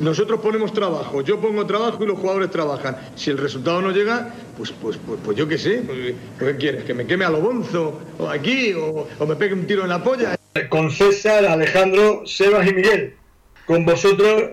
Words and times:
Nosotros 0.00 0.40
ponemos 0.40 0.74
trabajo, 0.74 1.22
yo 1.22 1.40
pongo 1.40 1.64
trabajo 1.64 2.04
y 2.04 2.06
los 2.06 2.18
jugadores 2.18 2.50
trabajan. 2.50 2.98
Si 3.14 3.30
el 3.30 3.38
resultado 3.38 3.80
no 3.80 3.90
llega, 3.90 4.34
pues, 4.58 4.72
pues, 4.72 4.98
pues, 5.06 5.18
pues 5.24 5.36
yo 5.38 5.48
qué 5.48 5.56
sé. 5.56 5.82
Pues, 5.86 6.14
¿Qué 6.38 6.56
quieres? 6.58 6.84
¿Que 6.84 6.92
me 6.92 7.06
queme 7.06 7.24
a 7.24 7.30
lo 7.30 7.40
bonzo? 7.40 7.98
¿O 8.18 8.28
aquí? 8.28 8.74
O, 8.74 9.08
¿O 9.18 9.26
me 9.26 9.36
pegue 9.36 9.54
un 9.54 9.66
tiro 9.66 9.84
en 9.84 9.88
la 9.88 10.02
polla? 10.02 10.36
Con 10.68 10.90
César, 10.90 11.46
Alejandro, 11.46 12.26
Sebas 12.26 12.68
y 12.68 12.74
Miguel. 12.74 13.16
Con 13.66 13.86
vosotros 13.86 14.50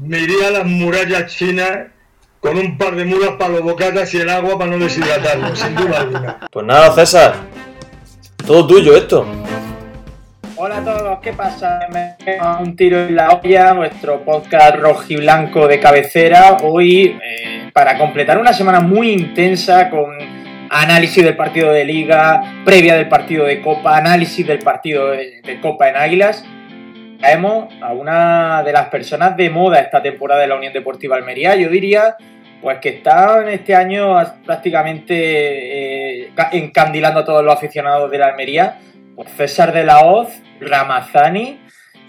me 0.00 0.20
iría 0.20 0.48
a 0.48 0.50
las 0.52 0.66
murallas 0.66 1.34
chinas 1.34 1.88
con 2.38 2.56
un 2.56 2.78
par 2.78 2.94
de 2.94 3.04
mulas 3.04 3.30
para 3.38 3.54
los 3.54 3.62
bocatas 3.62 4.14
y 4.14 4.18
el 4.18 4.30
agua 4.30 4.56
para 4.56 4.70
no 4.70 4.78
deshidratarlo, 4.78 5.54
sin 5.56 5.74
duda 5.74 6.00
alguna. 6.00 6.38
Pues 6.50 6.64
nada, 6.64 6.94
César. 6.94 7.34
Todo 8.46 8.66
tuyo 8.66 8.96
esto. 8.96 9.26
Hola 10.62 10.76
a 10.76 10.84
todos, 10.84 11.20
¿qué 11.20 11.32
pasa? 11.32 11.88
Me 11.90 12.16
un 12.60 12.76
tiro 12.76 13.00
en 13.06 13.16
la 13.16 13.30
olla, 13.30 13.72
nuestro 13.72 14.22
podcast 14.26 14.76
rojiblanco 14.76 15.66
de 15.66 15.80
cabecera. 15.80 16.58
Hoy, 16.62 17.18
eh, 17.24 17.70
para 17.72 17.96
completar 17.96 18.36
una 18.36 18.52
semana 18.52 18.80
muy 18.80 19.10
intensa 19.10 19.88
con 19.88 20.18
análisis 20.68 21.24
del 21.24 21.34
partido 21.34 21.72
de 21.72 21.86
Liga, 21.86 22.42
previa 22.62 22.94
del 22.96 23.08
partido 23.08 23.46
de 23.46 23.62
Copa, 23.62 23.96
análisis 23.96 24.46
del 24.46 24.58
partido 24.58 25.12
de, 25.12 25.40
de 25.42 25.60
Copa 25.62 25.88
en 25.88 25.96
Águilas, 25.96 26.44
traemos 27.18 27.72
a 27.80 27.94
una 27.94 28.62
de 28.62 28.74
las 28.74 28.88
personas 28.88 29.38
de 29.38 29.48
moda 29.48 29.78
esta 29.78 30.02
temporada 30.02 30.42
de 30.42 30.48
la 30.48 30.56
Unión 30.56 30.74
Deportiva 30.74 31.16
Almería. 31.16 31.56
Yo 31.56 31.70
diría, 31.70 32.16
pues 32.60 32.80
que 32.80 32.90
está 32.90 33.40
en 33.40 33.48
este 33.48 33.74
año 33.74 34.14
prácticamente 34.44 36.24
eh, 36.24 36.32
encandilando 36.52 37.20
a 37.20 37.24
todos 37.24 37.42
los 37.42 37.54
aficionados 37.54 38.10
de 38.10 38.18
la 38.18 38.26
Almería. 38.26 38.76
César 39.36 39.72
de 39.72 39.84
la 39.84 40.00
Hoz, 40.00 40.28
Ramazani 40.60 41.60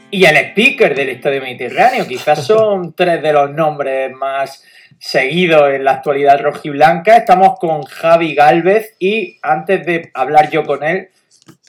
y 0.09 0.25
el 0.25 0.37
speaker 0.37 0.95
del 0.95 1.09
Estadio 1.09 1.41
Mediterráneo. 1.41 2.07
Quizás 2.07 2.45
son 2.45 2.93
tres 2.93 3.21
de 3.21 3.33
los 3.33 3.51
nombres 3.51 4.11
más 4.11 4.63
seguidos 4.99 5.73
en 5.73 5.83
la 5.83 5.93
actualidad 5.93 6.39
rojiblanca. 6.39 7.17
Estamos 7.17 7.57
con 7.59 7.83
Javi 7.83 8.35
Galvez 8.35 8.95
y 8.99 9.39
antes 9.41 9.85
de 9.85 10.11
hablar 10.13 10.49
yo 10.51 10.63
con 10.63 10.83
él, 10.83 11.09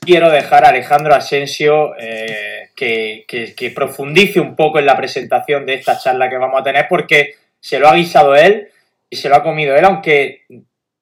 quiero 0.00 0.30
dejar 0.30 0.64
a 0.64 0.68
Alejandro 0.68 1.14
Asensio 1.14 1.94
eh, 1.98 2.70
que, 2.76 3.24
que, 3.26 3.54
que, 3.54 3.70
profundice 3.70 4.40
un 4.40 4.56
poco 4.56 4.78
en 4.78 4.86
la 4.86 4.96
presentación 4.96 5.64
de 5.64 5.74
esta 5.74 5.98
charla 5.98 6.28
que 6.28 6.36
vamos 6.36 6.60
a 6.60 6.64
tener 6.64 6.86
porque 6.88 7.36
se 7.60 7.78
lo 7.78 7.88
ha 7.88 7.94
guisado 7.94 8.34
él 8.34 8.68
y 9.08 9.16
se 9.16 9.28
lo 9.28 9.36
ha 9.36 9.42
comido 9.42 9.76
él, 9.76 9.84
aunque 9.84 10.42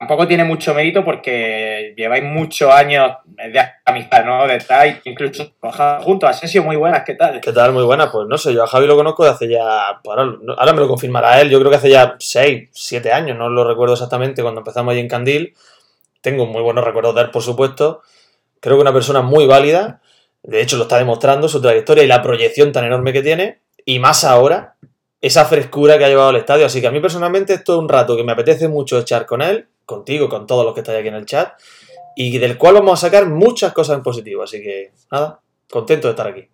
tampoco 0.00 0.26
tiene 0.26 0.44
mucho 0.44 0.72
mérito 0.72 1.04
porque 1.04 1.92
lleváis 1.94 2.24
muchos 2.24 2.72
años 2.72 3.18
de 3.26 3.60
amistad, 3.84 4.24
¿no? 4.24 4.46
Detrás, 4.46 4.96
incluso 5.04 5.52
juntos. 6.00 6.30
Asensio, 6.30 6.64
muy 6.64 6.76
buenas, 6.76 7.04
¿qué 7.04 7.14
tal? 7.14 7.38
¿Qué 7.38 7.52
tal? 7.52 7.74
Muy 7.74 7.84
buenas. 7.84 8.08
Pues 8.10 8.26
no 8.26 8.38
sé, 8.38 8.54
yo 8.54 8.64
a 8.64 8.66
Javi 8.66 8.86
lo 8.86 8.96
conozco 8.96 9.24
de 9.24 9.30
hace 9.30 9.46
ya. 9.46 10.00
Pues 10.02 10.16
ahora, 10.16 10.32
ahora 10.56 10.72
me 10.72 10.80
lo 10.80 10.88
confirmará 10.88 11.38
él. 11.42 11.50
Yo 11.50 11.58
creo 11.58 11.70
que 11.70 11.76
hace 11.76 11.90
ya 11.90 12.16
6, 12.18 12.70
7 12.72 13.12
años, 13.12 13.36
no 13.36 13.50
lo 13.50 13.62
recuerdo 13.62 13.92
exactamente, 13.92 14.40
cuando 14.40 14.62
empezamos 14.62 14.94
ahí 14.94 15.00
en 15.00 15.08
Candil. 15.08 15.54
Tengo 16.22 16.46
muy 16.46 16.62
buenos 16.62 16.82
recuerdos 16.82 17.14
de 17.14 17.20
él, 17.20 17.30
por 17.30 17.42
supuesto. 17.42 18.00
Creo 18.60 18.76
que 18.76 18.82
una 18.82 18.94
persona 18.94 19.20
muy 19.20 19.46
válida. 19.46 20.00
De 20.42 20.62
hecho, 20.62 20.78
lo 20.78 20.84
está 20.84 20.96
demostrando 20.96 21.46
su 21.46 21.60
trayectoria 21.60 22.04
y 22.04 22.06
la 22.06 22.22
proyección 22.22 22.72
tan 22.72 22.86
enorme 22.86 23.12
que 23.12 23.20
tiene. 23.20 23.60
Y 23.84 23.98
más 23.98 24.24
ahora, 24.24 24.76
esa 25.20 25.44
frescura 25.44 25.98
que 25.98 26.06
ha 26.06 26.08
llevado 26.08 26.30
al 26.30 26.36
estadio. 26.36 26.64
Así 26.64 26.80
que 26.80 26.86
a 26.86 26.90
mí 26.90 27.00
personalmente 27.00 27.52
esto 27.52 27.74
es 27.74 27.78
un 27.78 27.88
rato 27.88 28.16
que 28.16 28.24
me 28.24 28.32
apetece 28.32 28.66
mucho 28.66 28.98
echar 28.98 29.26
con 29.26 29.42
él, 29.42 29.68
contigo, 29.90 30.28
con 30.28 30.46
todos 30.46 30.64
los 30.64 30.72
que 30.72 30.80
estáis 30.80 31.00
aquí 31.00 31.08
en 31.08 31.14
el 31.14 31.26
chat, 31.26 31.52
y 32.16 32.38
del 32.38 32.56
cual 32.56 32.74
vamos 32.74 33.02
a 33.02 33.08
sacar 33.08 33.26
muchas 33.26 33.72
cosas 33.72 33.96
en 33.96 34.02
positivo. 34.02 34.42
Así 34.42 34.62
que 34.62 34.92
nada, 35.10 35.40
contento 35.68 36.08
de 36.08 36.12
estar 36.12 36.28
aquí. 36.28 36.48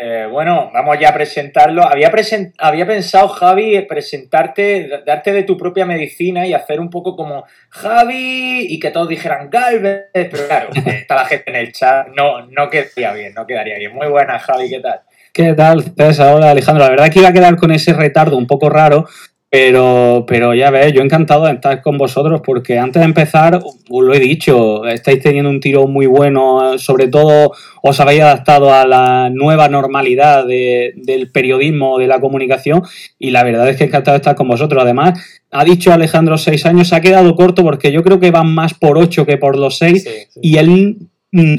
Eh, 0.00 0.28
bueno, 0.30 0.70
vamos 0.72 0.96
ya 1.00 1.08
a 1.08 1.14
presentarlo. 1.14 1.82
Había, 1.82 2.08
present 2.12 2.54
había 2.58 2.86
pensado, 2.86 3.26
Javi, 3.26 3.80
presentarte, 3.82 5.02
darte 5.04 5.32
de 5.32 5.42
tu 5.42 5.56
propia 5.56 5.84
medicina 5.84 6.46
y 6.46 6.54
hacer 6.54 6.78
un 6.78 6.88
poco 6.88 7.16
como 7.16 7.44
Javi 7.70 8.66
y 8.68 8.78
que 8.78 8.92
todos 8.92 9.08
dijeran 9.08 9.50
Galvez, 9.50 10.06
pero 10.12 10.46
claro, 10.46 10.68
está 10.86 11.16
la 11.16 11.24
gente 11.24 11.50
en 11.50 11.56
el 11.56 11.72
chat, 11.72 12.06
no, 12.16 12.46
no 12.46 12.70
quedaría 12.70 13.12
bien, 13.12 13.34
no 13.34 13.44
quedaría 13.44 13.76
bien. 13.76 13.92
Muy 13.92 14.06
buena, 14.06 14.38
Javi, 14.38 14.68
¿qué 14.68 14.78
tal? 14.78 15.00
¿Qué 15.32 15.54
tal, 15.54 15.82
César? 15.96 16.34
Hola, 16.34 16.50
Alejandro. 16.50 16.84
La 16.84 16.90
verdad 16.90 17.06
es 17.06 17.12
que 17.12 17.18
iba 17.18 17.28
a 17.28 17.32
quedar 17.32 17.56
con 17.56 17.72
ese 17.72 17.92
retardo 17.92 18.36
un 18.36 18.46
poco 18.46 18.70
raro, 18.70 19.08
pero, 19.50 20.26
pero 20.28 20.54
ya 20.54 20.70
ves, 20.70 20.92
yo 20.92 21.00
encantado 21.00 21.46
de 21.46 21.52
estar 21.52 21.80
con 21.80 21.96
vosotros 21.96 22.42
porque 22.44 22.78
antes 22.78 23.00
de 23.00 23.06
empezar, 23.06 23.54
os 23.56 24.04
lo 24.04 24.12
he 24.12 24.20
dicho, 24.20 24.86
estáis 24.86 25.22
teniendo 25.22 25.48
un 25.48 25.60
tiro 25.60 25.86
muy 25.86 26.04
bueno, 26.04 26.76
sobre 26.78 27.08
todo 27.08 27.52
os 27.82 27.98
habéis 27.98 28.20
adaptado 28.20 28.74
a 28.74 28.86
la 28.86 29.30
nueva 29.32 29.70
normalidad 29.70 30.46
de, 30.46 30.92
del 30.96 31.30
periodismo, 31.30 31.98
de 31.98 32.08
la 32.08 32.20
comunicación 32.20 32.82
y 33.18 33.30
la 33.30 33.42
verdad 33.42 33.70
es 33.70 33.76
que 33.76 33.84
encantado 33.84 34.16
de 34.16 34.18
estar 34.18 34.36
con 34.36 34.48
vosotros. 34.48 34.82
Además, 34.82 35.18
ha 35.50 35.64
dicho 35.64 35.94
Alejandro 35.94 36.36
seis 36.36 36.66
años, 36.66 36.88
se 36.88 36.96
ha 36.96 37.00
quedado 37.00 37.34
corto 37.34 37.62
porque 37.62 37.90
yo 37.90 38.02
creo 38.02 38.20
que 38.20 38.30
van 38.30 38.54
más 38.54 38.74
por 38.74 38.98
ocho 38.98 39.24
que 39.24 39.38
por 39.38 39.56
los 39.56 39.78
seis 39.78 40.04
sí, 40.04 40.10
sí. 40.28 40.40
y 40.42 40.58
él 40.58 40.98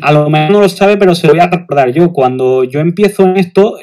a 0.01 0.11
lo 0.11 0.29
mejor 0.29 0.51
no 0.51 0.61
lo 0.61 0.69
sabe, 0.69 0.97
pero 0.97 1.13
se 1.13 1.27
lo 1.27 1.33
voy 1.33 1.41
a 1.41 1.47
recordar 1.47 1.91
yo. 1.91 2.11
Cuando 2.11 2.63
yo 2.63 2.79
empiezo 2.79 3.23
en 3.23 3.37
esto, 3.37 3.77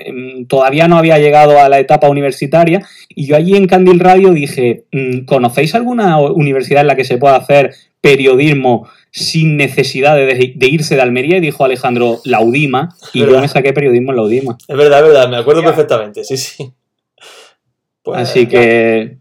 todavía 0.49 0.89
no 0.89 0.99
había 0.99 1.19
llegado 1.19 1.61
a 1.61 1.69
la 1.69 1.79
etapa 1.79 2.09
universitaria 2.09 2.85
y 3.09 3.27
yo 3.27 3.37
allí 3.37 3.57
en 3.57 3.67
Candil 3.67 4.01
Radio 4.01 4.33
dije, 4.33 4.85
¿conocéis 5.27 5.75
alguna 5.75 6.19
universidad 6.19 6.81
en 6.81 6.89
la 6.89 6.97
que 6.97 7.05
se 7.05 7.19
pueda 7.19 7.37
hacer 7.37 7.73
periodismo 8.01 8.89
sin 9.13 9.57
necesidad 9.57 10.17
de, 10.17 10.55
de 10.57 10.67
irse 10.67 10.97
de 10.97 11.03
Almería? 11.03 11.37
Y 11.37 11.41
dijo 11.41 11.65
Alejandro, 11.65 12.21
la 12.25 12.41
UDIMA, 12.41 12.97
y 13.13 13.21
yo 13.21 13.41
me 13.41 13.49
saqué 13.49 13.73
periodismo 13.73 14.11
en 14.11 14.17
la 14.17 14.23
UDIMA. 14.23 14.59
Es 14.67 14.77
verdad, 14.77 15.01
es 15.01 15.07
verdad, 15.07 15.29
me 15.29 15.37
acuerdo 15.37 15.63
perfectamente, 15.63 16.25
sí, 16.25 16.37
sí. 16.37 16.73
Pues, 18.03 18.21
Así 18.21 18.47
que... 18.47 19.19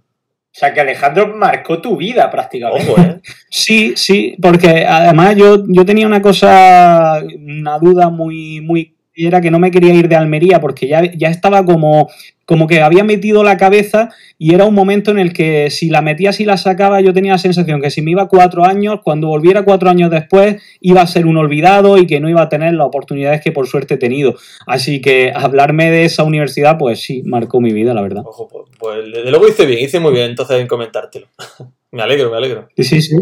O 0.55 0.57
sea, 0.57 0.73
que 0.73 0.79
Alejandro 0.79 1.35
marcó 1.35 1.81
tu 1.81 1.97
vida 1.97 2.31
prácticamente. 2.31 2.89
Ojo, 2.89 3.01
¿eh? 3.01 3.19
Sí, 3.49 3.91
sí, 3.97 4.37
porque 4.41 4.85
además 4.85 5.35
yo, 5.35 5.65
yo 5.67 5.85
tenía 5.85 6.07
una 6.07 6.21
cosa, 6.21 7.21
una 7.37 7.77
duda 7.77 8.09
muy, 8.09 8.61
muy, 8.61 8.94
y 9.15 9.27
era 9.27 9.41
que 9.41 9.49
no 9.49 9.59
me 9.59 9.71
quería 9.71 9.93
ir 9.93 10.09
de 10.09 10.15
Almería 10.15 10.59
porque 10.59 10.87
ya, 10.87 11.09
ya 11.13 11.29
estaba 11.29 11.63
como, 11.63 12.09
como 12.45 12.67
que 12.67 12.81
había 12.81 13.03
metido 13.03 13.43
la 13.43 13.55
cabeza 13.55 14.09
y 14.37 14.53
era 14.53 14.65
un 14.65 14.75
momento 14.75 15.11
en 15.11 15.19
el 15.19 15.31
que 15.31 15.69
si 15.69 15.89
la 15.89 16.01
metía, 16.01 16.33
si 16.33 16.43
la 16.43 16.57
sacaba, 16.57 16.99
yo 16.99 17.13
tenía 17.13 17.31
la 17.31 17.37
sensación 17.37 17.81
que 17.81 17.89
si 17.89 18.01
me 18.01 18.11
iba 18.11 18.27
cuatro 18.27 18.65
años, 18.65 18.99
cuando 19.03 19.27
volviera 19.27 19.63
cuatro 19.63 19.89
años 19.89 20.11
después, 20.11 20.61
iba 20.81 21.01
a 21.01 21.07
ser 21.07 21.25
un 21.25 21.37
olvidado 21.37 21.97
y 21.97 22.05
que 22.05 22.19
no 22.19 22.29
iba 22.29 22.41
a 22.41 22.49
tener 22.49 22.73
las 22.73 22.87
oportunidades 22.87 23.41
que 23.41 23.53
por 23.53 23.67
suerte 23.67 23.93
he 23.93 23.97
tenido. 23.97 24.35
Así 24.67 25.01
que 25.01 25.31
hablarme 25.33 25.89
de 25.89 26.03
esa 26.03 26.23
universidad, 26.23 26.77
pues 26.77 27.01
sí, 27.01 27.23
marcó 27.23 27.61
mi 27.61 27.71
vida, 27.71 27.93
la 27.93 28.01
verdad. 28.01 28.23
Ojo, 28.25 28.49
pues, 28.49 28.65
pues 28.77 29.11
de 29.11 29.31
luego 29.31 29.47
hice 29.47 29.65
bien, 29.65 29.79
hice 29.79 29.99
muy 30.01 30.11
bien 30.11 30.31
entonces 30.31 30.59
en 30.59 30.67
comentártelo. 30.67 31.27
me 31.91 32.03
alegro, 32.03 32.29
me 32.29 32.37
alegro. 32.37 32.67
Sí, 32.75 32.83
sí, 32.83 33.01
sí. 33.01 33.15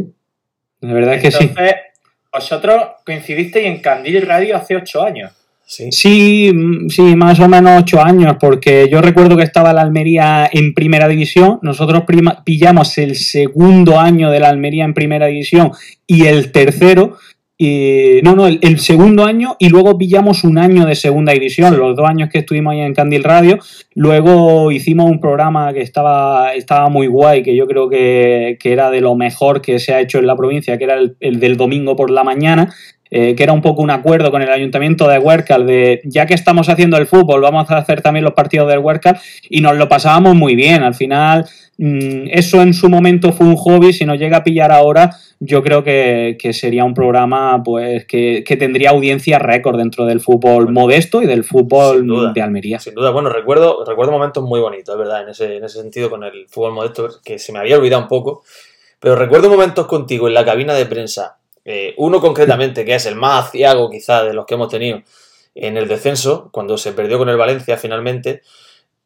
La 0.81 0.93
verdad 0.93 1.13
es 1.13 1.21
que 1.21 1.27
entonces, 1.27 1.55
sí. 1.55 1.93
Vosotros 2.33 2.81
coincidisteis 3.05 3.67
en 3.67 3.79
Candil 3.79 4.23
Radio 4.23 4.57
hace 4.57 4.75
ocho 4.75 5.03
años. 5.03 5.31
Sí. 5.65 5.91
sí, 5.91 6.51
sí, 6.89 7.15
más 7.15 7.39
o 7.39 7.47
menos 7.47 7.81
ocho 7.81 8.01
años, 8.01 8.35
porque 8.39 8.87
yo 8.91 9.01
recuerdo 9.01 9.37
que 9.37 9.43
estaba 9.43 9.73
la 9.73 9.81
Almería 9.81 10.47
en 10.51 10.73
primera 10.73 11.07
división, 11.07 11.59
nosotros 11.63 12.03
prima, 12.05 12.43
pillamos 12.43 12.97
el 12.97 13.15
segundo 13.15 13.99
año 13.99 14.29
de 14.29 14.39
la 14.39 14.49
Almería 14.49 14.85
en 14.85 14.93
primera 14.93 15.25
división 15.27 15.71
y 16.05 16.25
el 16.25 16.51
tercero, 16.51 17.17
y, 17.57 18.19
no, 18.23 18.35
no, 18.35 18.47
el, 18.47 18.59
el, 18.61 18.79
segundo 18.79 19.25
año 19.25 19.55
y 19.57 19.69
luego 19.69 19.97
pillamos 19.97 20.43
un 20.43 20.57
año 20.57 20.85
de 20.85 20.95
segunda 20.95 21.33
división, 21.33 21.77
los 21.77 21.95
dos 21.95 22.09
años 22.09 22.29
que 22.29 22.39
estuvimos 22.39 22.73
ahí 22.73 22.81
en 22.81 22.93
Candil 22.93 23.23
Radio, 23.23 23.59
luego 23.95 24.71
hicimos 24.71 25.09
un 25.09 25.19
programa 25.19 25.71
que 25.71 25.81
estaba, 25.81 26.53
estaba 26.55 26.89
muy 26.89 27.07
guay, 27.07 27.41
que 27.41 27.55
yo 27.55 27.65
creo 27.67 27.89
que, 27.89 28.57
que 28.59 28.73
era 28.73 28.91
de 28.91 29.01
lo 29.01 29.15
mejor 29.15 29.61
que 29.61 29.79
se 29.79 29.93
ha 29.93 30.01
hecho 30.01 30.19
en 30.19 30.27
la 30.27 30.35
provincia, 30.35 30.77
que 30.77 30.83
era 30.83 30.95
el, 30.95 31.15
el 31.19 31.39
del 31.39 31.55
domingo 31.55 31.95
por 31.95 32.09
la 32.09 32.23
mañana, 32.23 32.73
eh, 33.15 33.35
que 33.35 33.43
era 33.43 33.53
un 33.53 33.61
poco 33.61 33.83
un 33.83 33.91
acuerdo 33.91 34.31
con 34.31 34.41
el 34.41 34.49
ayuntamiento 34.49 35.07
de 35.07 35.19
Huércal 35.19 35.67
de 35.67 36.01
ya 36.03 36.25
que 36.25 36.33
estamos 36.33 36.67
haciendo 36.67 36.97
el 36.97 37.05
fútbol, 37.05 37.41
vamos 37.41 37.69
a 37.69 37.77
hacer 37.77 38.01
también 38.01 38.25
los 38.25 38.33
partidos 38.33 38.67
del 38.67 38.79
Huércal 38.79 39.19
y 39.51 39.61
nos 39.61 39.77
lo 39.77 39.87
pasábamos 39.87 40.33
muy 40.33 40.55
bien. 40.55 40.81
Al 40.81 40.95
final, 40.95 41.45
mmm, 41.77 42.25
eso 42.31 42.63
en 42.63 42.73
su 42.73 42.89
momento 42.89 43.31
fue 43.31 43.45
un 43.45 43.55
hobby, 43.55 43.93
si 43.93 44.03
nos 44.03 44.17
llega 44.17 44.37
a 44.37 44.43
pillar 44.43 44.71
ahora, 44.71 45.11
yo 45.39 45.61
creo 45.61 45.83
que, 45.83 46.37
que 46.39 46.53
sería 46.53 46.85
un 46.85 46.95
programa 46.95 47.61
pues 47.63 48.05
que, 48.05 48.43
que 48.43 48.57
tendría 48.57 48.89
audiencia 48.89 49.37
récord 49.37 49.77
dentro 49.77 50.05
del 50.07 50.19
fútbol 50.19 50.63
bueno, 50.65 50.81
modesto 50.81 51.21
y 51.21 51.27
del 51.27 51.43
fútbol 51.43 52.07
duda, 52.07 52.33
de 52.33 52.41
Almería. 52.41 52.79
Sin 52.79 52.95
duda, 52.95 53.11
bueno, 53.11 53.29
recuerdo, 53.29 53.85
recuerdo 53.85 54.11
momentos 54.11 54.43
muy 54.43 54.59
bonitos, 54.59 54.97
¿verdad? 54.97 55.21
En 55.21 55.29
ese, 55.29 55.57
en 55.57 55.63
ese 55.63 55.79
sentido 55.79 56.09
con 56.09 56.23
el 56.23 56.47
fútbol 56.49 56.73
modesto, 56.73 57.09
que 57.23 57.37
se 57.37 57.53
me 57.53 57.59
había 57.59 57.77
olvidado 57.77 58.01
un 58.01 58.07
poco, 58.07 58.41
pero 58.99 59.15
recuerdo 59.15 59.51
momentos 59.51 59.85
contigo 59.85 60.27
en 60.27 60.33
la 60.33 60.43
cabina 60.43 60.73
de 60.73 60.87
prensa 60.87 61.37
eh, 61.65 61.93
uno 61.97 62.19
concretamente, 62.19 62.85
que 62.85 62.95
es 62.95 63.05
el 63.05 63.15
más 63.15 63.47
aciago 63.47 63.89
quizá 63.89 64.23
de 64.23 64.33
los 64.33 64.45
que 64.45 64.55
hemos 64.55 64.69
tenido 64.69 65.01
en 65.55 65.77
el 65.77 65.87
descenso, 65.87 66.49
cuando 66.51 66.77
se 66.77 66.93
perdió 66.93 67.17
con 67.17 67.29
el 67.29 67.37
Valencia 67.37 67.77
finalmente, 67.77 68.41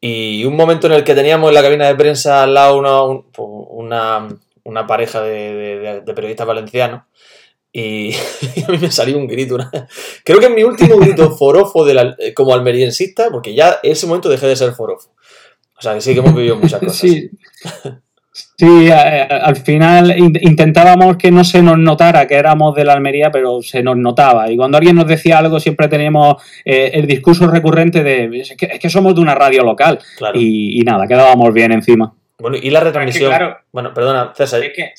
y 0.00 0.44
un 0.44 0.56
momento 0.56 0.86
en 0.86 0.94
el 0.94 1.04
que 1.04 1.14
teníamos 1.14 1.48
en 1.48 1.54
la 1.54 1.62
cabina 1.62 1.86
de 1.86 1.94
prensa 1.94 2.44
al 2.44 2.54
lado 2.54 2.78
una, 2.78 3.02
una, 3.36 4.28
una 4.64 4.86
pareja 4.86 5.22
de, 5.22 5.54
de, 5.54 6.00
de, 6.00 6.14
periodistas 6.14 6.46
valencianos, 6.46 7.02
Y, 7.72 8.14
a 8.14 8.70
mí 8.70 8.78
me 8.78 8.90
salió 8.90 9.18
un 9.18 9.26
grito. 9.26 9.56
Creo 10.24 10.40
que 10.40 10.46
es 10.46 10.52
mi 10.52 10.64
último 10.64 10.96
grito 10.96 11.30
forofo 11.36 11.84
de 11.84 11.94
la, 11.94 12.16
como 12.34 12.54
almeriensista, 12.54 13.30
porque 13.30 13.54
ya 13.54 13.78
ese 13.82 14.06
momento 14.06 14.28
dejé 14.28 14.46
de 14.46 14.56
ser 14.56 14.72
forofo. 14.72 15.10
O 15.76 15.82
sea, 15.82 15.94
que 15.94 16.00
sí 16.00 16.12
que 16.12 16.20
hemos 16.20 16.34
vivido 16.34 16.56
muchas 16.56 16.80
cosas. 16.84 16.96
Sí. 16.96 17.30
Sí, 18.58 18.90
al 18.90 19.54
final 19.54 20.12
intentábamos 20.18 21.16
que 21.16 21.30
no 21.30 21.44
se 21.44 21.62
nos 21.62 21.78
notara 21.78 22.26
que 22.26 22.34
éramos 22.34 22.74
de 22.74 22.84
la 22.84 22.94
Almería, 22.94 23.30
pero 23.30 23.62
se 23.62 23.84
nos 23.84 23.96
notaba. 23.96 24.50
Y 24.50 24.56
cuando 24.56 24.78
alguien 24.78 24.96
nos 24.96 25.06
decía 25.06 25.38
algo, 25.38 25.60
siempre 25.60 25.86
teníamos 25.86 26.42
eh, 26.64 26.90
el 26.94 27.06
discurso 27.06 27.46
recurrente 27.46 28.02
de 28.02 28.40
es 28.40 28.56
que, 28.56 28.90
somos 28.90 29.14
de 29.14 29.20
una 29.20 29.36
radio 29.36 29.62
local. 29.62 30.00
Y, 30.34 30.82
nada, 30.84 31.06
quedábamos 31.06 31.54
bien 31.54 31.70
encima. 31.70 32.12
Bueno, 32.40 32.56
y 32.60 32.70
la 32.70 32.80
retransmisión. 32.80 33.32
bueno, 33.70 33.94
perdona, 33.94 34.32
César. 34.34 34.60
Es 34.64 34.72
que, 34.74 34.92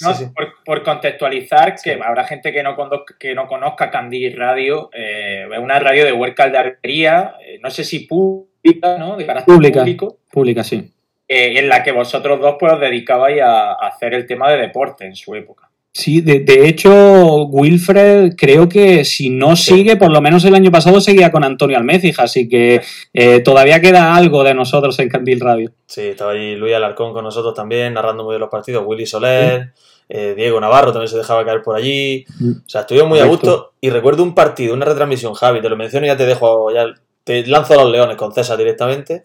Por, 0.64 0.82
contextualizar, 0.82 1.76
que 1.84 2.00
habrá 2.02 2.24
gente 2.24 2.54
que 2.54 2.64
no, 2.64 2.78
conozca, 2.78 3.16
que 3.20 3.36
no 3.36 3.46
conozca 3.46 3.92
Candil 3.92 4.38
Radio, 4.38 4.90
eh, 4.94 5.46
es 5.52 5.60
una 5.60 5.80
radio 5.80 6.06
de 6.06 6.14
Huercal 6.14 6.54
de 6.54 6.58
Almería, 6.60 7.36
eh, 7.46 7.60
no 7.62 7.70
sé 7.70 7.84
si 7.84 8.08
pública, 8.08 8.98
¿no? 8.98 9.18
De 9.18 9.26
carácter 9.26 9.54
pública, 9.54 9.80
público. 9.82 10.18
Pública, 10.32 10.64
sí. 10.64 10.94
Eh, 11.32 11.60
en 11.60 11.70
la 11.70 11.84
que 11.84 11.92
vosotros 11.92 12.42
dos 12.42 12.56
pues 12.60 12.74
os 12.74 12.80
dedicabais 12.80 13.40
a, 13.40 13.74
hacer 13.74 14.16
el 14.16 14.26
tema 14.26 14.52
de 14.52 14.58
deporte 14.58 15.06
en 15.06 15.16
su 15.16 15.36
época. 15.36 15.70
Sí, 15.92 16.22
de, 16.22 16.68
hecho, 16.68 17.46
Wilfred 17.46 18.34
creo 18.36 18.68
que 18.68 19.06
si 19.06 19.30
no 19.30 19.56
sigue, 19.56 19.96
por 19.96 20.12
lo 20.12 20.22
menos 20.22 20.44
el 20.46 20.56
año 20.56 20.72
pasado 20.72 21.00
seguía 21.02 21.32
con 21.32 21.44
Antonio 21.44 21.78
Almecija, 21.78 22.24
así 22.24 22.50
que 22.50 22.82
eh, 23.14 23.42
todavía 23.42 23.80
queda 23.80 24.16
algo 24.16 24.44
de 24.44 24.56
nosotros 24.56 24.98
en 25.00 25.10
Candil 25.10 25.40
Radio. 25.40 25.72
Sí, 25.86 26.02
estaba 26.02 26.32
ahí 26.32 26.56
Luis 26.56 26.74
Alarcón 26.74 27.14
con 27.14 27.24
nosotros 27.24 27.54
también, 27.54 27.94
narrando 27.94 28.24
muy 28.24 28.34
bien 28.34 28.42
los 28.42 28.50
partidos, 28.50 28.84
Willy 28.88 29.06
Soler, 29.06 29.74
eh, 30.08 30.34
Diego 30.36 30.60
Navarro 30.60 30.92
también 30.92 31.10
se 31.10 31.18
dejaba 31.18 31.46
caer 31.46 31.62
por 31.62 31.76
allí. 31.76 32.26
Mm. 32.40 32.52
O 32.66 32.70
sea, 32.70 32.82
estuvimos 32.82 33.10
muy 33.10 33.20
a 33.20 33.26
gusto. 33.26 33.74
Y 33.82 33.92
recuerdo 33.92 34.24
un 34.24 34.34
partido, 34.34 34.74
una 34.74 34.86
retransmisión, 34.86 35.36
Javi, 35.36 35.62
te 35.62 35.70
lo 35.70 35.78
menciono 35.78 36.08
y 36.08 36.10
ya 36.10 36.18
te 36.18 36.26
dejo, 36.26 36.74
ya 36.74 36.88
te 37.24 37.46
lanzo 37.46 37.74
a 37.74 37.84
los 37.84 37.92
leones 37.92 38.16
con 38.16 38.34
César 38.34 38.58
directamente 38.58 39.22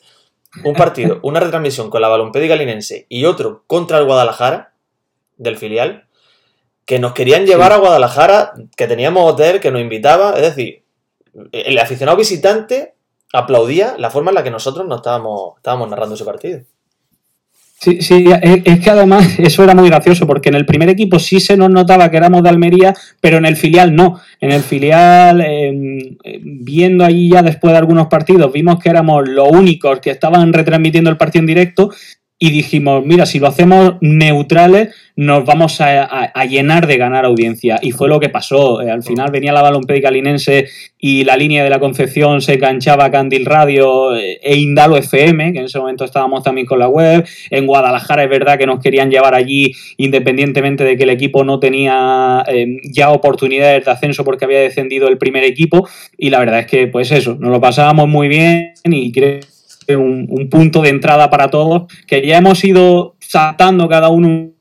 un 0.63 0.75
partido, 0.75 1.19
una 1.23 1.41
retransmisión 1.41 1.91
con 1.91 2.01
la 2.01 2.09
Balompédica 2.09 2.57
Linense 2.57 3.07
y 3.09 3.25
otro 3.25 3.65
contra 3.67 3.99
el 3.99 4.05
Guadalajara, 4.05 4.75
del 5.37 5.57
filial, 5.57 6.07
que 6.85 6.99
nos 6.99 7.13
querían 7.13 7.47
llevar 7.47 7.73
a 7.73 7.79
Guadalajara, 7.79 8.53
que 8.77 8.87
teníamos 8.87 9.33
hotel, 9.33 9.61
que 9.61 9.71
nos 9.71 9.81
invitaba, 9.81 10.35
es 10.35 10.43
decir, 10.43 10.85
el 11.51 11.79
aficionado 11.79 12.17
visitante 12.17 12.95
aplaudía 13.33 13.97
la 13.99 14.11
forma 14.11 14.31
en 14.31 14.37
la 14.37 14.45
que 14.45 14.51
nosotros 14.51 14.87
nos 14.87 14.99
estábamos, 14.99 15.57
estábamos 15.57 15.89
narrando 15.89 16.15
ese 16.15 16.25
partido. 16.25 16.61
Sí, 17.85 17.99
sí, 18.01 18.25
es 18.65 18.81
que 18.81 18.91
además 18.91 19.35
eso 19.39 19.63
era 19.63 19.75
muy 19.75 19.91
gracioso, 19.91 20.27
porque 20.27 20.49
en 20.49 20.55
el 20.55 20.65
primer 20.65 20.89
equipo 20.89 21.19
sí 21.19 21.39
se 21.39 21.55
nos 21.55 21.69
notaba 21.69 22.11
que 22.11 22.17
éramos 22.17 22.43
de 22.43 22.49
Almería, 22.49 22.95
pero 23.21 23.37
en 23.37 23.45
el 23.45 23.57
filial 23.57 23.95
no. 23.95 24.23
En 24.41 24.53
el 24.53 24.63
filial, 24.63 25.43
em, 25.43 26.17
viendo 26.41 27.05
allí 27.05 27.29
ya 27.29 27.43
después 27.43 27.73
de 27.73 27.79
algunos 27.79 28.07
partidos, 28.07 28.51
vimos 28.51 28.79
que 28.79 28.89
éramos 28.89 29.29
los 29.29 29.51
únicos 29.51 30.01
que 30.01 30.13
estaban 30.13 30.55
retransmitiendo 30.55 31.11
el 31.11 31.19
partido 31.19 31.41
en 31.41 31.47
directo 31.47 31.91
y 32.39 32.51
dijimos, 32.51 33.07
mira, 33.07 33.27
si 33.27 33.39
lo 33.39 33.47
hacemos 33.47 33.95
neutrales, 34.01 34.95
nos 35.17 35.45
vamos 35.45 35.81
a, 35.81 36.33
llenar 36.45 36.87
de 36.89 36.97
ganar 36.97 37.25
audiencia. 37.25 37.79
Y 37.81 37.93
fue 37.93 38.09
lo 38.09 38.19
que 38.19 38.29
pasó. 38.29 38.83
Eh, 38.83 38.91
al 38.91 39.05
final 39.05 39.31
venía 39.31 39.53
la 39.53 39.63
balompédica 39.63 40.11
linense 40.11 40.67
y 40.99 41.23
la 41.25 41.37
línea 41.37 41.63
de 41.63 41.71
la 41.71 41.79
Concepción 41.79 42.41
se 42.41 42.55
enganchaba 42.55 43.05
a 43.05 43.11
Candil 43.11 43.47
Radio 43.47 44.17
eh, 44.17 44.41
e 44.43 44.57
Indalo 44.57 44.97
FM, 44.97 45.53
que 45.53 45.61
en 45.61 45.65
ese 45.67 45.79
momento 45.79 46.05
estábamos 46.05 46.43
también 46.43 46.67
con 46.67 46.81
la 46.81 46.89
web. 46.89 47.25
En 47.51 47.67
Guadalajara 47.67 48.25
es 48.25 48.31
verdad 48.31 48.59
que 48.59 48.67
nos 48.67 48.81
querían 48.81 49.11
llevar 49.11 49.35
allí, 49.35 49.73
independientemente 49.97 50.83
de 50.83 50.97
que 50.97 51.05
el 51.05 51.11
equipo 51.11 51.45
no 51.45 51.61
tenía 51.61 52.43
em, 52.49 52.81
ya 52.83 53.11
oportunidades 53.11 53.85
de 53.85 53.91
ascenso 53.93 54.25
porque 54.25 54.45
había 54.45 54.61
descendido 54.61 55.07
el 55.07 55.19
primer 55.19 55.45
equipo. 55.45 55.89
Y 56.19 56.31
la 56.31 56.41
verdad 56.41 56.61
es 56.61 56.67
que, 56.67 56.89
pues 56.89 57.13
eso, 57.13 57.37
nos 57.39 57.53
lo 57.53 57.61
pasábamos 57.61 58.09
muy 58.09 58.27
bien 58.27 58.75
y 58.85 59.13
creo 59.13 59.54
un, 59.89 60.27
un 60.29 60.49
punto 60.49 60.83
de 60.83 60.91
entrada 60.91 61.31
para 61.31 61.51
todos, 61.51 61.93
que 62.07 62.27
ya 62.27 62.39
hemos 62.39 62.65
ido 62.65 63.17
saltando 63.21 63.89
cada 63.89 64.09
uno 64.09 64.54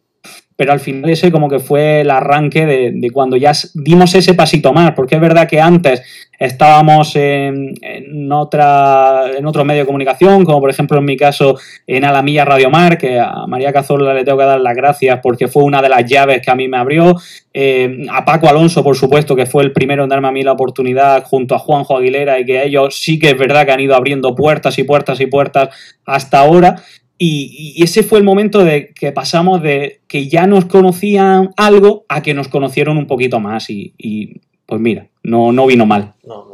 pero 0.55 0.71
al 0.71 0.79
final 0.79 1.09
ese 1.09 1.31
como 1.31 1.49
que 1.49 1.59
fue 1.59 2.01
el 2.01 2.11
arranque 2.11 2.65
de, 2.65 3.11
cuando 3.11 3.37
ya 3.37 3.51
dimos 3.73 4.13
ese 4.15 4.33
pasito 4.33 4.73
más, 4.73 4.91
porque 4.91 5.15
es 5.15 5.21
verdad 5.21 5.47
que 5.47 5.59
antes 5.59 6.01
estábamos 6.39 7.15
en, 7.15 8.31
otra, 8.31 9.31
en 9.37 9.45
otro 9.45 9.63
medio 9.63 9.81
de 9.81 9.85
comunicación, 9.85 10.43
como 10.43 10.59
por 10.59 10.69
ejemplo 10.69 10.99
en 10.99 11.05
mi 11.05 11.15
caso 11.15 11.57
en 11.87 12.03
Alamilla 12.03 12.43
Radio 12.43 12.69
Mar, 12.69 12.97
que 12.97 13.19
a 13.19 13.47
María 13.47 13.71
Cazorla 13.71 14.13
le 14.13 14.23
tengo 14.23 14.37
que 14.37 14.45
dar 14.45 14.59
las 14.59 14.75
gracias 14.75 15.19
porque 15.23 15.47
fue 15.47 15.63
una 15.63 15.81
de 15.81 15.89
las 15.89 16.05
llaves 16.05 16.41
que 16.41 16.51
a 16.51 16.55
mí 16.55 16.67
me 16.67 16.77
abrió, 16.77 17.15
eh, 17.53 18.05
a 18.11 18.25
Paco 18.25 18.49
Alonso, 18.49 18.83
por 18.83 18.95
supuesto, 18.95 19.35
que 19.35 19.45
fue 19.45 19.63
el 19.63 19.71
primero 19.71 20.03
en 20.03 20.09
darme 20.09 20.27
a 20.27 20.31
mí 20.31 20.43
la 20.43 20.51
oportunidad 20.51 21.23
junto 21.23 21.55
a 21.55 21.59
Juanjo 21.59 21.97
Aguilera 21.97 22.39
y 22.39 22.45
que 22.45 22.63
ellos 22.63 22.99
sí 22.99 23.19
que 23.19 23.29
es 23.29 23.37
verdad 23.37 23.65
que 23.65 23.71
han 23.71 23.79
ido 23.79 23.95
abriendo 23.95 24.35
puertas 24.35 24.77
y 24.79 24.83
puertas 24.83 25.19
y 25.21 25.27
puertas 25.27 25.69
hasta 26.05 26.39
ahora. 26.39 26.75
Y, 27.17 27.81
ese 27.83 28.03
fue 28.03 28.19
el 28.19 28.25
momento 28.25 28.63
de 28.63 28.93
que 28.93 29.11
pasamos 29.11 29.61
de 29.61 30.01
que 30.07 30.27
ya 30.27 30.47
nos 30.47 30.65
conocían 30.65 31.51
algo 31.57 32.05
a 32.09 32.21
que 32.21 32.33
nos 32.33 32.47
conocieron 32.47 32.97
un 32.97 33.07
poquito 33.07 33.39
más. 33.39 33.69
Y, 33.69 34.41
pues 34.65 34.81
mira, 34.81 35.07
no, 35.23 35.51
no 35.51 35.65
vino 35.65 35.85
mal. 35.85 36.13
No, 36.25 36.45
no 36.45 36.52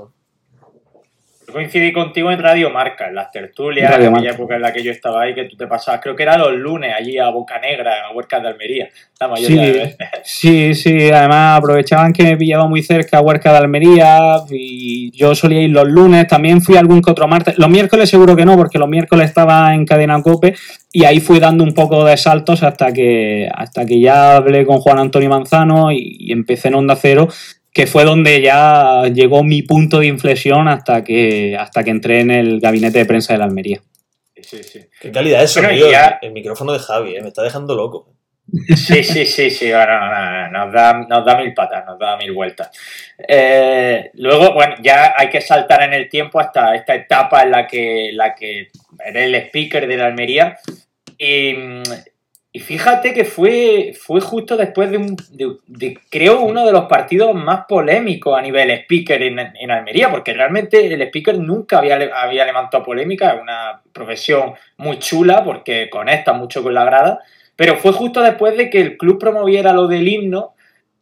coincidí 1.51 1.92
contigo 1.92 2.31
en 2.31 2.40
Radio 2.40 2.69
Marca, 2.69 3.07
en 3.07 3.16
las 3.16 3.31
tertulias, 3.31 3.94
en 3.96 4.16
aquella 4.16 4.31
época 4.31 4.56
en 4.56 4.62
la 4.62 4.74
que 4.74 4.84
yo 4.84 4.92
estaba 4.92 5.22
ahí, 5.22 5.34
que 5.34 5.46
tú 5.46 5.56
te 5.56 5.68
pasabas, 5.68 6.01
creo 6.01 6.16
que 6.16 6.24
era 6.24 6.38
los 6.38 6.54
lunes 6.54 6.94
allí 6.98 7.18
a 7.18 7.30
Boca 7.30 7.60
Negra, 7.60 8.07
a 8.07 8.13
Huercas 8.13 8.42
de 8.42 8.48
Almería, 8.50 8.90
la 9.19 9.28
mayoría 9.28 9.62
sí, 9.63 9.72
de 9.72 9.72
veces. 9.72 9.98
Sí, 10.24 10.75
sí, 10.75 11.12
además 11.12 11.60
aprovechaban 11.60 12.13
que 12.13 12.24
me 12.24 12.38
pillaba 12.38 12.68
muy 12.68 12.81
cerca 12.81 13.18
a 13.18 13.22
Huerca 13.22 13.51
de 13.51 13.57
Almería 13.57 14.38
y 14.50 15.12
yo 15.12 15.36
solía 15.36 15.62
ir 15.62 15.72
los 15.72 15.88
lunes, 15.88 16.28
también 16.28 16.62
fui 16.62 16.78
algún 16.78 17.01
que 17.01 17.12
otro 17.12 17.28
martes, 17.28 17.57
los 17.57 17.69
miércoles 17.69 18.10
seguro 18.10 18.36
que 18.36 18.46
no, 18.46 18.56
porque 18.56 18.80
los 18.80 18.90
miércoles 18.90 19.28
estaba 19.28 19.74
en 19.74 19.86
Cadena 19.86 20.22
Cope 20.22 20.56
y 20.92 21.06
ahí 21.06 21.19
fui 21.19 21.40
dando 21.40 21.63
un 21.63 21.74
poco 21.74 22.04
de 22.06 22.18
saltos 22.18 22.63
hasta 22.63 22.92
que, 22.92 23.50
hasta 23.54 23.86
que 23.86 24.00
ya 24.00 24.38
hablé 24.38 24.66
con 24.66 24.80
Juan 24.80 25.00
Antonio 25.00 25.30
Manzano 25.30 25.92
y, 25.92 26.18
y 26.19 26.31
empecé 26.31 26.69
en 26.69 26.75
Onda 26.75 26.96
Cero 26.96 27.28
que 27.74 27.88
fue 27.88 28.04
donde 28.04 28.42
ya 28.42 29.04
llegó 29.13 29.44
mi 29.44 29.62
punto 29.62 30.00
de 30.00 30.07
inflexión 30.07 30.68
hasta 30.68 31.04
que, 31.04 31.56
hasta 31.57 31.83
que 31.83 31.92
entré 31.92 32.21
en 32.21 32.31
el 32.31 32.60
gabinete 32.60 33.00
de 33.00 33.06
prensa 33.06 33.33
de 33.33 33.39
la 33.39 33.45
Almería. 33.45 33.81
Sí, 34.42 34.63
sí. 34.63 34.80
Qué 35.00 35.12
calidad 35.12 35.44
eso, 35.44 35.62
el, 35.62 36.31
micrófono 36.31 36.74
de 36.74 36.80
Javi, 36.80 37.16
eh, 37.16 37.21
me 37.21 37.27
está 37.27 37.44
dejando 37.44 37.75
loco. 37.75 38.13
Sí, 38.75 39.04
sí, 39.04 39.25
sí, 39.27 39.51
sí, 39.51 39.69
nos, 39.69 40.74
da, 40.74 41.38
mil 41.38 41.54
patas, 41.54 41.86
nos 41.86 42.00
da 42.00 42.18
mil 42.18 42.31
vueltas. 42.31 42.71
Eh, 43.27 44.10
luego, 44.15 44.54
bueno, 44.54 44.75
ya 44.81 45.13
hay 45.15 45.30
que 45.30 45.42
saltar 45.42 45.83
en 45.83 45.94
el 45.94 46.10
tiempo 46.10 46.39
hasta 46.39 46.74
esta 46.74 46.95
etapa 46.95 47.44
en 47.44 47.51
la 47.51 47.68
que, 47.68 48.10
la 48.13 48.33
que 48.33 48.69
eres 49.06 49.24
el 49.25 49.36
speaker 49.36 49.88
de 49.88 49.98
la 49.98 50.07
Almería. 50.07 50.57
Y, 51.18 51.55
y 52.51 52.60
fíjate 52.60 53.13
que 53.13 53.25
fue, 53.25 53.94
fue 53.94 54.22
justo 54.22 54.58
después 54.58 54.89
de, 54.89 54.98
un, 54.98 55.15
creo, 56.10 56.41
uno 56.41 56.65
de 56.65 56.72
los 56.72 56.86
partidos 56.86 57.36
más 57.36 57.65
polémicos 57.68 58.36
a 58.36 58.41
nivel 58.41 58.72
speaker 58.72 59.22
en, 59.22 59.39
en 59.39 59.70
Almería, 59.70 60.10
porque 60.10 60.34
realmente 60.34 60.91
el 60.91 61.01
speaker 61.03 61.38
nunca 61.38 61.77
había, 61.77 62.00
había 62.15 62.46
levantado 62.46 62.84
polémica, 62.84 63.36
es 63.36 63.41
una 63.41 63.82
profesión 63.94 64.56
muy 64.77 64.98
chula 64.98 65.44
porque 65.44 65.91
conecta 65.91 66.34
mucho 66.34 66.63
con 66.63 66.74
la 66.74 66.86
grada, 66.86 67.20
pero 67.56 67.77
fue 67.77 67.91
justo 67.91 68.20
después 68.24 68.58
de 68.58 68.72
que 68.72 68.82
el 68.82 68.98
club 68.98 69.20
promoviera 69.20 69.72
lo 69.72 69.88
del 69.88 70.08
himno 70.08 70.56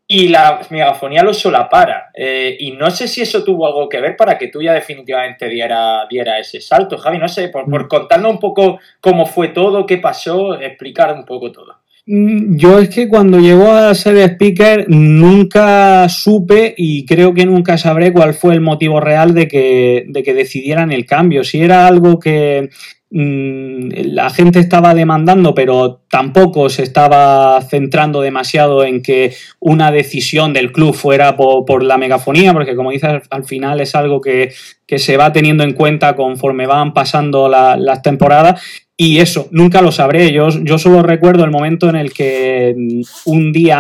y 0.08 0.30
la 0.30 0.62
megafonía 0.70 1.22
lo 1.22 1.34
solapara. 1.34 2.12
Eh, 2.14 2.56
y 2.60 2.72
no 2.72 2.90
sé 2.90 3.08
si 3.08 3.22
eso 3.22 3.44
tuvo 3.44 3.68
algo 3.68 3.90
que 3.90 4.00
ver 4.00 4.16
para 4.16 4.38
que 4.38 4.48
tú 4.48 4.62
ya 4.62 4.74
definitivamente 4.74 5.50
diera, 5.50 6.08
diera 6.10 6.40
ese 6.40 6.62
salto, 6.62 6.98
Javi. 6.98 7.18
No 7.18 7.28
sé, 7.28 7.50
por, 7.50 7.70
por 7.70 7.88
contarnos 7.88 8.32
un 8.32 8.40
poco 8.40 8.80
cómo 9.02 9.26
fue 9.26 9.50
todo, 9.50 9.86
qué 9.86 9.98
pasó, 9.98 10.58
explicar 10.60 11.14
un 11.14 11.26
poco 11.26 11.52
todo. 11.52 11.76
Mm, 12.06 12.56
yo 12.56 12.80
es 12.80 12.88
que 12.88 13.10
cuando 13.10 13.38
llegó 13.38 13.70
a 13.70 13.94
ser 13.94 14.16
speaker 14.16 14.86
nunca 14.88 16.08
supe 16.08 16.74
y 16.78 17.06
creo 17.06 17.34
que 17.34 17.46
nunca 17.46 17.78
sabré 17.78 18.14
cuál 18.14 18.34
fue 18.34 18.54
el 18.54 18.62
motivo 18.62 19.02
real 19.02 19.34
de 19.34 19.50
que, 19.50 20.06
de 20.08 20.24
que 20.24 20.34
decidieran 20.34 20.94
el 20.94 21.06
cambio. 21.06 21.44
Si 21.44 21.62
era 21.62 21.86
algo 21.86 22.18
que 22.18 22.70
Mm, 22.70 22.97
la 23.10 24.30
gente 24.30 24.60
estaba 24.60 24.94
demandando, 24.94 25.54
pero 25.56 26.02
tampoco 26.10 26.70
se 26.70 26.84
estaba 26.84 27.62
centrando 27.62 28.22
demasiado 28.22 28.84
en 28.84 29.02
que 29.02 29.34
una 29.60 29.92
decisión 29.92 30.52
del 30.52 30.74
club 30.74 30.94
fuera 30.94 31.38
por, 31.38 31.84
la 31.84 31.98
megafonía, 31.98 32.54
porque 32.54 32.76
como 32.76 32.92
dices, 32.92 33.22
al 33.30 33.46
final 33.46 33.80
es 33.80 33.96
algo 33.96 34.20
que, 34.20 34.52
se 34.88 35.18
va 35.18 35.32
teniendo 35.32 35.64
en 35.64 35.74
cuenta 35.74 36.16
conforme 36.16 36.66
van 36.66 36.94
pasando 36.94 37.50
las 37.50 38.02
temporadas 38.02 38.87
y 39.00 39.20
eso, 39.20 39.48
nunca 39.52 39.84
lo 39.84 39.92
sabré. 39.92 40.34
Yo, 40.34 40.50
yo 40.50 40.80
solo 40.80 41.04
recuerdo 41.04 41.44
el 41.44 41.52
momento 41.52 41.88
en 41.88 41.96
el 41.96 42.12
que 42.12 42.74
mm, 42.76 43.30
un 43.30 43.54
día, 43.54 43.78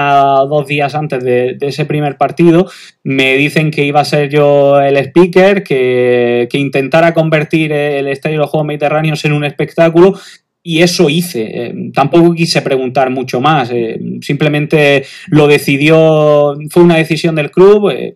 dos 0.48 0.68
días 0.68 0.94
antes 0.94 1.24
de, 1.24 1.58
ese 1.60 1.86
primer 1.86 2.18
partido, 2.18 2.70
me 3.04 3.36
dicen 3.36 3.72
que 3.72 3.84
iba 3.84 4.00
a 4.00 4.06
ser 4.06 4.30
yo 4.30 4.80
el 4.80 4.96
speaker, 4.98 5.64
que, 5.64 6.48
intentara 6.54 7.16
convertir 7.16 7.72
el 7.72 8.08
Estadio 8.08 8.36
de 8.36 8.42
los 8.42 8.50
Juegos 8.52 8.68
Mediterráneos 8.68 9.26
en 9.26 9.34
un 9.34 9.44
espectáculo. 9.44 10.14
y 10.62 10.82
eso 10.82 11.10
hice. 11.10 11.44
Eh, 11.52 11.92
tampoco 11.94 12.34
quise 12.34 12.62
preguntar 12.62 13.10
mucho 13.10 13.42
más. 13.42 13.72
Eh, 13.72 14.00
simplemente 14.22 15.06
lo 15.30 15.48
decidió, 15.48 16.56
fue 16.70 16.84
una 16.84 16.98
decisión 16.98 17.36
del 17.36 17.52
club. 17.52 17.90
Eh, 17.90 18.14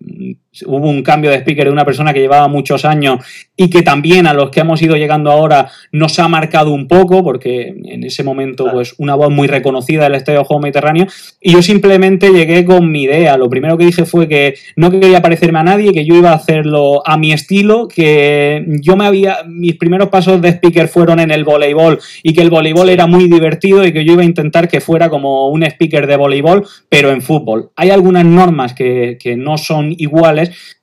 hubo 0.65 0.89
un 0.89 1.01
cambio 1.03 1.31
de 1.31 1.37
speaker 1.37 1.65
de 1.65 1.71
una 1.71 1.85
persona 1.85 2.13
que 2.13 2.19
llevaba 2.19 2.47
muchos 2.47 2.83
años 2.85 3.25
y 3.55 3.69
que 3.69 3.83
también 3.83 4.27
a 4.27 4.33
los 4.33 4.49
que 4.49 4.61
hemos 4.61 4.81
ido 4.81 4.95
llegando 4.95 5.31
ahora 5.31 5.69
nos 5.91 6.17
ha 6.19 6.27
marcado 6.27 6.71
un 6.71 6.87
poco, 6.87 7.23
porque 7.23 7.73
en 7.85 8.03
ese 8.03 8.23
momento, 8.23 8.67
pues, 8.71 8.95
una 8.97 9.15
voz 9.15 9.29
muy 9.29 9.47
reconocida 9.47 10.03
del 10.03 10.15
Estadio 10.15 10.43
Juego 10.43 10.61
Mediterráneo. 10.61 11.05
Y 11.39 11.53
yo 11.53 11.61
simplemente 11.61 12.31
llegué 12.31 12.65
con 12.65 12.91
mi 12.91 13.03
idea. 13.03 13.37
Lo 13.37 13.49
primero 13.49 13.77
que 13.77 13.85
dije 13.85 14.05
fue 14.05 14.27
que 14.27 14.55
no 14.75 14.89
quería 14.89 15.21
parecerme 15.21 15.59
a 15.59 15.63
nadie, 15.63 15.93
que 15.93 16.05
yo 16.05 16.15
iba 16.15 16.31
a 16.31 16.35
hacerlo 16.35 17.03
a 17.05 17.17
mi 17.17 17.33
estilo, 17.33 17.87
que 17.87 18.65
yo 18.81 18.95
me 18.95 19.05
había. 19.05 19.43
Mis 19.47 19.75
primeros 19.75 20.09
pasos 20.09 20.41
de 20.41 20.49
speaker 20.49 20.87
fueron 20.87 21.19
en 21.19 21.31
el 21.31 21.43
voleibol 21.43 21.99
y 22.23 22.33
que 22.33 22.41
el 22.41 22.49
voleibol 22.49 22.89
era 22.89 23.05
muy 23.05 23.29
divertido 23.29 23.85
y 23.85 23.93
que 23.93 24.03
yo 24.03 24.13
iba 24.13 24.23
a 24.23 24.25
intentar 24.25 24.67
que 24.67 24.81
fuera 24.81 25.09
como 25.09 25.49
un 25.49 25.63
speaker 25.63 26.07
de 26.07 26.15
voleibol, 26.15 26.65
pero 26.89 27.11
en 27.11 27.21
fútbol. 27.21 27.69
Hay 27.75 27.91
algunas 27.91 28.25
normas 28.25 28.73
que, 28.73 29.17
no 29.37 29.57
son 29.57 29.93
iguales, 29.97 30.40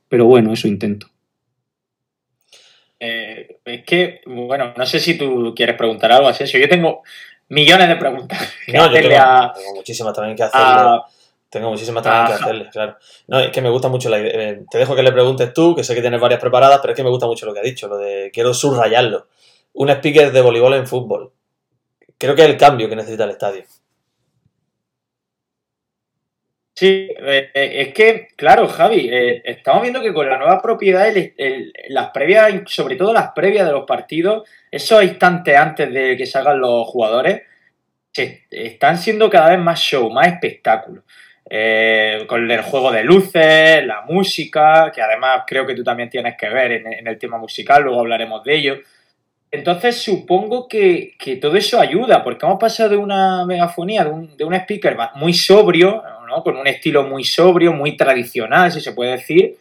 pero 0.08 0.26
bueno, 0.26 0.52
eso 0.52 0.68
intento. 0.68 1.08
Eh, 3.00 3.58
es 3.64 3.84
que, 3.84 4.20
bueno, 4.26 4.72
no 4.76 4.86
sé 4.86 4.98
si 5.00 5.16
tú 5.16 5.54
quieres 5.54 5.76
preguntar 5.76 6.10
algo, 6.12 6.28
así 6.28 6.44
Yo 6.46 6.68
tengo 6.68 7.02
millones 7.48 7.88
de 7.88 7.96
preguntas. 7.96 8.38
no, 8.68 8.86
yo 8.92 9.08
tengo, 9.08 9.74
muchísimas 9.74 10.14
también 10.14 10.36
que 10.36 10.42
hacerle. 10.42 11.00
tengo 11.48 11.70
muchísimas 11.70 12.02
también 12.02 12.26
que 12.26 12.42
hacerle, 12.44 12.68
claro. 12.70 12.96
No, 13.28 13.40
es 13.40 13.50
que 13.50 13.62
me 13.62 13.70
gusta 13.70 13.88
mucho 13.88 14.08
la 14.08 14.18
idea. 14.18 14.50
Eh, 14.50 14.64
te 14.70 14.78
dejo 14.78 14.96
que 14.96 15.02
le 15.02 15.12
preguntes 15.12 15.52
tú, 15.52 15.74
que 15.74 15.84
sé 15.84 15.94
que 15.94 16.00
tienes 16.00 16.20
varias 16.20 16.40
preparadas, 16.40 16.80
pero 16.80 16.92
es 16.92 16.96
que 16.96 17.04
me 17.04 17.10
gusta 17.10 17.26
mucho 17.26 17.46
lo 17.46 17.54
que 17.54 17.60
ha 17.60 17.64
dicho, 17.64 17.88
lo 17.88 17.98
de 17.98 18.30
quiero 18.32 18.52
subrayarlo. 18.52 19.28
Un 19.74 19.90
speaker 19.90 20.32
de 20.32 20.40
voleibol 20.40 20.74
en 20.74 20.86
fútbol 20.86 21.32
creo 22.18 22.34
que 22.34 22.42
es 22.42 22.48
el 22.48 22.56
cambio 22.56 22.88
que 22.88 22.96
necesita 22.96 23.24
el 23.24 23.30
estadio. 23.30 23.64
Sí, 26.78 27.10
eh, 27.10 27.50
eh, 27.52 27.72
es 27.80 27.92
que, 27.92 28.28
claro, 28.36 28.68
Javi, 28.68 29.08
eh, 29.12 29.42
estamos 29.44 29.82
viendo 29.82 30.00
que 30.00 30.14
con 30.14 30.28
la 30.28 30.38
nueva 30.38 30.62
propiedad, 30.62 31.12
las 31.88 32.10
previas, 32.10 32.62
sobre 32.66 32.94
todo 32.94 33.12
las 33.12 33.32
previas 33.32 33.66
de 33.66 33.72
los 33.72 33.84
partidos, 33.84 34.48
esos 34.70 35.02
instantes 35.02 35.56
antes 35.56 35.92
de 35.92 36.16
que 36.16 36.24
salgan 36.24 36.60
los 36.60 36.86
jugadores, 36.86 37.42
están 38.14 38.96
siendo 38.96 39.28
cada 39.28 39.50
vez 39.50 39.58
más 39.58 39.80
show, 39.80 40.08
más 40.08 40.28
espectáculo. 40.28 41.02
con 42.28 42.48
el 42.48 42.62
juego 42.62 42.92
de 42.92 43.02
luces, 43.02 43.84
la 43.84 44.02
música, 44.02 44.92
que 44.94 45.02
además 45.02 45.42
creo 45.48 45.66
que 45.66 45.74
tú 45.74 45.82
también 45.82 46.08
tienes 46.08 46.36
que 46.36 46.48
ver 46.48 46.70
en 46.70 47.08
el 47.08 47.18
tema 47.18 47.38
musical, 47.38 47.82
luego 47.82 47.98
hablaremos 47.98 48.44
de 48.44 48.54
ello. 48.54 48.78
Entonces 49.50 49.96
supongo 50.02 50.68
que, 50.68 51.16
todo 51.40 51.56
eso 51.56 51.80
ayuda, 51.80 52.22
porque 52.22 52.44
hemos 52.44 52.58
pasado 52.58 52.90
de 52.90 52.96
una 52.96 53.46
megafonía, 53.46 54.04
de 54.04 54.10
un, 54.10 54.36
de 54.36 54.44
un 54.44 54.54
speaker 54.54 54.96
muy 55.14 55.32
sobrio, 55.32 56.02
¿no? 56.28 56.42
con 56.42 56.56
un 56.56 56.66
estilo 56.66 57.04
muy 57.04 57.24
sobrio, 57.24 57.72
muy 57.72 57.96
tradicional, 57.96 58.70
si 58.70 58.80
se 58.80 58.92
puede 58.92 59.12
decir, 59.12 59.56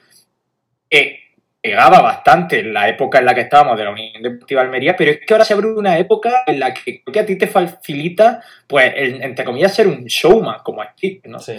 que 0.90 1.28
pegaba 1.62 2.02
bastante 2.02 2.60
en 2.60 2.74
la 2.74 2.88
época 2.88 3.20
en 3.20 3.26
la 3.26 3.36
que 3.36 3.42
estábamos 3.42 3.78
de 3.78 3.84
la 3.84 3.92
Unión 3.92 4.22
Deportiva 4.22 4.62
Almería, 4.62 4.96
pero 4.96 5.12
es 5.12 5.20
que 5.26 5.34
ahora 5.34 5.46
se 5.46 5.54
abre 5.54 5.68
una 5.68 5.98
época 5.98 6.44
en 6.46 6.60
la 6.60 6.74
que 6.74 7.02
creo 7.02 7.14
que 7.14 7.20
a 7.20 7.26
ti 7.26 7.36
te 7.36 7.48
facilita, 7.48 8.42
pues, 8.68 8.94
entre 8.96 9.44
comillas, 9.44 9.74
ser 9.74 9.88
un 9.88 10.06
showman 10.06 10.60
como 10.64 10.82
aquí, 10.82 11.20
¿no? 11.26 11.40
Sí. 11.40 11.54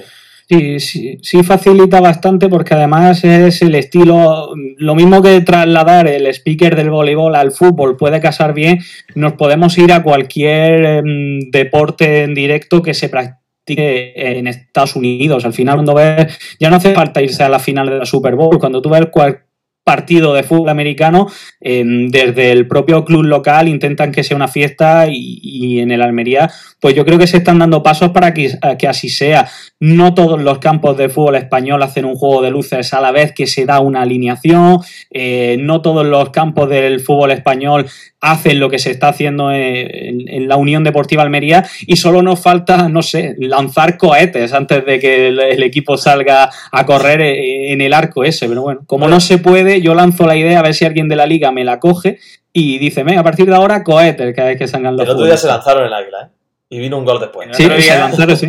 Sí, 0.48 0.80
sí, 0.80 1.18
sí 1.20 1.42
facilita 1.42 2.00
bastante 2.00 2.48
porque 2.48 2.72
además 2.72 3.22
es 3.22 3.60
el 3.60 3.74
estilo, 3.74 4.54
lo 4.78 4.94
mismo 4.94 5.20
que 5.20 5.42
trasladar 5.42 6.08
el 6.08 6.26
speaker 6.28 6.74
del 6.74 6.88
voleibol 6.88 7.36
al 7.36 7.52
fútbol 7.52 7.98
puede 7.98 8.18
casar 8.18 8.54
bien, 8.54 8.78
nos 9.14 9.34
podemos 9.34 9.76
ir 9.76 9.92
a 9.92 10.02
cualquier 10.02 10.86
em, 10.86 11.50
deporte 11.50 12.22
en 12.22 12.32
directo 12.32 12.80
que 12.80 12.94
se 12.94 13.10
practique 13.10 13.47
en 13.76 14.46
Estados 14.46 14.96
Unidos. 14.96 15.44
Al 15.44 15.52
final, 15.52 15.76
cuando 15.76 15.94
ves, 15.94 16.38
ya 16.58 16.70
no 16.70 16.76
hace 16.76 16.94
falta 16.94 17.22
irse 17.22 17.42
a 17.42 17.48
la 17.48 17.58
final 17.58 17.88
de 17.88 17.98
la 17.98 18.06
Super 18.06 18.34
Bowl, 18.34 18.58
cuando 18.58 18.80
tú 18.80 18.90
ves 18.90 19.06
cualquier 19.10 19.48
partido 19.88 20.34
de 20.34 20.42
fútbol 20.42 20.68
americano, 20.68 21.28
em, 21.62 22.10
desde 22.10 22.52
el 22.52 22.68
propio 22.68 23.06
club 23.06 23.22
local 23.22 23.68
intentan 23.68 24.12
que 24.12 24.22
sea 24.22 24.36
una 24.36 24.46
fiesta 24.46 25.06
y, 25.08 25.80
en 25.80 25.90
el 25.90 26.02
Almería, 26.02 26.50
pues 26.80 26.94
yo 26.94 27.04
creo 27.04 27.18
que 27.18 27.26
se 27.26 27.38
están 27.38 27.58
dando 27.58 27.82
pasos 27.82 28.10
para 28.10 28.32
que, 28.32 28.56
que, 28.78 28.88
así 28.88 29.08
sea. 29.08 29.48
No 29.80 30.14
todos 30.14 30.40
los 30.40 30.58
campos 30.58 30.96
de 30.96 31.08
fútbol 31.08 31.36
español 31.36 31.82
hacen 31.82 32.04
un 32.04 32.14
juego 32.14 32.42
de 32.42 32.50
luces 32.50 32.92
a 32.94 33.00
la 33.00 33.10
vez 33.10 33.32
que 33.32 33.46
se 33.46 33.64
da 33.64 33.80
una 33.80 34.02
alineación, 34.02 34.80
eh, 35.10 35.56
no 35.58 35.82
todos 35.82 36.06
los 36.06 36.30
campos 36.30 36.68
del 36.68 37.00
fútbol 37.00 37.32
español 37.32 37.86
hacen 38.20 38.58
lo 38.58 38.68
que 38.68 38.78
se 38.78 38.90
está 38.90 39.08
haciendo 39.08 39.52
en, 39.52 40.48
la 40.48 40.56
Unión 40.56 40.82
Deportiva 40.82 41.22
Almería 41.22 41.64
y 41.86 41.96
solo 41.96 42.22
nos 42.22 42.40
falta, 42.40 42.88
no 42.88 43.02
sé, 43.02 43.36
lanzar 43.38 43.96
cohetes 43.96 44.52
antes 44.52 44.84
de 44.84 44.98
que 44.98 45.28
el, 45.28 45.62
equipo 45.62 45.96
salga 45.96 46.50
a 46.72 46.86
correr 46.86 47.20
eh, 47.20 47.72
en 47.72 47.80
el 47.80 47.92
arco 47.92 48.24
ese. 48.24 48.48
Pero 48.48 48.62
bueno, 48.62 48.80
como 48.86 49.08
no 49.08 49.20
se 49.20 49.38
puede, 49.38 49.80
yo 49.80 49.94
lanzo 49.94 50.26
la 50.26 50.36
idea 50.36 50.58
a 50.58 50.62
ver 50.62 50.74
si 50.74 50.84
alguien 50.84 51.08
de 51.08 51.16
la 51.16 51.26
liga 51.26 51.52
me 51.52 51.64
la 51.64 51.78
coge 51.78 52.18
y 52.52 52.78
dice, 52.78 53.04
venga, 53.04 53.20
a 53.20 53.24
partir 53.24 53.46
de 53.46 53.54
ahora 53.54 53.84
cohetes 53.84 54.34
cada 54.34 54.48
vez 54.48 54.58
que 54.58 54.66
salgan 54.66 54.96
los 54.96 55.06
El 55.06 55.12
otro 55.12 55.26
día 55.26 55.36
se 55.36 55.46
lanzaron 55.46 55.86
el 55.86 55.92
águila, 55.92 56.18
¿eh? 56.24 56.37
Y 56.68 56.78
vino 56.78 56.98
un 56.98 57.04
gol 57.04 57.20
después. 57.20 57.48
Sí, 57.56 57.64
se 57.64 57.98
lanzaron, 57.98 58.36
sí. 58.36 58.48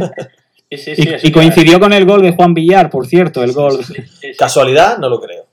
y, 1.24 1.32
coincidió 1.32 1.80
con 1.80 1.94
el 1.94 2.06
gol 2.06 2.22
de 2.22 2.32
Juan 2.32 2.54
Villar, 2.54 2.90
por 2.90 3.08
cierto, 3.08 3.44
el 3.44 3.54
gol. 3.54 3.80
¿Casualidad? 4.38 4.98
No 4.98 5.10
lo 5.10 5.20
creo. 5.20 5.48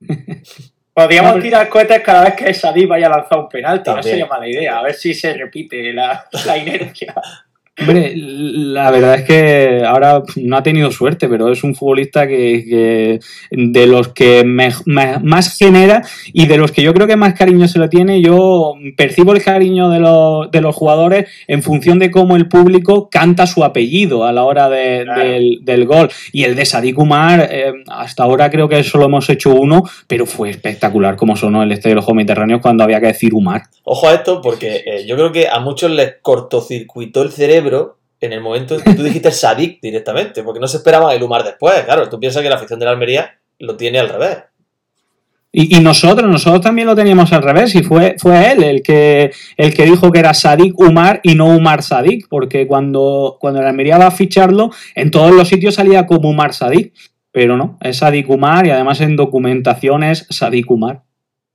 Podríamos 0.94 1.40
tirar 1.40 1.70
cohetes 1.70 2.02
cada 2.02 2.24
vez 2.24 2.34
que 2.34 2.52
Sadí 2.52 2.84
vaya 2.84 3.06
a 3.06 3.10
lanzar 3.10 3.38
un 3.38 3.48
penalti, 3.48 3.90
no 3.90 4.02
sería 4.02 4.26
mala 4.26 4.46
idea, 4.46 4.78
a 4.78 4.82
ver 4.82 4.94
si 4.94 5.14
se 5.14 5.32
repite 5.32 5.92
la, 5.92 6.26
la 6.44 6.58
inercia. 6.58 7.14
Hombre, 7.80 8.12
la 8.14 8.90
verdad 8.90 9.14
es 9.14 9.22
que 9.22 9.82
ahora 9.86 10.22
no 10.36 10.58
ha 10.58 10.62
tenido 10.62 10.90
suerte, 10.90 11.26
pero 11.26 11.50
es 11.50 11.64
un 11.64 11.74
futbolista 11.74 12.28
que, 12.28 13.18
de 13.50 13.86
los 13.86 14.08
que 14.08 14.44
más 14.44 15.56
genera 15.56 16.02
y 16.34 16.46
de 16.46 16.58
los 16.58 16.70
que 16.70 16.82
yo 16.82 16.92
creo 16.92 17.06
que 17.06 17.16
más 17.16 17.32
cariño 17.32 17.66
se 17.68 17.78
lo 17.78 17.88
tiene. 17.88 18.20
Yo 18.20 18.74
percibo 18.94 19.32
el 19.32 19.42
cariño 19.42 19.88
de 19.88 20.00
los, 20.00 20.50
de 20.50 20.60
los 20.60 20.76
jugadores 20.76 21.30
en 21.48 21.62
función 21.62 21.98
de 21.98 22.10
cómo 22.10 22.36
el 22.36 22.46
público 22.46 23.08
canta 23.10 23.46
su 23.46 23.64
apellido 23.64 24.24
a 24.26 24.32
la 24.32 24.44
hora 24.44 24.68
del, 24.68 25.86
gol. 25.86 26.10
Y 26.30 26.44
el 26.44 26.54
de 26.54 26.66
Sadik 26.66 26.98
Umar, 26.98 27.48
eh, 27.50 27.72
hasta 27.88 28.24
ahora 28.24 28.50
creo 28.50 28.68
que 28.68 28.84
solo 28.84 29.06
hemos 29.06 29.30
hecho 29.30 29.48
uno, 29.48 29.82
pero 30.06 30.26
fue 30.26 30.50
espectacular 30.50 31.16
como 31.16 31.36
sonó 31.36 31.62
el 31.62 31.72
Estadio 31.72 31.92
de 31.92 31.96
los 31.96 32.04
Juegos 32.04 32.18
Mediterráneos 32.18 32.60
cuando 32.60 32.84
había 32.84 33.00
que 33.00 33.06
decir 33.06 33.32
Umar. 33.32 33.62
Ojo 33.84 34.08
a 34.08 34.14
esto, 34.14 34.42
porque 34.42 34.82
eh, 34.84 35.06
yo 35.06 35.16
creo 35.16 35.32
que 35.32 35.48
a 35.48 35.58
muchos 35.58 35.90
les 35.90 36.16
cortocircuitó 36.20 37.22
el 37.22 37.32
cerebro 37.32 37.61
en 38.20 38.32
el 38.32 38.40
momento 38.40 38.76
en 38.76 38.82
que 38.82 38.94
tú 38.94 39.02
dijiste 39.02 39.30
Sadik 39.30 39.80
directamente, 39.80 40.42
porque 40.42 40.60
no 40.60 40.68
se 40.68 40.78
esperaba 40.78 41.14
el 41.14 41.22
Humar 41.22 41.44
después. 41.44 41.82
Claro, 41.84 42.08
tú 42.08 42.20
piensas 42.20 42.42
que 42.42 42.48
la 42.48 42.54
afición 42.56 42.78
de 42.78 42.84
la 42.84 42.92
Almería 42.92 43.38
lo 43.58 43.76
tiene 43.76 43.98
al 43.98 44.08
revés. 44.08 44.38
Y, 45.54 45.80
nosotros, 45.80 46.30
nosotros 46.30 46.62
también 46.62 46.86
lo 46.86 46.96
teníamos 46.96 47.30
al 47.34 47.42
revés, 47.42 47.74
y 47.74 47.82
fue, 47.82 48.16
fue 48.18 48.52
él 48.52 48.62
el 48.62 48.82
que, 48.82 49.32
el 49.58 49.74
que 49.74 49.84
dijo 49.84 50.10
que 50.10 50.18
era 50.18 50.32
Sadik 50.32 50.78
Umar 50.80 51.20
y 51.22 51.34
no 51.34 51.54
Umar 51.54 51.82
Sadik, 51.82 52.26
porque 52.30 52.66
cuando, 52.66 53.36
cuando 53.38 53.60
la 53.60 53.68
Almería 53.68 53.98
va 53.98 54.06
a 54.06 54.10
ficharlo, 54.10 54.70
en 54.94 55.10
todos 55.10 55.30
los 55.32 55.48
sitios 55.48 55.74
salía 55.74 56.06
como 56.06 56.30
Umar 56.30 56.54
Sadik, 56.54 56.94
pero 57.32 57.58
no, 57.58 57.76
es 57.82 57.98
Sadik 57.98 58.30
Umar 58.30 58.66
y 58.66 58.70
además 58.70 59.02
en 59.02 59.14
documentaciones 59.14 60.26
Sadik 60.30 60.70
Umar. 60.70 61.02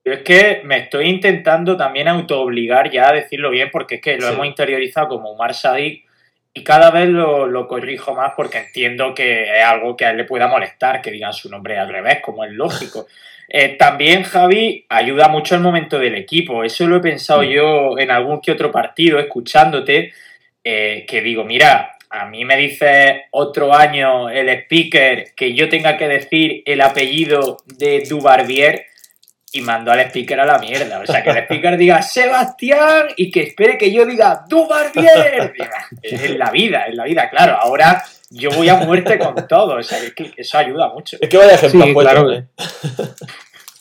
Yo 0.07 0.13
es 0.13 0.21
que 0.21 0.61
me 0.63 0.77
estoy 0.77 1.09
intentando 1.09 1.75
también 1.75 2.07
autoobligar 2.07 2.89
ya 2.89 3.09
a 3.09 3.13
decirlo 3.13 3.49
bien, 3.49 3.67
porque 3.69 3.95
es 3.95 4.01
que 4.01 4.15
lo 4.15 4.29
hemos 4.29 4.47
interiorizado 4.47 5.09
como 5.09 5.33
Umar 5.33 5.53
Sadik 5.53 6.05
y 6.53 6.63
cada 6.63 6.91
vez 6.91 7.09
lo, 7.09 7.67
corrijo 7.67 8.15
más 8.15 8.31
porque 8.33 8.59
entiendo 8.59 9.13
que 9.13 9.57
es 9.57 9.65
algo 9.65 9.97
que 9.97 10.05
a 10.05 10.11
él 10.11 10.17
le 10.17 10.23
pueda 10.23 10.47
molestar, 10.47 11.01
que 11.01 11.11
digan 11.11 11.33
su 11.33 11.49
nombre 11.49 11.77
al 11.77 11.89
revés, 11.89 12.19
como 12.21 12.45
es 12.45 12.53
lógico. 12.53 13.05
Eh, 13.49 13.77
también, 13.79 14.23
Javi, 14.23 14.85
ayuda 14.89 15.29
mucho 15.29 15.55
el 15.55 15.61
momento 15.61 15.97
del 15.99 16.15
equipo. 16.15 16.65
Eso 16.65 16.85
lo 16.85 16.97
he 16.97 16.99
pensado 16.99 17.43
yo 17.43 17.97
en 17.97 18.11
algún 18.11 18.41
que 18.41 18.51
otro 18.51 18.73
partido, 18.73 19.19
escuchándote, 19.19 20.11
eh, 20.65 21.05
que 21.07 21.21
digo, 21.21 21.45
mira, 21.45 21.93
a 22.09 22.25
mí 22.25 22.43
me 22.43 22.57
dice 22.57 23.27
otro 23.31 23.73
año 23.73 24.29
el 24.29 24.49
speaker 24.49 25.33
que 25.33 25.53
yo 25.53 25.69
tenga 25.69 25.95
que 25.95 26.09
decir 26.09 26.61
el 26.65 26.81
apellido 26.81 27.55
de 27.65 28.01
Dubarbier 28.01 28.87
y 29.57 29.61
mandó 29.61 29.91
al 29.91 29.99
speaker 30.01 30.39
a 30.39 30.45
la 30.45 30.59
mierda. 30.59 30.99
O 30.99 31.05
sea, 31.05 31.23
que 31.23 31.31
el 31.31 31.37
speaker 31.37 31.77
diga 31.77 32.01
Sebastián 32.01 33.07
y 33.15 33.31
que 33.31 33.41
espere 33.41 33.77
que 33.77 33.91
yo 33.91 34.05
diga 34.05 34.45
Dubarbier. 34.47 35.53
Es 36.01 36.29
la 36.37 36.51
vida, 36.51 36.85
es 36.85 36.95
la 36.95 37.05
vida. 37.05 37.29
Claro, 37.29 37.57
ahora 37.59 38.03
yo 38.29 38.51
voy 38.51 38.69
a 38.69 38.75
muerte 38.75 39.17
con 39.17 39.47
todo. 39.47 39.77
O 39.77 39.83
sea, 39.83 39.97
es 39.97 40.13
que 40.13 40.31
eso 40.37 40.57
ayuda 40.59 40.89
mucho. 40.89 41.17
Es 41.19 41.27
que 41.27 41.37
vaya 41.37 41.55
ejemplo 41.55 41.85
sí, 41.85 41.93
claro. 41.93 42.31
¿eh? 42.31 42.45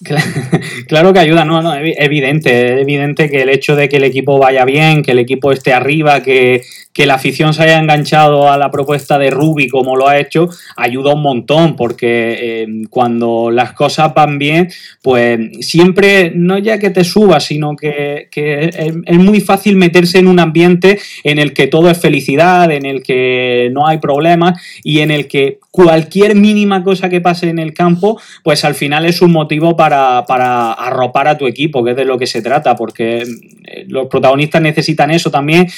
Claro 0.89 1.13
que 1.13 1.21
ayuda, 1.21 1.45
no, 1.45 1.63
no, 1.63 1.75
evidente, 1.75 2.75
es 2.75 2.81
evidente 2.83 3.31
que 3.31 3.43
el 3.43 3.49
hecho 3.49 3.75
de 3.77 3.89
que 3.89 3.97
el 3.97 4.05
equipo 4.05 4.39
vaya 4.39 4.65
bien, 4.65 5.03
que 5.03 5.13
el 5.13 5.19
equipo 5.19 5.53
esté 5.53 5.73
arriba, 5.73 6.23
que, 6.23 6.63
la 6.99 7.15
afición 7.15 7.53
se 7.53 7.63
haya 7.63 7.79
enganchado 7.79 8.51
a 8.51 8.57
la 8.57 8.71
propuesta 8.71 9.19
de 9.19 9.29
Ruby 9.29 9.69
como 9.69 9.97
lo 9.97 10.09
ha 10.09 10.19
hecho, 10.19 10.49
ayuda 10.77 11.13
un 11.13 11.21
montón, 11.21 11.77
porque 11.77 12.37
eh, 12.41 12.67
cuando 12.89 13.51
las 13.51 13.73
cosas 13.73 14.15
van 14.15 14.39
bien, 14.39 14.71
pues 15.03 15.39
siempre, 15.61 16.33
no 16.35 16.57
ya 16.57 16.79
que 16.79 16.89
te 16.89 17.05
subas, 17.05 17.45
sino 17.45 17.77
que, 17.77 18.29
es, 18.35 19.19
muy 19.19 19.41
fácil 19.41 19.77
meterse 19.77 20.19
en 20.19 20.27
un 20.27 20.41
ambiente 20.41 20.99
en 21.23 21.39
el 21.39 21.53
que 21.53 21.67
todo 21.67 21.91
es 21.91 21.99
felicidad, 21.99 22.71
en 22.71 22.87
el 22.87 23.03
que 23.03 23.69
no 23.73 23.87
hay 23.87 23.99
problemas 23.99 24.59
y 24.83 25.01
en 25.01 25.11
el 25.11 25.29
que 25.29 25.59
cualquier 25.77 26.35
mínima 26.35 26.83
cosa 26.83 27.11
que 27.11 27.21
pase 27.21 27.51
en 27.51 27.59
el 27.59 27.75
campo, 27.75 28.19
pues 28.43 28.65
al 28.65 28.75
final 28.75 29.05
es 29.05 29.21
un 29.21 29.31
motivo 29.31 29.77
para, 29.77 30.25
para 30.25 30.73
arropar 30.73 31.29
a 31.29 31.37
tu 31.37 31.47
equipo, 31.47 31.85
que 31.85 31.91
es 31.91 31.97
de 31.97 32.07
lo 32.07 32.17
que 32.17 32.27
se 32.27 32.41
trata, 32.41 32.75
porque 32.75 33.19
eh, 33.19 33.85
los 33.87 34.07
protagonistas 34.07 34.63
necesitan 34.63 35.11
eso 35.11 35.31
también, 35.31 35.69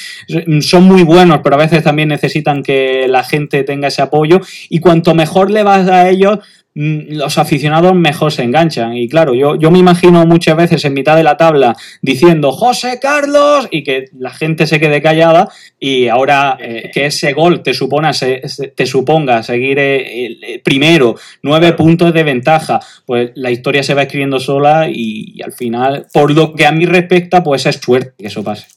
son 0.61 0.83
muy 0.85 1.03
buenos, 1.03 1.41
pero 1.43 1.55
a 1.55 1.59
veces 1.59 1.83
también 1.83 2.07
necesitan 2.07 2.63
que 2.63 3.07
la 3.09 3.23
gente 3.23 3.65
tenga 3.65 3.89
ese 3.89 4.01
apoyo 4.01 4.39
y 4.69 4.79
cuanto 4.79 5.13
mejor 5.13 5.51
le 5.51 5.63
vas 5.63 5.89
a 5.89 6.09
ellos, 6.09 6.39
Mm, 6.39 6.58
los 6.81 7.37
aficionados 7.37 7.93
mejor 7.93 8.31
se 8.31 8.43
enganchan. 8.43 8.95
Y 8.95 9.09
claro, 9.09 9.33
yo, 9.33 9.55
yo 9.55 9.69
me 9.69 9.79
imagino 9.79 10.25
muchas 10.25 10.55
veces 10.55 10.85
en 10.85 10.93
mitad 10.93 11.17
de 11.17 11.23
la 11.23 11.35
tabla 11.35 11.75
diciendo 12.01 12.53
José 12.53 12.99
Carlos 13.01 13.67
y 13.69 13.83
que 13.83 14.05
la 14.17 14.29
gente 14.29 14.65
se 14.65 14.79
quede 14.79 15.01
callada 15.01 15.49
y 15.77 16.07
ahora 16.07 16.57
eh, 16.57 16.89
que 16.93 17.07
ese 17.07 17.33
gol 17.33 17.63
te, 17.63 17.73
supone, 17.73 18.11
te 18.13 18.85
suponga 18.85 19.43
seguir 19.43 19.77
eh, 19.77 20.61
primero, 20.63 21.15
nueve 21.43 21.73
puntos 21.73 22.13
de 22.13 22.23
ventaja, 22.23 22.79
pues 23.05 23.31
la 23.35 23.51
historia 23.51 23.83
se 23.83 23.93
va 23.93 24.03
escribiendo 24.03 24.39
sola 24.39 24.87
y, 24.89 25.41
al 25.43 25.51
final, 25.51 26.07
por 26.13 26.31
lo 26.31 26.53
que 26.53 26.65
a 26.65 26.71
mí 26.71 26.85
respecta, 26.85 27.43
pues 27.43 27.65
es 27.65 27.75
suerte 27.75 28.13
que 28.17 28.27
eso 28.27 28.41
pase. 28.41 28.67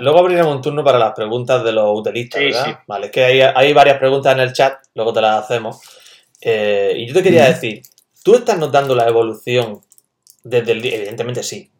luego 0.00 0.18
abriremos 0.18 0.54
un 0.54 0.60
turno 0.60 0.84
para 0.84 0.98
las 0.98 1.12
preguntas 1.12 1.64
de 1.64 1.72
los 1.72 1.98
utilistas, 1.98 2.42
¿verdad? 2.42 2.80
Vale, 2.86 3.06
es 3.06 3.12
que 3.12 3.24
hay, 3.24 3.40
hay 3.40 3.72
varias 3.72 3.96
preguntas 3.96 4.34
en 4.34 4.40
el 4.40 4.52
chat, 4.52 4.74
luego 4.94 5.14
te 5.14 5.22
las 5.22 5.44
hacemos. 5.44 5.80
Eh, 6.40 6.94
y 6.96 7.06
yo 7.06 7.14
te 7.14 7.22
quería 7.22 7.46
decir, 7.46 7.82
¿tú 8.22 8.34
estás 8.34 8.58
notando 8.58 8.94
la 8.94 9.08
evolución 9.08 9.80
desde 10.44 10.72
el 10.72 10.82
día? 10.82 10.96
Evidentemente 10.96 11.42
sí, 11.42 11.70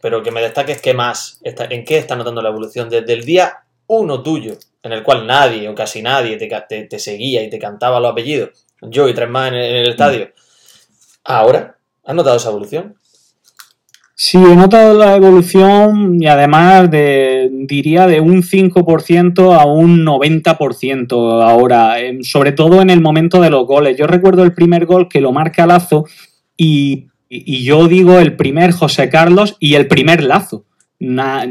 pero 0.00 0.22
que 0.22 0.30
me 0.30 0.40
destaques 0.40 0.80
qué 0.80 0.94
más, 0.94 1.40
en 1.42 1.84
qué 1.84 1.98
estás 1.98 2.18
notando 2.18 2.42
la 2.42 2.48
evolución 2.48 2.88
desde 2.88 3.12
el 3.12 3.24
día 3.24 3.64
uno 3.88 4.22
tuyo, 4.22 4.56
en 4.82 4.92
el 4.92 5.02
cual 5.02 5.26
nadie 5.26 5.68
o 5.68 5.74
casi 5.74 6.02
nadie 6.02 6.36
te, 6.36 6.98
seguía 6.98 7.42
y 7.42 7.50
te 7.50 7.58
cantaba 7.58 8.00
los 8.00 8.12
apellidos, 8.12 8.50
yo 8.82 9.08
y 9.08 9.14
tres 9.14 9.28
más 9.28 9.48
en 9.48 9.54
el, 9.54 9.88
estadio. 9.88 10.30
Ahora, 11.24 11.78
¿has 12.04 12.14
notado 12.14 12.36
esa 12.36 12.50
evolución? 12.50 12.96
Sí, 14.20 14.36
he 14.36 14.56
notado 14.56 14.98
la 14.98 15.14
evolución 15.14 16.20
y 16.20 16.26
además 16.26 16.90
de, 16.90 17.48
diría, 17.52 18.08
de 18.08 18.18
un 18.18 18.42
5% 18.42 19.56
a 19.56 19.64
un 19.64 20.04
90% 20.04 21.44
ahora, 21.44 21.94
sobre 22.22 22.50
todo 22.50 22.82
en 22.82 22.90
el 22.90 23.00
momento 23.00 23.40
de 23.40 23.50
los 23.50 23.64
goles. 23.64 23.96
Yo 23.96 24.08
recuerdo 24.08 24.42
el 24.42 24.54
primer 24.54 24.86
gol 24.86 25.08
que 25.08 25.20
lo 25.20 25.30
marca 25.30 25.68
Lazo 25.68 26.04
y, 26.56 27.06
y 27.28 27.62
yo 27.62 27.86
digo 27.86 28.18
el 28.18 28.34
primer 28.34 28.72
José 28.72 29.08
Carlos 29.08 29.56
y 29.60 29.74
el 29.74 29.86
primer 29.86 30.24
Lazo 30.24 30.64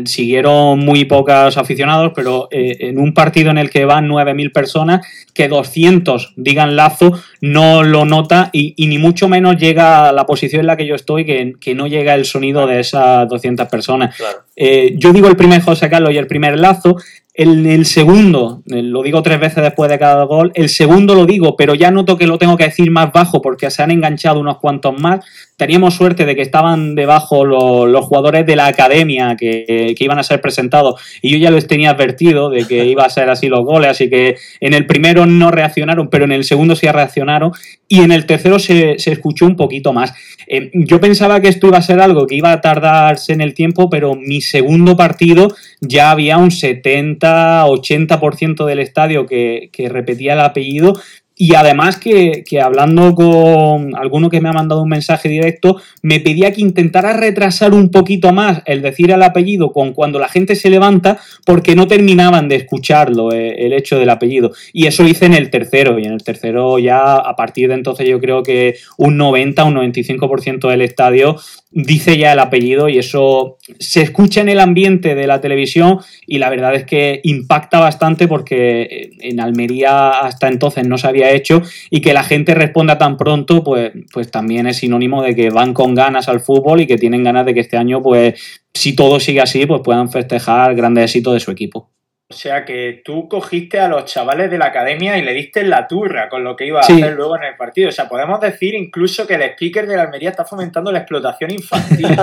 siguieron 0.06 0.80
muy 0.80 1.06
pocos 1.06 1.58
aficionados, 1.58 2.12
pero 2.14 2.50
eh, 2.52 2.78
en 2.82 3.00
un 3.00 3.14
partido 3.14 3.50
en 3.50 3.58
el 3.58 3.70
que 3.70 3.86
van 3.86 4.10
9.000 4.10 4.52
personas, 4.52 5.08
que 5.34 5.48
200 5.48 6.34
digan 6.36 6.76
Lazo, 6.76 7.14
no 7.40 7.84
lo 7.84 8.04
nota 8.04 8.50
y, 8.52 8.76
ni 8.88 8.98
mucho 8.98 9.30
menos 9.30 9.58
llega 9.58 10.10
a 10.10 10.12
la 10.12 10.26
posición 10.26 10.62
en 10.62 10.68
la 10.68 10.76
que 10.76 10.86
yo 10.86 10.96
estoy, 10.96 11.26
que, 11.26 11.54
que 11.60 11.76
no 11.76 11.88
llega 11.88 12.16
el 12.16 12.26
sonido 12.26 12.68
de 12.68 12.82
esas 12.82 13.28
200 13.30 13.68
personas. 13.68 14.16
Eh, 14.56 14.96
yo 14.98 15.14
digo 15.14 15.28
el 15.28 15.38
primer 15.38 15.62
José 15.62 15.90
Carlos 15.90 16.12
y 16.12 16.18
el 16.18 16.28
primer 16.28 16.58
Lazo, 16.60 16.98
el, 17.34 17.68
el, 17.68 17.86
segundo, 17.86 18.64
eh, 18.66 18.82
lo 18.82 19.04
digo 19.04 19.22
tres 19.22 19.40
veces 19.40 19.64
después 19.64 19.92
de 19.92 20.00
cada 20.00 20.24
gol, 20.24 20.52
el 20.56 20.70
segundo 20.70 21.14
lo 21.14 21.28
digo, 21.28 21.56
pero 21.56 21.76
ya 21.76 21.92
noto 21.92 22.18
que 22.18 22.26
lo 22.26 22.40
tengo 22.40 22.58
que 22.58 22.64
decir 22.64 22.90
más 22.90 23.14
bajo 23.14 23.44
porque 23.44 23.70
se 23.70 23.84
han 23.84 23.92
enganchado 23.92 24.40
unos 24.40 24.58
cuantos 24.58 25.00
más. 25.00 25.24
Teníamos 25.58 25.96
suerte 25.96 26.26
de 26.26 26.36
que 26.36 26.44
estaban 26.44 26.94
debajo 26.94 27.44
los, 27.44 28.06
jugadores 28.06 28.46
de 28.46 28.56
la 28.56 28.68
academia 28.68 29.36
que, 29.36 29.96
que, 29.98 30.04
iban 30.04 30.20
a 30.20 30.24
ser 30.24 30.40
presentados 30.40 31.02
y 31.20 31.32
yo 31.32 31.40
ya 31.40 31.50
les 31.50 31.66
tenía 31.66 31.90
advertido 31.90 32.52
de 32.52 32.68
que 32.68 32.86
iba 32.86 33.04
a 33.04 33.10
ser 33.10 33.32
así 33.32 33.48
los 33.48 33.66
goles, 33.66 33.90
así 33.90 34.08
que 34.08 34.36
en 34.60 34.76
el 34.76 34.86
primero 34.86 35.26
no 35.26 35.50
reaccionaron, 35.50 36.12
pero 36.12 36.26
en 36.26 36.32
el 36.32 36.44
segundo 36.44 36.76
sí 36.76 36.88
reaccionaron 36.88 37.54
y 37.88 38.02
en 38.02 38.12
el 38.12 38.28
tercero 38.28 38.60
se, 38.60 39.00
se 39.00 39.12
escuchó 39.12 39.48
un 39.48 39.56
poquito 39.56 39.94
más. 39.94 40.14
Eh, 40.46 40.70
yo 40.74 41.02
pensaba 41.02 41.42
que 41.42 41.48
esto 41.48 41.66
iba 41.68 41.80
a 41.80 41.82
ser 41.82 42.00
algo 42.00 42.28
que 42.28 42.36
iba 42.36 42.52
a 42.52 42.62
tardarse 42.62 43.34
en 43.34 43.42
el 43.42 43.56
tiempo, 43.56 43.90
pero 43.90 44.14
mi 44.16 44.42
segundo 44.42 44.96
partido 44.96 45.56
ya 45.82 46.12
había 46.12 46.38
un 46.38 46.52
70-80% 46.52 48.64
del 48.66 48.80
estadio 48.80 49.26
que, 49.26 49.72
que 49.74 49.90
repetía 49.90 50.34
el 50.34 50.42
apellido 50.42 50.94
y 51.40 51.54
además 51.54 51.98
que, 51.98 52.44
hablando 52.62 53.14
con 53.14 53.96
alguno 53.96 54.30
que 54.30 54.42
me 54.42 54.50
ha 54.50 54.54
mandado 54.54 54.82
un 54.82 54.90
mensaje 54.90 55.30
directo, 55.30 55.80
me 56.02 56.20
pedía 56.20 56.52
que 56.52 56.62
intentara 56.62 57.14
retrasar 57.14 57.74
un 57.76 57.92
poquito 57.92 58.34
más 58.34 58.64
el 58.66 58.82
decir 58.82 59.12
el 59.12 59.22
apellido 59.22 59.72
con 59.72 59.94
cuando 59.94 60.18
la 60.18 60.30
gente 60.30 60.56
se 60.56 60.72
levanta, 60.72 61.20
porque 61.46 61.76
no 61.76 61.88
terminaban 61.88 62.50
de 62.50 62.56
escucharlo, 62.56 63.32
eh, 63.32 63.66
el 63.66 63.74
hecho 63.74 64.00
del 64.00 64.10
apellido. 64.10 64.52
Y 64.74 64.88
eso 64.88 65.04
hice 65.04 65.26
en 65.26 65.36
el 65.36 65.52
tercero, 65.52 66.00
y 66.00 66.06
en 66.06 66.14
el 66.14 66.24
tercero 66.24 66.80
ya 66.80 67.18
a 67.18 67.36
partir 67.36 67.68
de 67.68 67.76
entonces 67.76 68.10
yo 68.10 68.20
creo 68.20 68.42
que 68.42 68.76
un 68.98 69.18
90, 69.18 69.64
un 69.64 69.76
95% 69.76 70.70
del 70.70 70.82
estadio 70.82 71.38
dice 71.72 72.18
ya 72.18 72.34
el 72.34 72.40
apellido 72.40 72.90
y 72.90 72.98
eso 72.98 73.58
se 73.80 74.02
escucha 74.02 74.42
en 74.42 74.50
el 74.50 74.60
ambiente 74.60 75.16
de 75.16 75.28
la 75.28 75.42
televisión 75.42 76.00
y 76.26 76.38
la 76.38 76.50
verdad 76.50 76.76
es 76.76 76.86
que 76.86 77.20
impacta 77.24 77.80
bastante 77.80 78.28
porque 78.28 79.12
en 79.20 79.40
Almería 79.40 80.20
hasta 80.20 80.48
entonces 80.48 80.88
no 80.88 80.98
se 80.98 81.08
había 81.08 81.32
hecho 81.32 81.62
y 81.90 82.02
que 82.02 82.14
la 82.14 82.24
gente 82.24 82.54
responda 82.54 82.98
tan 82.98 83.18
pronto 83.18 83.64
pues, 83.64 83.92
pues 84.14 84.32
también 84.32 84.68
es 84.68 84.78
sinónimo 84.78 85.22
de 85.22 85.36
que 85.36 85.50
van 85.50 85.74
con 85.74 85.94
ganas 85.94 86.30
al 86.30 86.40
fútbol 86.40 86.82
y 86.82 86.88
que 86.88 86.98
tienen 86.98 87.24
ganas 87.24 87.46
de 87.46 87.54
que 87.54 87.60
este 87.60 87.78
año 87.78 88.02
pues 88.02 88.42
si 88.74 88.96
todo 88.96 89.20
sigue 89.20 89.42
así 89.42 89.66
pues 89.66 89.82
puedan 89.84 90.10
festejar 90.10 90.76
grandes 90.76 91.06
éxitos 91.06 91.34
de 91.34 91.40
su 91.40 91.52
equipo. 91.52 91.92
O 92.30 92.34
sea 92.34 92.66
que 92.66 93.02
tú 93.06 93.30
cogiste 93.30 93.80
a 93.80 93.88
los 93.88 94.04
chavales 94.04 94.52
de 94.52 94.58
la 94.58 94.66
academia 94.66 95.18
y 95.18 95.22
le 95.22 95.34
diste 95.34 95.64
la 95.64 95.88
turra 95.88 96.28
con 96.28 96.44
lo 96.44 96.58
que 96.58 96.68
iba 96.68 96.80
a 96.80 96.82
hacer 96.82 97.14
luego 97.14 97.38
en 97.38 97.46
el 97.46 97.56
partido. 97.56 97.88
O 97.88 97.92
sea, 97.94 98.10
podemos 98.10 98.42
decir 98.42 98.76
incluso 98.76 99.26
que 99.26 99.36
el 99.36 99.44
speaker 99.44 99.88
de 99.88 99.96
la 99.96 100.04
Almería 100.04 100.32
está 100.32 100.44
fomentando 100.44 100.92
la 100.92 101.00
explotación 101.00 101.52
infantil. 101.52 102.08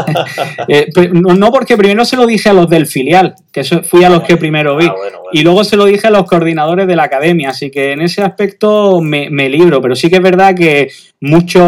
Eh, 0.68 0.88
no 1.12 1.52
porque 1.52 1.76
primero 1.76 2.04
se 2.04 2.16
lo 2.16 2.26
dije 2.26 2.48
a 2.48 2.52
los 2.52 2.68
del 2.68 2.86
filial, 2.86 3.34
que 3.52 3.64
fui 3.64 4.04
a 4.04 4.08
los 4.08 4.22
que 4.22 4.36
primero 4.36 4.76
vi. 4.76 4.86
Ah, 4.86 4.94
y 5.32 5.42
luego 5.42 5.62
se 5.64 5.76
lo 5.76 5.84
dije 5.84 6.06
a 6.06 6.10
los 6.10 6.24
coordinadores 6.24 6.86
de 6.86 6.96
la 6.96 7.04
academia. 7.04 7.50
Así 7.50 7.70
que 7.70 7.92
en 7.92 8.00
ese 8.00 8.22
aspecto 8.22 9.00
me, 9.00 9.28
libro. 9.48 9.80
Pero 9.80 9.94
sí 9.94 10.08
que 10.08 10.16
es 10.16 10.22
verdad 10.22 10.54
que 10.54 10.90
mucho, 11.20 11.60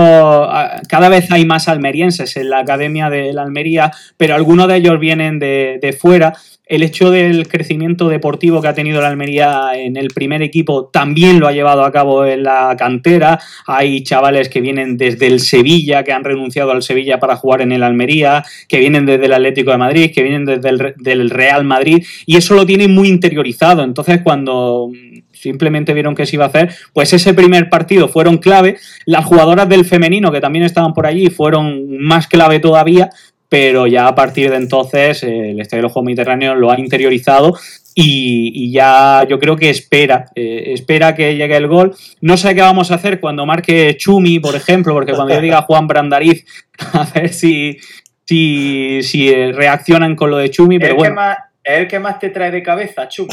cada 0.89 1.09
vez 1.09 1.31
hay 1.31 1.45
más 1.45 1.69
almerienses 1.69 2.37
en 2.37 2.51
la 2.51 2.61
academia 2.61 3.11
de 3.11 3.33
la 3.33 3.43
Almería, 3.43 3.93
pero 4.17 4.35
algunos 4.35 4.69
de 4.69 4.77
ellos 4.77 4.99
vienen 4.99 5.39
de, 5.39 5.79
de 5.81 5.93
fuera 5.93 6.35
el 6.67 6.83
hecho 6.83 7.13
del 7.13 7.47
crecimiento 7.47 8.09
deportivo 8.09 8.61
que 8.61 8.67
ha 8.67 8.75
tenido 8.75 9.01
la 9.01 9.09
Almería 9.09 9.71
en 9.75 9.97
el 9.97 10.09
primer 10.09 10.43
equipo 10.43 10.87
también 10.87 11.39
lo 11.39 11.47
ha 11.47 11.53
llevado 11.53 11.85
a 11.85 11.93
cabo 11.93 12.27
en 12.27 12.43
la 12.43 12.75
cantera. 12.77 13.39
Hay 13.67 14.03
chavales 14.03 14.49
que 14.49 14.61
vienen 14.61 14.97
desde 14.97 15.29
el 15.29 15.39
Sevilla, 15.39 16.03
que 16.03 16.13
han 16.13 16.25
renunciado 16.25 16.73
al 16.73 16.83
Sevilla 16.83 17.21
para 17.21 17.37
jugar 17.37 17.61
en 17.61 17.71
el 17.71 17.85
Almería, 17.85 18.45
que 18.69 18.81
vienen 18.81 19.07
desde 19.07 19.27
el 19.27 19.33
Atlético 19.33 19.71
de 19.71 19.79
Madrid, 19.79 20.11
que 20.13 20.25
vienen 20.25 20.45
desde 20.45 20.69
el 20.69 20.95
del 20.97 21.31
Real 21.31 21.65
Madrid, 21.65 22.05
y 22.27 22.37
eso 22.37 22.55
lo 22.55 22.67
tienen 22.67 22.93
muy 22.93 23.09
interiorizado. 23.09 23.85
Entonces, 23.85 24.21
cuando 24.25 24.91
simplemente 25.33 25.95
vieron 25.95 26.17
que 26.17 26.27
se 26.27 26.35
iba 26.35 26.47
a 26.47 26.49
hacer, 26.49 26.75
pues 26.93 27.13
ese 27.13 27.33
primer 27.33 27.71
partido 27.71 28.09
fueron 28.09 28.39
clave. 28.39 28.79
Las 29.05 29.25
jugadoras 29.25 29.69
del 29.69 29.85
femenino 29.85 30.33
que 30.33 30.41
también 30.41 30.65
estaban 30.65 30.95
por 30.95 31.07
allí 31.07 31.29
fueron 31.31 31.99
más 31.99 32.27
clave 32.27 32.59
todavía, 32.59 33.11
pero 33.49 33.87
ya 33.87 34.09
a 34.09 34.15
partir 34.15 34.51
de 34.51 34.57
entonces 34.57 35.23
eh, 35.23 35.51
el 35.51 35.61
Estadio 35.61 35.85
del 35.85 35.93
Juego 35.93 36.07
Mediterráneo 36.07 36.55
lo 36.55 36.71
ha 36.71 36.79
interiorizado 36.79 37.55
y, 37.99 38.71
ya 38.71 39.25
yo 39.27 39.39
creo 39.39 39.57
que 39.57 39.71
espera, 39.71 40.27
eh, 40.35 40.75
espera 40.75 41.15
que 41.15 41.35
llegue 41.35 41.57
el 41.57 41.67
gol. 41.67 41.97
No 42.21 42.37
sé 42.37 42.55
qué 42.55 42.61
vamos 42.61 42.91
a 42.91 42.97
hacer 42.97 43.21
cuando 43.21 43.47
marque 43.47 43.97
Chumi, 43.97 44.39
por 44.39 44.55
ejemplo, 44.55 44.93
porque 44.93 45.15
cuando 45.15 45.35
yo 45.35 45.41
diga 45.41 45.63
Juan 45.63 45.87
Brandariz, 45.87 46.45
a 46.93 47.09
ver 47.15 47.31
si, 47.31 47.79
si, 48.27 49.03
si 49.03 49.31
eh, 49.31 49.53
reaccionan 49.53 50.15
con 50.15 50.31
lo 50.31 50.37
de 50.37 50.51
Chumi, 50.51 50.79
pero 50.79 50.97
bueno. 50.97 51.19
¿Es 51.65 51.79
el 51.79 51.89
que 51.89 51.99
más 51.99 52.19
te 52.19 52.29
trae 52.29 52.51
de 52.51 52.63
cabeza, 52.63 53.09
Chumi? 53.09 53.31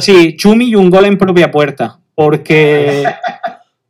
Sí, 0.00 0.36
Chumi 0.36 0.66
y 0.66 0.74
un 0.76 0.90
gol 0.90 1.06
en 1.06 1.18
propia 1.18 1.50
puerta, 1.50 1.98
porque... 2.14 3.04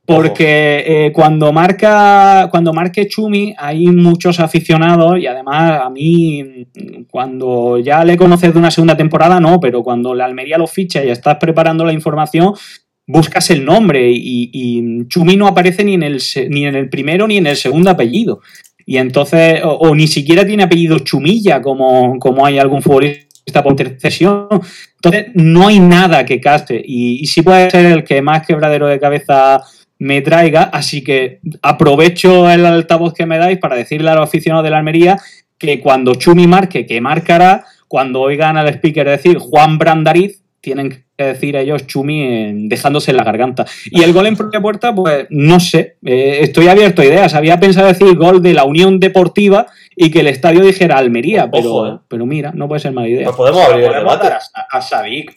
Porque 0.06 0.84
eh, 0.86 1.12
cuando 1.12 1.50
marca, 1.50 2.48
cuando 2.50 2.74
marque 2.74 3.08
Chumi, 3.08 3.54
hay 3.56 3.86
muchos 3.86 4.38
aficionados, 4.38 5.18
y 5.18 5.26
además 5.26 5.80
a 5.82 5.88
mí, 5.88 6.66
cuando 7.10 7.78
ya 7.78 8.04
le 8.04 8.16
conoces 8.16 8.52
de 8.52 8.58
una 8.58 8.70
segunda 8.70 8.96
temporada, 8.96 9.40
no, 9.40 9.58
pero 9.58 9.82
cuando 9.82 10.14
la 10.14 10.26
Almería 10.26 10.58
lo 10.58 10.66
ficha 10.66 11.02
y 11.02 11.08
estás 11.08 11.38
preparando 11.38 11.86
la 11.86 11.92
información, 11.94 12.52
buscas 13.06 13.50
el 13.50 13.64
nombre 13.64 14.10
y, 14.12 15.06
Chumi 15.08 15.36
no 15.36 15.46
aparece 15.46 15.84
ni 15.84 15.94
en, 15.94 16.02
el, 16.02 16.20
ni 16.50 16.66
en 16.66 16.74
el 16.74 16.88
primero 16.88 17.26
ni 17.26 17.38
en 17.38 17.46
el 17.46 17.56
segundo 17.56 17.90
apellido. 17.90 18.40
Y 18.86 18.98
entonces, 18.98 19.60
o, 19.64 19.94
ni 19.94 20.06
siquiera 20.06 20.46
tiene 20.46 20.64
apellido 20.64 20.98
Chumilla, 20.98 21.62
como, 21.62 22.18
como 22.18 22.44
hay 22.44 22.58
algún 22.58 22.82
futbolista 22.82 23.62
por 23.62 23.72
intercesión. 23.72 24.48
Entonces, 24.96 25.28
no 25.32 25.68
hay 25.68 25.80
nada 25.80 26.26
que 26.26 26.40
caste. 26.40 26.82
Y 26.84 27.26
sí 27.26 27.40
puede 27.40 27.70
ser 27.70 27.86
el 27.86 28.04
que 28.04 28.20
más 28.20 28.46
quebradero 28.46 28.86
de 28.86 29.00
cabeza 29.00 29.62
me 30.04 30.20
traiga. 30.20 30.64
Así 30.64 31.02
que 31.02 31.40
aprovecho 31.62 32.50
el 32.50 32.66
altavoz 32.66 33.14
que 33.14 33.24
me 33.24 33.38
dais 33.38 33.58
para 33.58 33.74
decirle 33.74 34.10
a 34.10 34.14
los 34.14 34.28
aficionados 34.28 34.64
de 34.64 34.70
la 34.70 34.78
Almería 34.78 35.18
que 35.58 35.80
cuando 35.80 36.14
Chumi 36.14 36.46
marque, 36.46 36.84
que 36.84 37.00
marcará, 37.00 37.64
cuando 37.88 38.20
oigan 38.20 38.58
al 38.58 38.68
speaker 38.68 39.08
decir 39.08 39.38
Juan 39.38 39.78
Brandariz, 39.78 40.42
tienen 40.60 40.90
que 40.90 41.24
decir 41.24 41.56
ellos 41.56 41.86
Chumi 41.86 42.68
dejándose 42.68 43.12
en 43.12 43.16
la 43.16 43.24
garganta. 43.24 43.64
Y 43.90 44.02
el 44.02 44.12
gol 44.12 44.26
en 44.26 44.36
propia 44.36 44.60
puerta, 44.60 44.94
pues 44.94 45.26
no 45.30 45.58
sé, 45.58 45.96
eh, 46.04 46.38
estoy 46.42 46.68
abierto 46.68 47.00
a 47.00 47.06
ideas. 47.06 47.34
Había 47.34 47.58
pensado 47.58 47.86
decir 47.88 48.14
gol 48.16 48.42
de 48.42 48.52
la 48.52 48.64
Unión 48.64 49.00
Deportiva 49.00 49.66
y 49.96 50.10
que 50.10 50.20
el 50.20 50.26
estadio 50.26 50.60
dijera 50.60 50.98
Almería, 50.98 51.50
pero, 51.50 51.70
Ojo, 51.70 51.86
eh. 51.88 51.98
pero 52.08 52.26
mira, 52.26 52.52
no 52.54 52.68
puede 52.68 52.80
ser 52.80 52.92
mala 52.92 53.08
idea. 53.08 53.24
Pues 53.26 53.36
podemos 53.36 53.62
abrir 53.64 53.86
Podemos 53.86 54.02
debate. 54.02 54.28
dar 54.28 54.38
a, 54.54 54.76
a 54.78 54.82
Sadik. 54.82 55.34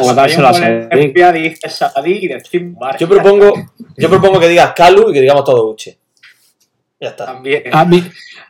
O 0.00 0.14
dárselo 0.14 0.46
a 0.46 0.50
Hay 0.50 0.56
un 0.56 0.62
Sadik. 0.62 0.92
Olimpia, 0.94 1.32
dice 1.32 1.68
Sadik 1.68 2.22
y 2.22 2.28
decimos 2.28 2.80
Marca. 2.80 2.98
Yo 2.98 3.08
propongo, 3.08 3.52
yo 3.96 4.08
propongo 4.08 4.40
que 4.40 4.48
digas 4.48 4.72
Calu 4.74 5.10
y 5.10 5.12
que 5.12 5.20
digamos 5.20 5.44
todo 5.44 5.70
Uche. 5.70 5.98
Ya 7.00 7.08
está. 7.10 7.26
También. 7.26 7.64
A 7.72 7.84
mí- 7.84 8.02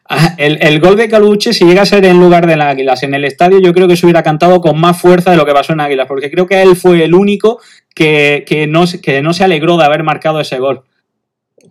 a- 0.08 0.34
el, 0.38 0.58
el 0.62 0.78
gol 0.80 0.96
de 0.96 1.08
Caluche, 1.08 1.52
si 1.52 1.64
llega 1.64 1.82
a 1.82 1.86
ser 1.86 2.04
en 2.04 2.20
lugar 2.20 2.46
de 2.46 2.54
Águilas 2.54 3.02
en 3.02 3.14
el 3.14 3.24
estadio, 3.24 3.58
yo 3.58 3.72
creo 3.72 3.88
que 3.88 3.96
se 3.96 4.06
hubiera 4.06 4.22
cantado 4.22 4.60
con 4.60 4.78
más 4.78 5.00
fuerza 5.00 5.30
de 5.32 5.36
lo 5.36 5.44
que 5.46 5.52
pasó 5.54 5.72
en 5.72 5.80
Águilas, 5.80 6.06
porque 6.06 6.30
creo 6.30 6.46
que 6.46 6.62
él 6.62 6.76
fue 6.76 7.02
el 7.02 7.14
único 7.14 7.60
que, 7.94 8.44
que 8.46 8.66
no, 8.66 8.86
se- 8.86 9.00
que 9.00 9.22
no 9.22 9.32
se 9.34 9.42
alegró 9.44 9.76
de 9.76 9.84
haber 9.84 10.02
marcado 10.04 10.38
ese 10.40 10.58
gol. 10.58 10.84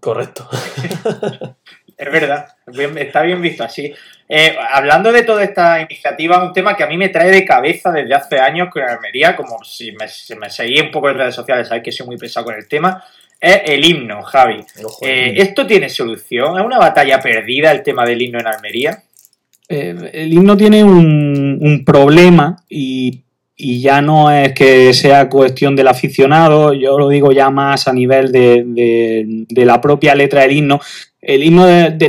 Correcto. 0.02 0.50
Es 1.98 2.12
verdad, 2.12 2.48
está 2.98 3.22
bien 3.22 3.42
visto 3.42 3.64
así. 3.64 3.94
Eh, 4.28 4.56
hablando 4.72 5.12
de 5.12 5.24
toda 5.24 5.44
esta 5.44 5.82
iniciativa, 5.82 6.44
un 6.44 6.54
tema 6.54 6.76
que 6.76 6.84
a 6.84 6.88
mí 6.88 6.98
me 6.98 7.10
trae 7.10 7.30
de 7.30 7.46
cabeza 7.46 7.92
desde 7.92 8.14
hace 8.14 8.40
años 8.40 8.70
con 8.72 8.82
Almería, 8.82 9.36
como 9.36 9.64
si 9.64 9.92
me, 9.92 10.08
si 10.08 10.36
me 10.36 10.50
seguís 10.50 10.82
un 10.82 10.92
poco 10.92 11.10
en 11.10 11.18
redes 11.18 11.36
sociales, 11.36 11.68
sabéis 11.68 11.84
que 11.84 11.92
soy 11.92 12.08
muy 12.08 12.18
pesado 12.18 12.46
con 12.46 12.56
el 12.56 12.68
tema, 12.68 13.04
es 13.40 13.62
el 13.66 13.86
himno, 13.86 14.24
Javi. 14.24 14.64
Ojo, 14.84 15.06
Eh, 15.06 15.34
¿Esto 15.38 15.68
tiene 15.68 15.90
solución? 15.90 16.58
¿Es 16.58 16.66
una 16.66 16.80
batalla 16.80 17.20
perdida 17.20 17.72
el 17.72 17.84
tema 17.84 18.06
del 18.06 18.22
himno 18.22 18.40
en 18.40 18.48
Almería? 18.48 19.04
Eh, 19.68 20.12
el 20.14 20.34
himno 20.34 20.56
tiene 20.56 20.84
un, 20.84 21.60
un 21.62 21.86
problema 21.86 22.64
y, 22.70 23.23
y 23.56 23.82
ya 23.82 24.02
no 24.02 24.32
es 24.32 24.54
que 24.54 24.94
sea 24.94 25.30
cuestión 25.30 25.76
del 25.76 25.88
aficionado, 25.88 26.74
yo 26.74 26.98
lo 26.98 27.08
digo 27.10 27.32
ya 27.32 27.50
más 27.50 27.88
a 27.88 27.94
nivel 27.94 28.32
de, 28.32 28.64
de- 29.48 29.66
la 29.66 29.80
propia 29.80 30.16
letra 30.16 30.42
del 30.42 30.54
himno. 30.58 30.80
El 31.22 31.44
himno 31.44 31.66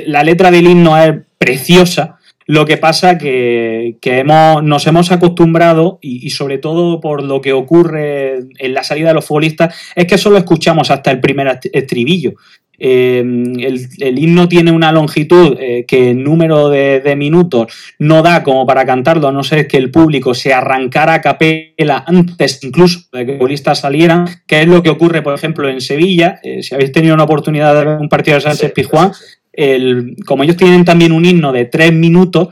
la 0.07 0.23
letra 0.23 0.51
del 0.51 0.67
himno 0.67 0.97
es 0.99 1.15
preciosa, 1.39 2.19
lo 2.47 2.65
que 2.67 2.77
pasa 2.79 3.17
que, 3.19 3.97
que 4.01 4.19
hemos, 4.19 4.63
nos 4.63 4.87
hemos 4.87 5.11
acostumbrado 5.13 5.99
y, 6.03 6.27
y 6.27 6.31
sobre 6.31 6.59
todo 6.59 7.01
por 7.01 7.23
lo 7.23 7.41
que 7.41 7.53
ocurre 7.53 8.41
en 8.59 8.75
la 8.75 8.83
salida 8.83 9.09
de 9.09 9.15
los 9.15 9.25
futbolistas 9.25 9.75
es 9.95 10.07
que 10.07 10.19
solo 10.19 10.37
escuchamos 10.37 10.91
hasta 10.91 11.11
el 11.11 11.21
primer 11.21 11.47
est- 11.47 11.67
estribillo. 11.73 12.33
Eh, 12.79 13.19
el, 13.21 13.89
el 14.01 14.19
himno 14.19 14.49
tiene 14.49 14.71
una 14.73 14.91
longitud 14.93 15.57
eh, 15.61 15.85
que 15.87 16.11
en 16.11 16.25
número 16.25 16.69
de, 16.69 17.01
de 17.01 17.15
minutos 17.17 17.73
no 17.99 18.23
da 18.23 18.43
como 18.43 18.67
para 18.67 18.85
cantarlo, 18.85 19.29
a 19.29 19.33
no 19.33 19.43
ser 19.45 19.69
que 19.69 19.77
el 19.77 19.91
público 19.91 20.35
se 20.35 20.53
arrancara 20.53 21.15
a 21.15 21.21
capela 21.21 22.05
antes 22.07 22.61
incluso 22.63 23.01
de 23.13 23.25
que 23.25 23.33
los 23.33 23.39
futbolistas 23.39 23.81
salieran, 23.81 24.27
que 24.47 24.63
es 24.63 24.67
lo 24.69 24.83
que 24.83 24.91
ocurre, 24.91 25.23
por 25.23 25.35
ejemplo, 25.35 25.69
en 25.69 25.81
Sevilla. 25.81 26.41
Eh, 26.43 26.63
si 26.63 26.75
habéis 26.75 26.93
tenido 26.93 27.15
una 27.15 27.25
oportunidad 27.25 27.75
de 27.75 27.85
ver 27.85 27.99
un 27.99 28.09
partido 28.09 28.37
de 28.37 28.41
Sánchez 28.43 28.73
Pizjuán, 28.73 29.13
el- 29.53 30.17
como 30.27 30.43
ellos 30.43 30.57
tienen 30.57 30.85
también 30.85 31.13
un 31.13 31.25
himno 31.25 31.53
de 31.53 31.67
tres 31.67 31.93
minutos, 31.93 32.49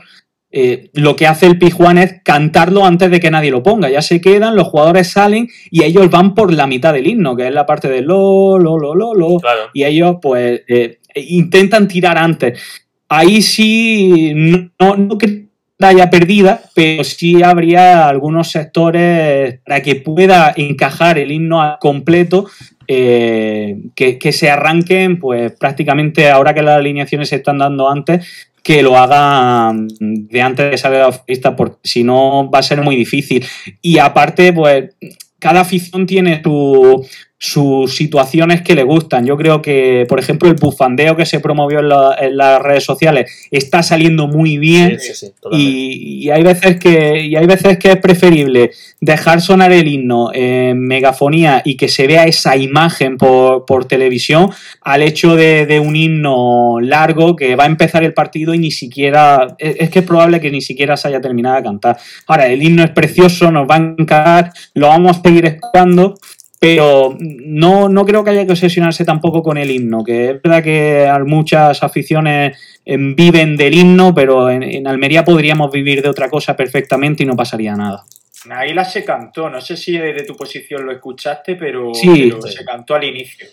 eh, 0.55 0.91
lo 0.93 1.15
que 1.15 1.25
hace 1.25 1.47
el 1.47 1.57
Pizjuán 1.57 1.97
es 1.97 2.21
cantarlo 2.23 2.85
antes 2.85 3.09
de 3.09 3.19
que 3.19 3.31
nadie 3.31 3.49
lo 3.49 3.63
ponga. 3.63 3.89
Ya 3.89 4.03
se 4.03 4.21
quedan, 4.21 4.55
los 4.55 4.67
jugadores 4.67 5.09
salen 5.09 5.49
y 5.71 5.83
ellos 5.83 6.11
van 6.11 6.35
por 6.35 6.53
la 6.53 6.67
mitad 6.67 6.93
del 6.93 7.07
himno, 7.07 7.35
que 7.35 7.47
es 7.47 7.53
la 7.53 7.65
parte 7.65 7.89
de 7.89 8.03
lo, 8.03 8.59
lo, 8.59 8.77
lo, 8.77 8.93
lo, 8.93 9.15
lo. 9.15 9.39
Claro. 9.39 9.71
Y 9.73 9.83
ellos, 9.83 10.17
pues, 10.21 10.61
eh, 10.67 10.99
intentan 11.15 11.87
tirar 11.87 12.19
antes. 12.19 12.61
Ahí 13.09 13.41
sí, 13.41 14.31
no, 14.79 14.95
no, 14.95 15.17
creo 15.17 15.17
que 15.17 15.45
haya 15.81 16.11
perdida, 16.11 16.61
pero 16.75 17.03
sí 17.03 17.41
habría 17.41 18.07
algunos 18.07 18.51
sectores 18.51 19.59
para 19.65 19.81
que 19.81 19.95
pueda 19.95 20.53
encajar 20.55 21.17
el 21.17 21.31
himno 21.31 21.63
al 21.63 21.79
completo 21.79 22.45
eh, 22.87 23.77
que, 23.95 24.19
que 24.19 24.31
se 24.31 24.51
arranquen, 24.51 25.19
pues 25.19 25.51
prácticamente 25.53 26.29
ahora 26.29 26.53
que 26.53 26.61
las 26.61 26.77
alineaciones 26.77 27.29
se 27.29 27.37
están 27.37 27.57
dando 27.57 27.89
antes, 27.89 28.51
que 28.63 28.81
lo 28.81 28.97
hagan 28.97 29.87
de 29.99 30.41
antes 30.41 30.65
de 30.65 30.71
que 30.71 30.77
salga 30.77 30.99
la 30.99 31.11
futbolista, 31.11 31.55
porque 31.55 31.77
si 31.83 32.03
no 32.03 32.49
va 32.49 32.59
a 32.59 32.63
ser 32.63 32.81
muy 32.81 32.95
difícil. 32.95 33.45
Y 33.81 33.97
aparte, 33.99 34.53
pues 34.53 34.95
cada 35.37 35.61
afición 35.61 36.05
tiene 36.05 36.41
su, 36.41 37.05
sus 37.45 37.93
situaciones 37.97 38.61
que 38.61 38.73
le 38.73 38.83
gustan. 38.83 39.25
Yo 39.25 39.35
creo 39.35 39.61
que, 39.61 40.05
por 40.07 40.17
ejemplo, 40.17 40.47
el 40.47 40.55
bufandeo 40.55 41.17
que 41.17 41.25
se 41.25 41.41
promovió 41.41 41.79
en, 41.79 41.89
la- 41.89 42.15
en 42.21 42.37
las 42.37 42.61
redes 42.61 42.85
sociales 42.85 43.29
está 43.51 43.83
saliendo 43.83 44.27
muy 44.27 44.57
bien. 44.57 44.97
Sí, 44.97 45.13
sí, 45.13 45.27
sí, 45.27 45.33
y 45.51 46.29
hay 46.29 46.41
veces 46.41 46.79
que 46.79 47.19
y 47.25 47.35
hay 47.35 47.45
veces 47.45 47.77
que 47.77 47.89
es 47.91 47.97
preferible 47.97 48.71
dejar 49.01 49.41
sonar 49.41 49.73
el 49.73 49.85
himno 49.89 50.31
en 50.33 50.79
megafonía 50.79 51.61
y 51.65 51.75
que 51.75 51.89
se 51.89 52.07
vea 52.07 52.23
esa 52.27 52.55
imagen 52.55 53.17
por, 53.17 53.65
por 53.65 53.83
televisión 53.83 54.49
al 54.79 55.01
hecho 55.01 55.35
de, 55.35 55.65
de 55.65 55.81
un 55.81 55.97
himno 55.97 56.77
largo 56.79 57.35
que 57.35 57.57
va 57.57 57.65
a 57.65 57.67
empezar 57.67 58.05
el 58.05 58.13
partido 58.13 58.53
y 58.53 58.59
ni 58.59 58.71
siquiera 58.71 59.55
es, 59.57 59.75
es 59.79 59.89
que 59.89 59.99
es 59.99 60.05
probable 60.05 60.39
que 60.39 60.49
ni 60.49 60.61
siquiera 60.61 60.95
se 60.95 61.09
haya 61.09 61.19
terminado 61.19 61.57
de 61.57 61.63
cantar 61.63 61.97
ahora 62.27 62.47
el 62.47 62.63
himno 62.63 62.83
es 62.85 62.91
precioso 62.91 63.51
nos 63.51 63.67
va 63.69 63.75
a 63.75 63.79
encantar 63.79 64.53
lo 64.75 64.87
vamos 64.87 65.17
a 65.17 65.21
seguir 65.21 65.45
escuchando 65.45 66.15
pero 66.63 67.17
no, 67.19 67.89
no 67.89 68.05
creo 68.05 68.23
que 68.23 68.29
haya 68.29 68.45
que 68.45 68.53
obsesionarse 68.53 69.03
tampoco 69.03 69.43
con 69.43 69.57
el 69.57 69.69
himno, 69.69 70.01
que 70.01 70.29
es 70.29 70.41
verdad 70.41 70.63
que 70.63 71.11
muchas 71.25 71.83
aficiones 71.83 72.57
eh, 72.85 72.95
viven 72.97 73.57
del 73.57 73.73
himno, 73.73 74.15
pero 74.15 74.49
en, 74.49 74.63
en 74.63 74.87
Almería 74.87 75.25
podríamos 75.25 75.69
vivir 75.73 76.01
de 76.01 76.07
otra 76.07 76.29
cosa 76.29 76.55
perfectamente 76.55 77.23
y 77.23 77.25
no 77.25 77.35
pasaría 77.35 77.75
nada. 77.75 78.05
Águila 78.49 78.85
se 78.85 79.03
cantó, 79.03 79.49
no 79.49 79.59
sé 79.59 79.75
si 79.75 79.97
desde 79.97 80.23
tu 80.25 80.37
posición 80.37 80.85
lo 80.85 80.93
escuchaste, 80.93 81.55
pero, 81.57 81.93
Sí. 81.93 82.29
pero 82.29 82.41
se 82.41 82.63
cantó 82.63 82.95
al 82.95 83.03
inicio. 83.03 83.45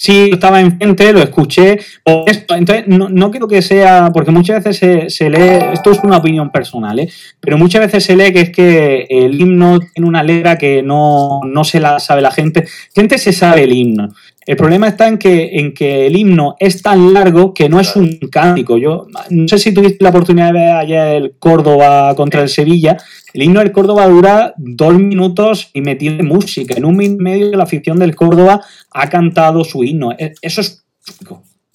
Sí, 0.00 0.30
estaba 0.32 0.60
enfrente, 0.60 1.12
lo 1.12 1.18
escuché. 1.18 1.76
Entonces, 2.04 2.86
no, 2.86 3.08
no 3.08 3.32
creo 3.32 3.48
que 3.48 3.62
sea, 3.62 4.10
porque 4.14 4.30
muchas 4.30 4.62
veces 4.62 4.78
se, 4.78 5.10
se 5.10 5.28
lee, 5.28 5.72
esto 5.72 5.90
es 5.90 5.98
una 6.04 6.18
opinión 6.18 6.50
personal, 6.50 7.00
¿eh? 7.00 7.10
pero 7.40 7.58
muchas 7.58 7.80
veces 7.80 8.04
se 8.04 8.14
lee 8.14 8.32
que 8.32 8.42
es 8.42 8.50
que 8.50 9.06
el 9.10 9.40
himno 9.40 9.80
tiene 9.80 10.08
una 10.08 10.22
letra 10.22 10.56
que 10.56 10.84
no, 10.84 11.40
no 11.44 11.64
se 11.64 11.80
la 11.80 11.98
sabe 11.98 12.22
la 12.22 12.30
gente. 12.30 12.68
Gente 12.94 13.18
se 13.18 13.32
sabe 13.32 13.64
el 13.64 13.72
himno. 13.72 14.10
El 14.48 14.56
problema 14.56 14.88
está 14.88 15.06
en 15.08 15.18
que, 15.18 15.58
en 15.58 15.74
que 15.74 16.06
el 16.06 16.16
himno 16.16 16.56
es 16.58 16.80
tan 16.80 17.12
largo 17.12 17.52
que 17.52 17.68
no 17.68 17.78
es 17.80 17.94
un 17.96 18.18
cántico. 18.32 18.78
Yo 18.78 19.06
no 19.28 19.46
sé 19.46 19.58
si 19.58 19.74
tuviste 19.74 20.02
la 20.02 20.08
oportunidad 20.08 20.46
de 20.46 20.52
ver 20.54 20.70
ayer 20.70 21.08
el 21.22 21.34
Córdoba 21.38 22.14
contra 22.14 22.40
el 22.40 22.48
Sevilla. 22.48 22.96
El 23.34 23.42
himno 23.42 23.60
del 23.60 23.72
Córdoba 23.72 24.06
dura 24.08 24.54
dos 24.56 24.94
minutos 24.94 25.68
y 25.74 25.82
me 25.82 25.96
tiene 25.96 26.22
música. 26.22 26.74
En 26.78 26.86
un 26.86 26.96
minuto 26.96 27.20
y 27.20 27.24
medio 27.24 27.56
la 27.58 27.64
afición 27.64 27.98
del 27.98 28.16
Córdoba 28.16 28.62
ha 28.90 29.10
cantado 29.10 29.64
su 29.64 29.84
himno. 29.84 30.12
E- 30.12 30.32
Eso 30.40 30.62
es. 30.62 30.82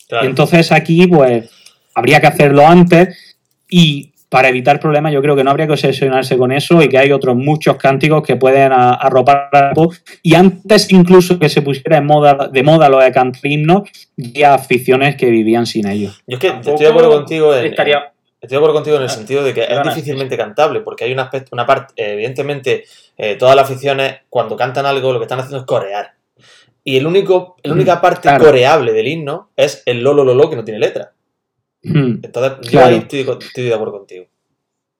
Claro. 0.07 0.27
Entonces 0.27 0.71
aquí, 0.71 1.05
pues, 1.05 1.51
habría 1.93 2.19
que 2.21 2.27
hacerlo 2.27 2.65
antes 2.67 3.37
y 3.69 4.12
para 4.33 4.49
evitar 4.49 4.79
problemas 4.79 5.13
yo 5.13 5.21
creo 5.21 5.35
que 5.35 5.43
no 5.43 5.51
habría 5.51 5.67
que 5.67 5.73
obsesionarse 5.73 6.39
con 6.39 6.51
eso 6.51 6.81
y 6.81 6.89
que 6.89 6.97
hay 6.97 7.11
otros 7.11 7.35
muchos 7.35 7.77
cánticos 7.77 8.23
que 8.23 8.35
pueden 8.35 8.71
arropar 8.73 9.47
al 9.51 9.73
grupo. 9.75 9.93
y 10.23 10.33
antes 10.33 10.91
incluso 10.91 11.37
que 11.37 11.49
se 11.49 11.61
pusiera 11.61 11.97
en 11.97 12.07
moda, 12.07 12.49
de 12.51 12.63
moda 12.63 12.89
lo 12.89 12.97
de 12.97 13.11
cantar 13.11 13.45
himnos, 13.45 13.83
había 14.17 14.55
aficiones 14.55 15.17
que 15.17 15.27
vivían 15.27 15.67
sin 15.67 15.87
ellos. 15.87 16.23
Yo 16.25 16.37
es 16.37 16.39
que 16.39 16.47
Tampoco 16.49 16.71
estoy 16.71 16.85
de 16.85 16.91
acuerdo 16.91 17.11
contigo 17.11 17.55
en, 17.55 17.65
estaría- 17.67 18.11
Estoy 18.41 18.55
de 18.55 18.57
acuerdo 18.57 18.73
contigo 18.73 18.95
en 18.97 19.03
el 19.03 19.09
Ah, 19.09 19.13
sentido 19.13 19.43
de 19.43 19.53
que 19.53 19.61
es 19.61 19.83
difícilmente 19.83 20.35
cantable, 20.35 20.79
porque 20.81 21.03
hay 21.05 21.13
un 21.13 21.19
aspecto, 21.19 21.49
una 21.53 21.67
parte, 21.67 21.93
evidentemente, 21.95 22.85
eh, 23.17 23.35
todas 23.35 23.55
las 23.55 23.69
aficiones, 23.69 24.15
cuando 24.29 24.57
cantan 24.57 24.85
algo, 24.87 25.13
lo 25.13 25.19
que 25.19 25.25
están 25.25 25.39
haciendo 25.39 25.59
es 25.59 25.65
corear. 25.65 26.13
Y 26.83 26.97
el 26.97 27.07
único, 27.07 27.55
la 27.63 27.71
única 27.73 28.01
parte 28.01 28.23
claro. 28.23 28.43
coreable 28.43 28.91
del 28.91 29.07
himno 29.07 29.51
es 29.55 29.83
el 29.85 30.03
lo, 30.03 30.13
lo, 30.13 30.25
lo, 30.25 30.33
lo, 30.33 30.49
que 30.49 30.57
no 30.57 30.65
tiene 30.65 30.79
letra. 30.79 31.12
Hmm. 31.83 32.19
Entonces, 32.23 32.71
yo 32.71 32.83
ahí 32.83 32.95
estoy, 32.95 33.19
estoy 33.21 33.63
de 33.65 33.73
acuerdo 33.73 33.93
contigo. 33.99 34.25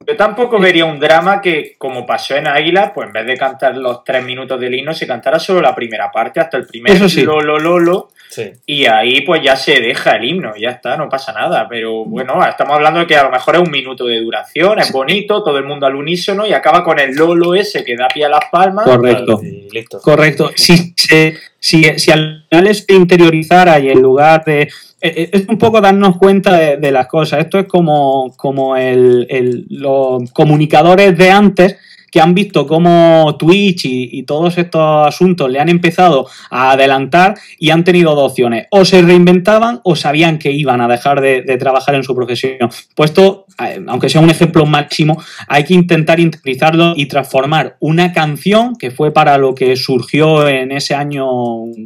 Yo 0.06 0.18
tampoco 0.18 0.60
vería 0.60 0.86
un 0.86 1.00
drama 1.00 1.42
que, 1.42 1.76
como 1.78 2.06
pasó 2.06 2.36
en 2.36 2.48
Águila, 2.48 2.94
pues 2.94 3.08
en 3.08 3.14
vez 3.14 3.26
de 3.26 3.38
cantar 3.38 3.78
los 3.78 4.04
tres 4.04 4.24
minutos 4.24 4.60
del 4.60 4.76
himno, 4.76 4.94
se 4.94 5.08
cantara 5.08 5.40
solo 5.40 5.62
la 5.62 5.74
primera 5.74 6.12
parte, 6.12 6.40
hasta 6.40 6.58
el 6.58 6.66
primer 6.66 6.92
Eso 6.94 7.08
sí. 7.08 7.22
lo, 7.24 7.40
lo, 7.40 7.58
lo, 7.58 7.80
lo, 7.80 8.10
Sí. 8.30 8.52
y 8.66 8.88
ahí 8.88 9.22
pues 9.22 9.44
ya 9.44 9.56
se 9.56 9.80
deja 9.80 10.16
el 10.16 10.26
himno, 10.26 10.56
ya 10.58 10.72
está, 10.72 10.98
no 10.98 11.08
pasa 11.08 11.32
nada. 11.34 11.68
Pero 11.70 12.04
bueno, 12.04 12.44
estamos 12.46 12.74
hablando 12.76 13.02
de 13.02 13.08
que 13.08 13.16
a 13.16 13.24
lo 13.24 13.30
mejor 13.30 13.56
es 13.56 13.62
un 13.62 13.72
minuto 13.72 14.06
de 14.06 14.20
duración, 14.20 14.80
es 14.80 14.92
bonito, 14.92 15.44
todo 15.44 15.58
el 15.60 15.66
mundo 15.66 15.86
al 15.86 15.96
unísono 15.96 16.46
y 16.48 16.52
acaba 16.52 16.84
con 16.84 17.00
el 17.00 17.16
lolo 17.16 17.54
ese 17.54 17.84
que 17.84 17.96
da 17.96 18.08
pie 18.08 18.26
a 18.26 18.30
las 18.30 18.46
palmas. 18.52 18.86
Correcto. 18.86 19.40
Y 19.44 19.70
listo. 19.72 20.02
Correcto. 20.02 20.52
Si 20.56 20.94
se, 20.98 21.38
si, 21.64 21.82
si 21.98 22.12
al 22.12 22.44
final 22.50 22.68
es 22.68 22.84
interiorizara 22.90 23.80
y 23.80 23.90
en 23.90 24.02
lugar 24.02 24.44
de 24.44 24.70
es 25.00 25.48
un 25.48 25.58
poco 25.58 25.80
darnos 25.82 26.18
cuenta 26.18 26.58
de, 26.78 26.92
las 26.92 27.08
cosas. 27.08 27.40
Esto 27.40 27.60
es 27.60 27.68
como, 27.68 28.34
como 28.38 28.78
el, 28.78 29.66
los 29.70 30.32
comunicadores 30.32 31.18
de 31.18 31.30
antes 31.30 31.78
que 32.14 32.22
han 32.22 32.36
visto 32.36 32.68
cómo 32.68 33.36
Twitch 33.40 33.86
y, 33.86 34.22
todos 34.24 34.60
estos 34.60 35.08
asuntos 35.08 35.50
le 35.50 35.60
han 35.60 35.68
empezado 35.68 36.28
a 36.52 36.72
adelantar 36.72 37.34
y 37.58 37.72
han 37.72 37.84
tenido 37.84 38.14
dos 38.14 38.32
opciones. 38.32 38.68
O 38.70 38.86
se 38.86 39.02
reinventaban 39.02 39.82
o 39.84 39.96
sabían 39.96 40.38
que 40.38 40.52
iban 40.52 40.80
a 40.80 40.88
dejar 40.88 41.22
de, 41.22 41.42
trabajar 41.58 41.96
en 41.96 42.04
su 42.04 42.16
profesión. 42.16 42.70
Puesto, 42.96 43.48
eh, 43.66 43.84
aunque 43.88 44.10
sea 44.10 44.22
un 44.22 44.30
ejemplo 44.30 44.68
máximo, 44.68 45.22
hay 45.48 45.64
que 45.64 45.74
intentar 45.74 46.20
interiorizarlo 46.20 46.94
y 46.96 47.08
transformar 47.08 47.78
una 47.80 48.14
canción 48.14 48.76
que 48.76 48.92
fue 48.92 49.12
para 49.12 49.40
lo 49.40 49.56
que 49.56 49.76
surgió 49.76 50.48
en 50.48 50.72
ese 50.72 50.94
año, 50.94 51.26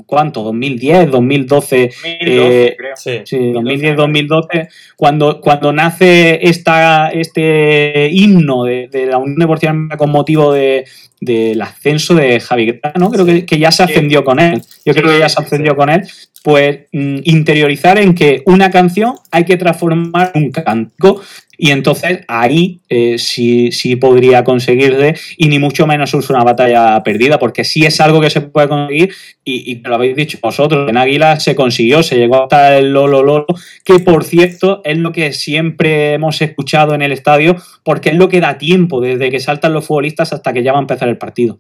¿cuánto? 0.05 0.43
2010, 0.43 1.09
2012. 1.09 1.89
2012 2.01 2.75
creo. 2.77 2.95
Sí, 2.97 3.51
2010, 3.53 3.95
2012, 3.95 4.67
cuando, 4.97 5.39
cuando 5.39 5.71
nace 5.71 6.45
esta, 6.47 7.11
este 7.11 8.09
himno 8.11 8.65
de, 8.65 8.89
la 9.09 9.19
Unión 9.19 9.37
Deportiva 9.37 9.73
como 9.97 10.16
motivo 10.17 10.51
de, 10.51 10.85
del 11.19 11.61
ascenso 11.61 12.13
de 12.15 12.39
Javi 12.39 12.79
¿no? 12.95 13.09
Creo 13.09 13.25
que, 13.25 13.59
ya 13.59 13.71
se 13.71 13.83
ascendió 13.83 14.23
con 14.23 14.39
él. 14.39 14.61
Yo 14.85 14.93
creo 14.93 15.09
que 15.09 15.19
ya 15.19 15.29
se 15.29 15.41
ascendió 15.41 15.75
con 15.75 15.89
él. 15.89 16.07
Pues 16.43 16.81
mm, 16.91 17.19
interiorizar 17.23 17.97
en 17.97 18.13
que 18.13 18.43
una 18.45 18.69
canción 18.69 19.15
hay 19.31 19.43
que 19.43 19.57
transformar 19.57 20.31
en 20.33 20.43
un 20.43 20.51
canto 20.51 21.21
y 21.57 21.71
entonces 21.71 22.21
ahí 22.27 22.79
eh, 22.87 23.17
sí, 23.17 23.71
sí 23.71 23.95
podría 23.95 24.43
conseguirse 24.43 25.15
y 25.37 25.47
ni 25.47 25.57
mucho 25.57 25.87
menos 25.87 26.13
es 26.13 26.29
una 26.29 26.43
batalla 26.43 27.01
perdida, 27.03 27.39
porque 27.39 27.63
sí 27.63 27.85
es 27.85 27.99
algo 27.99 28.21
que 28.21 28.29
se 28.29 28.41
puede 28.41 28.69
conseguir 28.69 29.13
y, 29.43 29.81
lo 29.81 29.95
habéis 29.95 30.15
dicho 30.15 30.37
vosotros, 30.41 30.89
en 30.89 30.97
Águila 30.97 31.39
se 31.39 31.55
consiguió, 31.55 32.03
se 32.03 32.17
llegó 32.17 32.43
hasta 32.43 32.77
el 32.77 32.93
Lolo 32.93 33.23
Lolo, 33.23 33.45
que 33.83 33.99
por 33.99 34.23
cierto 34.23 34.81
es 34.83 34.97
lo 34.97 35.11
que 35.11 35.33
siempre 35.33 36.13
hemos 36.13 36.41
escuchado 36.41 36.93
en 36.93 37.01
el 37.01 37.11
estadio, 37.11 37.55
porque 37.83 38.09
es 38.09 38.15
lo 38.15 38.29
que 38.29 38.41
da 38.41 38.57
tiempo 38.57 39.01
desde 39.01 39.31
que 39.31 39.39
saltan 39.39 39.73
los 39.73 39.85
futbolistas 39.85 40.33
hasta 40.33 40.53
que 40.53 40.63
ya 40.63 40.73
va 40.73 40.79
a 40.79 40.81
empezar 40.81 41.09
el 41.09 41.17
partido. 41.17 41.59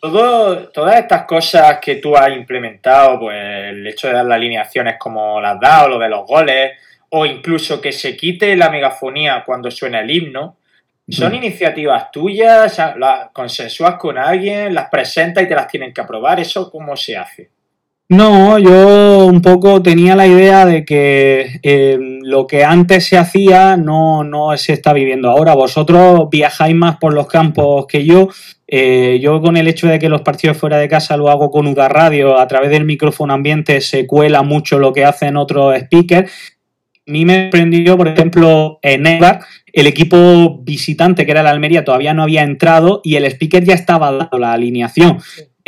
Todo, 0.00 0.68
todas 0.68 0.96
estas 0.96 1.24
cosas 1.24 1.78
que 1.80 1.96
tú 1.96 2.16
has 2.16 2.30
implementado, 2.30 3.18
pues 3.18 3.36
el 3.36 3.84
hecho 3.86 4.06
de 4.06 4.14
dar 4.14 4.24
las 4.26 4.36
alineaciones 4.36 4.96
como 4.98 5.40
las 5.40 5.54
has 5.54 5.60
dado, 5.60 5.88
lo 5.88 5.98
de 5.98 6.08
los 6.08 6.24
goles, 6.24 6.72
o 7.10 7.26
incluso 7.26 7.80
que 7.80 7.92
se 7.92 8.16
quite 8.16 8.56
la 8.56 8.70
megafonía 8.70 9.42
cuando 9.46 9.70
suena 9.70 10.00
el 10.00 10.10
himno, 10.10 10.56
son 11.10 11.34
iniciativas 11.34 12.10
tuyas, 12.10 12.78
las 12.98 13.30
consensúas 13.32 13.94
con 13.94 14.18
alguien, 14.18 14.74
las 14.74 14.90
presentas 14.90 15.42
y 15.42 15.48
te 15.48 15.54
las 15.54 15.66
tienen 15.66 15.92
que 15.92 16.02
aprobar. 16.02 16.38
¿Eso 16.38 16.70
cómo 16.70 16.94
se 16.96 17.16
hace? 17.16 17.50
No, 18.10 18.58
yo 18.58 19.26
un 19.26 19.42
poco 19.42 19.82
tenía 19.82 20.16
la 20.16 20.26
idea 20.26 20.64
de 20.64 20.84
que 20.84 21.60
eh, 21.62 21.98
lo 22.22 22.46
que 22.46 22.64
antes 22.64 23.06
se 23.06 23.18
hacía 23.18 23.76
no, 23.76 24.24
no 24.24 24.56
se 24.56 24.72
está 24.72 24.92
viviendo 24.92 25.30
ahora. 25.30 25.54
Vosotros 25.54 26.28
viajáis 26.30 26.74
más 26.74 26.96
por 26.96 27.14
los 27.14 27.26
campos 27.26 27.86
que 27.86 28.04
yo. 28.04 28.28
Eh, 28.66 29.18
yo 29.22 29.40
con 29.40 29.56
el 29.56 29.68
hecho 29.68 29.88
de 29.88 29.98
que 29.98 30.10
los 30.10 30.22
partidos 30.22 30.58
fuera 30.58 30.78
de 30.78 30.88
casa 30.88 31.16
lo 31.16 31.30
hago 31.30 31.50
con 31.50 31.66
UDA 31.66 31.88
Radio, 31.88 32.38
a 32.38 32.46
través 32.46 32.70
del 32.70 32.84
micrófono 32.84 33.32
ambiente 33.32 33.80
se 33.80 34.06
cuela 34.06 34.42
mucho 34.42 34.78
lo 34.78 34.92
que 34.92 35.06
hacen 35.06 35.38
otros 35.38 35.78
speakers 35.78 36.30
mí 37.08 37.24
me 37.24 37.44
sorprendió, 37.44 37.96
por 37.96 38.08
ejemplo, 38.08 38.78
en 38.82 39.06
Eibar, 39.06 39.40
el 39.72 39.86
equipo 39.86 40.60
visitante, 40.62 41.24
que 41.24 41.32
era 41.32 41.42
la 41.42 41.50
Almería, 41.50 41.84
todavía 41.84 42.14
no 42.14 42.22
había 42.22 42.42
entrado 42.42 43.00
y 43.04 43.16
el 43.16 43.24
speaker 43.24 43.64
ya 43.64 43.74
estaba 43.74 44.12
dando 44.12 44.38
la 44.38 44.52
alineación. 44.52 45.18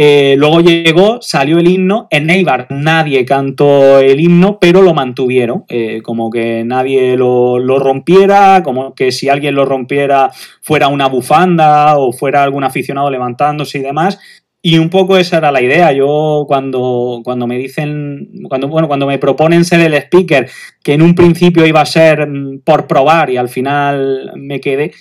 Eh, 0.03 0.35
luego 0.38 0.61
llegó, 0.61 1.20
salió 1.20 1.59
el 1.59 1.68
himno. 1.68 2.09
En 2.11 2.31
Eibar 2.31 2.66
nadie 2.70 3.26
cantó 3.26 3.98
el 3.98 4.18
himno, 4.18 4.59
pero 4.59 4.81
lo 4.81 4.94
mantuvieron. 4.94 5.64
Eh, 5.68 6.00
como 6.03 6.31
que 6.31 6.64
nadie 6.64 7.18
lo, 7.18 7.59
lo, 7.59 7.79
rompiera, 7.79 8.62
como 8.62 8.94
que 8.94 9.12
si 9.12 9.29
alguien 9.29 9.55
lo 9.55 9.66
rompiera 9.66 10.31
fuera 10.62 10.88
una 10.88 11.07
bufanda 11.07 11.98
o 11.98 12.12
fuera 12.12 12.42
algún 12.42 12.64
aficionado 12.64 13.11
levantándose 13.11 13.79
y 13.79 13.83
demás. 13.83 14.18
Y 14.62 14.77
un 14.77 14.90
poco 14.90 15.16
esa 15.16 15.38
era 15.38 15.51
la 15.51 15.62
idea. 15.62 15.92
Yo 15.92 16.44
cuando, 16.46 17.23
cuando 17.25 17.46
me 17.46 17.57
dicen, 17.57 18.31
cuando, 18.49 18.68
bueno, 18.68 18.88
cuando 18.88 19.07
me 19.07 19.18
proponen 19.18 19.64
ser 19.64 19.81
el 19.81 19.94
speaker, 19.94 20.49
que 20.83 20.94
en 20.94 21.03
un 21.03 21.14
principio 21.14 21.66
iba 21.66 21.81
a 21.81 21.87
ser 21.87 22.27
mm, 22.27 22.61
por 22.61 22.87
probar 22.87 23.31
y 23.31 23.38
al 23.38 23.49
final 23.49 24.33
me 24.37 24.61
quedé, 24.61 24.92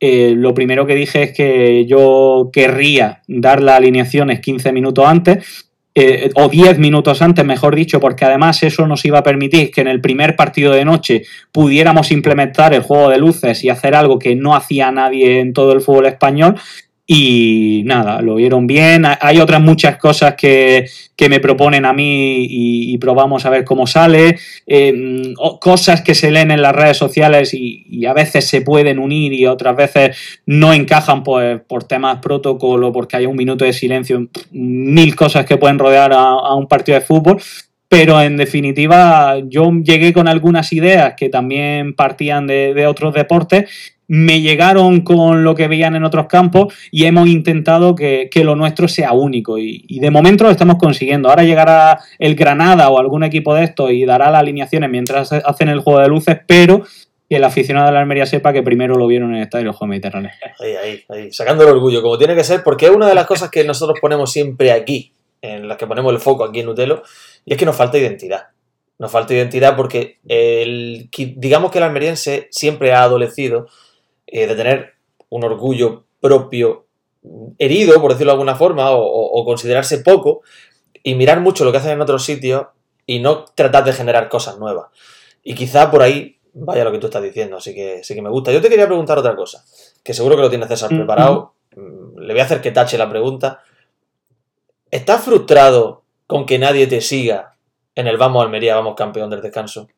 eh, 0.00 0.34
lo 0.36 0.54
primero 0.54 0.86
que 0.86 0.94
dije 0.94 1.24
es 1.24 1.32
que 1.32 1.84
yo 1.86 2.50
querría 2.52 3.22
dar 3.26 3.60
las 3.60 3.78
alineaciones 3.78 4.38
15 4.38 4.72
minutos 4.72 5.04
antes, 5.04 5.68
eh, 5.96 6.30
o 6.36 6.48
10 6.48 6.78
minutos 6.78 7.20
antes, 7.20 7.44
mejor 7.44 7.74
dicho, 7.74 7.98
porque 7.98 8.24
además 8.24 8.62
eso 8.62 8.86
nos 8.86 9.04
iba 9.04 9.18
a 9.18 9.24
permitir 9.24 9.72
que 9.72 9.80
en 9.80 9.88
el 9.88 10.00
primer 10.00 10.36
partido 10.36 10.72
de 10.72 10.84
noche 10.84 11.24
pudiéramos 11.50 12.12
implementar 12.12 12.72
el 12.72 12.82
juego 12.82 13.08
de 13.08 13.18
luces 13.18 13.64
y 13.64 13.68
hacer 13.68 13.96
algo 13.96 14.16
que 14.16 14.36
no 14.36 14.54
hacía 14.54 14.92
nadie 14.92 15.40
en 15.40 15.52
todo 15.52 15.72
el 15.72 15.80
fútbol 15.80 16.06
español 16.06 16.54
y 17.10 17.84
nada, 17.86 18.20
lo 18.20 18.34
vieron 18.34 18.66
bien. 18.66 19.04
Hay 19.22 19.40
otras 19.40 19.62
muchas 19.62 19.96
cosas 19.96 20.34
que, 20.34 20.84
me 21.30 21.40
proponen 21.40 21.86
a 21.86 21.94
mí 21.94 22.46
y, 22.50 22.98
probamos 22.98 23.46
a 23.46 23.50
ver 23.50 23.64
cómo 23.64 23.86
sale. 23.86 24.38
Eh, 24.66 25.32
cosas 25.58 26.02
que 26.02 26.14
se 26.14 26.30
leen 26.30 26.50
en 26.50 26.60
las 26.60 26.76
redes 26.76 26.98
sociales 26.98 27.54
y, 27.54 28.04
a 28.04 28.12
veces 28.12 28.46
se 28.46 28.60
pueden 28.60 28.98
unir 28.98 29.32
y 29.32 29.46
otras 29.46 29.74
veces 29.74 30.18
no 30.44 30.74
encajan 30.74 31.22
pues, 31.22 31.58
por 31.66 31.84
temas 31.84 32.18
protocolo, 32.18 32.92
porque 32.92 33.16
hay 33.16 33.24
un 33.24 33.36
minuto 33.36 33.64
de 33.64 33.72
silencio, 33.72 34.28
mil 34.50 35.16
cosas 35.16 35.46
que 35.46 35.56
pueden 35.56 35.78
rodear 35.78 36.12
a, 36.12 36.54
un 36.54 36.68
partido 36.68 36.98
de 36.98 37.06
fútbol. 37.06 37.40
Pero 37.88 38.20
en 38.20 38.36
definitiva, 38.36 39.38
yo 39.48 39.72
llegué 39.82 40.12
con 40.12 40.28
algunas 40.28 40.74
ideas 40.74 41.14
que 41.16 41.30
también 41.30 41.94
partían 41.94 42.46
de 42.46 42.86
otros 42.86 43.14
deportes 43.14 43.96
me 44.08 44.40
llegaron 44.40 45.02
con 45.02 45.44
lo 45.44 45.54
que 45.54 45.68
veían 45.68 45.94
en 45.94 46.02
otros 46.02 46.26
campos 46.26 46.74
y 46.90 47.04
hemos 47.04 47.28
intentado 47.28 47.94
que, 47.94 48.30
lo 48.42 48.56
nuestro 48.56 48.88
sea 48.88 49.12
único 49.12 49.58
y, 49.58 49.98
de 50.00 50.10
momento 50.10 50.44
lo 50.44 50.50
estamos 50.50 50.76
consiguiendo. 50.78 51.28
Ahora 51.28 51.44
llegará 51.44 52.00
el 52.18 52.34
Granada 52.34 52.88
o 52.88 52.98
algún 52.98 53.22
equipo 53.22 53.54
de 53.54 53.64
estos 53.64 53.90
y 53.92 54.06
dará 54.06 54.30
las 54.30 54.40
alineaciones 54.40 54.88
mientras 54.88 55.32
hacen 55.32 55.68
el 55.68 55.80
juego 55.80 56.00
de 56.00 56.08
luces, 56.08 56.38
pero 56.46 56.84
que 57.28 57.36
el 57.36 57.44
aficionado 57.44 57.86
de 57.86 57.92
la 57.92 58.00
Almería 58.00 58.24
sepa 58.24 58.54
que 58.54 58.62
primero 58.62 58.94
lo 58.94 59.06
vieron 59.06 59.30
en 59.30 59.36
el 59.36 59.42
Estadio 59.42 59.72
Juegos 59.72 59.90
Mediterráneo. 59.90 60.30
Ahí, 60.58 60.74
ahí, 60.76 61.04
ahí, 61.10 61.32
sacando 61.32 61.64
el 61.64 61.70
orgullo, 61.70 62.00
como 62.00 62.16
tiene 62.16 62.34
que 62.34 62.44
ser, 62.44 62.62
porque 62.62 62.86
es 62.86 62.92
una 62.92 63.06
de 63.06 63.14
las 63.14 63.26
cosas 63.26 63.50
que 63.50 63.64
nosotros 63.64 63.98
ponemos 64.00 64.32
siempre 64.32 64.72
aquí, 64.72 65.12
en 65.42 65.68
las 65.68 65.76
que 65.76 65.86
ponemos 65.86 66.10
el 66.12 66.20
foco 66.20 66.44
aquí 66.44 66.60
en 66.60 66.68
Utelo, 66.68 67.02
y 67.44 67.52
es 67.52 67.58
que 67.58 67.66
nos 67.66 67.76
falta 67.76 67.98
identidad. 67.98 68.44
Nos 68.98 69.12
falta 69.12 69.34
identidad 69.34 69.76
porque 69.76 70.18
el, 70.26 71.10
digamos 71.36 71.70
que 71.70 71.78
el 71.78 71.84
almeriense 71.84 72.48
siempre 72.50 72.92
ha 72.92 73.02
adolecido 73.02 73.68
eh, 74.30 74.46
de 74.46 74.54
tener 74.54 74.92
un 75.30 75.44
orgullo 75.44 76.04
propio 76.20 76.86
herido, 77.58 78.00
por 78.00 78.12
decirlo 78.12 78.32
de 78.32 78.34
alguna 78.34 78.54
forma, 78.54 78.90
o, 78.90 79.44
considerarse 79.44 79.98
poco, 79.98 80.42
y 81.02 81.14
mirar 81.14 81.40
mucho 81.40 81.64
lo 81.64 81.72
que 81.72 81.78
hacen 81.78 81.92
en 81.92 82.00
otros 82.00 82.24
sitios 82.24 82.66
y 83.06 83.20
no 83.20 83.44
tratar 83.44 83.84
de 83.84 83.92
generar 83.92 84.28
cosas 84.28 84.58
nuevas. 84.58 84.86
Y 85.42 85.54
quizá 85.54 85.90
por 85.90 86.02
ahí 86.02 86.38
vaya 86.52 86.84
lo 86.84 86.92
que 86.92 86.98
tú 86.98 87.06
estás 87.06 87.22
diciendo, 87.22 87.56
así 87.56 87.74
que 87.74 88.02
sí 88.04 88.14
que 88.14 88.22
me 88.22 88.30
gusta. 88.30 88.52
Yo 88.52 88.60
te 88.60 88.68
quería 88.68 88.86
preguntar 88.86 89.18
otra 89.18 89.34
cosa, 89.34 89.64
que 90.02 90.12
seguro 90.12 90.36
que 90.36 90.42
lo 90.42 90.50
tiene 90.50 90.66
César 90.66 90.90
preparado. 90.90 91.54
Mm, 91.74 92.18
le 92.20 92.34
voy 92.34 92.40
a 92.40 92.44
hacer 92.44 92.60
que 92.60 92.70
tache 92.70 92.98
la 92.98 93.08
pregunta. 93.08 93.62
¿Estás 94.90 95.22
frustrado 95.22 96.02
con 96.26 96.46
que 96.46 96.58
nadie 96.58 96.86
te 96.86 97.00
siga 97.00 97.56
en 97.94 98.06
el 98.06 98.16
Vamos 98.16 98.44
Almería, 98.44 98.76
Vamos 98.76 98.94
Campeón 98.96 99.30
del 99.30 99.42
Descanso? 99.42 99.88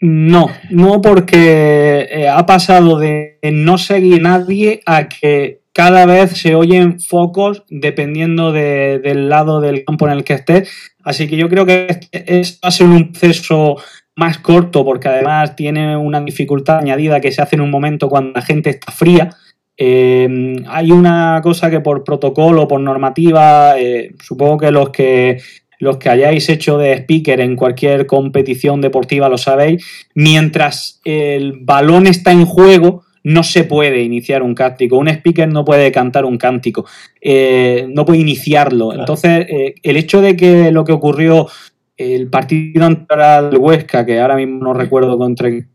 No, 0.00 0.48
no 0.70 1.00
porque 1.00 2.06
eh, 2.10 2.28
ha 2.28 2.44
pasado 2.44 2.98
de 2.98 3.38
no 3.52 3.78
seguir 3.78 4.20
nadie 4.20 4.82
a 4.84 5.08
que 5.08 5.62
cada 5.72 6.06
vez 6.06 6.30
se 6.32 6.54
oyen 6.54 7.00
focos 7.00 7.64
dependiendo 7.68 8.50
del 8.50 9.28
lado 9.28 9.60
del 9.60 9.84
campo 9.84 10.06
en 10.06 10.12
el 10.14 10.24
que 10.24 10.32
estés. 10.34 10.70
Así 11.04 11.28
que 11.28 11.36
yo 11.36 11.48
creo 11.48 11.66
que 11.66 12.00
es, 12.12 12.58
va 12.64 12.68
a 12.68 12.70
ser 12.70 12.86
un 12.86 13.12
proceso 13.12 13.76
más 14.14 14.38
corto 14.38 14.84
porque 14.84 15.08
además 15.08 15.54
tiene 15.54 15.96
una 15.96 16.20
dificultad 16.20 16.78
añadida 16.78 17.20
que 17.20 17.30
se 17.30 17.42
hace 17.42 17.56
en 17.56 17.62
un 17.62 17.70
momento 17.70 18.08
cuando 18.08 18.32
la 18.32 18.42
gente 18.42 18.70
está 18.70 18.90
fría. 18.90 19.30
Eh, 19.76 20.56
hay 20.66 20.90
una 20.90 21.40
cosa 21.42 21.70
que 21.70 21.80
por 21.80 22.02
protocolo, 22.04 22.66
por 22.66 22.80
normativa, 22.80 23.78
eh, 23.78 24.14
supongo 24.22 24.56
que 24.56 24.70
los 24.70 24.88
que 24.88 25.42
los 25.78 25.98
que 25.98 26.08
hayáis 26.08 26.48
hecho 26.48 26.78
de 26.78 26.94
speaker 26.94 27.40
en 27.40 27.56
cualquier 27.56 28.06
competición 28.06 28.80
deportiva 28.80 29.28
lo 29.28 29.38
sabéis, 29.38 29.84
mientras 30.14 31.00
el 31.04 31.58
balón 31.60 32.06
está 32.06 32.32
en 32.32 32.44
juego, 32.44 33.04
no 33.24 33.42
se 33.42 33.64
puede 33.64 34.02
iniciar 34.02 34.42
un 34.42 34.54
cántico. 34.54 34.96
Un 34.96 35.08
speaker 35.08 35.48
no 35.48 35.64
puede 35.64 35.90
cantar 35.90 36.24
un 36.24 36.38
cántico, 36.38 36.86
eh, 37.20 37.86
no 37.88 38.04
puede 38.04 38.20
iniciarlo. 38.20 38.94
Entonces, 38.94 39.46
eh, 39.48 39.74
el 39.82 39.96
hecho 39.96 40.20
de 40.20 40.36
que 40.36 40.70
lo 40.70 40.84
que 40.84 40.92
ocurrió 40.92 41.48
el 41.96 42.28
partido 42.28 42.86
contra 42.86 43.38
el 43.38 43.58
Huesca, 43.58 44.06
que 44.06 44.20
ahora 44.20 44.36
mismo 44.36 44.62
no 44.62 44.74
recuerdo 44.74 45.18
contra 45.18 45.48
el 45.48 45.66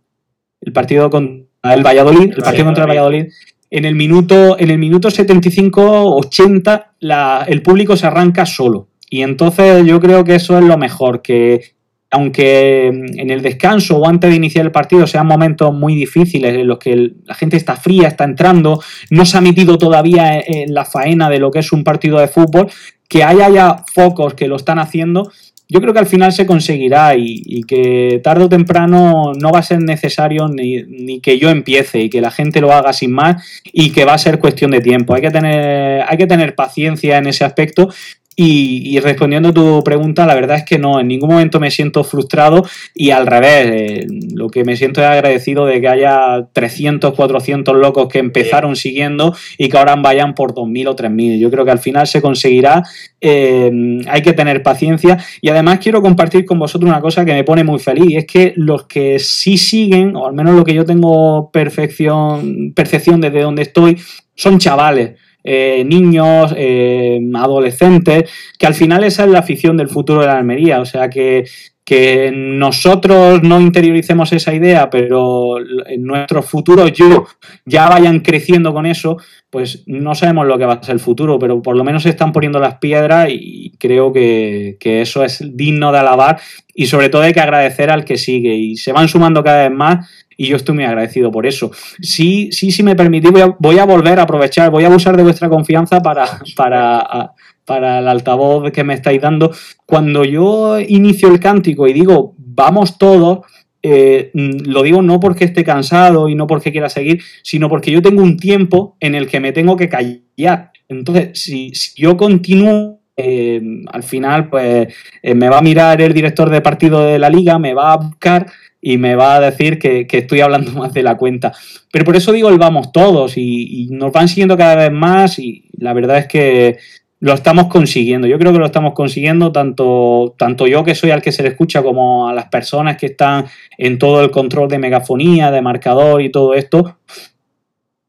partido 0.73 1.09
contra 1.09 1.73
el 1.73 1.83
Valladolid, 1.83 2.33
el 2.37 2.43
partido 2.43 2.65
contra 2.65 2.83
el 2.83 2.89
Valladolid, 2.89 3.25
en 3.69 3.85
el 3.85 3.95
minuto, 3.95 4.57
en 4.59 4.69
el 4.69 4.77
minuto 4.77 5.09
75-80 5.09 7.47
el 7.47 7.61
público 7.61 7.97
se 7.97 8.07
arranca 8.07 8.45
solo. 8.45 8.90
Y 9.13 9.23
entonces 9.23 9.85
yo 9.85 9.99
creo 9.99 10.23
que 10.23 10.35
eso 10.35 10.57
es 10.57 10.63
lo 10.63 10.77
mejor, 10.77 11.21
que 11.21 11.73
aunque 12.11 12.87
en 12.87 13.29
el 13.29 13.41
descanso 13.41 13.97
o 13.97 14.07
antes 14.07 14.29
de 14.29 14.37
iniciar 14.37 14.65
el 14.65 14.71
partido 14.71 15.05
sean 15.05 15.27
momentos 15.27 15.73
muy 15.73 15.95
difíciles 15.95 16.53
en 16.55 16.67
los 16.67 16.79
que 16.79 17.11
la 17.25 17.35
gente 17.35 17.57
está 17.57 17.75
fría, 17.75 18.07
está 18.07 18.23
entrando, 18.23 18.81
no 19.09 19.25
se 19.25 19.37
ha 19.37 19.41
metido 19.41 19.77
todavía 19.77 20.39
en 20.39 20.73
la 20.73 20.85
faena 20.85 21.29
de 21.29 21.39
lo 21.39 21.51
que 21.51 21.59
es 21.59 21.73
un 21.73 21.83
partido 21.83 22.19
de 22.19 22.29
fútbol, 22.29 22.71
que 23.09 23.25
haya 23.25 23.49
ya 23.49 23.83
focos 23.93 24.33
que 24.33 24.47
lo 24.47 24.55
están 24.55 24.79
haciendo, 24.79 25.29
yo 25.67 25.79
creo 25.79 25.93
que 25.93 25.99
al 25.99 26.05
final 26.05 26.33
se 26.33 26.45
conseguirá 26.45 27.15
y, 27.15 27.63
que 27.63 28.19
tarde 28.21 28.43
o 28.43 28.49
temprano 28.49 29.31
no 29.33 29.51
va 29.51 29.59
a 29.59 29.63
ser 29.63 29.81
necesario 29.81 30.49
ni, 30.49 30.83
ni, 30.83 31.21
que 31.21 31.39
yo 31.39 31.49
empiece 31.49 32.01
y 32.01 32.09
que 32.09 32.19
la 32.19 32.29
gente 32.29 32.59
lo 32.59 32.73
haga 32.73 32.91
sin 32.91 33.13
más 33.13 33.61
y 33.63 33.91
que 33.91 34.03
va 34.03 34.15
a 34.15 34.17
ser 34.17 34.37
cuestión 34.37 34.71
de 34.71 34.81
tiempo. 34.81 35.13
Hay 35.13 35.21
que 35.21 35.31
tener, 35.31 36.03
hay 36.05 36.17
que 36.17 36.27
tener 36.27 36.55
paciencia 36.55 37.17
en 37.17 37.27
ese 37.27 37.45
aspecto 37.45 37.87
y, 38.35 38.97
respondiendo 39.01 39.49
a 39.49 39.53
tu 39.53 39.83
pregunta, 39.83 40.25
la 40.25 40.35
verdad 40.35 40.57
es 40.57 40.63
que 40.63 40.79
no, 40.79 40.99
en 41.01 41.07
ningún 41.09 41.29
momento 41.29 41.59
me 41.59 41.69
siento 41.69 42.03
frustrado 42.03 42.65
y 42.95 43.11
al 43.11 43.27
revés, 43.27 43.67
eh, 43.67 44.07
lo 44.33 44.47
que 44.47 44.63
me 44.63 44.77
siento 44.77 45.01
es 45.01 45.07
agradecido 45.07 45.65
de 45.65 45.81
que 45.81 45.89
haya 45.89 46.47
300, 46.53 47.13
400 47.13 47.75
locos 47.75 48.07
que 48.07 48.19
empezaron 48.19 48.77
siguiendo 48.77 49.35
y 49.57 49.67
que 49.67 49.77
ahora 49.77 49.95
vayan 49.97 50.33
por 50.33 50.53
2.000 50.53 50.87
o 50.87 50.95
3.000. 50.95 51.39
Yo 51.39 51.51
creo 51.51 51.65
que 51.65 51.71
al 51.71 51.79
final 51.79 52.07
se 52.07 52.21
conseguirá, 52.21 52.83
eh, 53.19 53.69
hay 54.07 54.21
que 54.21 54.33
tener 54.33 54.63
paciencia 54.63 55.17
y 55.41 55.49
además 55.49 55.79
quiero 55.79 56.01
compartir 56.01 56.45
con 56.45 56.57
vosotros 56.57 56.89
una 56.89 57.01
cosa 57.01 57.25
que 57.25 57.33
me 57.33 57.43
pone 57.43 57.65
muy 57.65 57.79
feliz 57.79 58.09
y 58.09 58.15
es 58.15 58.25
que 58.25 58.53
los 58.55 58.85
que 58.85 59.19
sí 59.19 59.57
siguen, 59.57 60.15
o 60.15 60.25
al 60.25 60.33
menos 60.33 60.55
lo 60.55 60.63
que 60.63 60.73
yo 60.73 60.85
tengo 60.85 61.51
perfección, 61.51 62.71
percepción 62.73 63.19
desde 63.19 63.41
donde 63.41 63.63
estoy, 63.63 63.97
son 64.35 64.57
chavales 64.57 65.11
eh, 65.43 65.83
niños, 65.85 66.53
eh, 66.55 67.19
adolescentes, 67.35 68.29
que 68.57 68.67
al 68.67 68.73
final 68.73 69.03
esa 69.03 69.23
es 69.23 69.29
la 69.29 69.39
afición 69.39 69.77
del 69.77 69.89
futuro 69.89 70.21
de 70.21 70.27
la 70.27 70.37
Almería. 70.37 70.81
O 70.81 70.85
sea 70.85 71.09
que, 71.09 71.45
que 71.83 72.31
nosotros 72.33 73.41
no 73.43 73.59
interioricemos 73.59 74.31
esa 74.33 74.53
idea, 74.53 74.89
pero 74.89 75.55
nuestros 75.97 76.45
futuros 76.45 76.91
yo 76.93 77.25
ya 77.65 77.89
vayan 77.89 78.19
creciendo 78.19 78.73
con 78.73 78.85
eso, 78.85 79.17
pues 79.49 79.83
no 79.87 80.15
sabemos 80.15 80.47
lo 80.47 80.57
que 80.57 80.65
va 80.65 80.73
a 80.73 80.83
ser 80.83 80.93
el 80.93 80.99
futuro, 81.01 81.37
pero 81.39 81.61
por 81.61 81.75
lo 81.75 81.83
menos 81.83 82.03
se 82.03 82.09
están 82.09 82.31
poniendo 82.31 82.59
las 82.59 82.75
piedras 82.75 83.29
y 83.31 83.73
creo 83.77 84.13
que, 84.13 84.77
que 84.79 85.01
eso 85.01 85.23
es 85.23 85.43
digno 85.53 85.91
de 85.91 85.99
alabar 85.99 86.39
y 86.73 86.85
sobre 86.85 87.09
todo 87.09 87.23
hay 87.23 87.33
que 87.33 87.41
agradecer 87.41 87.89
al 87.89 88.05
que 88.05 88.17
sigue 88.17 88.53
y 88.53 88.77
se 88.77 88.93
van 88.93 89.09
sumando 89.09 89.43
cada 89.43 89.67
vez 89.67 89.77
más 89.77 90.09
y 90.41 90.47
yo 90.47 90.55
estoy 90.55 90.73
muy 90.73 90.85
agradecido 90.85 91.31
por 91.31 91.45
eso. 91.45 91.69
Sí, 92.01 92.49
sí, 92.51 92.71
sí 92.71 92.81
me 92.81 92.95
permitís, 92.95 93.29
voy 93.59 93.77
a, 93.77 93.85
volver 93.85 94.19
a 94.19 94.23
aprovechar, 94.23 94.71
voy 94.71 94.83
a 94.83 94.87
abusar 94.87 95.15
de 95.15 95.21
vuestra 95.21 95.49
confianza 95.49 96.01
para, 96.01 96.25
para, 96.55 97.33
para 97.63 97.99
el 97.99 98.07
altavoz 98.07 98.71
que 98.71 98.83
me 98.83 98.95
estáis 98.95 99.21
dando. 99.21 99.51
Cuando 99.85 100.23
yo 100.25 100.79
inicio 100.79 101.27
el 101.27 101.39
cántico 101.39 101.87
y 101.87 101.93
digo, 101.93 102.33
vamos 102.39 102.97
todos, 102.97 103.41
eh, 103.83 104.31
lo 104.33 104.81
digo 104.81 105.03
no 105.03 105.19
porque 105.19 105.45
esté 105.45 105.63
cansado 105.63 106.27
y 106.27 106.33
no 106.33 106.47
porque 106.47 106.71
quiera 106.71 106.89
seguir, 106.89 107.21
sino 107.43 107.69
porque 107.69 107.91
yo 107.91 108.01
tengo 108.01 108.23
un 108.23 108.37
tiempo 108.37 108.97
en 108.99 109.13
el 109.13 109.27
que 109.27 109.39
me 109.39 109.51
tengo 109.51 109.77
que 109.77 109.89
callar. 109.89 110.71
Entonces, 110.89 111.39
si, 111.39 111.71
yo 111.95 112.17
continúo 112.17 112.99
eh, 113.15 113.61
al 113.91 114.01
final, 114.01 114.49
pues 114.49 114.91
eh, 115.21 115.35
me 115.35 115.49
va 115.49 115.59
a 115.59 115.61
mirar 115.61 116.01
el 116.01 116.13
director 116.13 116.49
de 116.49 116.61
partido 116.61 117.05
de 117.05 117.19
la 117.19 117.29
liga, 117.29 117.59
me 117.59 117.75
va 117.75 117.93
a 117.93 117.97
buscar 117.97 118.47
y 118.81 118.97
me 118.97 119.15
va 119.15 119.35
a 119.35 119.39
decir 119.39 119.77
que, 119.77 120.07
estoy 120.09 120.41
hablando 120.41 120.71
más 120.79 120.93
de 120.93 121.03
la 121.03 121.15
cuenta. 121.15 121.53
Pero 121.91 122.03
por 122.03 122.15
eso 122.15 122.31
digo 122.31 122.49
el 122.49 122.57
vamos 122.57 122.91
todos 122.91 123.37
y, 123.37 123.87
nos 123.91 124.11
van 124.11 124.27
siguiendo 124.27 124.57
cada 124.57 124.75
vez 124.75 124.91
más 124.91 125.39
y 125.39 125.65
la 125.77 125.93
verdad 125.93 126.17
es 126.17 126.27
que 126.27 126.77
lo 127.19 127.33
estamos 127.33 127.67
consiguiendo. 127.67 128.25
Yo 128.27 128.39
creo 128.39 128.51
que 128.51 128.57
lo 128.57 128.65
estamos 128.65 128.93
consiguiendo 128.93 129.51
tanto, 129.51 130.33
tanto 130.39 130.65
yo 130.65 130.83
que 130.83 130.95
soy 130.95 131.11
al 131.11 131.21
que 131.21 131.31
se 131.31 131.43
le 131.43 131.49
escucha 131.49 131.83
como 131.83 132.27
a 132.27 132.33
las 132.33 132.45
personas 132.45 132.97
que 132.97 133.07
están 133.07 133.45
en 133.77 133.99
todo 133.99 134.23
el 134.23 134.31
control 134.31 134.67
de 134.67 134.79
megafonía, 134.79 135.51
de 135.51 135.61
marcador 135.61 136.23
y 136.23 136.31
todo 136.31 136.55
esto 136.55 136.97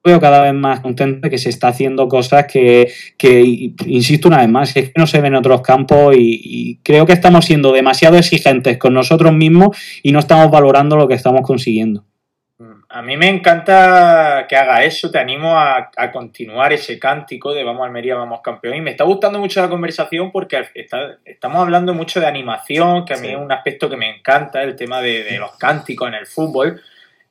veo 0.04 0.20
cada 0.20 0.42
vez 0.42 0.54
más 0.54 0.80
contento 0.80 1.20
de 1.22 1.30
que 1.30 1.38
se 1.38 1.48
está 1.48 1.68
haciendo 1.68 2.08
cosas 2.08 2.46
que, 2.46 2.92
insisto 3.86 4.28
una 4.28 4.38
vez 4.38 4.48
más, 4.48 4.76
es 4.76 4.86
que 4.90 4.98
no 4.98 5.06
se 5.06 5.20
ven 5.20 5.32
en 5.32 5.36
otros 5.36 5.62
campos 5.62 6.14
y, 6.16 6.80
creo 6.82 7.06
que 7.06 7.12
estamos 7.12 7.44
siendo 7.44 7.72
demasiado 7.72 8.16
exigentes 8.16 8.78
con 8.78 8.94
nosotros 8.94 9.32
mismos 9.32 9.76
y 10.02 10.12
no 10.12 10.18
estamos 10.18 10.50
valorando 10.50 10.96
lo 10.96 11.06
que 11.06 11.14
estamos 11.14 11.42
consiguiendo. 11.42 12.04
A 12.88 13.00
mí 13.00 13.16
me 13.16 13.28
encanta 13.28 14.46
que 14.48 14.54
haga 14.54 14.84
eso, 14.84 15.10
te 15.10 15.18
animo 15.18 15.58
a, 15.58 15.90
continuar 16.12 16.74
ese 16.74 16.98
cántico 16.98 17.54
de 17.54 17.64
Vamos 17.64 17.86
Almería, 17.86 18.16
vamos 18.16 18.40
campeón. 18.42 18.76
Y 18.76 18.80
me 18.82 18.90
está 18.90 19.04
gustando 19.04 19.38
mucho 19.38 19.62
la 19.62 19.70
conversación 19.70 20.30
porque 20.30 20.62
estamos 21.24 21.62
hablando 21.62 21.94
mucho 21.94 22.20
de 22.20 22.26
animación, 22.26 23.06
que 23.06 23.14
a 23.14 23.16
mí 23.16 23.28
es 23.28 23.36
un 23.36 23.50
aspecto 23.50 23.88
que 23.88 23.96
me 23.96 24.14
encanta, 24.14 24.62
el 24.62 24.76
tema 24.76 25.00
de, 25.00 25.38
los 25.38 25.56
cánticos 25.56 26.08
en 26.08 26.14
el 26.14 26.26
fútbol. 26.26 26.82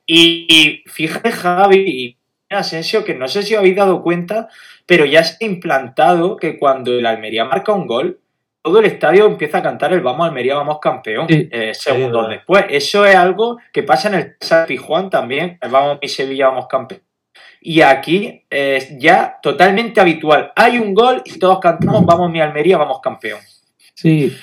Y, 0.04 0.46
y 0.48 0.90
fíjate, 0.90 1.30
Javi, 1.30 2.18
Asensio, 2.54 3.04
que 3.04 3.14
no 3.14 3.28
sé 3.28 3.42
si 3.42 3.54
os 3.54 3.60
habéis 3.60 3.76
dado 3.76 4.02
cuenta, 4.02 4.48
pero 4.86 5.04
ya 5.04 5.24
se 5.24 5.44
ha 5.44 5.48
implantado 5.48 6.36
que 6.36 6.58
cuando 6.58 6.92
el 6.92 7.06
Almería 7.06 7.44
marca 7.44 7.72
un 7.72 7.86
gol, 7.86 8.20
todo 8.62 8.78
el 8.78 8.86
estadio 8.86 9.26
empieza 9.26 9.58
a 9.58 9.62
cantar 9.62 9.92
el 9.92 10.00
Vamos 10.00 10.26
Almería, 10.26 10.54
vamos 10.54 10.78
campeón, 10.80 11.26
eh, 11.28 11.72
segundos 11.74 12.28
después. 12.28 12.64
Eso 12.68 13.04
es 13.04 13.16
algo 13.16 13.58
que 13.72 13.82
pasa 13.82 14.08
en 14.08 14.14
el 14.14 14.36
San 14.40 14.66
Juan 14.76 15.10
también, 15.10 15.58
el 15.60 15.70
Vamos 15.70 15.98
mi 16.00 16.08
Sevilla, 16.08 16.48
vamos 16.48 16.66
campeón. 16.68 17.02
Y 17.60 17.80
aquí 17.80 18.44
es 18.48 18.96
ya 18.98 19.38
totalmente 19.42 20.00
habitual. 20.00 20.52
Hay 20.54 20.78
un 20.78 20.94
gol 20.94 21.22
y 21.24 21.38
todos 21.38 21.58
cantamos 21.60 22.04
Vamos 22.06 22.30
mi 22.30 22.40
Almería, 22.40 22.76
vamos 22.78 23.00
campeón. 23.00 23.40
Sí, 23.94 24.36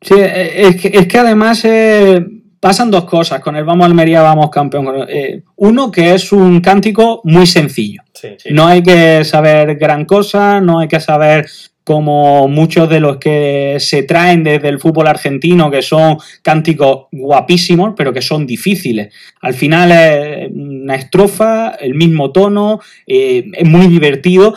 sí 0.00 0.14
es, 0.18 0.80
que, 0.80 0.88
es 0.88 1.08
que 1.08 1.18
además... 1.18 1.64
Eh, 1.64 2.24
pasan 2.60 2.90
dos 2.90 3.04
cosas 3.04 3.40
con 3.40 3.56
el 3.56 3.64
Vamos 3.64 3.86
Almería, 3.86 4.22
vamos 4.22 4.50
campeón. 4.50 5.06
Eh, 5.08 5.42
uno, 5.56 5.90
que 5.90 6.14
es 6.14 6.32
un 6.32 6.60
cántico 6.60 7.20
muy 7.24 7.46
sencillo. 7.46 8.02
No 8.50 8.66
hay 8.66 8.82
que 8.82 9.24
saber 9.24 9.76
gran 9.76 10.04
cosa, 10.04 10.60
no 10.60 10.80
hay 10.80 10.88
que 10.88 11.00
saber 11.00 11.46
como 11.84 12.48
muchos 12.48 12.90
de 12.90 13.00
los 13.00 13.16
que 13.16 13.76
se 13.78 14.02
traen 14.02 14.44
desde 14.44 14.68
el 14.68 14.78
fútbol 14.78 15.06
argentino, 15.06 15.70
que 15.70 15.80
son 15.80 16.18
cánticos 16.42 17.06
guapísimos, 17.10 17.94
pero 17.96 18.12
que 18.12 18.20
son 18.20 18.46
difíciles. 18.46 19.14
Al 19.40 19.54
final 19.54 19.92
es 19.92 20.50
una 20.52 20.96
estrofa, 20.96 21.70
el 21.80 21.94
mismo 21.94 22.30
tono, 22.30 22.80
eh, 23.06 23.46
es 23.54 23.66
muy 23.66 23.86
divertido 23.86 24.54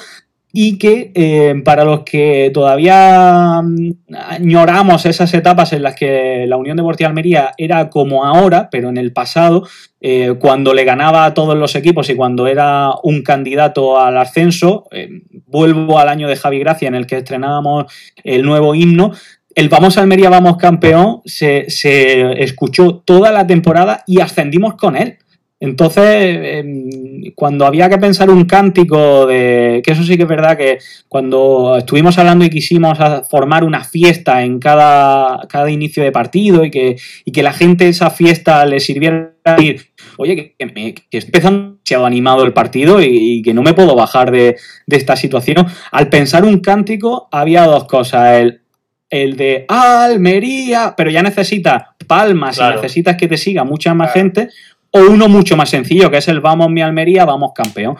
y 0.54 0.78
que 0.78 1.12
eh, 1.16 1.62
para 1.64 1.84
los 1.86 2.02
que 2.02 2.52
todavía 2.54 3.62
mm, 3.64 3.92
añoramos 4.14 5.06
esas 5.06 5.34
etapas 5.34 5.72
en 5.74 5.84
las 5.84 5.96
que 5.96 6.46
la 6.48 6.58
Unión 6.58 6.78
Deportiva 6.78 7.10
Almería 7.10 7.52
era 7.58 7.90
como 7.90 8.26
ahora, 8.26 8.70
pero 8.70 8.90
en 8.90 8.98
el 8.98 9.14
pasado, 9.14 9.68
eh, 10.02 10.36
cuando 10.40 10.74
le 10.74 10.84
ganaba 10.84 11.26
a 11.26 11.34
todos 11.34 11.58
los 11.58 11.76
equipos 11.76 12.10
y 12.10 12.16
cuando 12.16 12.48
era 12.48 12.92
un 13.04 13.24
candidato 13.24 14.00
al 14.00 14.18
ascenso, 14.18 14.88
eh, 14.92 15.10
vuelvo 15.48 16.00
al 16.00 16.10
año 16.10 16.28
de 16.28 16.36
Javi 16.36 16.60
Gracia 16.60 16.88
en 16.88 16.96
el 16.96 17.08
que 17.08 17.18
estrenábamos 17.18 17.86
el 18.24 18.44
nuevo 18.44 18.76
himno, 18.76 19.14
el 19.54 19.68
Vamos 19.68 19.98
Almería, 19.98 20.30
vamos 20.30 20.56
campeón 20.58 21.22
se, 21.26 21.70
se 21.70 22.42
escuchó 22.44 23.02
toda 23.04 23.32
la 23.32 23.46
temporada 23.48 24.04
y 24.08 24.22
ascendimos 24.22 24.76
con 24.76 24.96
él. 24.96 25.18
Entonces, 25.62 26.04
em, 26.06 26.90
cuando 27.36 27.68
había 27.68 27.88
que 27.88 28.00
pensar 28.00 28.32
un 28.32 28.46
cántico 28.46 29.28
de. 29.28 29.82
que 29.86 29.92
eso 29.92 30.02
sí 30.04 30.18
que 30.18 30.24
es 30.24 30.30
verdad 30.30 30.58
que 30.58 30.80
cuando 31.08 31.78
estuvimos 31.78 32.18
hablando 32.18 32.44
y 32.44 32.50
quisimos 32.50 32.98
formar 33.30 33.64
una 33.64 33.84
fiesta 33.84 34.44
en 34.44 34.58
cada, 34.58 35.48
cada 35.48 35.70
inicio 35.70 36.04
de 36.04 36.12
partido 36.12 36.66
y 36.66 36.72
que, 36.72 36.96
y 37.26 37.32
que 37.32 37.44
la 37.44 37.54
gente 37.54 37.88
esa 37.88 38.10
fiesta 38.10 38.66
le 38.66 38.80
sirviera 38.80 39.36
a 39.46 39.54
decir, 39.54 39.92
oye, 40.18 40.56
que, 40.58 40.66
me, 40.66 40.96
que 40.96 41.18
estoy 41.20 41.28
empezando 41.28 41.60
demasiado 41.76 42.06
animado 42.08 42.44
el 42.44 42.54
partido 42.54 43.00
y, 43.00 43.44
que 43.44 43.54
no 43.54 43.62
me 43.62 43.76
puedo 43.76 43.96
bajar 43.96 44.32
de, 44.32 44.58
esta 44.88 45.16
situación. 45.16 45.68
Al 45.92 46.10
pensar 46.10 46.44
un 46.44 46.60
cántico, 46.60 47.30
había 47.32 47.66
dos 47.66 47.86
cosas. 47.86 48.40
El, 48.40 48.62
el 49.12 49.36
de 49.38 49.66
Almería, 49.68 50.96
pero 50.98 51.12
ya 51.12 51.22
necesitas 51.22 51.84
palmas 52.08 52.58
y 52.58 52.64
necesitas 52.64 53.16
que 53.16 53.28
te 53.28 53.38
siga 53.38 53.64
mucha 53.64 53.94
más 53.94 54.14
gente 54.14 54.50
o 54.92 55.00
uno 55.00 55.28
mucho 55.28 55.58
más 55.58 55.70
sencillo, 55.70 56.12
que 56.12 56.18
es 56.18 56.28
el 56.28 56.42
vamos 56.42 56.70
mi 56.70 56.82
Almería, 56.82 57.26
vamos 57.26 57.52
campeón. 57.56 57.98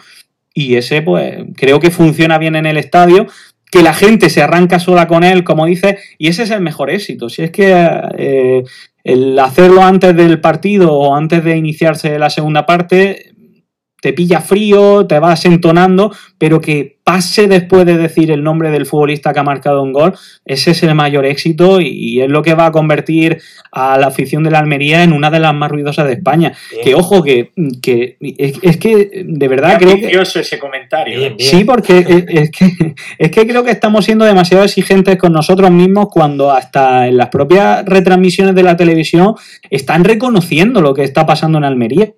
Y 0.54 0.76
ese, 0.76 1.02
pues, 1.02 1.44
creo 1.56 1.80
que 1.80 1.90
funciona 1.90 2.38
bien 2.38 2.56
en 2.56 2.66
el 2.66 2.76
estadio, 2.76 3.26
que 3.70 3.82
la 3.82 3.94
gente 3.94 4.28
se 4.28 4.42
arranca 4.42 4.78
sola 4.78 5.08
con 5.08 5.24
él, 5.24 5.44
como 5.44 5.64
dice, 5.64 5.98
y 6.18 6.28
ese 6.28 6.42
es 6.42 6.50
el 6.50 6.60
mejor 6.60 6.90
éxito. 6.90 7.30
Si 7.30 7.42
es 7.42 7.50
que 7.50 7.72
eh, 8.18 8.62
el 9.02 9.38
hacerlo 9.38 9.82
antes 9.82 10.14
del 10.14 10.40
partido 10.40 10.92
o 10.92 11.14
antes 11.14 11.42
de 11.42 11.56
iniciarse 11.56 12.18
la 12.18 12.28
segunda 12.28 12.66
parte, 12.66 13.32
te 14.02 14.12
pilla 14.12 14.40
frío, 14.40 15.06
te 15.06 15.18
vas 15.18 15.46
entonando, 15.46 16.14
pero 16.36 16.60
que 16.60 16.98
pase 17.12 17.46
después 17.46 17.84
de 17.84 17.98
decir 17.98 18.30
el 18.30 18.42
nombre 18.42 18.70
del 18.70 18.86
futbolista 18.86 19.34
que 19.34 19.40
ha 19.40 19.42
marcado 19.42 19.82
un 19.82 19.92
gol, 19.92 20.14
ese 20.46 20.70
es 20.70 20.82
el 20.82 20.94
mayor 20.94 21.26
éxito 21.26 21.78
y, 21.78 22.22
es 22.22 22.30
lo 22.30 22.40
que 22.42 22.54
va 22.54 22.66
a 22.66 22.72
convertir 22.72 23.38
a 23.70 23.98
la 23.98 24.06
afición 24.06 24.42
de 24.44 24.50
la 24.50 24.60
Almería 24.60 25.02
en 25.02 25.12
una 25.12 25.30
de 25.30 25.38
las 25.38 25.52
más 25.52 25.70
ruidosas 25.70 26.06
de 26.06 26.14
España. 26.14 26.54
Que 26.82 26.94
ojo, 26.94 27.22
que, 27.22 27.50
es, 28.38 28.76
que 28.78 29.24
de 29.26 29.48
verdad 29.48 29.78
creo 29.78 29.96
que... 29.96 30.40
ese 30.40 30.58
comentario. 30.58 31.34
Sí, 31.38 31.64
porque 31.64 32.24
es, 32.28 32.50
que, 32.50 32.94
es 33.18 33.30
que 33.30 33.46
creo 33.46 33.62
que 33.62 33.72
estamos 33.72 34.06
siendo 34.06 34.24
demasiado 34.24 34.64
exigentes 34.64 35.18
con 35.18 35.34
nosotros 35.34 35.70
mismos 35.70 36.08
cuando 36.10 36.50
hasta 36.50 37.08
en 37.08 37.18
las 37.18 37.28
propias 37.28 37.84
retransmisiones 37.84 38.54
de 38.54 38.62
la 38.62 38.74
televisión 38.74 39.34
están 39.68 40.04
reconociendo 40.04 40.80
lo 40.80 40.94
que 40.94 41.04
está 41.04 41.26
pasando 41.26 41.58
en 41.58 41.64
Almería. 41.64 42.10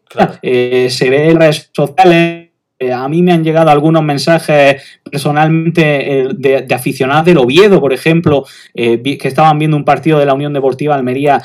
Eh, 0.42 0.86
se 0.88 1.10
ve 1.10 1.30
en 1.30 1.40
redes 1.40 1.70
sociales 1.74 2.43
eh, 2.78 2.92
a 2.92 3.08
mí 3.08 3.22
me 3.22 3.32
han 3.32 3.44
llegado 3.44 3.70
algunos 3.70 4.02
mensajes 4.02 4.82
personalmente 5.08 6.20
eh, 6.20 6.28
de, 6.34 6.74
aficionados 6.74 7.24
del 7.24 7.38
Oviedo, 7.38 7.80
por 7.80 7.92
ejemplo, 7.92 8.44
eh, 8.74 9.00
que 9.00 9.28
estaban 9.28 9.58
viendo 9.58 9.76
un 9.76 9.84
partido 9.84 10.18
de 10.18 10.26
la 10.26 10.34
Unión 10.34 10.52
Deportiva 10.52 10.96
Almería 10.96 11.40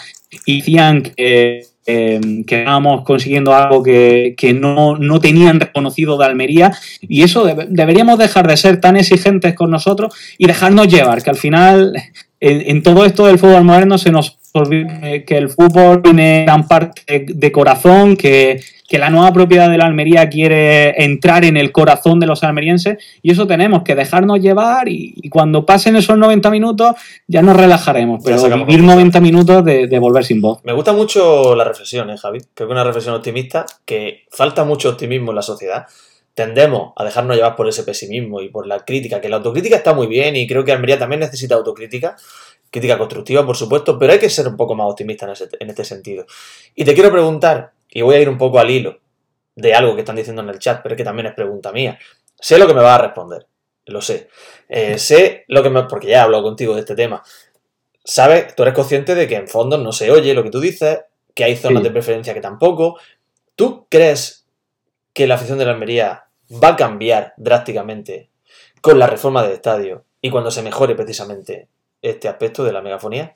y 0.46 0.58
decían 0.58 1.04
que, 1.04 1.68
estábamos 1.86 3.04
consiguiendo 3.04 3.54
algo 3.56 3.82
que, 3.82 4.36
no, 4.60 5.20
tenían 5.20 5.60
reconocido 5.60 6.18
de 6.18 6.26
Almería. 6.26 6.72
Y 7.02 7.24
eso 7.24 7.46
deberíamos 7.68 8.20
dejar 8.20 8.48
de 8.48 8.58
ser 8.58 8.80
tan 8.80 8.96
exigentes 8.96 9.56
con 9.56 9.72
nosotros 9.72 10.14
y 10.38 10.46
dejarnos 10.46 10.88
llevar, 10.88 11.24
que 11.24 11.32
al 11.32 11.36
final 11.36 11.94
en, 12.40 12.84
todo 12.84 13.06
esto 13.06 13.26
del 13.26 13.40
fútbol 13.40 13.64
moderno 13.64 13.98
se 13.98 14.12
nos 14.12 14.39
que 14.68 15.38
el 15.38 15.50
fútbol 15.50 16.02
tiene 16.02 16.44
gran 16.44 16.68
parte 16.68 17.26
de 17.28 17.52
corazón, 17.52 18.16
que 18.16 18.60
que 18.90 18.98
la 18.98 19.12
nueva 19.12 19.32
propiedad 19.32 19.70
de 19.70 19.78
la 19.78 19.86
Almería 19.86 20.28
quiere 20.30 21.04
entrar 21.04 21.46
en 21.46 21.56
el 21.56 21.72
corazón 21.72 22.20
de 22.20 22.26
los 22.26 22.44
almerienses 22.44 22.98
y 23.22 23.32
eso 23.32 23.46
tenemos 23.46 23.84
que 23.84 23.96
dejarnos 23.96 24.40
llevar 24.40 24.90
y, 24.90 25.30
cuando 25.30 25.64
pasen 25.64 25.96
esos 25.96 26.18
90 26.18 26.50
minutos 26.50 26.96
ya 27.28 27.44
nos 27.44 27.56
relajaremos, 27.56 28.22
pero 28.26 28.66
vivir 28.66 28.84
90 28.84 29.22
minutos 29.22 29.64
de, 29.64 30.00
volver 30.00 30.26
sin 30.26 30.42
voz. 30.42 30.60
Me 30.64 30.74
gusta 30.74 30.92
mucho 30.92 31.56
la 31.56 31.66
reflexión, 31.66 32.10
¿eh, 32.10 32.18
Javi? 32.18 32.40
Creo 32.54 32.68
que 32.68 32.72
una 32.72 32.84
reflexión 32.84 33.14
optimista, 33.14 33.66
que 33.86 34.24
falta 34.32 34.64
mucho 34.64 34.90
optimismo 34.90 35.32
en 35.32 35.36
la 35.36 35.42
sociedad. 35.44 35.86
Tendemos 36.34 36.94
a 36.96 37.04
dejarnos 37.04 37.36
llevar 37.36 37.56
por 37.56 37.68
ese 37.68 37.84
pesimismo 37.84 38.42
y 38.42 38.50
por 38.50 38.66
la 38.66 38.86
crítica, 38.86 39.20
que 39.20 39.30
la 39.30 39.38
autocrítica 39.38 39.76
está 39.76 39.94
muy 39.94 40.08
bien 40.08 40.36
y 40.36 40.48
creo 40.48 40.64
que 40.64 40.72
Almería 40.72 40.98
también 40.98 41.20
necesita 41.20 41.56
autocrítica, 41.56 42.16
crítica 42.72 42.98
constructiva, 42.98 43.46
por 43.46 43.58
supuesto, 43.58 43.98
pero 44.00 44.14
hay 44.14 44.20
que 44.20 44.30
ser 44.30 44.48
un 44.48 44.56
poco 44.56 44.76
más 44.76 44.88
optimista 44.88 45.26
en, 45.26 45.34
en 45.60 45.70
este 45.70 45.84
sentido. 45.84 46.26
Y 46.76 46.86
te 46.86 46.94
quiero 46.94 47.12
preguntar, 47.12 47.72
y 47.90 48.02
voy 48.02 48.16
a 48.16 48.22
ir 48.22 48.30
un 48.30 48.38
poco 48.38 48.60
al 48.60 48.70
hilo 48.70 49.00
de 49.56 49.74
algo 49.74 49.96
que 49.96 50.02
están 50.02 50.16
diciendo 50.16 50.42
en 50.42 50.50
el 50.50 50.60
chat, 50.60 50.82
pero 50.82 50.96
que 50.96 51.04
también 51.04 51.28
es 51.28 51.34
pregunta 51.34 51.72
mía. 51.72 52.00
Sé 52.40 52.58
lo 52.58 52.68
que 52.68 52.74
me 52.74 52.82
va 52.82 52.96
a 52.96 53.00
responder, 53.00 53.48
lo 53.86 54.02
sé. 54.02 54.30
Eh, 54.70 54.98
sé 54.98 55.44
lo 55.48 55.62
que 55.62 55.70
me... 55.70 55.84
porque 55.84 56.08
ya 56.08 56.18
he 56.18 56.22
hablado 56.22 56.44
contigo 56.44 56.74
de 56.76 56.82
este 56.82 56.96
tema. 56.96 57.22
Sabes, 58.04 58.56
tú 58.56 58.64
eres 58.64 58.74
consciente 58.74 59.16
de 59.16 59.28
que 59.28 59.36
en 59.36 59.48
fondo 59.48 59.78
no 59.78 59.92
se 59.92 60.10
oye 60.12 60.34
lo 60.34 60.44
que 60.44 60.50
tú 60.50 60.60
dices, 60.60 61.02
que 61.36 61.44
hay 61.44 61.56
zonas 61.56 61.84
de 61.84 61.92
preferencia 61.92 62.34
que 62.34 62.42
tampoco. 62.42 62.98
¿Tú 63.56 63.88
crees 63.90 64.39
que 65.14 65.28
la 65.28 65.36
afición 65.36 65.58
de 65.58 65.66
la 65.66 65.72
Almería 65.72 66.26
va 66.64 66.70
a 66.70 66.76
cambiar 66.76 67.34
drásticamente 67.38 68.30
con 68.82 68.98
la 69.00 69.08
reforma 69.08 69.44
del 69.44 69.54
estadio 69.54 70.06
y 70.22 70.30
cuando 70.30 70.52
se 70.52 70.64
mejore 70.64 70.96
precisamente 70.96 71.68
este 72.02 72.28
aspecto 72.28 72.64
de 72.64 72.74
la 72.74 72.82
megafonía? 72.82 73.36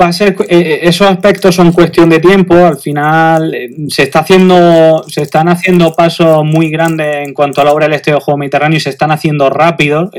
va 0.00 0.08
a 0.08 0.12
ser 0.12 0.36
eh, 0.40 0.46
eh, 0.50 0.80
esos 0.82 1.06
aspectos 1.06 1.54
son 1.54 1.72
cuestión 1.72 2.08
de 2.10 2.18
tiempo 2.18 2.54
al 2.54 2.78
final 2.78 3.54
eh, 3.54 3.70
se 3.88 4.04
está 4.04 4.20
haciendo 4.20 5.04
se 5.08 5.22
están 5.22 5.48
haciendo 5.48 5.94
pasos 5.94 6.44
muy 6.44 6.70
grandes 6.70 7.26
en 7.26 7.34
cuanto 7.34 7.60
a 7.60 7.64
la 7.64 7.72
obra 7.72 7.86
del 7.86 7.94
Estadio 7.94 8.20
Juego 8.20 8.38
Mediterráneo 8.38 8.76
y 8.76 8.80
se 8.80 8.90
están 8.90 9.10
haciendo 9.10 9.48
rápido 9.50 10.10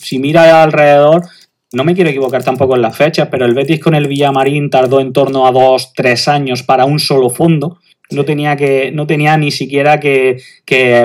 si 0.00 0.18
mira 0.18 0.62
alrededor 0.62 1.22
no 1.72 1.84
me 1.84 1.94
quiero 1.94 2.10
equivocar 2.10 2.42
tampoco 2.42 2.76
en 2.76 2.82
las 2.82 2.96
fechas 2.96 3.28
pero 3.30 3.44
el 3.44 3.54
Betis 3.54 3.80
con 3.80 3.94
el 3.94 4.08
Villamarín 4.08 4.70
tardó 4.70 5.00
en 5.00 5.12
torno 5.12 5.46
a 5.46 5.52
dos 5.52 5.92
tres 5.94 6.26
años 6.28 6.62
para 6.62 6.84
un 6.84 6.98
solo 6.98 7.30
fondo 7.30 7.78
no 8.10 8.24
tenía, 8.24 8.56
que, 8.56 8.90
no 8.92 9.06
tenía 9.06 9.36
ni 9.36 9.50
siquiera 9.50 10.00
que, 10.00 10.38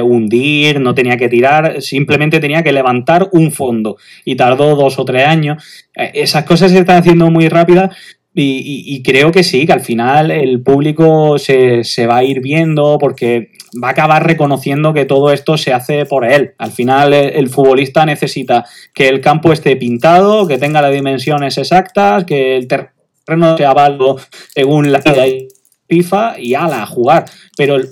hundir, 0.04 0.80
no 0.80 0.94
tenía 0.96 1.18
que 1.18 1.30
tirar, 1.30 1.82
simplemente 1.82 2.40
tenía 2.40 2.64
que 2.64 2.72
levantar 2.72 3.30
un 3.32 3.52
fondo 3.52 3.98
y 4.24 4.36
tardó 4.36 4.76
dos 4.76 5.00
o 5.00 5.06
tres 5.06 5.26
años. 5.26 5.64
Eh, 5.96 6.12
esas 6.16 6.46
cosas 6.46 6.72
se 6.72 6.80
están 6.80 6.98
haciendo 6.98 7.30
muy 7.30 7.50
rápidas 7.50 7.96
y, 8.38 9.02
creo 9.02 9.32
que 9.32 9.44
sí, 9.44 9.66
que 9.66 9.72
al 9.72 9.80
final 9.80 10.30
el 10.30 10.62
público 10.62 11.40
se, 11.40 11.84
va 12.06 12.18
a 12.18 12.24
ir 12.24 12.42
viendo 12.42 12.98
porque 13.00 13.52
va 13.82 13.88
a 13.88 13.92
acabar 13.92 14.28
reconociendo 14.28 14.94
que 14.94 15.06
todo 15.06 15.32
esto 15.32 15.58
se 15.58 15.72
hace 15.72 16.06
por 16.06 16.26
él. 16.26 16.54
Al 16.58 16.72
final 16.72 17.14
el, 17.14 17.48
futbolista 17.48 18.06
necesita 18.06 18.66
que 18.94 19.08
el 19.08 19.22
campo 19.22 19.54
esté 19.54 19.78
pintado, 19.78 20.48
que 20.48 20.58
tenga 20.58 20.82
las 20.82 20.92
dimensiones 20.92 21.58
exactas, 21.58 22.26
que 22.26 22.58
el 22.58 22.68
terreno 22.68 23.56
sea 23.56 23.74
válido 23.74 24.18
según 24.54 24.92
la 24.92 25.00
FIFA 25.88 26.40
y 26.40 26.54
ala, 26.54 26.84
a 26.84 26.86
jugar. 26.86 27.26
Pero 27.58 27.76
el, 27.76 27.90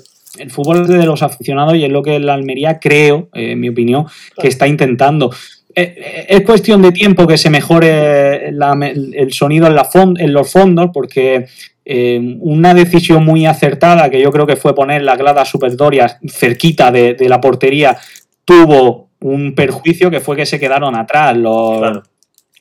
fútbol 0.49 0.81
es 0.81 0.87
de 0.87 1.05
los 1.05 1.21
aficionados 1.21 1.75
y 1.75 1.83
es 1.83 1.91
lo 1.91 2.01
que 2.01 2.19
la 2.19 2.33
Almería 2.33 2.79
creo, 2.79 3.29
eh, 3.33 3.51
en 3.51 3.59
mi 3.59 3.69
opinión, 3.69 4.05
que 4.39 4.47
está 4.47 4.67
intentando. 4.67 5.31
Eh, 5.75 5.95
eh, 5.97 6.25
es 6.29 6.41
cuestión 6.41 6.81
de 6.81 6.91
tiempo 6.91 7.27
que 7.27 7.37
se 7.37 7.49
mejore 7.49 8.49
el 8.49 9.33
sonido 9.33 9.67
en, 9.67 9.75
la 9.75 9.89
en 9.93 10.33
los 10.33 10.51
fondos, 10.51 10.89
porque 10.93 11.45
una 11.85 12.73
decisión 12.73 13.25
muy 13.25 13.45
acertada, 13.45 14.09
que 14.09 14.21
yo 14.21 14.31
creo 14.31 14.47
que 14.47 14.55
fue 14.55 14.73
poner 14.73 15.03
las 15.03 15.17
gradas 15.17 15.49
superiores 15.49 16.15
cerquita 16.29 16.91
de, 16.91 17.17
la 17.27 17.41
portería, 17.41 17.97
tuvo 18.45 19.09
un 19.19 19.53
perjuicio 19.53 20.09
que 20.09 20.21
fue 20.21 20.37
que 20.37 20.45
se 20.45 20.59
quedaron 20.59 20.95
atrás 20.95 21.35
los, 21.35 22.01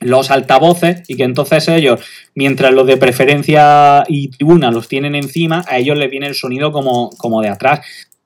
los 0.03 0.31
altavoces 0.31 1.03
y 1.07 1.15
que 1.15 1.23
entonces 1.23 1.67
ellos, 1.67 2.01
mientras 2.35 2.73
los 2.73 2.87
de 2.87 2.97
preferencia 2.97 4.03
y 4.07 4.29
tribuna 4.29 4.71
los 4.71 4.87
tienen 4.87 5.15
encima, 5.15 5.63
a 5.67 5.77
ellos 5.77 5.97
les 5.97 6.09
viene 6.09 6.27
el 6.27 6.35
sonido 6.35 6.71
como, 6.71 7.09
como 7.17 7.41
de 7.41 7.49
atrás. 7.49 7.81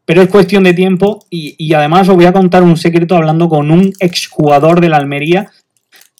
Pero 0.05 0.21
es 0.21 0.30
cuestión 0.30 0.63
de 0.63 0.73
tiempo 0.73 1.25
y, 1.30 1.73
además 1.73 2.07
os 2.07 2.15
voy 2.15 2.25
a 2.25 2.32
contar 2.32 2.63
un 2.63 2.78
secreto 2.78 3.15
hablando 3.17 3.49
con 3.49 3.71
un 3.71 3.91
exjugador 3.99 4.80
de 4.80 4.89
la 4.89 4.97
Almería, 4.97 5.51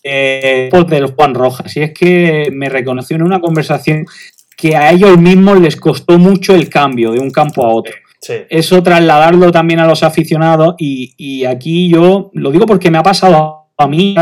eh, 0.04 0.70
del 0.88 1.06
Juan 1.06 1.34
Rojas. 1.34 1.74
Y 1.76 1.80
es 1.80 1.94
que 1.94 2.50
me 2.52 2.68
reconoció 2.68 3.16
en 3.16 3.22
una 3.22 3.40
conversación 3.40 4.04
que 4.56 4.76
a 4.76 4.90
ellos 4.90 5.16
mismos 5.18 5.58
les 5.60 5.76
costó 5.76 6.18
mucho 6.18 6.54
el 6.54 6.68
cambio 6.68 7.12
de 7.12 7.20
un 7.20 7.30
campo 7.30 7.64
a 7.64 7.72
otro. 7.74 7.94
Eso 8.50 8.82
trasladarlo 8.82 9.50
también 9.52 9.80
a 9.80 9.86
los 9.86 10.02
aficionados 10.02 10.74
y, 10.78 11.14
y, 11.16 11.44
aquí 11.44 11.88
yo 11.88 12.30
lo 12.34 12.50
digo 12.50 12.66
porque 12.66 12.90
me 12.90 12.98
ha 12.98 13.02
pasado 13.02 13.68
a 13.78 13.86
mí, 13.86 14.14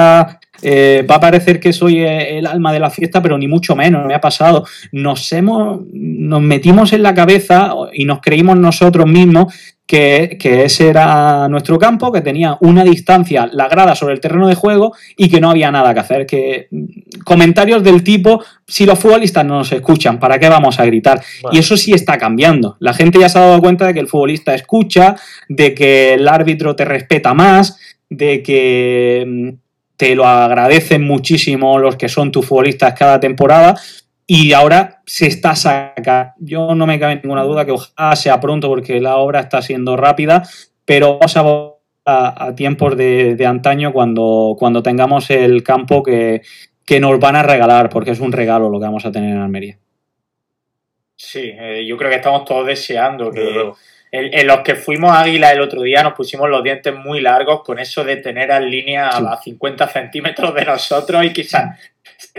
eh, 0.63 1.07
va 1.09 1.17
a 1.17 1.21
parecer 1.21 1.61
que 1.61 1.73
soy 1.73 2.01
eh, 2.01 2.39
el 2.39 2.47
alma 2.47 2.73
de 2.73 2.81
la 2.81 2.91
fiesta, 2.91 3.23
pero 3.23 3.39
ni 3.39 3.49
mucho 3.49 3.77
menos, 3.77 4.07
me 4.07 4.15
ha 4.15 4.21
pasado. 4.21 4.65
Nos, 4.93 5.33
hemos, 5.33 5.81
nos 5.93 6.43
metimos 6.43 6.93
en 6.93 7.03
la 7.03 7.15
cabeza 7.15 7.75
y 7.93 8.05
nos 8.05 8.21
creímos 8.21 8.57
nosotros 8.57 9.07
mismos 9.07 9.53
que, 9.87 10.65
ese 10.65 10.89
era 10.89 11.49
nuestro 11.49 11.79
campo, 11.79 12.11
que 12.11 12.21
tenía 12.21 12.59
una 12.61 12.83
distancia, 12.83 13.49
la 13.53 13.69
grada 13.69 13.95
sobre 13.95 14.15
el 14.15 14.21
terreno 14.21 14.49
de 14.49 14.57
juego 14.57 14.95
y 15.17 15.29
que 15.29 15.41
no 15.41 15.51
había 15.51 15.71
nada 15.71 15.95
que 15.95 16.01
hacer. 16.01 16.27
Que 16.27 16.69
mm, 16.71 17.23
comentarios 17.25 17.83
del 17.83 18.03
tipo, 18.03 18.43
si 18.67 18.85
los 18.85 18.99
futbolistas 18.99 19.45
no 19.45 19.59
nos 19.59 19.73
escuchan, 19.73 20.19
¿para 20.19 20.39
qué 20.39 20.49
vamos 20.49 20.81
a 20.81 20.85
gritar? 20.85 21.23
Y 21.53 21.59
eso 21.59 21.77
sí 21.77 21.93
está 21.93 22.19
cambiando. 22.19 22.77
La 22.81 22.95
gente 22.95 23.21
ya 23.21 23.29
se 23.29 23.39
ha 23.39 23.43
dado 23.43 23.61
cuenta 23.61 23.87
de 23.87 23.95
que 23.95 24.01
el 24.01 24.09
futbolista 24.09 24.55
escucha, 24.55 25.17
de 25.49 25.75
que 25.75 26.15
el 26.15 26.27
árbitro 26.27 26.75
te 26.75 26.85
respeta 26.85 27.33
más, 27.33 27.79
de 28.11 28.43
que 28.43 29.25
mm, 29.27 29.66
te 29.97 30.15
lo 30.15 30.27
agradecen 30.27 31.05
muchísimo 31.07 31.79
los 31.79 31.97
que 31.97 32.09
son 32.09 32.31
tus 32.31 32.47
futbolistas 32.47 32.95
cada 32.95 33.21
temporada 33.21 33.75
y 34.27 34.53
ahora 34.53 35.03
se 35.07 35.27
está 35.27 35.55
sacando. 35.55 36.33
Yo 36.39 36.75
no 36.75 36.87
me 36.87 36.99
cabe 36.99 37.21
ninguna 37.23 37.43
duda 37.43 37.65
que 37.65 37.73
ojalá 37.73 38.17
sea 38.17 38.41
pronto 38.41 38.69
porque 38.69 39.01
la 39.01 39.17
obra 39.17 39.41
está 39.41 39.63
siendo 39.63 39.97
rápida, 39.97 40.43
pero 40.85 41.19
vamos 41.19 41.37
a 41.37 41.77
a, 42.07 42.55
tiempos 42.55 42.97
de, 42.97 43.45
antaño 43.47 43.93
cuando, 43.93 44.55
cuando 44.59 44.83
tengamos 44.83 45.29
el 45.31 45.63
campo 45.63 46.03
que, 46.03 46.43
nos 47.01 47.19
van 47.19 47.37
a 47.37 47.43
regalar, 47.43 47.91
porque 47.91 48.13
es 48.13 48.21
un 48.21 48.33
regalo 48.33 48.71
lo 48.71 48.79
que 48.79 48.85
vamos 48.85 49.05
a 49.05 49.13
tener 49.13 49.31
en 49.33 49.43
Almería. 49.43 49.77
Sí, 51.17 51.51
eh, 51.53 51.85
yo 51.87 51.97
creo 51.97 52.11
que 52.11 52.17
estamos 52.17 52.45
todos 52.45 52.67
deseando 52.67 53.31
que, 53.31 53.73
en, 54.17 54.47
los 54.47 54.61
que 54.61 54.75
fuimos 54.75 55.17
Águila 55.17 55.53
el 55.53 55.61
otro 55.61 55.83
día 55.83 56.03
nos 56.03 56.15
pusimos 56.15 56.49
los 56.49 56.63
dientes 56.63 56.95
muy 56.95 57.21
largos 57.21 57.63
con 57.63 57.79
eso 57.79 58.05
de 58.05 58.17
tener 58.17 58.51
a 58.53 58.61
línea 58.61 59.09
a 59.09 59.41
50 59.43 59.89
centímetros 59.89 60.55
de 60.55 60.65
nosotros 60.65 61.25
y 61.25 61.33
quizás 61.33 61.79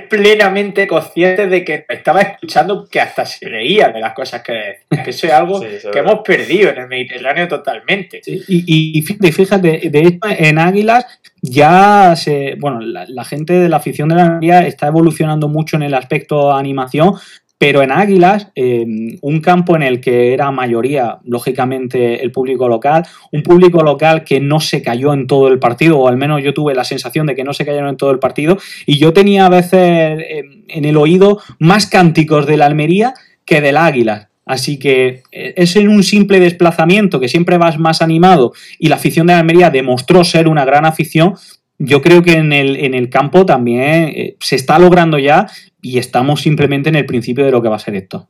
plenamente 0.09 0.87
conscientes 0.87 1.49
de 1.49 1.63
que 1.63 1.85
estaba 1.87 2.21
escuchando 2.21 2.87
que 2.89 2.99
hasta 2.99 3.25
se 3.25 3.47
reía 3.47 3.89
de 3.89 3.99
las 3.99 4.13
cosas 4.13 4.41
que 4.41 4.53
decía. 4.53 5.03
Que 5.03 5.09
eso 5.09 5.27
es 5.27 5.33
algo 5.33 5.61
que 5.91 5.99
hemos 5.99 6.19
perdido 6.21 6.69
en 6.69 6.79
el 6.79 6.87
Mediterráneo 6.87 7.47
totalmente. 7.47 8.21
y, 8.25 9.01
fíjate, 9.01 9.89
de 9.89 9.99
hecho 9.99 10.19
en 10.29 10.59
Águilas 10.59 11.05
ya 11.41 12.15
se, 12.15 12.55
bueno, 12.59 12.79
la, 12.81 13.23
gente 13.23 13.53
de 13.53 13.69
la 13.69 13.77
afición 13.77 14.09
de 14.09 14.15
la 14.15 14.23
Almería 14.23 14.65
está 14.65 14.87
evolucionando 14.87 15.47
mucho 15.47 15.75
en 15.75 15.83
el 15.83 15.93
aspecto 15.93 16.51
animación 16.51 17.13
Pero 17.59 17.81
en 17.81 17.91
Águilas, 17.91 18.49
eh, 18.53 18.85
un 19.21 19.41
campo 19.41 19.75
en 19.75 19.81
el 19.81 19.99
que 19.99 20.33
era 20.33 20.51
mayoría, 20.51 21.17
lógicamente, 21.23 22.21
el 22.21 22.31
público 22.31 22.67
local, 22.67 23.03
un 23.31 23.41
público 23.41 23.81
local 23.81 24.23
que 24.23 24.39
no 24.39 24.59
se 24.59 24.83
cayó 24.83 25.11
en 25.13 25.25
todo 25.25 25.47
el 25.47 25.57
partido, 25.57 25.97
o 25.97 26.07
al 26.07 26.17
menos 26.17 26.43
yo 26.43 26.53
tuve 26.53 26.75
la 26.75 26.83
sensación 26.83 27.25
de 27.25 27.33
que 27.33 27.43
no 27.43 27.53
se 27.53 27.65
cayeron 27.65 27.89
en 27.89 27.97
todo 27.97 28.11
el 28.11 28.19
partido, 28.19 28.59
y 28.85 28.99
yo 28.99 29.11
tenía 29.11 29.47
a 29.47 29.49
veces 29.49 29.73
eh, 29.73 30.43
en 30.67 30.85
el 30.85 30.97
oído 30.97 31.41
más 31.57 31.87
cánticos 31.87 32.45
de 32.45 32.57
la 32.57 32.67
Almería 32.67 33.15
que 33.43 33.59
del 33.59 33.77
Águilas. 33.77 34.27
Así 34.45 34.77
que 34.77 35.23
eh, 35.31 35.53
es 35.57 35.75
en 35.75 35.89
un 35.89 36.03
simple 36.03 36.39
desplazamiento 36.39 37.19
que 37.19 37.27
siempre 37.27 37.57
vas 37.57 37.79
más 37.79 38.03
animado 38.03 38.53
y 38.77 38.87
la 38.87 38.95
afición 38.95 39.27
de 39.27 39.33
Almería 39.33 39.71
demostró 39.71 40.23
ser 40.23 40.47
una 40.47 40.63
gran 40.63 40.85
afición. 40.85 41.33
Yo 41.79 42.01
creo 42.01 42.21
que 42.21 42.33
en 42.33 42.53
el, 42.53 42.77
en 42.77 42.93
el 42.93 43.09
campo 43.09 43.45
también 43.45 44.35
se 44.39 44.55
está 44.55 44.79
logrando 44.79 45.19
ya 45.19 45.47
y 45.81 45.99
estamos 45.99 46.41
simplemente 46.41 46.89
en 46.89 46.95
el 46.95 47.05
principio 47.05 47.45
de 47.45 47.51
lo 47.51 47.61
que 47.61 47.69
va 47.69 47.75
a 47.75 47.79
ser 47.79 47.95
esto. 47.95 48.29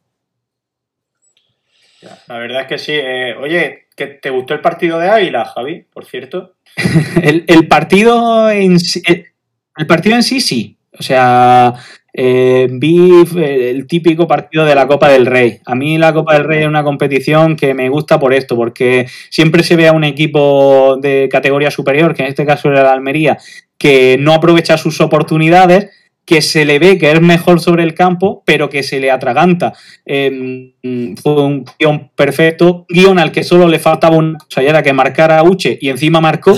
La 2.28 2.38
verdad 2.38 2.62
es 2.62 2.68
que 2.68 2.78
sí. 2.78 2.94
Eh, 2.94 3.36
oye, 3.40 3.88
¿te 3.96 4.30
gustó 4.30 4.54
el 4.54 4.62
partido 4.62 5.00
de 5.00 5.10
Águila, 5.10 5.46
Javi, 5.46 5.86
por 5.92 6.06
cierto? 6.06 6.56
el, 7.22 7.68
partido 7.68 8.50
en 8.50 8.80
sí, 8.80 9.02
el 9.06 9.88
partido 9.88 10.16
en 10.16 10.24
sí, 10.24 10.42
sí. 10.42 10.78
O 11.00 11.04
sea, 11.04 11.74
eh, 12.14 12.68
vi 12.72 13.24
eh, 13.38 13.70
el 13.70 13.86
típico 13.88 14.28
partido 14.28 14.66
de 14.66 14.76
la 14.76 14.88
Copa 14.88 15.10
del 15.10 15.26
Rey. 15.26 15.60
A 15.66 15.76
mí 15.76 15.98
la 15.98 16.14
Copa 16.14 16.34
del 16.34 16.46
Rey 16.46 16.62
es 16.62 16.68
una 16.68 16.84
competición 16.84 17.56
que 17.56 17.74
me 17.74 17.90
gusta 17.90 18.20
por 18.20 18.34
esto, 18.34 18.56
porque 18.56 19.08
siempre 19.30 19.64
se 19.64 19.76
ve 19.76 19.88
a 19.88 19.94
un 19.94 20.04
equipo 20.04 20.98
de 21.02 21.30
categoría 21.32 21.72
superior, 21.72 22.14
que 22.14 22.24
en 22.24 22.30
este 22.30 22.46
caso 22.46 22.70
era 22.70 22.84
la 22.84 22.94
Almería, 22.94 23.38
que 23.78 24.18
no 24.20 24.34
aprovecha 24.34 24.78
sus 24.78 25.00
oportunidades 25.02 25.90
que 26.28 26.42
se 26.42 26.66
le 26.66 26.78
ve 26.78 26.98
que 26.98 27.10
es 27.10 27.22
mejor 27.22 27.62
sobre 27.62 27.84
el 27.84 27.94
campo, 27.94 28.44
pero 28.46 28.70
que 28.70 28.84
se 28.84 29.00
le 29.00 29.10
atraganta. 29.10 29.74
Em, 30.06 30.74
fue 31.16 31.42
un 31.42 31.64
guion 31.80 32.12
perfecto, 32.16 32.86
guion 32.90 33.18
al 33.18 33.32
que 33.32 33.46
solo 33.46 33.70
le 33.70 33.80
faltaba 33.80 34.18
una 34.18 34.38
cosa, 34.38 34.62
y 34.62 34.68
era 34.68 34.84
que 34.84 34.92
marcara 34.92 35.40
a 35.40 35.44
Uche 35.44 35.80
y 35.82 35.88
encima 35.88 36.20
marcó. 36.20 36.56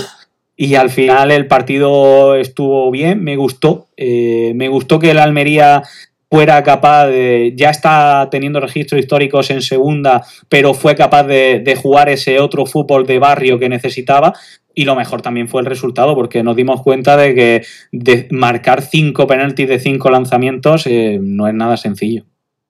Y 0.56 0.74
al 0.74 0.90
final 0.90 1.30
el 1.30 1.46
partido 1.46 2.34
estuvo 2.34 2.90
bien, 2.90 3.22
me 3.22 3.36
gustó. 3.36 3.86
Eh, 3.96 4.52
me 4.56 4.68
gustó 4.68 4.98
que 4.98 5.12
el 5.12 5.18
Almería 5.18 5.84
fuera 6.30 6.62
capaz 6.62 7.08
de. 7.08 7.52
Ya 7.56 7.70
está 7.70 8.28
teniendo 8.30 8.60
registros 8.60 9.00
históricos 9.00 9.50
en 9.50 9.62
segunda, 9.62 10.24
pero 10.48 10.74
fue 10.74 10.94
capaz 10.94 11.24
de, 11.24 11.60
de, 11.60 11.76
jugar 11.76 12.08
ese 12.08 12.38
otro 12.40 12.66
fútbol 12.66 13.06
de 13.06 13.18
barrio 13.18 13.58
que 13.58 13.68
necesitaba. 13.68 14.32
Y 14.72 14.84
lo 14.84 14.94
mejor 14.94 15.20
también 15.20 15.48
fue 15.48 15.60
el 15.60 15.66
resultado, 15.66 16.14
porque 16.14 16.42
nos 16.42 16.54
dimos 16.54 16.82
cuenta 16.82 17.16
de 17.16 17.34
que 17.34 17.66
de 17.90 18.28
marcar 18.30 18.82
cinco 18.82 19.26
penaltis 19.26 19.68
de 19.68 19.80
cinco 19.80 20.10
lanzamientos 20.10 20.86
eh, 20.86 21.18
no 21.20 21.48
es 21.48 21.54
nada 21.54 21.76
sencillo. 21.76 22.24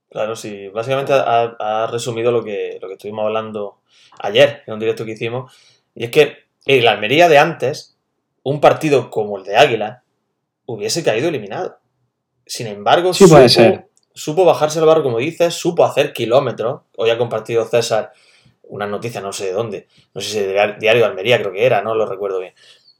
Claro, 0.08 0.34
sí. 0.34 0.68
Básicamente 0.68 1.12
ha, 1.14 1.88
resumido 1.90 2.32
lo 2.32 2.42
que, 2.42 2.78
lo 2.80 2.88
que 2.88 2.94
estuvimos 2.94 3.26
hablando 3.26 3.80
ayer 4.18 4.62
en 4.66 4.74
un 4.74 4.80
directo 4.80 5.04
que 5.04 5.12
hicimos. 5.12 5.52
Y 5.94 6.04
es 6.04 6.10
que 6.10 6.38
en 6.66 6.84
la 6.84 6.92
Almería 6.92 7.28
de 7.28 7.38
antes, 7.38 7.96
un 8.42 8.60
partido 8.60 9.10
como 9.10 9.38
el 9.38 9.44
de 9.44 9.56
Águila 9.56 10.02
hubiese 10.66 11.04
caído 11.04 11.28
eliminado. 11.28 11.79
Sin 12.50 12.66
embargo, 12.66 13.14
sí, 13.14 13.28
puede 13.28 13.48
ser. 13.48 13.86
supo 14.12 14.44
bajarse 14.44 14.80
el 14.80 14.84
barro, 14.84 15.04
como 15.04 15.18
dices, 15.18 15.54
supo 15.54 15.84
hacer 15.84 16.12
kilómetros. 16.12 16.80
Hoy 16.96 17.10
ha 17.10 17.16
compartido 17.16 17.64
César 17.64 18.10
una 18.62 18.88
noticia, 18.88 19.20
no 19.20 19.32
sé 19.32 19.46
de 19.46 19.52
dónde, 19.52 19.86
no 20.14 20.20
sé 20.20 20.30
si 20.30 20.38
de 20.40 20.76
Diario 20.80 21.02
de 21.02 21.08
Almería 21.08 21.38
creo 21.38 21.52
que 21.52 21.64
era, 21.64 21.80
no 21.80 21.94
lo 21.94 22.06
recuerdo 22.06 22.40
bien, 22.40 22.54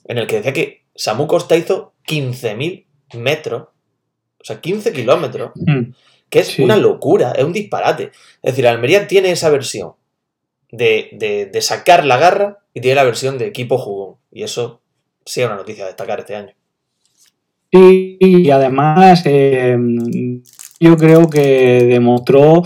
en 0.04 0.18
el 0.18 0.28
que 0.28 0.36
decía 0.36 0.52
que 0.52 0.84
Samu 0.94 1.26
Costa 1.26 1.56
hizo 1.56 1.94
15.000 2.06 2.86
metros, 3.14 3.62
o 3.62 4.44
sea, 4.44 4.60
15 4.60 4.92
kilómetros, 4.92 5.50
mm. 5.56 5.90
que 6.28 6.38
es 6.38 6.60
una 6.60 6.76
locura, 6.76 7.32
es 7.32 7.42
un 7.42 7.52
disparate. 7.52 8.12
Es 8.42 8.52
decir, 8.52 8.68
Almería 8.68 9.08
tiene 9.08 9.32
esa 9.32 9.50
versión 9.50 9.94
de, 10.70 11.48
de, 11.52 11.60
sacar 11.60 12.04
la 12.04 12.18
garra 12.18 12.58
y 12.72 12.80
tiene 12.80 12.94
la 12.94 13.04
versión 13.04 13.36
de 13.36 13.46
equipo 13.46 13.78
jugón, 13.78 14.16
y 14.30 14.44
eso 14.44 14.80
sí 15.24 15.40
es 15.40 15.46
una 15.48 15.56
noticia 15.56 15.84
a 15.84 15.88
destacar 15.88 16.20
este 16.20 16.36
año. 16.36 16.54
Y 17.70 18.50
además 18.50 19.22
eh, 19.26 19.78
yo 20.80 20.96
creo 20.96 21.30
que 21.30 21.84
demostró, 21.84 22.62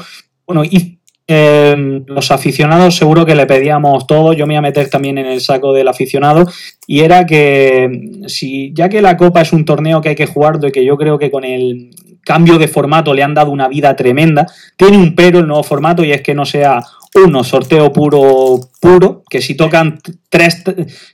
bueno, 0.46 0.64
y 0.64 0.94
Em, 1.26 2.04
los 2.06 2.30
aficionados 2.30 2.96
seguro 2.96 3.24
que 3.24 3.34
le 3.34 3.46
pedíamos 3.46 4.06
todo, 4.06 4.34
yo 4.34 4.46
me 4.46 4.52
voy 4.52 4.58
a 4.58 4.60
meter 4.60 4.90
también 4.90 5.16
en 5.16 5.24
el 5.24 5.40
saco 5.40 5.72
del 5.72 5.88
aficionado, 5.88 6.46
y 6.86 7.00
era 7.00 7.24
que 7.24 8.10
si 8.26 8.74
ya 8.74 8.90
que 8.90 9.00
la 9.00 9.16
Copa 9.16 9.40
es 9.40 9.54
un 9.54 9.64
torneo 9.64 10.02
que 10.02 10.10
hay 10.10 10.14
que 10.16 10.26
jugarlo 10.26 10.68
y 10.68 10.72
que 10.72 10.84
yo 10.84 10.98
creo 10.98 11.18
que 11.18 11.30
con 11.30 11.44
el 11.44 11.90
cambio 12.26 12.58
de 12.58 12.68
formato 12.68 13.14
le 13.14 13.22
han 13.22 13.32
dado 13.32 13.50
una 13.50 13.68
vida 13.68 13.96
tremenda, 13.96 14.46
tiene 14.76 14.98
un 14.98 15.14
pero 15.14 15.38
el 15.38 15.46
nuevo 15.46 15.62
formato 15.62 16.04
y 16.04 16.12
es 16.12 16.20
que 16.20 16.34
no 16.34 16.44
sea 16.44 16.82
uno, 17.14 17.42
sorteo 17.42 17.90
puro, 17.90 18.60
puro, 18.78 19.22
que 19.30 19.40
si 19.40 19.54
tocan 19.54 20.00
tres, 20.28 20.62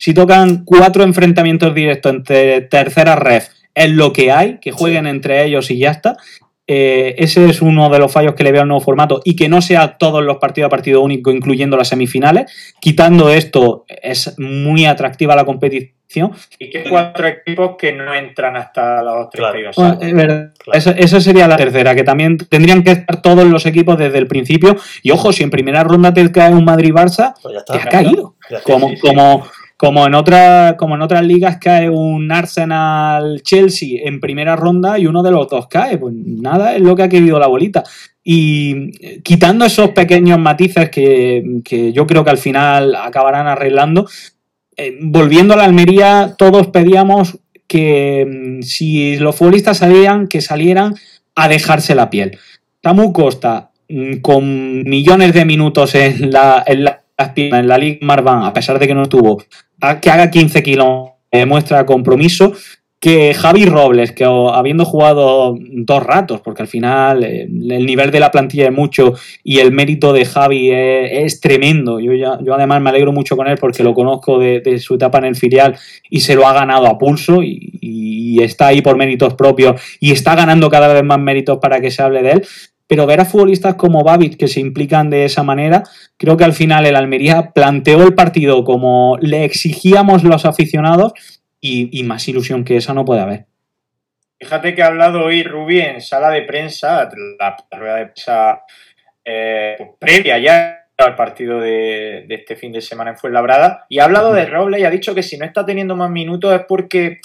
si 0.00 0.12
tocan 0.12 0.64
cuatro 0.64 1.04
enfrentamientos 1.04 1.72
directos 1.72 2.12
entre 2.12 2.62
terceras 2.62 3.18
ref, 3.18 3.48
es 3.84 3.90
lo 3.90 4.12
que 4.12 4.30
hay, 4.32 4.58
que 4.60 4.72
jueguen 4.72 5.06
entre 5.06 5.44
ellos 5.44 5.70
y 5.70 5.78
ya 5.78 5.90
está. 5.90 6.16
Eh, 6.72 7.16
ese 7.18 7.46
es 7.46 7.62
uno 7.62 7.90
de 7.90 7.98
los 7.98 8.12
fallos 8.12 8.34
que 8.34 8.44
le 8.44 8.52
veo 8.52 8.62
al 8.62 8.68
nuevo 8.68 8.80
formato 8.80 9.20
y 9.24 9.34
que 9.34 9.48
no 9.48 9.60
sea 9.60 9.98
todos 9.98 10.22
los 10.22 10.36
partidos 10.36 10.68
a 10.68 10.70
partido 10.70 11.00
único, 11.00 11.32
incluyendo 11.32 11.76
las 11.76 11.88
semifinales. 11.88 12.74
Quitando 12.80 13.28
esto, 13.28 13.84
es 13.88 14.38
muy 14.38 14.86
atractiva 14.86 15.34
la 15.34 15.44
competición. 15.44 16.30
Y 16.60 16.70
que 16.70 16.84
cuatro 16.88 17.26
equipos 17.26 17.76
que 17.76 17.92
no 17.92 18.14
entran 18.14 18.56
hasta 18.56 19.02
los 19.02 19.30
tres 19.30 19.74
claro. 19.74 20.52
esa, 20.72 21.20
sería 21.20 21.48
la 21.48 21.56
tercera, 21.56 21.94
que 21.96 22.04
también 22.04 22.38
tendrían 22.38 22.84
que 22.84 22.92
estar 22.92 23.20
todos 23.20 23.46
los 23.46 23.66
equipos 23.66 23.98
desde 23.98 24.18
el 24.18 24.28
principio. 24.28 24.76
Y 25.02 25.10
ojo, 25.10 25.32
si 25.32 25.42
en 25.42 25.50
primera 25.50 25.82
ronda 25.82 26.14
te 26.14 26.30
cae 26.30 26.52
un 26.52 26.64
Madrid-Barça, 26.64 27.34
pues 27.42 27.64
te 27.64 27.78
ha 27.78 27.84
caído. 27.86 28.36
como, 28.62 28.92
como, 29.00 29.44
como 29.80 30.06
en, 30.06 30.12
otra, 30.12 30.76
como 30.76 30.94
en 30.94 31.00
otras 31.00 31.24
ligas 31.24 31.56
cae 31.58 31.88
un 31.88 32.30
Arsenal 32.30 33.40
Chelsea 33.42 34.00
en 34.04 34.20
primera 34.20 34.54
ronda 34.54 34.98
y 34.98 35.06
uno 35.06 35.22
de 35.22 35.30
los 35.30 35.48
dos 35.48 35.68
cae. 35.68 35.96
Pues 35.96 36.12
nada, 36.14 36.76
es 36.76 36.82
lo 36.82 36.94
que 36.94 37.04
ha 37.04 37.08
querido 37.08 37.38
la 37.38 37.46
bolita. 37.46 37.82
Y 38.22 38.90
quitando 39.22 39.64
esos 39.64 39.88
pequeños 39.92 40.38
matices 40.38 40.90
que, 40.90 41.92
yo 41.94 42.06
creo 42.06 42.22
que 42.22 42.28
al 42.30 42.36
final 42.36 42.94
acabarán 42.94 43.46
arreglando, 43.46 44.06
eh, 44.76 44.98
volviendo 45.00 45.54
a 45.54 45.56
la 45.56 45.64
Almería, 45.64 46.34
todos 46.36 46.66
pedíamos 46.66 47.38
que 47.66 48.58
mm, 48.60 48.62
si 48.62 49.16
los 49.16 49.34
futbolistas 49.34 49.78
salían, 49.78 50.28
que 50.28 50.42
salieran 50.42 50.94
a 51.34 51.48
dejarse 51.48 51.94
la 51.94 52.10
piel. 52.10 52.38
Tamu 52.82 53.14
Costa, 53.14 53.70
mm, 53.88 54.16
con 54.16 54.82
millones 54.82 55.32
de 55.32 55.46
minutos 55.46 55.94
en 55.94 56.30
la, 56.30 56.62
en 56.66 56.84
la 56.84 57.00
en 57.36 57.68
la 57.68 57.78
Liga 57.78 57.98
Marvan, 58.02 58.44
a 58.44 58.52
pesar 58.52 58.78
de 58.78 58.86
que 58.86 58.94
no 58.94 59.02
estuvo, 59.02 59.42
que 60.00 60.10
haga 60.10 60.30
15 60.30 60.62
kilos 60.62 61.10
demuestra 61.30 61.86
compromiso. 61.86 62.52
Que 62.98 63.32
Javi 63.32 63.64
Robles, 63.64 64.12
que 64.12 64.26
habiendo 64.26 64.84
jugado 64.84 65.56
dos 65.58 66.02
ratos, 66.02 66.42
porque 66.42 66.60
al 66.60 66.68
final 66.68 67.24
eh, 67.24 67.44
el 67.44 67.86
nivel 67.86 68.10
de 68.10 68.20
la 68.20 68.30
plantilla 68.30 68.66
es 68.66 68.72
mucho 68.74 69.14
y 69.42 69.60
el 69.60 69.72
mérito 69.72 70.12
de 70.12 70.26
Javi 70.26 70.70
es, 70.70 71.40
tremendo. 71.40 71.98
Yo, 71.98 72.12
yo 72.12 72.54
además 72.54 72.82
me 72.82 72.90
alegro 72.90 73.10
mucho 73.10 73.38
con 73.38 73.48
él 73.48 73.56
porque 73.56 73.82
lo 73.82 73.94
conozco 73.94 74.38
de, 74.38 74.78
su 74.78 74.96
etapa 74.96 75.16
en 75.16 75.24
el 75.24 75.36
filial 75.36 75.78
y 76.10 76.20
se 76.20 76.34
lo 76.34 76.46
ha 76.46 76.52
ganado 76.52 76.88
a 76.88 76.98
pulso 76.98 77.40
y 77.42 78.38
está 78.42 78.66
ahí 78.66 78.82
por 78.82 78.98
méritos 78.98 79.32
propios 79.32 79.80
y 79.98 80.12
está 80.12 80.34
ganando 80.34 80.68
cada 80.68 80.92
vez 80.92 81.02
más 81.02 81.18
méritos 81.18 81.58
para 81.58 81.80
que 81.80 81.90
se 81.90 82.02
hable 82.02 82.22
de 82.22 82.32
él 82.32 82.46
pero 82.90 83.06
ver 83.06 83.20
a 83.20 83.24
futbolistas 83.24 83.76
como 83.76 84.02
Babich 84.02 84.36
que 84.36 84.48
se 84.48 84.58
implican 84.58 85.10
de 85.10 85.24
esa 85.24 85.44
manera, 85.44 85.84
creo 86.16 86.36
que 86.36 86.42
al 86.42 86.54
final 86.54 86.84
el 86.86 86.96
Almería 86.96 87.52
planteó 87.54 88.02
el 88.02 88.16
partido 88.16 88.64
como 88.64 89.16
le 89.20 89.44
exigíamos 89.44 90.24
los 90.24 90.44
aficionados 90.44 91.12
y, 91.60 92.02
más 92.02 92.26
ilusión 92.26 92.64
que 92.64 92.76
esa 92.76 92.92
no 92.92 93.04
puede 93.04 93.20
haber. 93.20 93.46
Fíjate 94.40 94.74
que 94.74 94.82
ha 94.82 94.88
hablado 94.88 95.24
hoy 95.24 95.44
Rubí 95.44 95.78
en 95.80 96.00
sala 96.00 96.30
de 96.30 96.42
prensa, 96.42 97.08
la 97.38 97.56
rueda 97.70 97.94
de 97.94 98.06
prensa 98.06 98.62
eh, 99.24 99.76
pues, 99.78 99.90
previa 99.96 100.38
ya 100.38 100.88
al 100.98 101.14
partido 101.14 101.60
de, 101.60 102.24
de, 102.26 102.34
este 102.34 102.56
fin 102.56 102.72
de 102.72 102.80
semana 102.80 103.10
en 103.10 103.18
Fuenlabrada, 103.18 103.86
y 103.88 104.00
ha 104.00 104.04
hablado 104.04 104.32
de 104.32 104.46
Robles 104.46 104.80
y 104.80 104.84
ha 104.84 104.90
dicho 104.90 105.14
que 105.14 105.22
si 105.22 105.38
no 105.38 105.44
está 105.44 105.64
teniendo 105.64 105.94
más 105.94 106.10
minutos 106.10 106.52
es 106.52 106.66
porque 106.66 107.20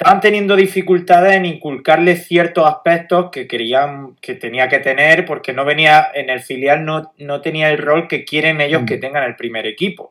estaban 0.00 0.22
teniendo 0.22 0.56
dificultades 0.56 1.34
en 1.34 1.44
inculcarle 1.44 2.16
ciertos 2.16 2.66
aspectos 2.66 3.30
que 3.30 3.46
querían 3.46 4.16
que 4.22 4.34
tenía 4.34 4.66
que 4.66 4.78
tener 4.78 5.26
porque 5.26 5.52
no 5.52 5.66
venía 5.66 6.08
en 6.14 6.30
el 6.30 6.40
filial 6.40 6.86
no, 6.86 7.12
no 7.18 7.42
tenía 7.42 7.68
el 7.68 7.76
rol 7.76 8.08
que 8.08 8.24
quieren 8.24 8.62
ellos 8.62 8.84
que 8.86 8.96
mm. 8.96 9.00
tengan 9.00 9.24
el 9.24 9.36
primer 9.36 9.66
equipo 9.66 10.10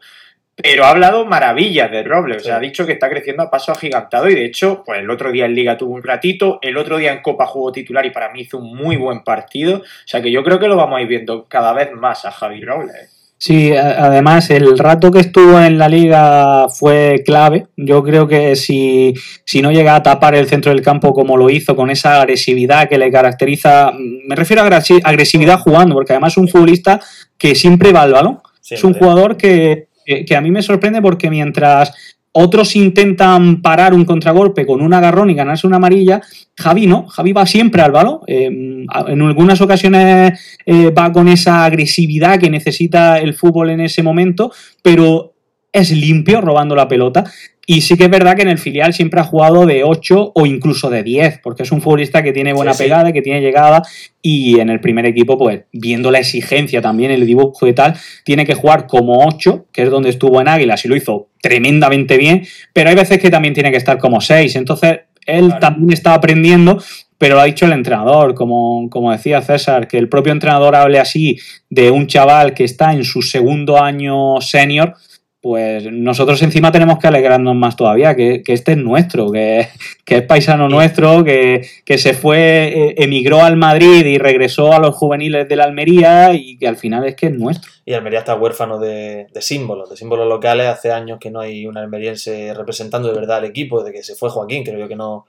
pero 0.55 0.85
ha 0.85 0.89
hablado 0.89 1.25
maravillas 1.25 1.89
de 1.89 2.03
Robles, 2.03 2.41
o 2.41 2.45
sea, 2.45 2.57
ha 2.57 2.59
dicho 2.59 2.85
que 2.85 2.91
está 2.91 3.09
creciendo 3.09 3.43
a 3.43 3.49
paso 3.49 3.71
agigantado 3.71 4.29
y 4.29 4.35
de 4.35 4.43
hecho, 4.43 4.83
pues 4.85 4.99
el 4.99 5.09
otro 5.09 5.31
día 5.31 5.45
en 5.45 5.55
Liga 5.55 5.77
tuvo 5.77 5.95
un 5.95 6.03
ratito, 6.03 6.59
el 6.61 6.75
otro 6.75 6.97
día 6.97 7.13
en 7.13 7.21
Copa 7.21 7.45
jugó 7.45 7.71
titular 7.71 8.05
y 8.05 8.09
para 8.09 8.29
mí 8.33 8.41
hizo 8.41 8.57
un 8.57 8.75
muy 8.75 8.97
buen 8.97 9.23
partido, 9.23 9.77
o 9.77 9.83
sea 10.05 10.21
que 10.21 10.31
yo 10.31 10.43
creo 10.43 10.59
que 10.59 10.67
lo 10.67 10.75
vamos 10.75 10.99
a 10.99 11.01
ir 11.01 11.07
viendo 11.07 11.45
cada 11.47 11.71
vez 11.71 11.93
más 11.93 12.25
a 12.25 12.31
Javi 12.31 12.61
Robles. 12.61 13.18
Sí, 13.41 13.71
además 13.73 14.49
el 14.49 14.77
rato 14.77 15.11
que 15.11 15.21
estuvo 15.21 15.61
en 15.61 15.77
la 15.77 15.87
liga 15.87 16.67
fue 16.67 17.23
clave. 17.25 17.67
Yo 17.77 18.03
creo 18.03 18.27
que 18.27 18.57
si, 18.57 19.13
si 19.45 19.61
no 19.61 19.71
llega 19.71 19.95
a 19.95 20.03
tapar 20.03 20.35
el 20.35 20.45
centro 20.45 20.73
del 20.73 20.81
campo 20.81 21.13
como 21.13 21.37
lo 21.37 21.49
hizo, 21.49 21.73
con 21.73 21.89
esa 21.89 22.19
agresividad 22.19 22.89
que 22.89 22.97
le 22.97 23.09
caracteriza, 23.09 23.93
me 23.97 24.35
refiero 24.35 24.61
a 24.61 24.65
agresividad 24.65 25.59
jugando, 25.59 25.95
porque 25.95 26.11
además 26.11 26.33
es 26.33 26.37
un 26.37 26.49
futbolista 26.49 26.99
que 27.37 27.55
siempre 27.55 27.93
va 27.93 28.01
al 28.01 28.11
balón. 28.11 28.39
Es 28.69 28.83
un 28.83 28.93
jugador 28.93 29.37
que, 29.37 29.87
que, 30.05 30.35
a 30.35 30.41
mí 30.41 30.51
me 30.51 30.61
sorprende 30.61 31.01
porque 31.01 31.29
mientras 31.29 31.93
otros 32.41 32.75
intentan 32.75 33.61
parar 33.61 33.93
un 33.93 34.05
contragolpe 34.05 34.65
con 34.65 34.81
un 34.81 34.93
agarrón 34.93 35.29
y 35.29 35.33
ganarse 35.33 35.67
una 35.67 35.75
amarilla. 35.75 36.21
Javi 36.57 36.87
no, 36.87 37.07
Javi 37.07 37.33
va 37.33 37.45
siempre 37.45 37.81
al 37.81 37.91
balón. 37.91 38.19
Em, 38.27 38.85
en 39.07 39.21
algunas 39.21 39.59
ocasiones 39.61 40.39
eh, 40.65 40.89
va 40.91 41.11
con 41.11 41.27
esa 41.27 41.65
agresividad 41.65 42.39
que 42.39 42.49
necesita 42.49 43.19
el 43.19 43.33
fútbol 43.33 43.69
en 43.71 43.81
ese 43.81 44.03
momento, 44.03 44.51
pero 44.81 45.33
es 45.71 45.91
limpio 45.91 46.41
robando 46.41 46.75
la 46.75 46.87
pelota. 46.87 47.25
Y 47.72 47.82
sí 47.82 47.97
que 47.97 48.05
es 48.05 48.09
verdad 48.09 48.36
que 48.36 48.41
en 48.41 48.47
el 48.47 48.57
filial 48.57 48.95
siempre 48.95 49.20
ha 49.20 49.24
jugado 49.24 49.67
de 49.67 49.84
8 49.84 50.32
o 50.34 50.45
incluso 50.47 50.89
de 50.89 51.03
10, 51.03 51.41
porque 51.43 51.61
es 51.61 51.72
un 51.72 51.84
futbolista 51.84 52.24
que 52.24 52.34
tiene 52.34 52.51
buena 52.51 52.74
pegada, 52.74 53.11
que 53.11 53.22
tiene 53.22 53.41
llegada, 53.41 53.84
y 54.24 54.59
en 54.59 54.72
el 54.72 54.80
primer 54.80 55.05
equipo, 55.05 55.38
pues 55.38 55.65
viendo 55.72 56.09
la 56.09 56.17
exigencia 56.17 56.82
también, 56.82 57.11
el 57.11 57.28
dibujo 57.28 57.67
y 57.67 57.74
tal, 57.74 57.93
tiene 58.26 58.43
que 58.43 58.55
jugar 58.55 58.88
como 58.88 59.24
8, 59.24 59.67
que 59.72 59.84
es 59.84 59.91
donde 59.91 60.09
estuvo 60.09 60.41
en 60.41 60.47
Águilas 60.47 60.84
y 60.84 60.88
lo 60.88 60.95
hizo 60.95 61.28
tremendamente 61.43 62.17
bien, 62.17 62.41
pero 62.74 62.89
hay 62.89 62.95
veces 62.95 63.20
que 63.20 63.30
también 63.30 63.53
tiene 63.53 63.70
que 63.70 63.78
estar 63.78 63.99
como 63.99 64.20
6, 64.20 64.55
entonces 64.55 65.01
él 65.28 65.53
también 65.59 65.93
está 65.93 66.15
aprendiendo, 66.15 66.82
pero 67.20 67.36
lo 67.36 67.41
ha 67.41 67.45
dicho 67.45 67.67
el 67.67 67.74
entrenador, 67.74 68.34
como, 68.34 68.89
como, 68.89 69.11
decía 69.11 69.43
César, 69.43 69.88
que 69.88 69.99
el 69.99 70.09
propio 70.09 70.34
entrenador 70.34 70.76
hable 70.76 70.97
así 70.97 71.38
de 71.70 71.91
un 71.91 72.07
chaval 72.07 72.55
que 72.55 72.63
está 72.63 72.93
en 72.93 73.03
su 73.03 73.22
segundo 73.22 73.80
año 73.80 74.41
senior, 74.41 74.95
pues 75.41 75.89
nosotros 75.89 76.41
encima 76.41 76.71
tenemos 76.71 76.99
que 76.99 77.07
alegrarnos 77.07 77.55
más 77.55 77.77
todavía, 77.77 78.13
que, 78.13 78.43
este 78.45 78.73
es 78.73 78.77
nuestro, 78.77 79.31
que, 79.31 79.69
es 80.05 80.21
paisano 80.23 80.67
nuestro, 80.67 81.23
que, 81.23 81.65
se 81.97 82.13
fue, 82.13 82.67
eh, 82.67 82.95
emigró 82.97 83.41
al 83.41 83.55
Madrid 83.55 84.05
y 84.05 84.17
regresó 84.17 84.73
a 84.73 84.79
los 84.79 84.95
juveniles 84.95 85.47
de 85.47 85.55
la 85.55 85.63
Almería 85.63 86.33
y 86.33 86.57
que 86.57 86.67
al 86.67 86.75
final 86.75 87.05
es 87.05 87.15
que 87.15 87.27
es 87.27 87.33
nuestro. 87.33 87.71
Y 87.85 87.93
Almería 87.93 88.19
está 88.19 88.35
huérfano 88.35 88.79
de, 88.79 89.27
símbolos, 89.39 89.89
de 89.89 89.95
símbolos 89.95 90.27
locales. 90.27 90.67
Hace 90.67 90.91
años 90.91 91.19
que 91.21 91.31
no 91.31 91.39
hay 91.39 91.65
un 91.65 91.77
almeriense 91.77 92.53
representando 92.53 93.07
de 93.07 93.15
verdad 93.15 93.37
al 93.37 93.45
equipo, 93.45 93.81
desde 93.81 93.97
que 93.97 94.03
se 94.03 94.15
fue 94.15 94.29
Joaquín, 94.29 94.65
creo 94.65 94.77
yo 94.77 94.87
que 94.89 94.97
no, 94.97 95.25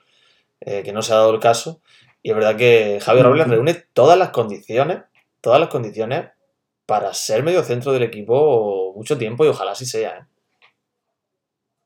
eh, 0.60 0.82
que 0.84 0.92
no 0.92 1.02
se 1.02 1.12
ha 1.12 1.16
dado 1.16 1.32
el 1.32 1.40
caso. 1.40 1.80
Y 2.20 2.30
es 2.30 2.36
verdad 2.36 2.56
que 2.56 2.98
Javier 3.00 3.26
Robles 3.26 3.46
reúne 3.46 3.74
todas 3.92 4.18
las 4.18 4.30
condiciones, 4.30 4.98
todas 5.40 5.60
las 5.60 5.68
condiciones 5.68 6.26
para 6.90 7.14
ser 7.14 7.44
medio 7.44 7.62
centro 7.62 7.92
del 7.92 8.02
equipo 8.02 8.92
mucho 8.96 9.16
tiempo 9.16 9.44
y 9.44 9.48
ojalá 9.48 9.70
así 9.70 9.86
sea. 9.86 10.08
¿eh? 10.08 10.24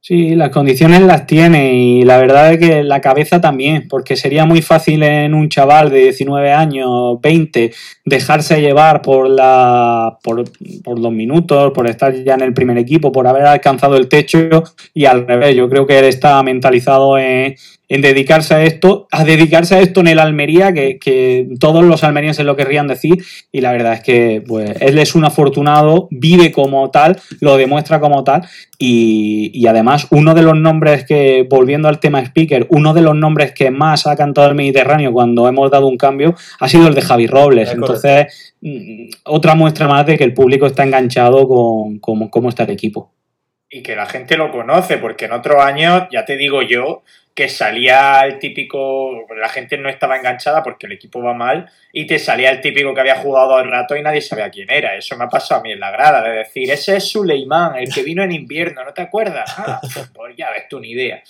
Sí, 0.00 0.34
las 0.34 0.48
condiciones 0.48 1.02
las 1.02 1.26
tiene 1.26 1.74
y 1.74 2.04
la 2.04 2.16
verdad 2.16 2.54
es 2.54 2.58
que 2.58 2.82
la 2.82 3.02
cabeza 3.02 3.38
también, 3.38 3.86
porque 3.86 4.16
sería 4.16 4.46
muy 4.46 4.62
fácil 4.62 5.02
en 5.02 5.34
un 5.34 5.50
chaval 5.50 5.90
de 5.90 6.04
19 6.04 6.52
años, 6.52 7.20
20, 7.20 7.70
dejarse 8.06 8.62
llevar 8.62 9.02
por, 9.02 9.28
la, 9.28 10.18
por, 10.22 10.44
por 10.82 10.98
los 10.98 11.12
minutos, 11.12 11.72
por 11.74 11.86
estar 11.86 12.14
ya 12.14 12.32
en 12.32 12.40
el 12.40 12.54
primer 12.54 12.78
equipo, 12.78 13.12
por 13.12 13.26
haber 13.26 13.44
alcanzado 13.44 13.98
el 13.98 14.08
techo 14.08 14.64
y 14.94 15.04
al 15.04 15.26
revés, 15.26 15.54
yo 15.54 15.68
creo 15.68 15.86
que 15.86 15.98
él 15.98 16.06
está 16.06 16.42
mentalizado 16.42 17.18
en, 17.18 17.56
en 17.88 18.00
dedicarse 18.00 18.54
a 18.54 18.64
esto, 18.64 19.06
a 19.10 19.24
dedicarse 19.24 19.74
a 19.74 19.80
esto 19.80 20.00
en 20.00 20.08
el 20.08 20.18
Almería, 20.18 20.72
que, 20.72 21.48
todos 21.60 21.84
los 21.84 22.02
almerienses 22.02 22.44
lo 22.44 22.56
querrían 22.56 22.86
decir, 22.86 23.24
y 23.52 23.60
la 23.60 23.72
verdad 23.72 23.94
es 23.94 24.02
que 24.02 24.42
pues, 24.46 24.80
él 24.80 24.98
es 24.98 25.14
un 25.14 25.24
afortunado, 25.24 26.08
vive 26.10 26.50
como 26.50 26.90
tal, 26.90 27.20
lo 27.40 27.56
demuestra 27.56 28.00
como 28.00 28.24
tal, 28.24 28.42
y, 28.78 29.66
además 29.66 30.06
uno 30.10 30.34
de 30.34 30.42
los 30.42 30.56
nombres 30.56 31.04
que, 31.04 31.46
volviendo 31.48 31.88
al 31.88 32.00
tema 32.00 32.20
speaker, 32.20 32.66
uno 32.70 32.94
de 32.94 33.02
los 33.02 33.14
nombres 33.14 33.52
que 33.52 33.70
más 33.70 34.06
ha 34.06 34.16
cantado 34.16 34.48
el 34.48 34.54
Mediterráneo 34.54 35.12
cuando 35.12 35.48
hemos 35.48 35.70
dado 35.70 35.86
un 35.86 35.96
cambio 35.96 36.34
ha 36.60 36.68
sido 36.68 36.88
el 36.88 36.94
de 36.94 37.02
Javi 37.02 37.26
Robles. 37.26 37.72
Entonces, 37.72 38.54
mm, 38.60 39.08
otra 39.24 39.54
muestra 39.54 39.88
más 39.88 40.06
de 40.06 40.18
que 40.18 40.24
el 40.24 40.34
público 40.34 40.66
está 40.66 40.84
enganchado 40.84 41.48
con 41.48 41.98
cómo 41.98 42.48
está 42.48 42.64
el 42.64 42.70
equipo. 42.70 43.14
Y 43.70 43.82
que 43.82 43.96
la 43.96 44.06
gente 44.06 44.36
lo 44.36 44.52
conoce, 44.52 44.98
porque 44.98 45.24
en 45.24 45.32
otros 45.32 45.60
años, 45.60 46.04
ya 46.12 46.24
te 46.24 46.36
digo 46.36 46.62
yo, 46.62 47.02
que 47.34 47.48
salía 47.48 48.20
el 48.20 48.38
típico, 48.38 49.26
la 49.36 49.48
gente 49.48 49.76
no 49.76 49.88
estaba 49.88 50.16
enganchada 50.16 50.62
porque 50.62 50.86
el 50.86 50.92
equipo 50.92 51.20
va 51.20 51.34
mal 51.34 51.68
y 51.92 52.06
te 52.06 52.18
salía 52.20 52.50
el 52.50 52.60
típico 52.60 52.94
que 52.94 53.00
había 53.00 53.16
jugado 53.16 53.56
al 53.56 53.68
rato 53.68 53.96
y 53.96 54.02
nadie 54.02 54.20
sabía 54.20 54.50
quién 54.50 54.70
era. 54.70 54.94
Eso 54.96 55.16
me 55.16 55.24
ha 55.24 55.28
pasado 55.28 55.60
a 55.60 55.64
mí 55.64 55.72
en 55.72 55.80
la 55.80 55.90
grada, 55.90 56.22
de 56.22 56.38
decir, 56.38 56.70
ese 56.70 56.96
es 56.96 57.08
Suleiman, 57.08 57.76
el 57.76 57.92
que 57.92 58.04
vino 58.04 58.22
en 58.22 58.30
invierno, 58.30 58.84
¿no 58.84 58.92
te 58.94 59.02
acuerdas? 59.02 59.52
Ah, 59.56 59.80
pues 60.14 60.36
ya 60.36 60.50
ves 60.50 60.68
tú 60.68 60.78
ni 60.78 60.90
idea. 60.90 61.22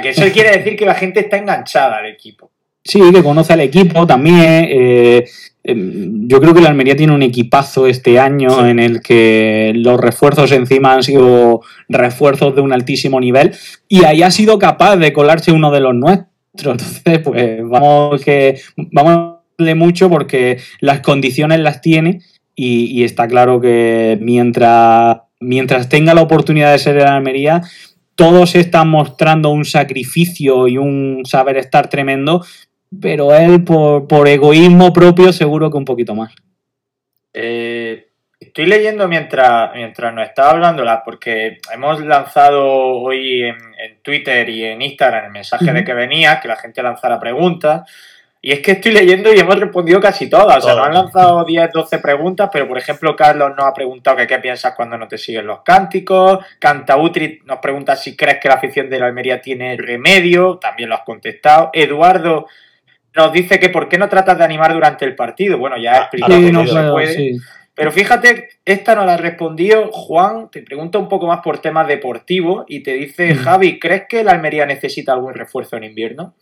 Que 0.00 0.10
eso 0.10 0.24
quiere 0.32 0.56
decir 0.56 0.76
que 0.76 0.86
la 0.86 0.94
gente 0.94 1.20
está 1.20 1.38
enganchada 1.38 1.96
al 1.96 2.06
equipo. 2.06 2.52
Sí, 2.84 3.00
que 3.12 3.22
conoce 3.22 3.52
al 3.52 3.60
equipo 3.60 4.06
también. 4.06 4.66
Eh, 4.70 5.28
yo 5.76 6.40
creo 6.40 6.54
que 6.54 6.60
la 6.60 6.70
Almería 6.70 6.96
tiene 6.96 7.14
un 7.14 7.22
equipazo 7.22 7.86
este 7.86 8.18
año 8.18 8.66
en 8.66 8.78
el 8.78 9.00
que 9.02 9.72
los 9.74 10.00
refuerzos 10.00 10.52
encima 10.52 10.94
han 10.94 11.02
sido 11.02 11.60
refuerzos 11.88 12.54
de 12.54 12.62
un 12.62 12.72
altísimo 12.72 13.20
nivel 13.20 13.54
y 13.88 14.04
ahí 14.04 14.22
ha 14.22 14.30
sido 14.30 14.58
capaz 14.58 14.96
de 14.96 15.12
colarse 15.12 15.52
uno 15.52 15.70
de 15.70 15.80
los 15.80 15.94
nuestros. 15.94 16.28
Entonces, 16.54 17.18
pues 17.20 17.60
vamos 17.68 18.24
que 18.24 18.60
vamos 18.76 19.12
a 19.12 19.40
darle 19.58 19.74
mucho 19.74 20.08
porque 20.08 20.58
las 20.80 21.00
condiciones 21.00 21.60
las 21.60 21.80
tiene 21.80 22.20
y, 22.54 23.04
está 23.04 23.28
claro 23.28 23.60
que 23.60 24.18
mientras, 24.20 25.18
mientras 25.38 25.88
tenga 25.88 26.12
la 26.12 26.22
oportunidad 26.22 26.72
de 26.72 26.78
ser 26.80 26.96
en 26.96 27.04
la 27.04 27.16
Almería, 27.16 27.62
todos 28.16 28.56
están 28.56 28.88
mostrando 28.88 29.50
un 29.50 29.64
sacrificio 29.64 30.66
y 30.66 30.76
un 30.76 31.22
saber 31.24 31.56
estar 31.56 31.88
tremendo, 31.88 32.44
pero 33.00 33.34
él 33.34 33.64
por, 33.64 34.28
egoísmo 34.28 34.92
propio 34.92 35.32
seguro 35.32 35.70
que 35.70 35.76
un 35.76 35.84
poquito 35.84 36.14
más. 36.14 36.34
Eh, 37.32 38.08
estoy 38.40 38.66
leyendo 38.66 39.06
mientras, 39.08 39.74
mientras 39.74 40.14
nos 40.14 40.26
está 40.26 40.50
hablando, 40.50 40.84
porque 41.04 41.58
hemos 41.72 42.00
lanzado 42.00 42.66
hoy 42.66 43.42
en, 43.42 43.56
Twitter 44.02 44.48
y 44.48 44.64
en 44.64 44.80
Instagram 44.80 45.26
el 45.26 45.32
mensaje 45.32 45.72
de 45.72 45.84
que 45.84 45.92
venía, 45.92 46.40
que 46.40 46.48
la 46.48 46.56
gente 46.56 46.82
lanzara 46.82 47.20
preguntas. 47.20 47.82
Y 48.40 48.52
es 48.52 48.60
que 48.60 48.72
estoy 48.72 48.92
leyendo 48.92 49.34
y 49.34 49.38
hemos 49.38 49.58
respondido 49.58 50.00
casi 50.00 50.30
todas. 50.30 50.58
O 50.58 50.60
sea, 50.60 50.76
nos 50.76 50.86
han 50.86 50.94
lanzado 50.94 51.44
10, 51.44 51.72
12 51.72 51.98
preguntas, 51.98 52.48
pero 52.52 52.68
por 52.68 52.78
ejemplo, 52.78 53.16
Carlos 53.16 53.50
nos 53.56 53.66
ha 53.66 53.74
preguntado 53.74 54.16
que 54.16 54.28
qué 54.28 54.38
piensas 54.38 54.74
cuando 54.74 54.96
no 54.96 55.08
te 55.08 55.18
siguen 55.18 55.46
los 55.46 55.62
cánticos. 55.62 56.38
Cantautri 56.58 57.40
nos 57.44 57.58
pregunta 57.58 57.96
si 57.96 58.16
crees 58.16 58.38
que 58.38 58.48
la 58.48 58.54
afición 58.54 58.88
de 58.88 59.00
la 59.00 59.06
Almería 59.06 59.42
tiene 59.42 59.76
remedio. 59.76 60.58
También 60.58 60.88
lo 60.88 60.94
has 60.94 61.02
contestado. 61.02 61.70
Eduardo 61.72 62.46
nos 63.18 63.32
dice 63.32 63.58
que 63.58 63.68
por 63.68 63.88
qué 63.88 63.98
no 63.98 64.08
tratas 64.08 64.38
de 64.38 64.44
animar 64.44 64.72
durante 64.72 65.04
el 65.04 65.16
partido. 65.16 65.58
Bueno, 65.58 65.76
ya 65.76 65.94
he 65.94 65.98
explicado 65.98 66.40
que 66.40 66.52
no 66.52 66.66
se 66.66 66.90
puede. 66.90 67.36
Pero 67.74 67.92
fíjate, 67.92 68.48
esta 68.64 68.94
no 68.94 69.04
la 69.04 69.14
ha 69.14 69.16
respondido 69.16 69.90
Juan, 69.92 70.50
te 70.50 70.62
pregunta 70.62 70.98
un 70.98 71.08
poco 71.08 71.26
más 71.26 71.40
por 71.42 71.58
temas 71.58 71.86
deportivos 71.86 72.64
y 72.68 72.82
te 72.82 72.94
dice, 72.94 73.34
mm. 73.34 73.36
Javi, 73.38 73.78
¿crees 73.78 74.02
que 74.08 74.24
la 74.24 74.32
Almería 74.32 74.66
necesita 74.66 75.12
algún 75.12 75.34
refuerzo 75.34 75.76
en 75.76 75.84
invierno? 75.84 76.34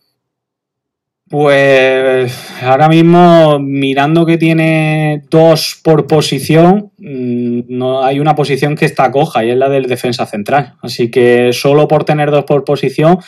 Pues 1.29 2.63
ahora 2.63 2.89
mismo, 2.89 3.59
mirando 3.59 4.25
que 4.25 4.39
tiene 4.39 5.25
dos 5.29 5.81
por 5.83 6.07
posición, 6.07 6.93
mm, 6.99 7.63
no 7.69 8.05
hay 8.05 8.21
una 8.21 8.35
posición 8.35 8.77
que 8.77 8.85
está 8.85 9.11
coja 9.11 9.45
y 9.45 9.51
es 9.51 9.57
la 9.57 9.69
del 9.69 9.87
defensa 9.87 10.25
central. 10.25 10.75
Así 10.83 11.11
que 11.11 11.53
solo 11.53 11.89
por 11.89 12.05
tener 12.05 12.31
dos 12.31 12.45
por 12.45 12.65
posición 12.65 13.19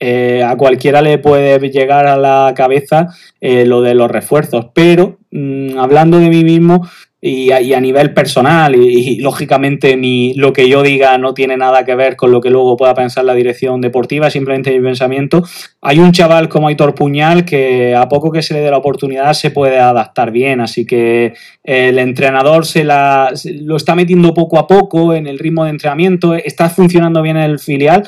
eh, 0.00 0.42
a 0.42 0.56
cualquiera 0.56 1.02
le 1.02 1.18
puede 1.18 1.58
llegar 1.70 2.06
a 2.06 2.16
la 2.16 2.52
cabeza 2.56 3.08
eh, 3.40 3.64
lo 3.64 3.80
de 3.80 3.94
los 3.94 4.10
refuerzos, 4.10 4.66
pero 4.74 5.18
mm, 5.30 5.78
hablando 5.78 6.18
de 6.18 6.28
mí 6.28 6.44
mismo 6.44 6.86
y 7.26 7.52
a, 7.52 7.80
nivel 7.80 8.12
personal 8.12 8.76
y, 8.76 9.16
lógicamente 9.20 9.96
ni 9.96 10.34
lo 10.34 10.52
que 10.52 10.68
yo 10.68 10.82
diga 10.82 11.16
no 11.16 11.32
tiene 11.32 11.56
nada 11.56 11.82
que 11.82 11.94
ver 11.94 12.16
con 12.16 12.30
lo 12.30 12.42
que 12.42 12.50
luego 12.50 12.76
pueda 12.76 12.92
pensar 12.92 13.24
la 13.24 13.32
dirección 13.32 13.80
deportiva, 13.80 14.28
simplemente 14.28 14.78
mi 14.78 14.84
pensamiento, 14.84 15.42
hay 15.80 16.00
un 16.00 16.12
chaval 16.12 16.50
como 16.50 16.68
Aitor 16.68 16.94
Puñal 16.94 17.46
que 17.46 17.94
a 17.94 18.10
poco 18.10 18.30
que 18.30 18.42
se 18.42 18.52
le 18.52 18.60
dé 18.60 18.70
la 18.70 18.76
oportunidad 18.76 19.32
se 19.32 19.50
puede 19.50 19.78
adaptar 19.78 20.32
bien, 20.32 20.60
así 20.60 20.84
que 20.84 21.32
el 21.62 21.98
entrenador 21.98 22.66
se 22.66 22.84
la, 22.84 23.32
lo 23.62 23.76
está 23.76 23.94
metiendo 23.94 24.34
poco 24.34 24.58
a 24.58 24.66
poco 24.66 25.14
en 25.14 25.26
el 25.26 25.38
ritmo 25.38 25.64
de 25.64 25.70
entrenamiento, 25.70 26.34
está 26.34 26.68
funcionando 26.68 27.22
bien 27.22 27.38
el 27.38 27.58
filial 27.58 28.06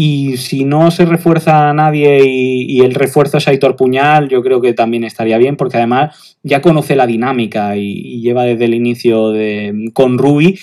y 0.00 0.36
si 0.36 0.64
no 0.64 0.92
se 0.92 1.04
refuerza 1.06 1.70
a 1.70 1.74
nadie 1.74 2.20
y, 2.24 2.82
el 2.82 2.94
refuerzo 2.94 3.38
es 3.38 3.48
Aitor 3.48 3.74
Puñal, 3.74 4.28
yo 4.28 4.44
creo 4.44 4.60
que 4.60 4.72
también 4.72 5.02
estaría 5.02 5.38
bien, 5.38 5.56
porque 5.56 5.76
además 5.76 6.38
ya 6.44 6.62
conoce 6.62 6.94
la 6.94 7.04
dinámica 7.04 7.76
y, 7.76 8.20
lleva 8.20 8.44
desde 8.44 8.66
el 8.66 8.74
inicio 8.74 9.30
de, 9.30 9.90
con 9.92 10.16
Rui 10.16 10.56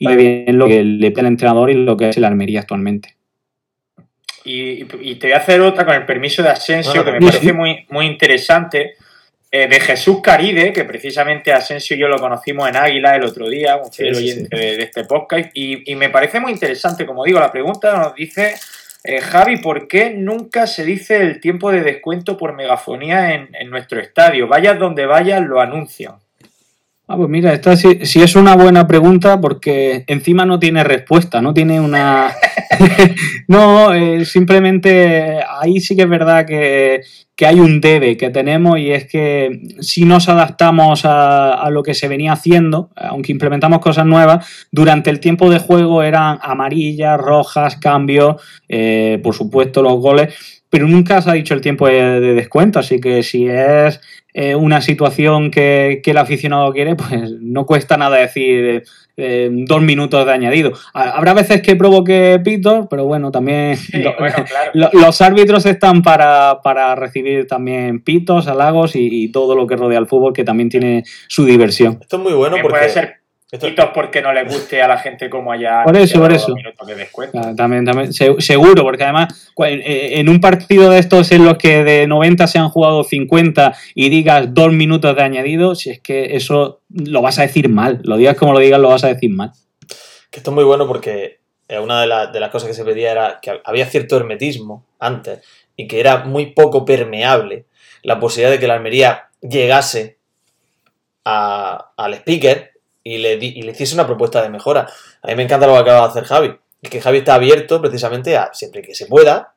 y 0.00 0.06
ve 0.08 0.16
bien 0.16 0.58
lo 0.58 0.66
que 0.66 0.82
le 0.82 1.12
pide 1.12 1.20
el 1.20 1.26
entrenador 1.28 1.70
y 1.70 1.74
lo 1.74 1.96
que 1.96 2.08
es 2.08 2.16
el 2.16 2.24
Almería 2.24 2.58
actualmente. 2.58 3.14
Y, 4.44 4.84
te 4.86 5.28
voy 5.28 5.32
a 5.32 5.36
hacer 5.36 5.60
otra 5.60 5.86
con 5.86 5.94
el 5.94 6.04
permiso 6.04 6.42
de 6.42 6.48
Asensio, 6.48 7.04
que 7.04 7.12
me 7.12 7.20
parece 7.20 7.52
muy, 7.52 7.86
muy 7.88 8.06
interesante, 8.06 8.94
eh, 9.52 9.68
de 9.68 9.80
Jesús 9.80 10.20
Caride, 10.22 10.72
que 10.72 10.84
precisamente 10.84 11.52
Asensio 11.52 11.94
y 11.94 12.00
yo 12.00 12.08
lo 12.08 12.18
conocimos 12.18 12.68
en 12.68 12.76
Águila 12.76 13.14
el 13.14 13.24
otro 13.24 13.48
día, 13.48 13.76
un 13.76 13.92
fiel 13.92 14.14
Sí, 14.14 14.22
sí, 14.22 14.32
oyente 14.32 14.56
De, 14.56 14.76
de 14.78 14.82
este 14.82 15.04
podcast, 15.04 15.50
y, 15.54 15.92
y 15.92 15.94
me 15.94 16.08
parece 16.08 16.40
muy 16.40 16.52
interesante, 16.52 17.06
como 17.06 17.24
digo, 17.24 17.38
la 17.38 17.52
pregunta 17.52 17.96
nos 17.98 18.14
dice 18.14 18.54
eh, 19.04 19.20
Javi, 19.20 19.56
¿por 19.58 19.88
qué 19.88 20.10
nunca 20.10 20.66
se 20.66 20.84
dice 20.84 21.16
el 21.16 21.40
tiempo 21.40 21.72
de 21.72 21.82
descuento 21.82 22.36
por 22.36 22.54
megafonía 22.54 23.34
en, 23.34 23.48
en 23.54 23.68
nuestro 23.68 24.00
estadio? 24.00 24.46
Vayas 24.46 24.78
donde 24.78 25.06
vayas, 25.06 25.42
lo 25.42 25.60
anuncian. 25.60 26.14
Ah, 27.12 27.16
pues 27.18 27.28
mira, 27.28 27.52
esta 27.52 27.76
sí, 27.76 27.98
es 28.00 28.36
una 28.36 28.56
buena 28.56 28.86
pregunta 28.86 29.38
porque 29.38 30.02
encima 30.06 30.46
no 30.46 30.58
tiene 30.58 30.82
respuesta, 30.82 31.42
no 31.42 31.52
tiene 31.52 31.78
una... 31.78 32.30
no, 33.48 33.92
eh, 33.92 34.24
simplemente 34.24 35.40
ahí 35.60 35.78
sí 35.78 35.94
que 35.94 36.04
es 36.04 36.08
verdad 36.08 36.46
que, 36.46 37.02
que 37.36 37.44
hay 37.44 37.60
un 37.60 37.82
debe 37.82 38.16
que 38.16 38.30
tenemos 38.30 38.78
y 38.78 38.92
es 38.92 39.06
que 39.06 39.60
si 39.80 40.06
nos 40.06 40.30
adaptamos 40.30 41.04
a, 41.04 41.52
a 41.52 41.68
lo 41.68 41.82
que 41.82 41.92
se 41.92 42.08
venía 42.08 42.32
haciendo, 42.32 42.88
aunque 42.96 43.32
implementamos 43.32 43.80
cosas 43.80 44.06
nuevas, 44.06 44.46
durante 44.70 45.10
el 45.10 45.20
tiempo 45.20 45.50
de 45.50 45.58
juego 45.58 46.02
eran 46.02 46.38
amarillas, 46.40 47.20
rojas, 47.20 47.76
cambios, 47.76 48.40
eh, 48.70 49.20
por 49.22 49.34
supuesto 49.34 49.82
los 49.82 50.00
goles, 50.00 50.62
pero 50.70 50.88
nunca 50.88 51.20
se 51.20 51.28
ha 51.28 51.34
dicho 51.34 51.52
el 51.52 51.60
tiempo 51.60 51.86
de 51.86 52.32
descuento, 52.32 52.78
así 52.78 52.98
que 52.98 53.22
si 53.22 53.46
es 53.46 54.00
eh, 54.34 54.54
una 54.54 54.80
situación 54.80 55.50
que, 55.50 56.00
que, 56.02 56.10
el 56.12 56.18
aficionado 56.18 56.72
quiere, 56.72 56.94
pues 56.96 57.32
no 57.40 57.66
cuesta 57.66 57.96
nada 57.96 58.16
decir 58.16 58.82
eh, 59.18 59.50
dos 59.52 59.82
minutos 59.82 60.24
de 60.24 60.32
añadido. 60.32 60.72
Habrá 60.94 61.34
veces 61.34 61.60
que 61.60 61.76
provoque 61.76 62.40
pitos, 62.42 62.86
pero 62.88 63.04
bueno, 63.04 63.30
también 63.30 63.76
Sí, 63.76 63.98
lo- 64.02 64.14
bueno, 64.18 64.36
claro. 64.48 64.70
lo- 64.74 64.90
los 64.92 65.20
árbitros 65.20 65.66
están 65.66 66.02
para, 66.02 66.60
para 66.62 66.94
recibir 66.94 67.46
también 67.46 68.00
pitos, 68.02 68.48
halagos 68.48 68.96
y, 68.96 69.08
y 69.24 69.32
todo 69.32 69.54
lo 69.54 69.66
que 69.66 69.76
rodea 69.76 69.98
al 69.98 70.06
fútbol, 70.08 70.32
que 70.32 70.44
también 70.44 70.70
tiene 70.70 71.04
su 71.28 71.44
diversión. 71.44 71.98
Esto 72.00 72.16
es 72.16 72.22
muy 72.22 72.32
bueno 72.32 72.56
porque. 72.62 72.78
puede 72.78 72.88
ser 72.88 73.21
esto- 73.52 73.66
pitos 73.68 73.90
porque 73.94 74.20
no 74.20 74.32
les 74.32 74.52
guste 74.52 74.82
a 74.82 74.88
la 74.88 74.98
gente 74.98 75.30
como 75.30 75.52
allá. 75.52 75.82
Por 75.84 75.96
eso, 75.96 76.18
por 76.18 76.32
eso. 76.32 76.54
Ah, 77.34 77.52
También, 77.56 77.84
también, 77.84 78.12
se- 78.12 78.40
seguro, 78.40 78.82
porque 78.82 79.04
además 79.04 79.52
cu- 79.54 79.64
en- 79.64 79.82
en 79.84 80.28
un 80.28 80.40
partido 80.40 80.90
de 80.90 80.98
estos 80.98 81.30
en 81.30 81.44
los 81.44 81.56
que 81.58 81.84
de 81.84 82.06
90 82.06 82.46
se 82.48 82.58
han 82.58 82.68
jugado 82.70 83.04
50 83.04 83.74
y 83.94 84.08
digas 84.08 84.52
dos 84.52 84.72
minutos 84.72 85.14
de 85.14 85.22
añadido, 85.22 85.74
si 85.74 85.90
es 85.90 86.00
que 86.00 86.34
eso 86.36 86.80
lo 86.88 87.22
vas 87.22 87.38
a 87.38 87.42
decir 87.42 87.68
mal, 87.68 88.00
lo 88.02 88.16
digas 88.16 88.36
como 88.36 88.52
lo 88.52 88.58
digas, 88.58 88.80
lo 88.80 88.88
vas 88.88 89.04
a 89.04 89.08
decir 89.08 89.30
mal. 89.30 89.52
que 90.30 90.38
esto 90.40 90.50
es 90.50 90.54
muy 90.54 90.64
bueno 90.64 90.86
porque 90.88 91.40
eh, 91.68 91.78
una 91.78 92.00
de, 92.00 92.06
la- 92.06 92.26
de 92.28 92.40
las 92.40 92.50
cosas 92.50 92.68
que 92.68 92.74
se 92.74 92.84
pedía 92.84 93.12
era 93.12 93.38
que 93.42 93.60
había 93.64 93.86
cierto 93.86 94.16
hermetismo 94.16 94.86
antes 94.98 95.40
y 95.76 95.86
que 95.86 96.00
era 96.00 96.24
muy 96.24 96.46
poco 96.46 96.84
permeable 96.84 97.66
la 98.02 98.18
posibilidad 98.18 98.50
de 98.50 98.58
que 98.58 98.66
la 98.66 98.74
Almería 98.74 99.28
llegase 99.40 100.18
a- 101.24 101.92
al 101.96 102.14
speaker 102.14 102.71
y 103.04 103.18
le, 103.18 103.36
di- 103.36 103.52
y 103.56 103.62
le 103.62 103.72
hiciese 103.72 103.94
una 103.94 104.06
propuesta 104.06 104.42
de 104.42 104.48
mejora. 104.50 104.88
A 105.22 105.28
mí 105.28 105.34
me 105.34 105.42
encanta 105.42 105.66
lo 105.66 105.74
que 105.74 105.80
acaba 105.80 106.02
de 106.02 106.06
hacer 106.08 106.24
Javi. 106.24 106.54
Es 106.80 106.90
que 106.90 107.00
Javi 107.00 107.18
está 107.18 107.34
abierto 107.34 107.80
precisamente 107.80 108.36
a, 108.36 108.50
siempre 108.52 108.82
que 108.82 108.94
se 108.94 109.06
pueda, 109.06 109.54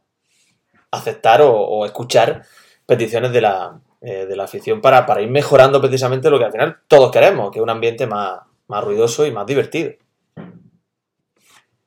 aceptar 0.92 1.42
o, 1.44 1.86
escuchar 1.86 2.44
peticiones 2.86 3.32
de 3.32 3.42
la, 3.42 3.80
eh, 4.02 4.26
de 4.28 4.36
la 4.36 4.44
afición 4.44 4.82
para, 4.82 5.06
para 5.06 5.22
ir 5.22 5.30
mejorando 5.30 5.82
precisamente 5.82 6.30
lo 6.30 6.38
que 6.38 6.46
al 6.46 6.52
final 6.52 6.78
todos 6.88 7.12
queremos, 7.12 7.52
que 7.52 7.60
es 7.60 7.64
un 7.64 7.70
ambiente 7.70 8.06
más, 8.06 8.40
más 8.68 8.84
ruidoso 8.84 9.26
y 9.26 9.32
más 9.32 9.46
divertido. 9.46 9.94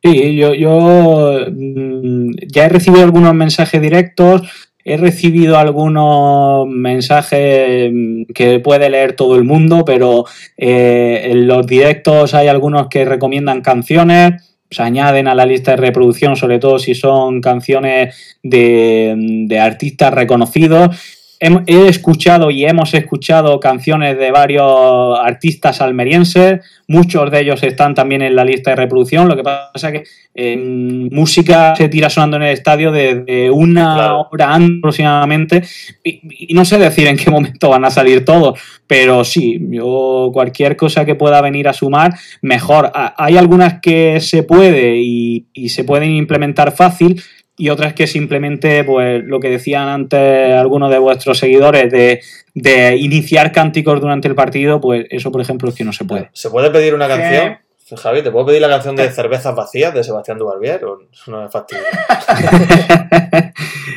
Sí, 0.03 0.37
yo, 0.37 0.55
yo 0.55 1.41
mm, 1.51 2.31
ya 2.53 2.67
he 2.67 2.69
recibido 2.69 3.03
algunos 3.05 3.35
mensajes 3.35 3.81
directos, 3.83 4.43
he 4.89 4.97
recibido 4.97 5.59
algunos 5.59 6.67
mensajes 6.67 7.91
mm, 7.93 8.33
que 8.35 8.59
puede 8.61 8.89
leer 8.89 9.13
todo 9.13 9.37
el 9.37 9.45
mundo, 9.45 9.85
pero 9.85 10.25
eh, 10.57 11.29
en 11.31 11.47
los 11.47 11.67
directos 11.67 12.33
hay 12.35 12.49
algunos 12.49 12.89
que 12.89 13.05
recomiendan 13.05 13.61
canciones, 13.61 14.43
se 14.71 14.83
añaden 14.83 15.29
a 15.29 15.35
la 15.35 15.47
lista 15.47 15.73
de 15.73 15.77
reproducción, 15.79 16.37
sobre 16.37 16.59
todo 16.59 16.79
si 16.79 16.95
son 16.95 17.41
canciones 17.41 18.39
de, 18.43 19.15
de 19.47 19.61
artistas 19.61 20.13
reconocidos. 20.13 21.18
He 21.41 21.87
escuchado 21.89 22.51
y 22.51 22.65
hemos 22.65 22.93
escuchado 22.95 23.61
canciones 23.61 24.19
de 24.19 24.33
varios 24.33 25.17
artistas 25.23 25.81
almerienses, 25.81 26.61
muchos 26.89 27.31
de 27.31 27.41
ellos 27.43 27.63
están 27.63 27.95
también 27.95 28.23
en 28.23 28.35
la 28.35 28.45
lista 28.45 28.71
de 28.71 28.77
reproducción, 28.77 29.29
lo 29.29 29.37
que 29.37 29.45
pasa 29.45 29.93
que 29.93 30.03
eh, 30.35 30.57
música 30.57 31.77
se 31.77 31.89
tira 31.89 32.11
sonando 32.11 32.39
en 32.39 32.43
el 32.45 32.53
estadio 32.55 32.91
desde 32.91 33.51
una 33.53 33.95
Claro. 33.95 34.29
hora 34.33 34.53
antes 34.55 34.79
aproximadamente 34.79 35.63
y, 36.03 36.51
y 36.51 36.55
no 36.55 36.65
sé 36.65 36.77
decir 36.79 37.07
en 37.07 37.17
qué 37.17 37.31
momento 37.39 37.69
van 37.69 37.85
a 37.85 37.91
salir 37.91 38.25
todos, 38.25 38.59
pero 38.89 39.23
sí, 39.23 39.61
yo 39.71 40.31
cualquier 40.33 40.77
cosa 40.77 41.05
que 41.05 41.15
pueda 41.15 41.41
venir 41.41 41.69
a 41.69 41.73
sumar, 41.73 42.15
mejor. 42.43 42.91
Ha- 42.95 43.15
Hay 43.17 43.37
algunas 43.37 43.81
que 43.81 44.21
se 44.21 44.43
puede 44.43 44.97
y, 44.97 45.47
y 45.53 45.69
se 45.69 45.85
pueden 45.85 46.11
implementar 46.11 46.73
fácil 46.73 47.23
y 47.59 47.71
otras 47.71 47.93
que 47.93 48.07
simplemente, 48.07 48.85
pues 48.85 49.23
lo 49.25 49.41
que 49.41 49.51
decían 49.51 49.89
antes 49.89 50.55
algunos 50.55 50.91
de 50.91 50.99
vuestros 50.99 51.39
seguidores 51.39 51.91
de, 51.91 52.21
de 52.55 52.97
iniciar 52.97 53.53
cánticos 53.53 54.01
durante 54.01 54.29
el 54.29 54.35
partido, 54.35 54.81
pues 54.81 55.07
eso, 55.11 55.33
por 55.33 55.41
ejemplo, 55.41 55.69
es 55.69 55.75
que 55.75 55.85
no 55.85 55.93
se 55.93 56.05
puede. 56.05 56.31
¿Se 56.33 56.51
puede 56.51 56.71
pedir 56.71 56.95
una 56.95 57.09
¿Qué? 57.09 57.15
canción? 57.15 57.59
Javi, 57.97 58.23
¿te 58.23 58.31
puedo 58.31 58.47
pedir 58.47 58.61
la 58.61 58.69
canción 58.69 58.97
de 58.97 59.11
Cervezas 59.11 59.55
Vacías 59.55 59.95
de 59.95 60.05
Sebastián 60.05 60.39
Dubarbier? 60.39 60.85
¿O 60.85 60.99
no 61.27 61.47
es 61.47 61.51
fastidio? 61.51 61.85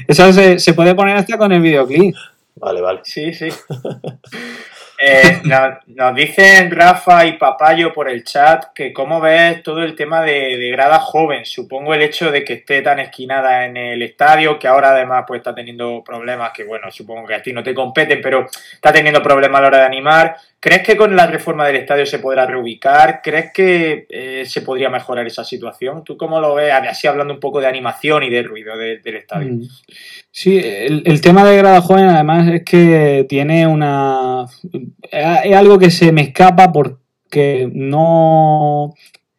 Eso 0.07 0.31
se, 0.31 0.59
se 0.59 0.73
puede 0.73 0.95
poner 0.95 1.17
hasta 1.17 1.37
con 1.37 1.51
el 1.51 1.61
videoclip. 1.61 2.15
Vale, 2.55 2.81
vale. 2.81 3.01
Sí, 3.03 3.33
sí. 3.33 3.49
Eh, 5.03 5.41
nos, 5.87 6.13
dicen 6.13 6.69
Rafa 6.69 7.25
y 7.25 7.33
Papayo 7.33 7.91
por 7.91 8.07
el 8.07 8.23
chat 8.23 8.65
que 8.71 8.93
cómo 8.93 9.19
ves 9.19 9.63
todo 9.63 9.81
el 9.81 9.95
tema 9.95 10.21
de, 10.21 10.57
de 10.57 10.69
grada 10.69 10.99
joven. 10.99 11.43
Supongo 11.43 11.95
el 11.95 12.03
hecho 12.03 12.29
de 12.29 12.45
que 12.45 12.53
esté 12.53 12.83
tan 12.83 12.99
esquinada 12.99 13.65
en 13.65 13.77
el 13.77 14.03
estadio, 14.03 14.59
que 14.59 14.67
ahora 14.67 14.91
además 14.91 15.23
pues 15.27 15.39
está 15.39 15.55
teniendo 15.55 16.03
problemas 16.03 16.51
que, 16.51 16.65
bueno, 16.65 16.91
supongo 16.91 17.25
que 17.25 17.33
a 17.33 17.41
ti 17.41 17.51
no 17.51 17.63
te 17.63 17.73
competen, 17.73 18.21
pero 18.21 18.45
está 18.73 18.93
teniendo 18.93 19.23
problemas 19.23 19.57
a 19.57 19.61
la 19.61 19.67
hora 19.69 19.77
de 19.79 19.85
animar. 19.85 20.37
¿Crees 20.63 20.83
que 20.83 20.95
con 20.95 21.15
la 21.15 21.25
reforma 21.25 21.65
del 21.65 21.77
estadio 21.77 22.05
se 22.05 22.19
podrá 22.19 22.45
reubicar? 22.45 23.21
¿Crees 23.23 23.51
que 23.51 24.05
eh, 24.07 24.43
se 24.45 24.61
podría 24.61 24.91
mejorar 24.91 25.25
esa 25.25 25.43
situación? 25.43 26.03
¿Tú 26.03 26.15
cómo 26.17 26.39
lo 26.39 26.53
ves? 26.53 26.71
Así 26.71 27.07
hablando 27.07 27.33
un 27.33 27.39
poco 27.39 27.59
de 27.59 27.65
animación 27.65 28.21
y 28.21 28.29
de 28.29 28.43
ruido 28.43 28.77
de- 28.77 28.99
del 28.99 29.15
estadio. 29.15 29.53
Mm. 29.55 29.61
Sí, 30.29 30.61
el, 30.63 31.19
tema 31.19 31.43
de 31.49 31.57
grada 31.57 31.81
joven 31.81 32.05
además 32.05 32.47
es 32.53 32.63
que 32.63 33.25
tiene 33.27 33.65
una... 33.65 34.45
Es 35.11 35.55
algo 35.55 35.79
que 35.79 35.89
se 35.89 36.11
me 36.11 36.21
escapa 36.21 36.71
porque 36.71 37.67
no, 37.73 38.93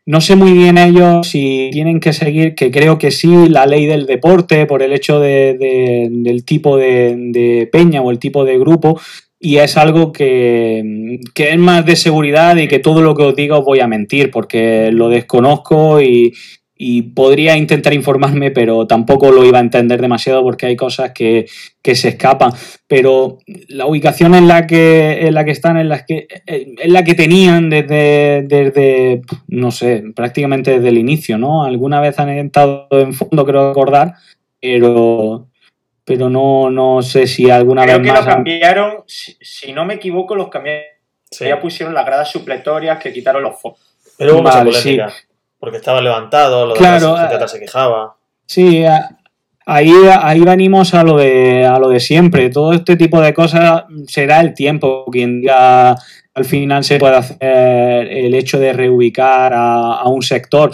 no 0.05 0.21
sé 0.21 0.35
muy 0.35 0.53
bien 0.55 0.77
ellos 0.77 1.29
si 1.29 1.71
tienen 1.73 2.01
que 2.01 2.13
seguir, 2.13 2.57
que 2.57 2.73
creo 2.73 2.99
que 2.99 3.13
sí, 3.13 3.49
la 3.49 3.65
ley 3.67 3.87
del 3.87 4.07
deporte 4.07 4.67
por 4.67 4.83
el 4.83 4.93
hecho 4.93 5.21
de- 5.21 5.57
de- 5.57 6.09
del 6.11 6.45
tipo 6.45 6.77
de 6.77 7.69
peña 7.71 8.03
o 8.03 8.11
el 8.11 8.19
tipo 8.19 8.45
de 8.45 8.59
grupo. 8.59 9.01
Y 9.45 9.57
es 9.57 9.77
algo 9.77 10.13
que, 10.13 11.19
que 11.35 11.51
es 11.51 11.59
más 11.59 11.85
de 11.85 11.97
seguridad 11.97 12.57
y 12.59 12.69
que 12.69 12.79
todo 12.79 13.03
lo 13.03 13.17
que 13.17 13.25
os 13.25 13.35
diga 13.35 13.59
os 13.59 13.65
voy 13.65 13.81
a 13.81 13.89
mentir 13.89 14.31
porque 14.31 14.91
lo 14.93 15.09
desconozco 15.09 16.01
y, 16.01 16.33
y 16.85 17.03
podría 17.03 17.57
intentar 17.57 17.93
informarme, 17.93 18.51
pero 18.51 18.89
tampoco 18.89 19.31
lo 19.31 19.45
iba 19.45 19.59
a 19.59 19.63
entender 19.63 20.01
demasiado 20.01 20.43
porque 20.43 20.67
hay 20.67 20.75
cosas 20.75 21.13
que, 21.13 21.47
que 21.81 21.95
se 21.95 22.09
escapan. 22.09 22.53
Pero 22.89 23.39
la 23.69 23.87
ubicación 23.87 24.35
en 24.35 24.49
la 24.49 24.67
que, 24.67 25.27
en 25.27 25.35
la 25.35 25.45
que 25.45 25.53
están, 25.53 25.77
en 25.77 25.89
la 25.89 26.05
que, 26.05 26.27
en 26.47 26.93
la 26.93 27.05
que 27.05 27.15
tenían 27.15 27.71
desde, 27.71 28.43
desde, 28.49 29.23
no 29.47 29.71
sé, 29.71 30.03
prácticamente 30.17 30.73
desde 30.73 30.89
el 30.89 30.99
inicio, 30.99 31.39
¿no? 31.39 31.63
Alguna 31.63 32.01
vez 32.01 32.19
han 32.19 32.31
estado 32.31 32.89
en 32.91 33.13
fondo, 33.13 33.47
creo 33.47 33.69
recordar, 33.69 34.15
pero, 34.61 35.52
pero 36.17 36.29
no, 36.31 36.71
no 36.71 37.03
sé 37.03 37.27
si 37.27 37.51
alguna 37.51 37.83
Creo 37.85 37.99
vez 37.99 38.07
que 38.07 38.13
más. 38.13 38.25
lo 38.27 38.33
cambiaron, 38.33 38.95
si, 39.07 39.37
si 39.41 39.73
no 39.73 39.85
me 39.85 39.95
equivoco, 39.95 40.35
los 40.35 40.49
cambiaron. 40.49 40.83
Sí. 41.31 41.47
Ya 41.47 41.61
pusieron 41.61 41.95
las 41.95 42.05
gradas 42.05 42.31
supletorias 42.31 42.99
que 42.99 43.13
quitaron 43.13 43.43
los 43.43 43.61
focos. 43.61 43.81
Pero 44.19 44.35
hubo 44.35 44.43
mucha 44.43 44.59
Vale, 44.59 44.71
polémica. 44.73 45.13
Porque 45.59 45.77
estaba 45.79 46.01
levantado, 46.03 46.67
lo 46.67 46.75
de 46.75 46.79
Claro, 46.79 47.13
la 47.15 47.19
gente 47.21 47.33
eh, 47.33 47.37
atrás 47.37 47.51
se 47.53 47.61
quejaba. 47.61 48.17
Sí, 48.47 48.85
a- 48.85 49.17
ahí, 49.65 49.93
ahí 50.21 50.41
venimos 50.41 50.93
a 50.93 51.03
lo, 51.05 51.17
de, 51.17 51.65
a 51.65 51.79
lo 51.79 51.89
de 51.89 52.01
siempre. 52.01 52.51
Todo 52.51 52.73
este 52.73 52.97
tipo 52.97 53.21
de 53.21 53.33
cosas 53.33 53.85
será 54.09 54.41
el 54.41 54.53
tiempo 54.55 55.07
quien 55.11 55.41
diga 55.41 55.97
al 56.35 56.45
final 56.47 56.83
se 56.83 56.99
puede 56.99 57.17
hacer 57.17 58.09
el 58.09 58.35
hecho 58.35 58.59
de 58.59 58.73
reubicar 58.73 59.53
a, 59.55 59.95
a 60.01 60.09
un 60.09 60.23
sector. 60.23 60.73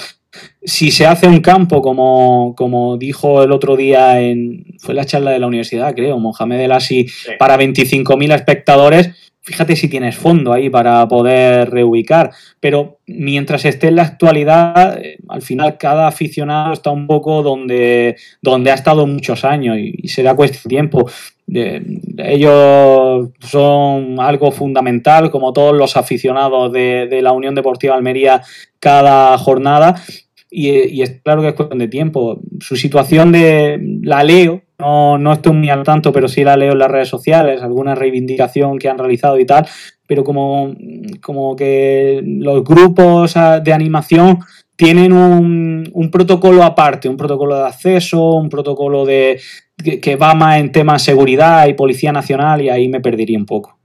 Si 0.62 0.90
se 0.90 1.06
hace 1.06 1.26
un 1.26 1.40
campo, 1.40 1.80
como, 1.80 2.54
como 2.56 2.96
dijo 2.98 3.42
el 3.42 3.52
otro 3.52 3.76
día 3.76 4.20
en. 4.20 4.64
fue 4.78 4.94
la 4.94 5.04
charla 5.04 5.30
de 5.30 5.38
la 5.38 5.46
universidad, 5.46 5.94
creo, 5.94 6.18
Mohamed 6.18 6.60
El 6.60 6.72
Asi, 6.72 7.08
Sí. 7.08 7.30
para 7.38 7.56
25.000 7.56 8.32
espectadores, 8.34 9.10
fíjate 9.40 9.74
si 9.76 9.88
tienes 9.88 10.16
fondo 10.16 10.52
ahí 10.52 10.68
para 10.68 11.08
poder 11.08 11.70
reubicar. 11.70 12.30
Pero 12.60 12.98
mientras 13.06 13.64
esté 13.64 13.88
en 13.88 13.96
la 13.96 14.02
actualidad, 14.02 14.98
eh, 15.02 15.16
al 15.28 15.40
final 15.40 15.78
cada 15.78 16.06
aficionado 16.06 16.74
está 16.74 16.90
un 16.90 17.06
poco 17.06 17.42
donde, 17.42 18.16
donde 18.42 18.70
ha 18.70 18.74
estado 18.74 19.06
muchos 19.06 19.44
años 19.46 19.78
y, 19.78 19.94
y 20.02 20.08
será 20.08 20.34
cuestión 20.36 20.62
de 20.64 20.68
tiempo. 20.68 21.10
Ellos 21.50 23.30
son 23.40 24.20
algo 24.20 24.52
fundamental, 24.52 25.30
como 25.30 25.52
todos 25.52 25.74
los 25.76 25.96
aficionados 25.96 26.72
de, 26.72 27.20
la 27.22 27.32
Unión 27.32 27.54
Deportiva 27.54 27.94
Almería 27.94 28.42
cada 28.78 29.36
jornada. 29.38 30.02
Y, 30.50 31.02
es 31.02 31.20
claro 31.22 31.42
que 31.42 31.48
es 31.48 31.54
cuestión 31.54 31.78
de 31.78 31.88
tiempo. 31.88 32.40
Su 32.60 32.76
situación 32.76 33.32
de 33.32 33.98
la 34.02 34.22
leo, 34.24 34.62
no, 34.78 35.18
no 35.18 35.32
estoy 35.32 35.52
muy 35.52 35.70
al 35.70 35.84
tanto, 35.84 36.12
pero 36.12 36.28
sí 36.28 36.44
la 36.44 36.56
leo 36.56 36.72
en 36.72 36.78
las 36.78 36.90
redes 36.90 37.08
sociales, 37.08 37.62
alguna 37.62 37.94
reivindicación 37.94 38.78
que 38.78 38.88
han 38.88 38.98
realizado 38.98 39.38
y 39.38 39.46
tal, 39.46 39.66
pero 40.06 40.24
como, 40.24 40.74
como 41.20 41.56
que 41.56 42.22
los 42.24 42.64
grupos 42.64 43.34
de 43.34 43.72
animación 43.72 44.40
tienen 44.78 45.12
un, 45.12 46.08
protocolo 46.12 46.62
aparte, 46.62 47.08
un 47.08 47.16
protocolo 47.16 47.58
de 47.58 47.66
acceso, 47.66 48.34
un 48.34 48.48
protocolo 48.48 49.04
de 49.04 49.40
que, 49.76 50.14
va 50.14 50.34
más 50.34 50.60
en 50.60 50.70
temas 50.70 51.02
seguridad 51.02 51.66
y 51.66 51.74
policía 51.74 52.12
nacional 52.12 52.62
y 52.62 52.70
ahí 52.70 52.88
me 52.88 53.00
perdería 53.00 53.36
un 53.36 53.44
poco. 53.44 53.76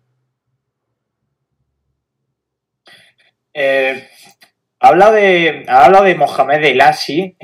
Eh, 3.56 4.08
habla 4.80 5.12
de, 5.12 5.66
habla 5.68 6.04
de 6.04 6.14
Mohamed 6.14 6.64
Elasi. 6.64 7.36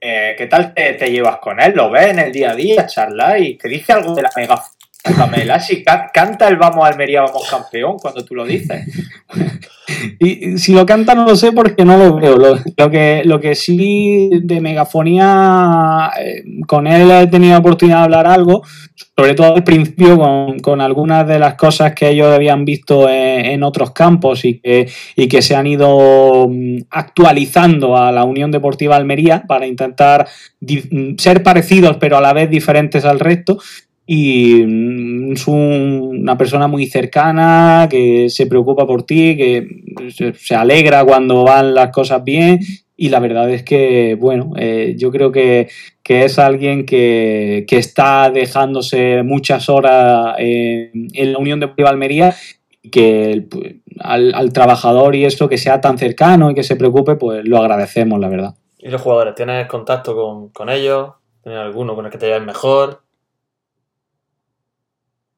Eh, 0.00 0.34
¿Qué 0.38 0.46
tal 0.46 0.72
te, 0.72 1.10
llevas 1.10 1.40
con 1.40 1.60
él? 1.60 1.74
¿Lo 1.74 1.90
ves 1.90 2.06
en 2.06 2.20
el 2.20 2.32
día 2.32 2.52
a 2.52 2.56
día, 2.56 2.86
charla? 2.86 3.38
¿Y 3.38 3.58
te 3.58 3.68
dice 3.68 3.92
algo 3.92 4.14
de 4.14 4.22
la 4.22 4.30
Mohamed 5.04 5.42
Elasi? 5.42 5.84
¿Canta 5.84 6.48
el 6.48 6.56
Vamos 6.56 6.86
Almería, 6.86 7.22
vamos 7.22 7.48
campeón 7.48 7.96
cuando 7.98 8.24
tú 8.24 8.34
lo 8.34 8.44
dices? 8.44 8.84
Y 10.20 10.58
si 10.58 10.74
lo 10.74 10.84
canta 10.84 11.14
no 11.14 11.24
lo 11.24 11.34
sé 11.34 11.52
porque 11.52 11.84
no 11.84 11.96
lo 11.96 12.16
veo. 12.16 12.36
Lo, 12.36 12.90
que, 12.90 13.22
lo 13.24 13.40
que 13.40 13.54
sí 13.54 14.30
de 14.42 14.60
megafonía, 14.60 16.10
eh, 16.20 16.44
con 16.66 16.86
él 16.86 17.10
he 17.10 17.26
tenido 17.26 17.58
oportunidad 17.58 17.98
de 17.98 18.04
hablar 18.04 18.26
algo, 18.26 18.62
sobre 19.16 19.34
todo 19.34 19.54
al 19.56 19.64
principio 19.64 20.18
con, 20.62 20.80
algunas 20.80 21.26
de 21.26 21.38
las 21.38 21.54
cosas 21.54 21.94
que 21.94 22.10
ellos 22.10 22.28
habían 22.28 22.64
visto 22.64 23.08
en, 23.08 23.62
otros 23.62 23.92
campos 23.92 24.44
y 24.44 24.60
que, 24.60 24.88
y 25.16 25.26
que 25.26 25.42
se 25.42 25.56
han 25.56 25.66
ido 25.66 26.48
mm, 26.48 26.82
actualizando 26.90 27.96
a 27.96 28.12
la 28.12 28.24
Unión 28.24 28.50
Deportiva 28.50 28.96
Almería 28.96 29.44
para 29.48 29.66
intentar 29.66 30.28
mm, 30.60 31.16
ser 31.16 31.42
parecidos 31.42 31.96
pero 31.96 32.16
a 32.16 32.20
la 32.20 32.32
vez 32.32 32.48
diferentes 32.50 33.04
al 33.04 33.18
resto 33.18 33.58
y 34.10 34.64
mm, 34.66 35.32
es 35.34 35.46
una 35.46 36.38
persona 36.38 36.66
muy 36.66 36.86
cercana, 36.86 37.86
que 37.90 38.30
se 38.30 38.46
preocupa 38.46 38.86
por 38.86 39.02
ti, 39.02 39.36
que 39.36 40.32
se 40.34 40.54
alegra 40.54 41.04
cuando 41.04 41.44
van 41.44 41.74
las 41.74 41.90
cosas 41.90 42.24
bien 42.24 42.58
y 43.00 43.10
la 43.10 43.20
verdad 43.20 43.48
es 43.50 43.62
que, 43.62 44.16
bueno, 44.18 44.54
eh, 44.56 44.94
yo 44.98 45.12
creo 45.12 45.30
que, 45.30 45.68
es 46.08 46.38
alguien 46.38 46.86
que, 46.86 47.66
está 47.70 48.30
dejándose 48.30 49.22
muchas 49.22 49.68
horas 49.68 50.34
en, 50.38 51.32
la 51.32 51.38
Unión 51.38 51.60
de 51.60 51.70
Almería 51.84 52.34
y 52.82 52.90
que 52.90 53.46
pues, 53.48 53.76
al, 54.00 54.52
trabajador 54.54 55.14
y 55.14 55.26
esto 55.26 55.50
que 55.50 55.58
sea 55.58 55.82
tan 55.82 55.98
cercano 55.98 56.50
y 56.50 56.54
que 56.54 56.64
se 56.64 56.76
preocupe, 56.76 57.16
pues 57.16 57.46
lo 57.46 57.58
agradecemos, 57.58 58.18
la 58.18 58.28
verdad. 58.28 58.54
¿Y 58.78 58.88
los 58.88 59.02
jugadores? 59.02 59.34
¿Tienes 59.34 59.68
contacto 59.68 60.16
con, 60.16 60.48
con 60.48 60.70
ellos? 60.70 61.10
¿Tienes 61.42 61.60
alguno 61.60 61.94
con 61.94 62.06
el 62.06 62.10
que 62.10 62.18
te 62.18 62.26
lleves 62.26 62.42
mejor? 62.42 63.02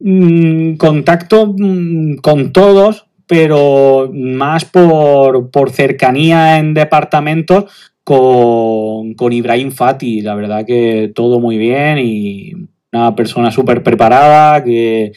Mm, 0.01 0.76
contacto 0.76 1.55
mm, 1.57 2.16
con 2.16 2.53
todos, 2.53 3.07
pero 3.26 4.11
más 4.12 4.64
por, 4.64 5.51
por 5.51 5.70
cercanía 5.70 6.59
en 6.59 6.72
departamentos 6.72 7.70
con, 8.03 9.14
con 9.14 9.32
Ibrahim 9.32 9.70
Fati. 9.72 10.22
La 10.22 10.34
verdad 10.34 10.64
que 10.66 11.12
todo 11.14 11.38
muy 11.38 11.59
bien 11.59 11.98
y 11.98 12.53
una 12.93 13.14
persona 13.14 13.51
súper 13.51 13.82
preparada, 13.82 14.64
que, 14.64 15.12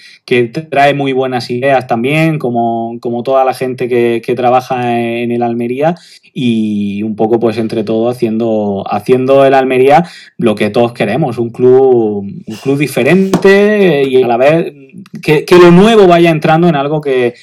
trae 0.69 0.93
muy 0.93 1.11
buenas 1.11 1.49
ideas 1.49 1.87
también, 1.87 2.37
como, 2.37 2.99
toda 3.23 3.43
la 3.43 3.53
gente 3.53 3.87
que, 3.87 4.33
trabaja 4.35 4.99
en 4.99 5.31
el 5.31 5.41
Almería, 5.41 5.95
y 6.33 7.03
un 7.03 7.15
poco 7.15 7.39
pues 7.39 7.57
entre 7.57 7.83
todo 7.83 8.09
haciendo, 8.09 8.83
haciendo 8.89 9.45
el 9.45 9.53
Almería 9.53 10.03
lo 10.37 10.55
que 10.55 10.71
todos 10.71 10.93
queremos, 10.93 11.37
un 11.37 11.51
club, 11.51 12.23
un 12.23 12.55
club 12.61 12.77
diferente 12.77 14.03
y 14.07 14.21
a 14.21 14.27
la 14.27 14.37
vez 14.37 14.73
que, 15.21 15.45
lo 15.51 15.71
nuevo 15.71 16.07
vaya 16.07 16.31
entrando 16.31 16.67
en 16.67 16.75
algo 16.75 17.01
que, 17.01 17.35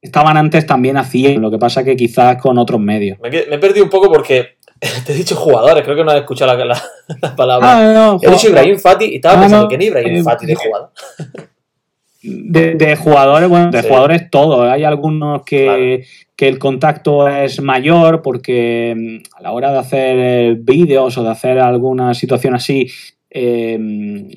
estaban 0.00 0.36
antes 0.36 0.64
también 0.64 0.96
haciendo, 0.96 1.40
lo 1.40 1.50
que 1.50 1.58
pasa 1.58 1.82
que 1.82 1.96
quizás 1.96 2.40
con 2.40 2.56
otros 2.58 2.80
medios. 2.80 3.18
Me, 3.20 3.30
me 3.30 3.58
perdido 3.58 3.84
un 3.84 3.90
poco 3.90 4.10
porque 4.10 4.57
Te 5.06 5.12
he 5.12 5.16
dicho 5.16 5.34
jugadores, 5.34 5.82
creo 5.84 5.96
que 5.96 6.04
no 6.04 6.10
has 6.10 6.18
escuchado 6.18 6.64
la, 6.64 6.80
palabra. 7.36 7.78
Ah, 7.78 7.92
no, 7.92 8.18
he 8.22 8.30
dicho 8.30 8.48
Ibrahim 8.48 8.78
Fati 8.78 9.04
y 9.06 9.14
estaba 9.16 9.38
ah, 9.38 9.40
pensando 9.40 9.68
que 9.68 9.78
ni 9.78 9.86
Ibrahim 9.86 10.16
eh, 10.16 10.22
Fati 10.22 10.46
de 10.46 10.54
jugador. 10.54 10.90
De, 12.20 12.96
jugadores, 12.96 13.48
bueno, 13.48 13.70
de 13.70 13.82
jugadores 13.82 14.30
todos. 14.30 14.68
Hay 14.68 14.84
algunos 14.84 15.42
que, 15.44 16.04
el 16.36 16.58
contacto 16.58 17.28
es 17.28 17.60
mayor 17.60 18.22
porque 18.22 18.94
mm, 18.96 19.36
a 19.38 19.42
la 19.42 19.52
hora 19.52 19.72
de 19.72 19.78
hacer 19.78 20.16
eh, 20.18 20.56
vídeos 20.58 21.16
o 21.18 21.22
de 21.22 21.30
hacer 21.30 21.58
alguna 21.58 22.14
situación 22.14 22.54
así 22.54 22.88
eh, 23.30 23.78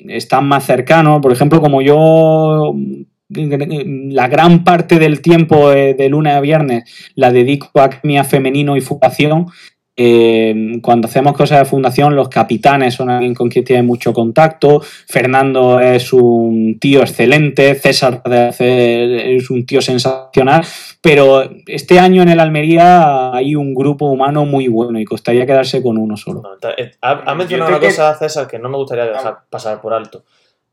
están 0.08 0.46
más 0.46 0.64
cercanos. 0.64 1.20
Por 1.20 1.32
ejemplo, 1.32 1.60
como 1.60 1.82
yo 1.82 2.72
mm, 2.74 4.10
la 4.12 4.28
gran 4.28 4.62
parte 4.64 4.98
del 4.98 5.20
tiempo 5.20 5.70
de 5.70 6.08
lunes 6.08 6.34
a 6.34 6.40
viernes 6.40 6.84
la 7.14 7.32
dedico 7.32 7.80
a 7.80 7.84
academia 7.84 8.24
femenino 8.24 8.76
y 8.76 8.82
fundación, 8.82 9.46
eh, 9.94 10.78
cuando 10.80 11.06
hacemos 11.06 11.36
cosas 11.36 11.58
de 11.58 11.64
fundación, 11.66 12.16
los 12.16 12.28
capitanes 12.28 12.94
son 12.94 13.10
alguien 13.10 13.34
con 13.34 13.50
quien 13.50 13.64
tiene 13.64 13.82
mucho 13.82 14.12
contacto. 14.12 14.80
Fernando 14.80 15.80
es 15.80 16.12
un 16.12 16.78
tío 16.80 17.00
excelente. 17.00 17.74
César 17.74 18.22
es 18.58 19.50
un 19.50 19.66
tío 19.66 19.82
sensacional. 19.82 20.64
Pero 21.00 21.42
este 21.66 21.98
año 21.98 22.22
en 22.22 22.30
el 22.30 22.40
Almería 22.40 23.34
hay 23.34 23.54
un 23.54 23.74
grupo 23.74 24.06
humano 24.06 24.44
muy 24.44 24.68
bueno 24.68 24.98
y 24.98 25.04
costaría 25.04 25.44
quedarse 25.44 25.82
con 25.82 25.98
uno 25.98 26.16
solo. 26.16 26.42
Eh, 26.76 26.92
ha, 27.02 27.34
mencionado 27.34 27.70
una 27.70 27.80
cosa, 27.80 28.14
César, 28.14 28.46
que 28.46 28.58
no 28.58 28.68
me 28.68 28.76
gustaría 28.76 29.04
dejar 29.04 29.40
pasar 29.50 29.80
por 29.80 29.92
alto: 29.92 30.24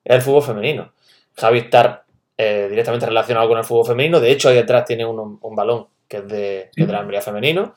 es 0.04 0.16
el 0.16 0.22
fútbol 0.22 0.44
femenino. 0.44 0.92
Javi 1.36 1.60
está 1.60 2.04
eh, 2.38 2.68
directamente 2.70 3.06
relacionado 3.06 3.50
con 3.50 3.58
el 3.58 3.66
fútbol 3.66 3.86
femenino. 3.86 4.20
De 4.20 4.32
hecho, 4.32 4.50
ahí 4.50 4.56
detrás 4.56 4.86
tiene 4.86 5.06
un, 5.06 5.40
balón 5.56 5.88
que 6.08 6.18
es 6.18 6.28
de, 6.28 6.70
que 6.74 6.82
es 6.84 6.88
de 6.88 6.94
la 6.94 7.00
Almería 7.00 7.22
femenino. 7.22 7.76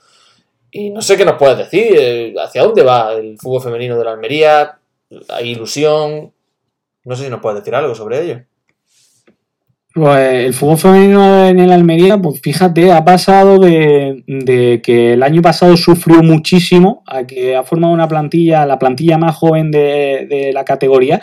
Y 0.75 0.89
no 0.89 1.03
sé 1.03 1.19
qué 1.19 1.27
nos 1.27 1.37
puedes 1.37 1.59
decir, 1.59 1.95
eh, 1.99 2.35
hacia 2.43 2.63
dónde 2.63 2.83
va 2.83 3.13
el 3.13 3.39
fútbol 3.39 3.63
femenino 3.63 3.99
de 3.99 4.05
la 4.05 4.13
Almería, 4.13 4.79
hay 5.29 5.51
ilusión, 5.51 6.33
no 7.05 7.15
sé 7.15 7.25
si 7.25 7.31
nos 7.31 7.41
puedes 7.41 7.61
decir 7.61 7.75
algo 7.75 7.95
sobre 7.95 8.23
ello. 8.23 8.41
Pues 9.95 10.47
el 10.47 10.55
fútbol 10.55 10.79
femenino 10.79 11.47
en 11.47 11.59
el 11.59 11.71
Almería, 11.71 12.17
pues 12.17 12.41
fíjate, 12.41 12.91
ha 12.91 13.05
pasado 13.05 13.59
de, 13.59 14.81
que 14.83 15.13
el 15.13 15.23
año 15.23 15.43
pasado 15.43 15.77
sufrió 15.77 16.23
muchísimo 16.23 17.03
a 17.07 17.27
que 17.27 17.55
ha 17.55 17.63
formado 17.65 17.93
una 17.93 18.09
plantilla, 18.09 18.65
la 18.65 18.79
plantilla 18.79 19.19
más 19.19 19.37
joven 19.37 19.71
de, 19.71 20.51
la 20.55 20.65
categoría, 20.65 21.21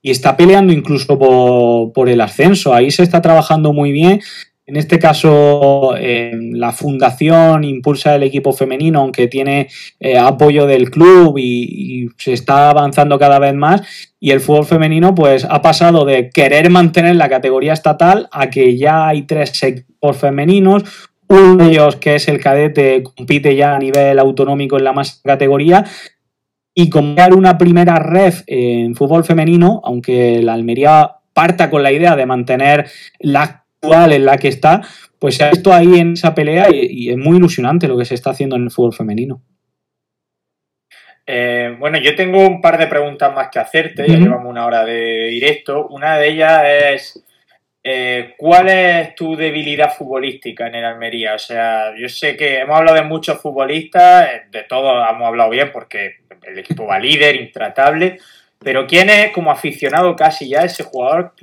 y 0.00 0.12
está 0.12 0.36
peleando 0.36 0.72
incluso 0.72 1.18
por, 1.18 1.92
por, 1.92 2.08
el 2.08 2.20
ascenso. 2.20 2.72
Ahí 2.72 2.92
se 2.92 3.02
está 3.02 3.20
trabajando 3.20 3.72
muy 3.72 3.90
bien. 3.90 4.20
En 4.72 4.78
este 4.78 4.98
caso, 4.98 5.94
eh, 5.98 6.32
la 6.34 6.72
fundación 6.72 7.62
impulsa 7.62 8.14
el 8.14 8.22
equipo 8.22 8.54
femenino, 8.54 9.00
aunque 9.00 9.28
tiene 9.28 9.68
eh, 10.00 10.16
apoyo 10.16 10.64
del 10.64 10.90
club 10.90 11.36
y, 11.36 12.08
se 12.16 12.32
está 12.32 12.70
avanzando 12.70 13.18
cada 13.18 13.38
vez 13.38 13.52
más. 13.52 13.82
Y 14.18 14.30
el 14.30 14.40
fútbol 14.40 14.64
femenino, 14.64 15.14
pues, 15.14 15.44
ha 15.44 15.60
pasado 15.60 16.06
de 16.06 16.30
querer 16.30 16.70
mantener 16.70 17.16
la 17.16 17.28
categoría 17.28 17.74
estatal 17.74 18.30
a 18.32 18.48
que 18.48 18.78
ya 18.78 19.08
hay 19.08 19.24
tres 19.24 19.62
equipos 19.62 20.16
femeninos. 20.16 20.84
Uno 21.28 21.56
de 21.56 21.72
ellos, 21.72 21.96
que 21.96 22.14
es 22.14 22.26
el 22.28 22.40
cadete, 22.40 23.02
compite 23.02 23.54
ya 23.54 23.76
a 23.76 23.78
nivel 23.78 24.18
autonómico 24.18 24.78
en 24.78 24.84
la 24.84 24.94
más 24.94 25.20
categoría. 25.22 25.84
Y 26.74 26.88
crear 26.88 27.34
una 27.34 27.58
primera 27.58 27.98
red 27.98 28.32
en 28.46 28.94
fútbol 28.94 29.24
femenino, 29.24 29.82
aunque 29.84 30.40
la 30.42 30.54
Almería 30.54 31.16
parta 31.34 31.68
con 31.68 31.82
la 31.82 31.92
idea 31.92 32.16
de 32.16 32.24
mantener 32.24 32.90
en 33.82 34.24
la 34.24 34.38
que 34.38 34.48
está, 34.48 34.80
pues 35.18 35.36
se 35.36 35.44
ha 35.44 35.50
visto 35.50 35.72
ahí 35.72 35.98
en 35.98 36.12
esa 36.12 36.34
pelea 36.34 36.68
y, 36.70 37.10
es 37.10 37.16
muy 37.16 37.36
ilusionante 37.36 37.88
lo 37.88 37.98
que 37.98 38.04
se 38.04 38.14
está 38.14 38.30
haciendo 38.30 38.56
en 38.56 38.62
el 38.64 38.70
fútbol 38.70 38.94
femenino. 38.94 39.42
Eh, 41.26 41.76
bueno, 41.78 41.98
yo 41.98 42.14
tengo 42.14 42.46
un 42.46 42.60
par 42.60 42.78
de 42.78 42.86
preguntas 42.86 43.32
más 43.34 43.48
que 43.48 43.58
hacerte, 43.58 44.06
ya 44.06 44.16
llevamos 44.16 44.50
una 44.50 44.66
hora 44.66 44.84
de 44.84 45.28
directo. 45.30 45.86
Una 45.88 46.18
de 46.18 46.28
ellas 46.28 46.62
es, 46.66 47.24
eh, 47.82 48.34
¿cuál 48.36 48.68
es 48.68 49.14
tu 49.14 49.36
debilidad 49.36 49.94
futbolística 49.94 50.66
en 50.66 50.76
el 50.76 50.84
Almería? 50.84 51.34
O 51.34 51.38
sea, 51.38 51.94
yo 51.96 52.08
sé 52.08 52.36
que 52.36 52.58
hemos 52.58 52.76
hablado 52.76 52.96
de 52.96 53.04
muchos 53.04 53.40
futbolistas, 53.40 54.50
de 54.50 54.64
todos 54.64 55.08
hemos 55.08 55.28
hablado 55.28 55.50
bien 55.50 55.70
porque 55.72 56.16
el 56.42 56.58
equipo 56.58 56.86
va 56.86 56.98
líder, 56.98 57.36
intratable, 57.36 58.18
pero 58.58 58.86
¿quién 58.86 59.08
es 59.10 59.30
como 59.30 59.52
aficionado 59.52 60.14
casi 60.16 60.48
ya 60.48 60.64
ese 60.64 60.82
jugador 60.82 61.34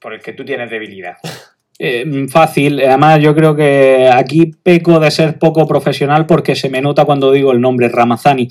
por 0.00 0.14
el 0.14 0.20
que 0.20 0.32
tú 0.32 0.44
tienes 0.44 0.70
debilidad? 0.70 1.16
Eh, 1.82 2.26
fácil, 2.28 2.78
además 2.78 3.20
yo 3.22 3.34
creo 3.34 3.56
que 3.56 4.10
aquí 4.12 4.52
peco 4.62 5.00
de 5.00 5.10
ser 5.10 5.38
poco 5.38 5.66
profesional 5.66 6.26
porque 6.26 6.54
se 6.54 6.68
me 6.68 6.82
nota 6.82 7.06
cuando 7.06 7.32
digo 7.32 7.52
el 7.52 7.60
nombre, 7.62 7.88
Ramazani. 7.88 8.48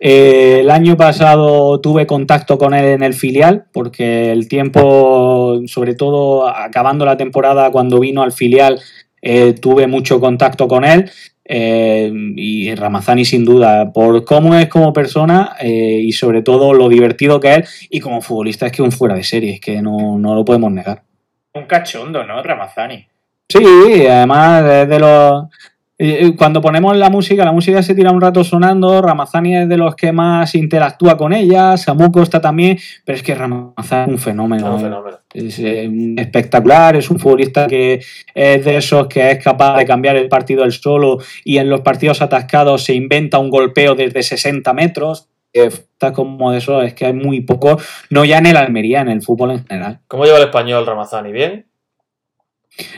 Eh, 0.00 0.60
el 0.60 0.70
año 0.70 0.96
pasado 0.96 1.78
tuve 1.82 2.06
contacto 2.06 2.56
con 2.56 2.72
él 2.72 2.86
en 2.86 3.02
el 3.02 3.12
filial 3.12 3.66
porque 3.70 4.32
el 4.32 4.48
tiempo, 4.48 5.60
sobre 5.66 5.94
todo 5.94 6.48
acabando 6.48 7.04
la 7.04 7.18
temporada 7.18 7.70
cuando 7.70 8.00
vino 8.00 8.22
al 8.22 8.32
filial, 8.32 8.80
eh, 9.20 9.52
tuve 9.60 9.86
mucho 9.86 10.18
contacto 10.18 10.66
con 10.66 10.84
él. 10.84 11.10
y 11.46 12.74
Ramazani 12.76 13.24
sin 13.24 13.44
duda, 13.44 13.92
por 13.92 14.24
cómo 14.24 14.54
es 14.54 14.68
como 14.68 14.92
persona 14.92 15.56
y 15.60 16.12
sobre 16.12 16.42
todo 16.42 16.72
lo 16.72 16.88
divertido 16.88 17.40
que 17.40 17.56
es 17.56 17.88
y 17.90 18.00
como 18.00 18.22
futbolista 18.22 18.66
es 18.66 18.72
que 18.72 18.82
un 18.82 18.92
fuera 18.92 19.16
de 19.16 19.24
serie, 19.24 19.54
es 19.54 19.60
que 19.60 19.82
no, 19.82 20.18
no 20.18 20.34
lo 20.34 20.44
podemos 20.44 20.72
negar. 20.72 21.09
Un 21.54 21.64
cachondo, 21.64 22.24
¿no? 22.24 22.42
Ramazani. 22.42 23.06
Sí, 23.48 24.06
además 24.06 24.64
es 24.64 24.88
de 24.88 24.98
los... 24.98 25.44
Cuando 26.38 26.62
ponemos 26.62 26.96
la 26.96 27.10
música, 27.10 27.44
la 27.44 27.52
música 27.52 27.82
se 27.82 27.94
tira 27.94 28.10
un 28.10 28.22
rato 28.22 28.42
sonando, 28.42 29.02
Ramazani 29.02 29.54
es 29.54 29.68
de 29.68 29.76
los 29.76 29.94
que 29.94 30.12
más 30.12 30.54
interactúa 30.54 31.14
con 31.18 31.34
ella, 31.34 31.76
Samu 31.76 32.10
Costa 32.10 32.40
también, 32.40 32.78
pero 33.04 33.16
es 33.16 33.22
que 33.22 33.34
Ramazani 33.34 34.04
es 34.04 34.08
un 34.08 34.18
fenómeno. 34.18 34.76
Un 34.76 34.80
fenómeno. 34.80 35.18
Es 35.34 35.58
eh, 35.58 35.90
espectacular, 36.16 36.96
es 36.96 37.10
un 37.10 37.18
futbolista 37.18 37.66
que 37.66 38.00
es 38.34 38.64
de 38.64 38.76
esos 38.78 39.08
que 39.08 39.30
es 39.30 39.44
capaz 39.44 39.76
de 39.76 39.84
cambiar 39.84 40.16
el 40.16 40.28
partido 40.28 40.64
él 40.64 40.72
solo 40.72 41.18
y 41.44 41.58
en 41.58 41.68
los 41.68 41.82
partidos 41.82 42.22
atascados 42.22 42.84
se 42.84 42.94
inventa 42.94 43.38
un 43.38 43.50
golpeo 43.50 43.94
desde 43.94 44.22
60 44.22 44.72
metros 44.72 45.28
está 45.52 46.12
como 46.12 46.52
eso, 46.52 46.82
es 46.82 46.94
que 46.94 47.06
hay 47.06 47.12
muy 47.12 47.40
poco, 47.40 47.78
no 48.10 48.24
ya 48.24 48.38
en 48.38 48.46
el 48.46 48.56
Almería, 48.56 49.00
en 49.00 49.08
el 49.08 49.22
fútbol 49.22 49.52
en 49.52 49.66
general. 49.66 50.00
¿Cómo 50.08 50.24
lleva 50.24 50.38
el 50.38 50.44
español 50.44 50.86
Ramazani? 50.86 51.32
¿Bien? 51.32 51.66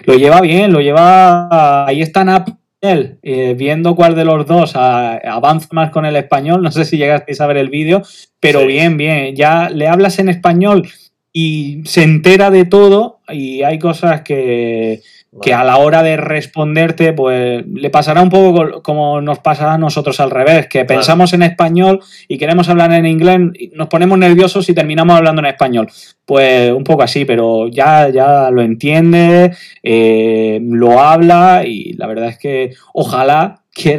Lo 0.04 0.14
lleva 0.14 0.40
bien, 0.40 0.72
lo 0.72 0.80
lleva. 0.80 1.86
Ahí 1.86 2.02
está 2.02 2.24
Napel, 2.24 3.18
eh, 3.22 3.54
viendo 3.54 3.96
cuál 3.96 4.14
de 4.14 4.24
los 4.24 4.46
dos 4.46 4.76
avanza 4.76 5.68
más 5.72 5.90
con 5.90 6.04
el 6.04 6.16
español. 6.16 6.62
No 6.62 6.70
sé 6.70 6.84
si 6.84 6.96
llegasteis 6.98 7.40
a 7.40 7.46
ver 7.46 7.56
el 7.56 7.70
vídeo, 7.70 8.02
pero 8.38 8.66
bien, 8.66 8.96
bien. 8.96 9.34
Ya 9.34 9.70
le 9.70 9.88
hablas 9.88 10.18
en 10.18 10.28
español 10.28 10.88
y 11.32 11.82
se 11.84 12.02
entera 12.02 12.50
de 12.50 12.66
todo, 12.66 13.20
y 13.28 13.62
hay 13.62 13.78
cosas 13.78 14.20
que 14.20 15.00
que 15.40 15.54
a 15.54 15.64
la 15.64 15.78
hora 15.78 16.02
de 16.02 16.18
responderte, 16.18 17.14
pues 17.14 17.64
le 17.66 17.90
pasará 17.90 18.20
un 18.20 18.28
poco 18.28 18.82
como 18.82 19.20
nos 19.22 19.38
pasa 19.38 19.72
a 19.72 19.78
nosotros 19.78 20.20
al 20.20 20.30
revés, 20.30 20.66
que 20.66 20.84
pensamos 20.84 21.32
en 21.32 21.42
español 21.42 22.00
y 22.28 22.36
queremos 22.36 22.68
hablar 22.68 22.92
en 22.92 23.06
inglés, 23.06 23.38
nos 23.72 23.88
ponemos 23.88 24.18
nerviosos 24.18 24.68
y 24.68 24.74
terminamos 24.74 25.16
hablando 25.16 25.40
en 25.40 25.46
español. 25.46 25.88
Pues 26.26 26.70
un 26.70 26.84
poco 26.84 27.02
así, 27.02 27.24
pero 27.24 27.68
ya, 27.68 28.10
ya 28.10 28.50
lo 28.50 28.60
entiende, 28.60 29.56
eh, 29.82 30.60
lo 30.62 31.00
habla 31.00 31.62
y 31.66 31.94
la 31.94 32.06
verdad 32.06 32.28
es 32.28 32.38
que 32.38 32.74
ojalá 32.92 33.61
que, 33.74 33.98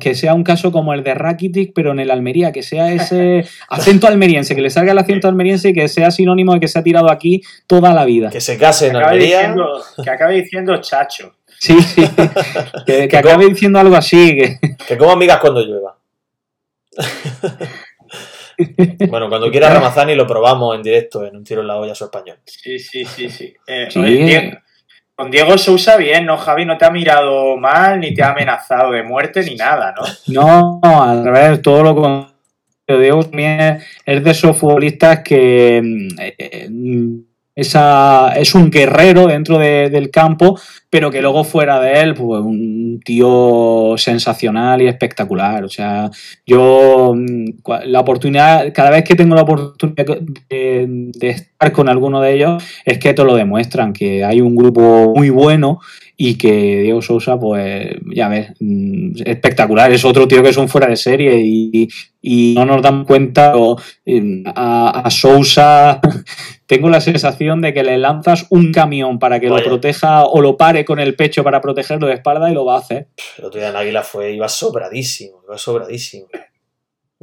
que 0.00 0.14
sea 0.14 0.34
un 0.34 0.42
caso 0.42 0.72
como 0.72 0.92
el 0.92 1.04
de 1.04 1.14
Rakitic, 1.14 1.72
pero 1.74 1.92
en 1.92 2.00
el 2.00 2.10
Almería, 2.10 2.52
que 2.52 2.62
sea 2.62 2.92
ese 2.92 3.44
acento 3.68 4.06
almeriense, 4.06 4.54
que 4.54 4.62
le 4.62 4.70
salga 4.70 4.92
el 4.92 4.98
acento 4.98 5.28
almeriense 5.28 5.70
y 5.70 5.72
que 5.72 5.88
sea 5.88 6.10
sinónimo 6.10 6.54
de 6.54 6.60
que 6.60 6.68
se 6.68 6.78
ha 6.78 6.82
tirado 6.82 7.10
aquí 7.10 7.42
toda 7.66 7.94
la 7.94 8.04
vida. 8.04 8.30
Que 8.30 8.40
se 8.40 8.58
case 8.58 8.88
en 8.88 8.96
Almería. 8.96 9.54
que 10.02 10.10
acabe 10.10 10.34
diciendo 10.34 10.76
chacho. 10.80 11.34
Sí, 11.58 11.80
sí. 11.80 12.04
Que, 12.86 13.16
acabe 13.16 13.46
diciendo 13.46 13.78
algo 13.78 13.96
así. 13.96 14.36
Que, 14.36 14.58
que 14.86 14.98
como 14.98 15.12
amigas 15.12 15.38
cuando 15.38 15.60
llueva. 15.60 15.96
bueno, 19.08 19.28
cuando 19.28 19.50
quiera 19.50 19.72
Ramazani 19.72 20.14
lo 20.14 20.26
probamos 20.26 20.76
en 20.76 20.82
directo 20.82 21.24
en 21.24 21.36
un 21.36 21.44
tiro 21.44 21.62
en 21.62 21.68
la 21.68 21.76
olla 21.76 21.94
su 21.94 22.04
español. 22.04 22.38
Sí, 22.44 22.78
sí, 22.78 23.04
sí, 23.04 23.30
sí. 23.30 23.54
Eh, 23.66 23.88
sí. 23.90 24.00
Con 25.16 25.30
Diego 25.30 25.56
Sousa 25.56 25.96
bien, 25.96 26.26
¿no, 26.26 26.36
Javi? 26.36 26.64
No 26.64 26.76
te 26.76 26.84
ha 26.84 26.90
mirado 26.90 27.56
mal, 27.56 28.00
ni 28.00 28.12
te 28.12 28.22
ha 28.22 28.30
amenazado 28.30 28.90
de 28.90 29.04
muerte, 29.04 29.44
ni 29.44 29.54
nada, 29.54 29.94
¿no? 29.96 30.80
No, 30.82 31.02
al 31.02 31.24
revés, 31.24 31.62
todo 31.62 31.82
lo 31.84 31.94
contrario. 31.94 32.34
Diego 32.86 33.20
es 33.20 34.24
de 34.24 34.30
esos 34.30 34.56
futbolistas 34.58 35.20
que 35.20 35.80
mm, 35.82 36.20
eh, 36.20 36.34
eh, 36.38 36.68
esa, 37.54 38.32
es 38.36 38.54
un 38.54 38.70
guerrero 38.70 39.26
dentro 39.26 39.58
del 39.58 40.10
campo, 40.10 40.58
pero 40.90 41.10
que 41.10 41.22
luego 41.22 41.44
fuera 41.44 41.78
de 41.80 42.00
él, 42.00 42.14
pues 42.14 42.40
un 42.40 43.00
tío 43.04 43.94
sensacional 43.96 44.82
y 44.82 44.88
espectacular. 44.88 45.64
O 45.64 45.68
sea, 45.68 46.10
yo 46.44 47.14
mm, 47.14 47.44
la 47.86 48.00
oportunidad, 48.00 48.72
cada 48.72 48.90
vez 48.90 49.04
que 49.04 49.14
tengo 49.14 49.34
la 49.34 49.42
oportunidad 49.42 50.18
de, 50.48 51.12
estar 51.20 51.72
con 51.72 51.88
alguno 51.88 52.20
de 52.20 52.34
ellos, 52.34 52.64
es 52.84 52.98
que 52.98 53.14
te 53.14 53.24
lo 53.24 53.36
demuestran, 53.36 53.92
que 53.92 54.24
hay 54.24 54.40
un 54.40 54.56
grupo 54.56 55.12
muy 55.14 55.30
bueno 55.30 55.78
y 56.16 56.36
que 56.36 56.82
Diego 56.82 57.02
Sousa, 57.02 57.38
pues 57.38 57.96
ya 58.14 58.28
ves, 58.28 58.52
mm, 58.60 59.22
espectacular. 59.24 59.92
Es 59.92 60.04
otro 60.04 60.28
tío 60.28 60.42
que 60.42 60.50
es 60.50 60.56
un 60.56 60.68
fuera 60.68 60.86
de 60.86 60.96
serie 60.96 61.40
y, 61.40 61.88
no 62.56 62.64
nos 62.64 62.80
dan 62.80 63.04
cuenta 63.04 63.52
mm, 63.54 64.44
a, 64.54 65.02
a 65.04 65.10
Sousa 65.10 66.00
tengo 66.66 66.88
la 66.88 67.00
sensación 67.00 67.60
de 67.60 67.74
que 67.74 67.82
le 67.82 67.98
lanzas 67.98 68.46
un 68.50 68.72
camión 68.72 69.18
para 69.18 69.40
que 69.40 69.48
lo 69.48 69.62
proteja 69.62 70.24
o 70.24 70.40
lo 70.40 70.56
pare 70.56 70.84
con 70.84 70.98
el 70.98 71.14
pecho 71.14 71.44
para 71.44 71.60
protegerlo 71.60 72.06
de 72.06 72.14
espalda 72.14 72.50
y 72.50 72.54
lo 72.54 72.64
va 72.64 72.76
a 72.76 72.78
hacer. 72.78 73.08
El 73.38 73.44
otro 73.44 73.60
día 73.60 73.68
en 73.68 73.76
Águila 73.76 74.02
fue, 74.02 74.32
iba 74.32 74.48
sobradísimo, 74.48 75.42
iba 75.46 75.58
sobradísimo. 75.58 76.26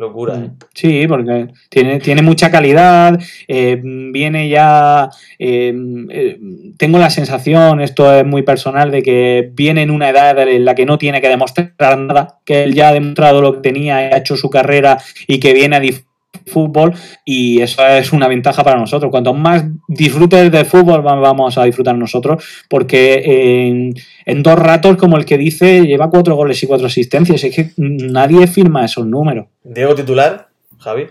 Locura, 0.01 0.35
¿eh? 0.35 0.49
Sí, 0.73 1.05
porque 1.07 1.49
tiene, 1.69 1.99
tiene 1.99 2.21
mucha 2.21 2.49
calidad, 2.51 3.19
eh, 3.47 3.79
viene 3.81 4.49
ya... 4.49 5.09
Eh, 5.37 5.73
eh, 6.09 6.39
tengo 6.77 6.97
la 6.97 7.09
sensación, 7.09 7.79
esto 7.81 8.11
es 8.13 8.25
muy 8.25 8.41
personal, 8.41 8.91
de 8.91 9.03
que 9.03 9.51
viene 9.53 9.83
en 9.83 9.91
una 9.91 10.09
edad 10.09 10.37
en 10.39 10.65
la 10.65 10.75
que 10.75 10.85
no 10.85 10.97
tiene 10.97 11.21
que 11.21 11.29
demostrar 11.29 11.99
nada, 11.99 12.39
que 12.43 12.63
él 12.63 12.73
ya 12.73 12.89
ha 12.89 12.93
demostrado 12.93 13.41
lo 13.41 13.53
que 13.53 13.69
tenía, 13.69 13.97
ha 13.97 14.17
hecho 14.17 14.35
su 14.35 14.49
carrera 14.49 14.97
y 15.27 15.39
que 15.39 15.53
viene 15.53 15.75
a 15.75 15.79
disfrutar 15.79 16.10
fútbol 16.45 16.93
y 17.25 17.61
eso 17.61 17.85
es 17.87 18.11
una 18.13 18.27
ventaja 18.27 18.63
para 18.63 18.79
nosotros. 18.79 19.11
Cuanto 19.11 19.33
más 19.33 19.65
disfrutes 19.87 20.51
de 20.51 20.65
fútbol 20.65 21.01
vamos 21.01 21.57
a 21.57 21.63
disfrutar 21.63 21.97
nosotros 21.97 22.43
porque 22.69 23.93
en, 24.25 24.43
dos 24.43 24.57
ratos, 24.57 24.97
como 24.97 25.17
el 25.17 25.25
que 25.25 25.37
dice, 25.37 25.85
lleva 25.85 26.09
cuatro 26.09 26.35
goles 26.35 26.61
y 26.63 26.67
cuatro 26.67 26.87
asistencias. 26.87 27.43
Es 27.43 27.55
que 27.55 27.71
nadie 27.77 28.47
firma 28.47 28.85
esos 28.85 29.05
números. 29.05 29.47
Diego 29.63 29.95
titular, 29.95 30.49
Javi. 30.79 31.07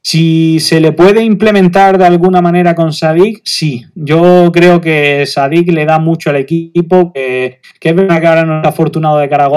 Si 0.00 0.58
se 0.60 0.80
le 0.80 0.92
puede 0.92 1.22
implementar 1.22 1.98
de 1.98 2.06
alguna 2.06 2.40
manera 2.40 2.74
con 2.74 2.94
Sadik, 2.94 3.42
sí. 3.44 3.84
Yo 3.94 4.50
creo 4.52 4.80
que 4.80 5.26
Sadik 5.26 5.70
le 5.70 5.84
da 5.84 5.98
mucho 5.98 6.30
al 6.30 6.36
equipo, 6.36 7.12
que, 7.12 7.60
que 7.78 7.88
es 7.90 7.94
verdad 7.94 8.18
que 8.18 8.26
ahora 8.26 8.44
no 8.46 8.56
está 8.56 8.70
afortunado 8.70 9.18
de 9.18 9.28
cara 9.28 9.48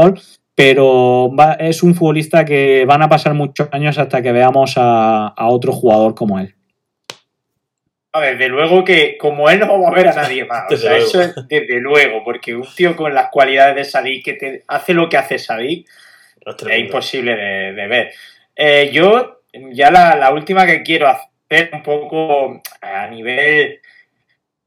pero 0.61 1.31
es 1.57 1.81
un 1.81 1.95
futbolista 1.95 2.45
que 2.45 2.85
van 2.85 3.01
a 3.01 3.09
pasar 3.09 3.33
muchos 3.33 3.67
años 3.71 3.97
hasta 3.97 4.21
que 4.21 4.31
veamos 4.31 4.73
a, 4.77 5.33
otro 5.37 5.71
jugador 5.73 6.13
como 6.13 6.39
él. 6.39 6.53
desde 8.13 8.47
luego 8.47 8.83
que 8.83 9.17
como 9.17 9.49
él 9.49 9.59
no 9.59 9.67
vamos 9.67 9.91
a 9.91 9.95
ver 9.95 10.09
a 10.09 10.13
nadie 10.13 10.45
más. 10.45 10.65
O 10.71 10.77
sea, 10.77 10.97
eso 10.97 11.21
es 11.21 11.33
desde 11.47 11.79
luego, 11.79 12.23
porque 12.23 12.55
un 12.55 12.67
tío 12.75 12.95
con 12.95 13.13
las 13.13 13.29
cualidades 13.31 13.75
de 13.75 13.83
Sadik 13.83 14.23
que 14.23 14.33
te 14.33 14.63
hace 14.67 14.93
lo 14.93 15.09
que 15.09 15.17
hace 15.17 15.39
Sadik 15.39 15.87
es 16.45 16.79
imposible 16.79 17.35
de, 17.35 17.87
ver. 17.87 18.11
Eh, 18.55 18.91
yo, 18.93 19.41
ya 19.71 19.89
la, 19.89 20.31
última 20.31 20.67
que 20.67 20.83
quiero 20.83 21.07
hacer 21.07 21.71
un 21.73 21.81
poco 21.81 22.61
a 22.81 23.07
nivel 23.07 23.79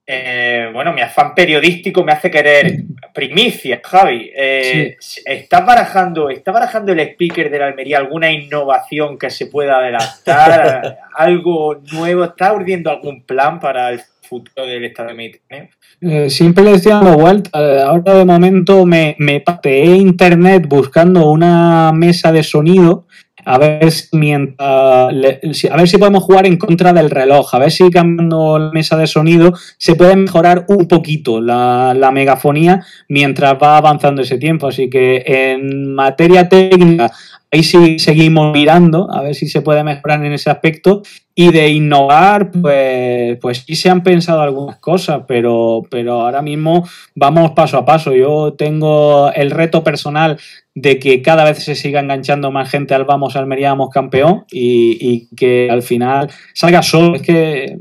eh, 0.07 0.69
bueno, 0.73 0.93
mi 0.93 1.01
afán 1.01 1.35
periodístico 1.35 2.05
me 2.05 2.13
hace 2.13 2.31
querer 2.31 2.75
primicia, 3.15 3.81
Javi. 3.83 4.31
Eh, 4.37 4.97
¿está, 5.25 5.61
barajando, 5.61 6.29
¿Está 6.29 6.51
barajando 6.51 6.93
el 6.93 7.01
speaker 7.01 7.49
de 7.49 7.59
la 7.61 7.67
Almería 7.69 7.99
alguna 7.99 8.31
innovación 8.31 9.17
que 9.17 9.31
se 9.31 9.47
pueda 9.47 9.79
adelantar? 9.79 10.99
¿Algo 11.15 11.81
nuevo? 11.93 12.25
¿Está 12.25 12.53
urdiendo 12.53 12.91
algún 12.91 13.23
plan 13.23 13.61
para 13.61 13.91
el 13.91 14.01
futuro 14.21 14.67
del 14.67 14.85
Estado 14.85 15.11
de 15.11 15.15
Mediterráneo? 15.15 15.71
Eh, 16.01 16.29
siempre 16.29 16.65
le 16.65 16.73
estoy 16.73 16.93
dando 16.93 17.17
vuelta. 17.17 17.51
Ahora 17.87 18.15
de 18.15 18.25
momento 18.25 18.85
me, 18.85 19.15
me 19.19 19.41
pateé 19.41 19.97
internet 19.97 20.67
buscando 20.67 21.31
una 21.31 21.93
mesa 21.93 22.33
de 22.33 22.43
sonido 22.43 23.07
a 23.45 23.59
ver 23.59 23.91
si 23.91 24.09
mientras, 24.13 25.11
a 25.11 25.77
ver 25.77 25.89
si 25.89 25.99
podemos 25.99 26.23
jugar 26.23 26.47
en 26.47 26.57
contra 26.57 26.93
del 26.93 27.11
reloj, 27.11 27.55
a 27.55 27.59
ver 27.59 27.71
si 27.71 27.91
cambiando 27.91 28.59
la 28.59 28.71
mesa 28.71 28.97
de 28.97 29.07
sonido 29.07 29.53
se 29.79 29.95
puede 29.95 30.17
mejorar 30.17 30.65
un 30.69 30.89
poquito 30.89 31.41
la, 31.41 31.95
la 31.95 32.11
megafonía 32.11 32.85
mientras 33.09 33.55
va 33.63 33.77
avanzando 33.77 34.23
ese 34.23 34.39
tiempo. 34.39 34.69
Así 34.69 34.89
que 34.89 35.23
en 35.27 35.95
materia 35.95 36.49
técnica 36.49 37.13
ahí 37.51 37.63
sí 37.63 37.99
seguimos 37.99 38.53
mirando 38.53 39.09
a 39.13 39.23
ver 39.23 39.35
si 39.35 39.49
se 39.49 39.63
puede 39.63 39.85
mejorar 39.85 40.25
en 40.25 40.33
ese 40.33 40.51
aspecto 40.51 41.03
y 41.35 41.51
de 41.51 41.68
innovar 41.68 42.53
pues 42.53 43.39
pues 43.41 43.64
sí 43.66 43.74
se 43.74 43.91
han 43.91 44.03
pensado 44.03 44.41
algunas 44.41 44.76
cosas 44.76 45.22
pero 45.26 45.82
pero 45.91 46.20
ahora 46.20 46.43
mismo 46.43 46.87
vamos 47.14 47.53
paso 47.53 47.78
a 47.78 47.85
paso. 47.85 48.14
Yo 48.14 48.55
tengo 48.55 49.32
el 49.32 49.51
reto 49.51 49.82
personal 49.82 50.39
de 50.74 50.99
que 50.99 51.22
cada 51.22 51.45
vez 51.45 51.59
se 51.62 51.76
siga 51.76 52.01
enganchando 52.01 52.51
más 52.51 52.68
gente 52.68 52.95
al 52.95 53.05
vamos 53.05 53.37
Almería 53.37 53.70
vamos 53.70 53.91
campeón 53.91 54.45
y, 54.51 54.99
y 55.01 55.37
que 55.37 55.70
al 55.70 55.82
final 55.82 56.30
salga 56.53 56.82
solo. 56.82 57.14
Es 57.14 57.22
que 57.22 57.78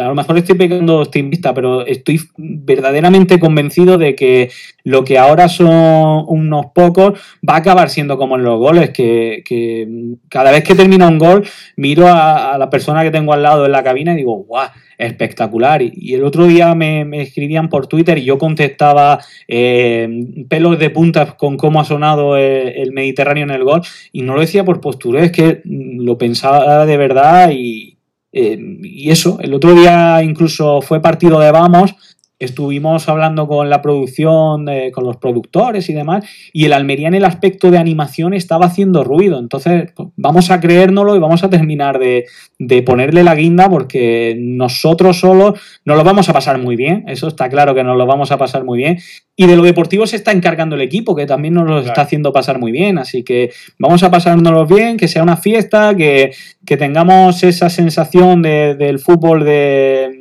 a 0.00 0.04
lo 0.06 0.14
mejor 0.14 0.38
estoy 0.38 0.56
pegando 0.56 1.00
optimista, 1.00 1.52
pero 1.52 1.84
estoy 1.84 2.20
verdaderamente 2.36 3.38
convencido 3.38 3.98
de 3.98 4.14
que 4.14 4.50
lo 4.84 5.04
que 5.04 5.18
ahora 5.18 5.48
son 5.48 6.24
unos 6.28 6.66
pocos 6.74 7.18
va 7.48 7.54
a 7.54 7.58
acabar 7.58 7.90
siendo 7.90 8.16
como 8.16 8.36
en 8.36 8.44
los 8.44 8.58
goles, 8.58 8.90
que, 8.90 9.42
que 9.44 9.86
cada 10.28 10.50
vez 10.50 10.64
que 10.64 10.74
termina 10.74 11.06
un 11.06 11.18
gol 11.18 11.46
miro 11.76 12.08
a, 12.08 12.54
a, 12.54 12.58
la 12.58 12.70
persona 12.70 12.87
que 12.96 13.10
tengo 13.10 13.32
al 13.32 13.42
lado 13.42 13.66
en 13.66 13.72
la 13.72 13.82
cabina 13.82 14.12
y 14.12 14.16
digo, 14.16 14.36
guau, 14.44 14.68
espectacular. 14.96 15.82
Y, 15.82 16.14
el 16.14 16.24
otro 16.24 16.46
día 16.46 16.74
me, 16.74 17.04
me, 17.04 17.22
escribían 17.22 17.68
por 17.68 17.86
Twitter 17.86 18.18
y 18.18 18.24
yo 18.24 18.38
contestaba 18.38 19.20
eh, 19.46 20.08
pelos 20.48 20.78
de 20.78 20.90
puntas 20.90 21.34
con 21.34 21.56
cómo 21.56 21.80
ha 21.80 21.84
sonado 21.84 22.36
el, 22.36 22.68
el, 22.68 22.92
Mediterráneo 22.92 23.44
en 23.44 23.50
el 23.50 23.64
gol 23.64 23.82
y 24.12 24.22
no 24.22 24.34
lo 24.34 24.40
decía 24.40 24.64
por 24.64 24.80
postura, 24.80 25.22
es 25.22 25.32
que 25.32 25.62
lo 25.64 26.18
pensaba 26.18 26.84
de 26.86 26.96
verdad 26.96 27.50
y, 27.52 27.98
eh, 28.32 28.58
y 28.82 29.10
eso, 29.10 29.38
el 29.40 29.54
otro 29.54 29.74
día 29.74 30.22
incluso 30.22 30.82
fue 30.82 31.00
partido 31.00 31.40
de 31.40 31.50
vamos 31.50 31.94
estuvimos 32.38 33.08
hablando 33.08 33.48
con 33.48 33.68
la 33.68 33.82
producción, 33.82 34.68
eh, 34.68 34.92
con 34.92 35.04
los 35.04 35.16
productores 35.16 35.88
y 35.90 35.92
demás, 35.92 36.24
y 36.52 36.66
el 36.66 36.72
Almería 36.72 37.08
en 37.08 37.14
el 37.14 37.24
aspecto 37.24 37.70
de 37.70 37.78
animación 37.78 38.32
estaba 38.32 38.66
haciendo 38.66 39.02
ruido. 39.02 39.38
Entonces, 39.38 39.92
vamos 40.16 40.50
a 40.50 40.60
creérnoslo 40.60 41.16
y 41.16 41.18
vamos 41.18 41.42
a 41.42 41.50
terminar 41.50 41.98
de, 41.98 42.26
de, 42.58 42.82
ponerle 42.82 43.24
la 43.24 43.34
guinda 43.34 43.68
porque 43.68 44.36
nosotros 44.38 45.18
solos 45.18 45.58
nos 45.84 45.96
lo 45.96 46.04
vamos 46.04 46.28
a 46.28 46.32
pasar 46.32 46.58
muy 46.58 46.76
bien, 46.76 47.04
eso 47.08 47.28
está 47.28 47.48
claro 47.48 47.74
que 47.74 47.82
nos 47.82 47.96
lo 47.96 48.06
vamos 48.06 48.30
a 48.30 48.38
pasar 48.38 48.64
muy 48.64 48.78
bien. 48.78 48.98
Y 49.40 49.46
de 49.46 49.56
lo 49.56 49.62
deportivo 49.62 50.04
se 50.06 50.16
está 50.16 50.32
encargando 50.32 50.74
el 50.74 50.82
equipo, 50.82 51.14
que 51.14 51.24
también 51.24 51.54
nos 51.54 51.64
lo 51.64 51.74
claro. 51.74 51.86
está 51.86 52.02
haciendo 52.02 52.32
pasar 52.32 52.58
muy 52.58 52.72
bien. 52.72 52.98
Así 52.98 53.22
que 53.22 53.52
vamos 53.78 54.02
a 54.02 54.10
pasárnoslo 54.10 54.66
bien, 54.66 54.96
que 54.96 55.06
sea 55.06 55.22
una 55.22 55.36
fiesta, 55.36 55.94
que, 55.94 56.32
que 56.66 56.76
tengamos 56.76 57.44
esa 57.44 57.70
sensación 57.70 58.42
de, 58.42 58.74
del 58.74 58.98
fútbol 58.98 59.44
de 59.44 60.17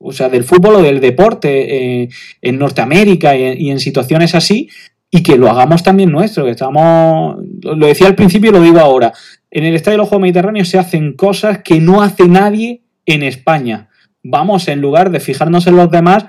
o 0.00 0.12
sea, 0.12 0.28
del 0.28 0.44
fútbol 0.44 0.76
o 0.76 0.82
del 0.82 1.00
deporte 1.00 2.02
eh, 2.02 2.08
en 2.40 2.58
Norteamérica 2.58 3.36
y 3.36 3.42
en, 3.44 3.60
y 3.60 3.70
en, 3.70 3.78
situaciones 3.78 4.34
así, 4.34 4.68
y 5.10 5.22
que 5.22 5.36
lo 5.36 5.50
hagamos 5.50 5.82
también 5.82 6.10
nuestro, 6.10 6.44
que 6.44 6.52
estamos, 6.52 7.36
lo 7.62 7.86
decía 7.86 8.06
al 8.06 8.14
principio 8.14 8.50
y 8.50 8.54
lo 8.54 8.62
digo 8.62 8.80
ahora, 8.80 9.12
en 9.50 9.64
el 9.64 9.74
Estadio 9.74 9.98
del 9.98 10.06
Ojo 10.06 10.18
Mediterráneo 10.18 10.64
se 10.64 10.78
hacen 10.78 11.14
cosas 11.14 11.58
que 11.62 11.80
no 11.80 12.02
hace 12.02 12.28
nadie 12.28 12.82
en 13.06 13.22
España. 13.22 13.88
Vamos, 14.22 14.68
en 14.68 14.80
lugar 14.80 15.10
de 15.10 15.20
fijarnos 15.20 15.66
en 15.66 15.76
los 15.76 15.90
demás, 15.90 16.26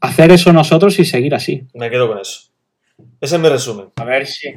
hacer 0.00 0.30
eso 0.32 0.52
nosotros 0.52 0.98
y 0.98 1.04
seguir 1.04 1.34
así. 1.34 1.66
Me 1.74 1.90
quedo 1.90 2.08
con 2.08 2.18
eso. 2.18 2.50
Ese 3.20 3.36
es 3.36 3.42
mi 3.42 3.48
resumen. 3.48 3.86
A 3.96 4.04
ver 4.04 4.26
si, 4.26 4.48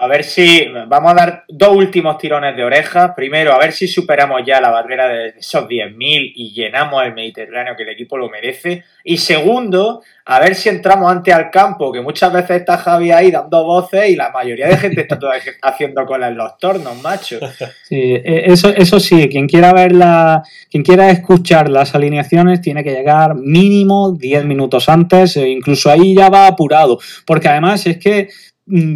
a 0.00 0.06
ver 0.06 0.22
si 0.22 0.64
vamos 0.86 1.10
a 1.10 1.14
dar 1.14 1.44
dos 1.48 1.74
últimos 1.74 2.18
tirones 2.18 2.54
de 2.56 2.62
orejas. 2.62 3.12
Primero, 3.16 3.52
a 3.52 3.58
ver 3.58 3.72
si 3.72 3.88
superamos 3.88 4.42
ya 4.46 4.60
la 4.60 4.70
barrera 4.70 5.08
de 5.08 5.34
esos 5.36 5.66
10.000 5.66 6.32
y 6.36 6.52
llenamos 6.52 7.02
el 7.04 7.14
Mediterráneo 7.14 7.74
que 7.76 7.82
el 7.82 7.88
equipo 7.88 8.16
lo 8.16 8.28
merece. 8.28 8.84
Y 9.02 9.16
segundo, 9.16 10.02
a 10.24 10.38
ver 10.38 10.54
si 10.54 10.68
entramos 10.68 11.10
antes 11.10 11.34
al 11.34 11.50
campo, 11.50 11.90
que 11.90 12.00
muchas 12.00 12.32
veces 12.32 12.60
está 12.60 12.78
Javi 12.78 13.10
ahí 13.10 13.32
dando 13.32 13.64
voces 13.64 14.10
y 14.10 14.14
la 14.14 14.30
mayoría 14.30 14.68
de 14.68 14.76
gente 14.76 15.00
está 15.00 15.18
haciendo 15.62 16.06
cola 16.06 16.28
en 16.28 16.36
los 16.36 16.56
tornos, 16.58 17.02
macho. 17.02 17.40
Sí, 17.82 18.20
eso, 18.22 18.68
eso 18.68 19.00
sí, 19.00 19.28
quien 19.28 19.48
quiera 19.48 19.72
ver 19.72 19.92
la, 19.92 20.44
quien 20.70 20.84
quiera 20.84 21.10
escuchar 21.10 21.68
las 21.68 21.96
alineaciones 21.96 22.60
tiene 22.60 22.84
que 22.84 22.92
llegar 22.92 23.34
mínimo 23.34 24.12
10 24.12 24.44
minutos 24.44 24.88
antes, 24.88 25.36
e 25.38 25.48
incluso 25.48 25.90
ahí 25.90 26.14
ya 26.14 26.28
va 26.28 26.46
apurado, 26.46 27.00
porque 27.26 27.48
además 27.48 27.84
es 27.86 27.98
que 27.98 28.28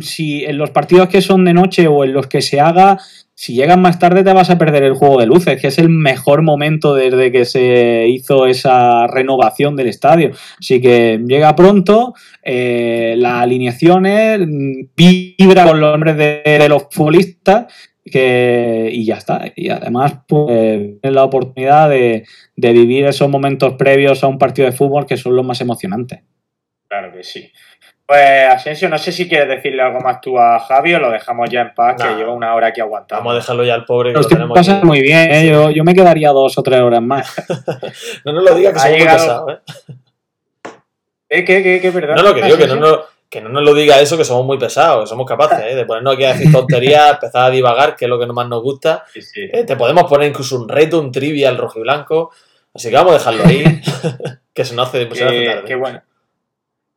si 0.01 0.45
en 0.45 0.59
los 0.59 0.71
partidos 0.71 1.09
que 1.09 1.23
son 1.23 1.45
de 1.45 1.55
noche 1.55 1.87
o 1.87 2.05
en 2.05 2.13
los 2.13 2.27
que 2.27 2.43
se 2.43 2.61
haga, 2.61 2.99
si 3.35 3.55
llegas 3.55 3.79
más 3.79 3.99
tarde 3.99 4.23
te 4.23 4.33
vas 4.33 4.51
a 4.51 4.59
perder 4.59 4.85
el 4.85 4.95
juego 4.95 5.19
de 5.19 5.27
luces, 5.27 5.61
que 5.61 5.69
es 5.69 5.79
el 5.79 5.89
mejor 5.89 6.43
momento 6.43 6.95
desde 6.95 7.33
que 7.33 7.45
se 7.45 8.07
hizo 8.09 8.47
esa 8.47 9.07
renovación 9.07 9.75
del 9.75 9.89
estadio. 9.89 10.33
Así 10.59 10.81
que 10.81 11.21
llega 11.27 11.57
pronto, 11.57 12.15
eh, 12.43 13.15
las 13.17 13.43
alineaciones, 13.43 14.41
vibra 14.97 15.65
con 15.65 15.81
los 15.81 15.91
nombres 15.93 16.17
de, 16.17 16.67
los 16.69 16.87
futbolistas 16.91 17.73
que, 18.05 18.91
y 18.93 19.05
ya 19.07 19.17
está. 19.17 19.53
Y 19.57 19.71
además, 19.71 20.19
pues, 20.29 20.91
es 21.03 21.13
la 21.13 21.25
oportunidad 21.25 21.89
de 21.89 22.25
vivir 22.57 23.07
esos 23.07 23.29
momentos 23.29 23.75
previos 23.75 24.23
a 24.23 24.29
un 24.29 24.39
partido 24.39 24.67
de 24.67 24.77
fútbol 24.77 25.07
que 25.07 25.17
son 25.17 25.35
los 25.35 25.45
más 25.45 25.61
emocionantes. 25.61 26.21
Claro 26.93 27.11
que 27.11 27.23
sí. 27.25 27.51
Pues 28.07 28.49
Asensio, 28.51 28.89
no 28.89 28.99
sé 28.99 29.13
si 29.13 29.29
quieres 29.29 29.49
decirle 29.49 29.83
algo 29.83 30.01
más 30.01 30.21
tú 30.21 30.39
a 30.39 30.59
Javi 30.59 30.95
o 30.95 30.99
lo 30.99 31.11
dejamos 31.11 31.49
ya 31.49 31.63
en 31.63 31.75
paz, 31.75 31.97
nah. 31.99 32.09
que 32.09 32.17
lleva 32.17 32.33
una 32.33 32.55
hora 32.55 32.69
aquí 32.69 32.81
aguantando. 32.81 33.21
Vamos 33.21 33.33
a 33.33 33.37
dejarlo 33.37 33.65
ya 33.65 33.75
al 33.75 33.85
pobre. 33.85 34.13
Que 34.13 34.19
lo 34.19 34.27
tenemos 34.27 34.55
pasa 34.55 34.81
que... 34.81 34.87
muy 34.87 35.01
bien, 35.01 35.33
¿eh? 35.33 35.49
yo, 35.49 35.71
yo, 35.71 35.85
me 35.85 35.95
quedaría 35.95 36.31
dos 36.31 36.59
o 36.59 36.63
tres 36.63 36.81
horas 36.81 37.01
más. 37.01 37.33
no 38.25 38.33
nos 38.33 38.45
lo 38.45 38.55
diga 38.55 38.73
que 38.73 38.79
somos 38.81 38.99
llegado... 38.99 39.45
muy 39.45 39.55
pesados, 39.55 39.89
¿eh? 39.89 39.93
¿Eh? 41.29 41.45
¿Qué, 41.45 41.63
qué, 41.63 41.81
qué, 41.81 41.93
perdón? 41.93 42.17
No, 42.17 42.23
no, 42.23 42.35
que 42.35 42.43
digo 42.43 42.59
que 42.59 42.67
no, 42.67 42.75
no, 42.75 43.01
que 43.31 43.41
no 43.41 43.49
nos 43.49 43.63
lo 43.63 43.73
diga 43.73 44.01
eso, 44.01 44.19
que 44.19 44.25
somos 44.25 44.45
muy 44.45 44.59
pesados, 44.59 45.05
que 45.05 45.09
somos 45.09 45.27
capaces 45.27 45.65
¿eh? 45.65 45.75
de 45.75 45.87
ponernos 45.87 46.15
aquí 46.15 46.25
a 46.25 46.35
decir 46.35 46.53
tonterías, 46.53 47.13
empezar 47.15 47.45
a 47.45 47.51
divagar, 47.51 47.97
que 47.97 48.05
es 48.05 48.09
lo 48.11 48.19
que 48.19 48.27
más 48.27 48.49
nos 48.49 48.63
gusta. 48.63 49.05
Sí, 49.11 49.23
sí. 49.23 49.49
Eh, 49.51 49.65
te 49.65 49.77
podemos 49.77 50.05
poner 50.05 50.29
incluso 50.29 50.61
un 50.61 50.69
reto, 50.69 51.01
un 51.01 51.11
trivial 51.11 51.57
rojo 51.57 51.79
y 51.79 51.83
blanco. 51.83 52.31
Así 52.75 52.91
que 52.91 52.97
vamos 52.97 53.15
a 53.15 53.19
dejarlo 53.19 53.45
ahí, 53.47 53.65
que 54.53 54.65
se 54.65 54.75
nos 54.75 54.89
hace, 54.89 55.09
hace 55.11 55.25
tarde. 55.25 55.63
Qué 55.65 55.75
bueno 55.77 56.03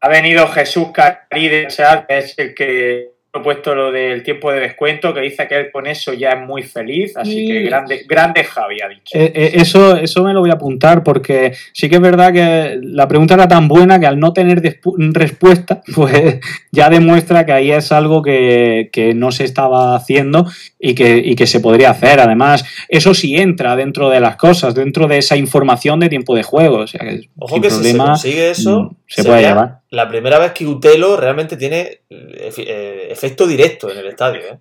ha 0.02 0.10
venido 0.10 0.48
Jesús 0.48 0.90
Cari 0.94 1.50
que 1.50 1.68
es 2.10 2.38
el 2.38 2.54
que 2.54 3.16
ha 3.36 3.44
puesto 3.44 3.76
lo 3.76 3.92
del 3.92 4.24
tiempo 4.24 4.52
de 4.52 4.62
descuento, 4.62 5.14
que 5.14 5.20
dice 5.20 5.48
que 5.48 5.58
él 5.58 5.72
con 5.72 5.88
eso 5.88 6.14
ya 6.14 6.32
es 6.32 6.40
muy 6.40 6.64
feliz, 6.64 7.18
así 7.18 7.44
y... 7.44 7.48
que 7.48 7.62
grande, 7.64 8.06
grande 8.08 8.44
Javi 8.44 8.82
ha 8.82 8.88
dicho. 8.88 9.18
Eh, 9.18 9.32
eh, 9.36 9.52
eso, 9.56 9.98
eso 9.98 10.24
me 10.24 10.34
lo 10.34 10.40
voy 10.40 10.52
a 10.52 10.54
apuntar, 10.54 11.04
porque 11.04 11.54
sí 11.74 11.90
que 11.90 11.96
es 11.96 12.02
verdad 12.02 12.32
que 12.32 12.80
la 12.82 13.08
pregunta 13.08 13.34
era 13.34 13.48
tan 13.48 13.68
buena 13.68 14.00
que 14.00 14.06
al 14.06 14.20
no 14.20 14.32
tener 14.32 14.62
respuesta, 14.98 15.82
pues 15.96 16.40
ya 16.72 16.90
demuestra 16.90 17.46
que 17.46 17.52
ahí 17.52 17.72
es 17.72 17.92
algo 17.92 18.22
que, 18.22 18.90
que 18.92 19.14
no 19.14 19.32
se 19.32 19.44
estaba 19.44 19.96
haciendo 19.96 20.46
y 20.80 20.96
que, 20.96 21.18
y 21.18 21.36
que, 21.36 21.46
se 21.46 21.60
podría 21.60 21.90
hacer. 21.90 22.20
Además, 22.20 22.64
eso 22.88 23.14
sí 23.14 23.36
entra 23.36 23.76
dentro 23.76 24.10
de 24.10 24.22
las 24.22 24.38
cosas, 24.38 24.76
dentro 24.76 25.08
de 25.08 25.18
esa 25.18 25.36
información 25.36 26.00
de 26.00 26.10
tiempo 26.10 26.36
de 26.36 26.44
juego. 26.44 26.78
O 26.78 26.88
sea, 26.88 27.02
que 27.02 27.28
Ojo 27.38 27.60
que 27.60 27.68
problema, 27.68 28.16
si 28.16 28.32
se 28.32 28.38
consigue 28.38 28.50
eso, 28.52 28.84
mm, 28.84 28.96
se 29.08 29.24
puede 29.24 29.42
llevar. 29.42 29.80
La 29.96 30.10
primera 30.10 30.40
vez 30.40 30.52
que 30.52 30.68
Utelo 30.68 31.16
realmente 31.16 31.56
tiene 31.56 32.02
eh, 32.10 33.08
efecto 33.10 33.48
directo 33.48 33.90
en 33.90 33.98
el 34.00 34.08
estadio. 34.08 34.42
¿eh? 34.42 34.60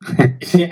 sí, 0.42 0.68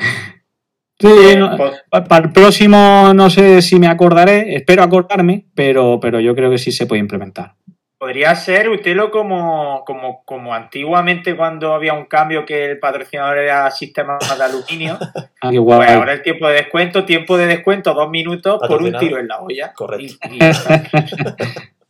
no, 1.39 1.57
para 1.91 2.27
el 2.27 2.33
próximo 2.33 3.15
no 3.15 3.31
sé 3.31 3.63
si 3.63 3.79
me 3.79 3.87
acordaré, 3.87 4.57
espero 4.57 4.83
acordarme, 4.83 5.47
pero, 5.55 5.99
pero 6.03 6.21
yo 6.21 6.35
creo 6.35 6.51
que 6.51 6.59
sí 6.59 6.71
se 6.71 6.85
puede 6.85 7.01
implementar. 7.01 7.55
Podría 7.97 8.35
ser 8.35 8.69
Utelo 8.69 9.11
como, 9.11 9.85
como, 9.87 10.23
como 10.27 10.53
antiguamente 10.53 11.35
cuando 11.35 11.73
había 11.73 11.95
un 11.95 12.05
cambio 12.05 12.45
que 12.45 12.73
el 12.73 12.79
patrocinador 12.79 13.39
era 13.39 13.71
sistema 13.71 14.19
de 14.19 14.45
aluminio. 14.45 14.99
ah, 15.41 15.51
qué 15.51 15.57
guay. 15.57 15.79
Pues 15.79 15.91
ahora 15.93 16.13
el 16.13 16.21
tiempo 16.21 16.47
de 16.47 16.55
descuento, 16.57 17.07
tiempo 17.07 17.39
de 17.39 17.47
descuento, 17.47 17.95
dos 17.95 18.11
minutos 18.11 18.61
por 18.69 18.83
un 18.83 18.93
tiro 18.99 19.19
en 19.19 19.29
la 19.29 19.41
olla. 19.41 19.73
Correcto. 19.73 20.29
Y, 20.31 20.37
y... 20.37 20.41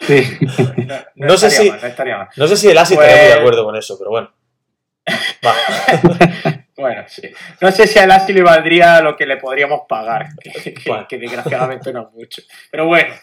sí. 0.00 0.38
no, 0.86 0.94
no, 1.14 1.36
sé 1.36 1.50
si, 1.50 1.70
mal, 1.70 1.80
no, 1.82 2.28
no, 2.36 2.46
sé 2.46 2.56
si 2.56 2.68
el 2.68 2.78
ASI 2.78 2.94
pues... 2.94 3.08
estaría 3.08 3.26
muy 3.26 3.34
de 3.34 3.40
acuerdo 3.40 3.64
con 3.64 3.76
eso, 3.76 3.98
pero 3.98 4.10
bueno. 4.10 4.30
bueno, 6.76 7.04
sí. 7.06 7.22
No 7.60 7.70
sé 7.70 7.86
si 7.86 7.98
a 7.98 8.06
Lassi 8.06 8.32
le 8.32 8.42
valdría 8.42 9.00
lo 9.00 9.16
que 9.16 9.26
le 9.26 9.36
podríamos 9.36 9.82
pagar, 9.88 10.28
que, 10.40 10.74
bueno. 10.86 11.06
que 11.08 11.18
desgraciadamente 11.18 11.92
no 11.92 12.02
es 12.02 12.12
mucho. 12.14 12.42
Pero 12.70 12.86
bueno, 12.86 13.14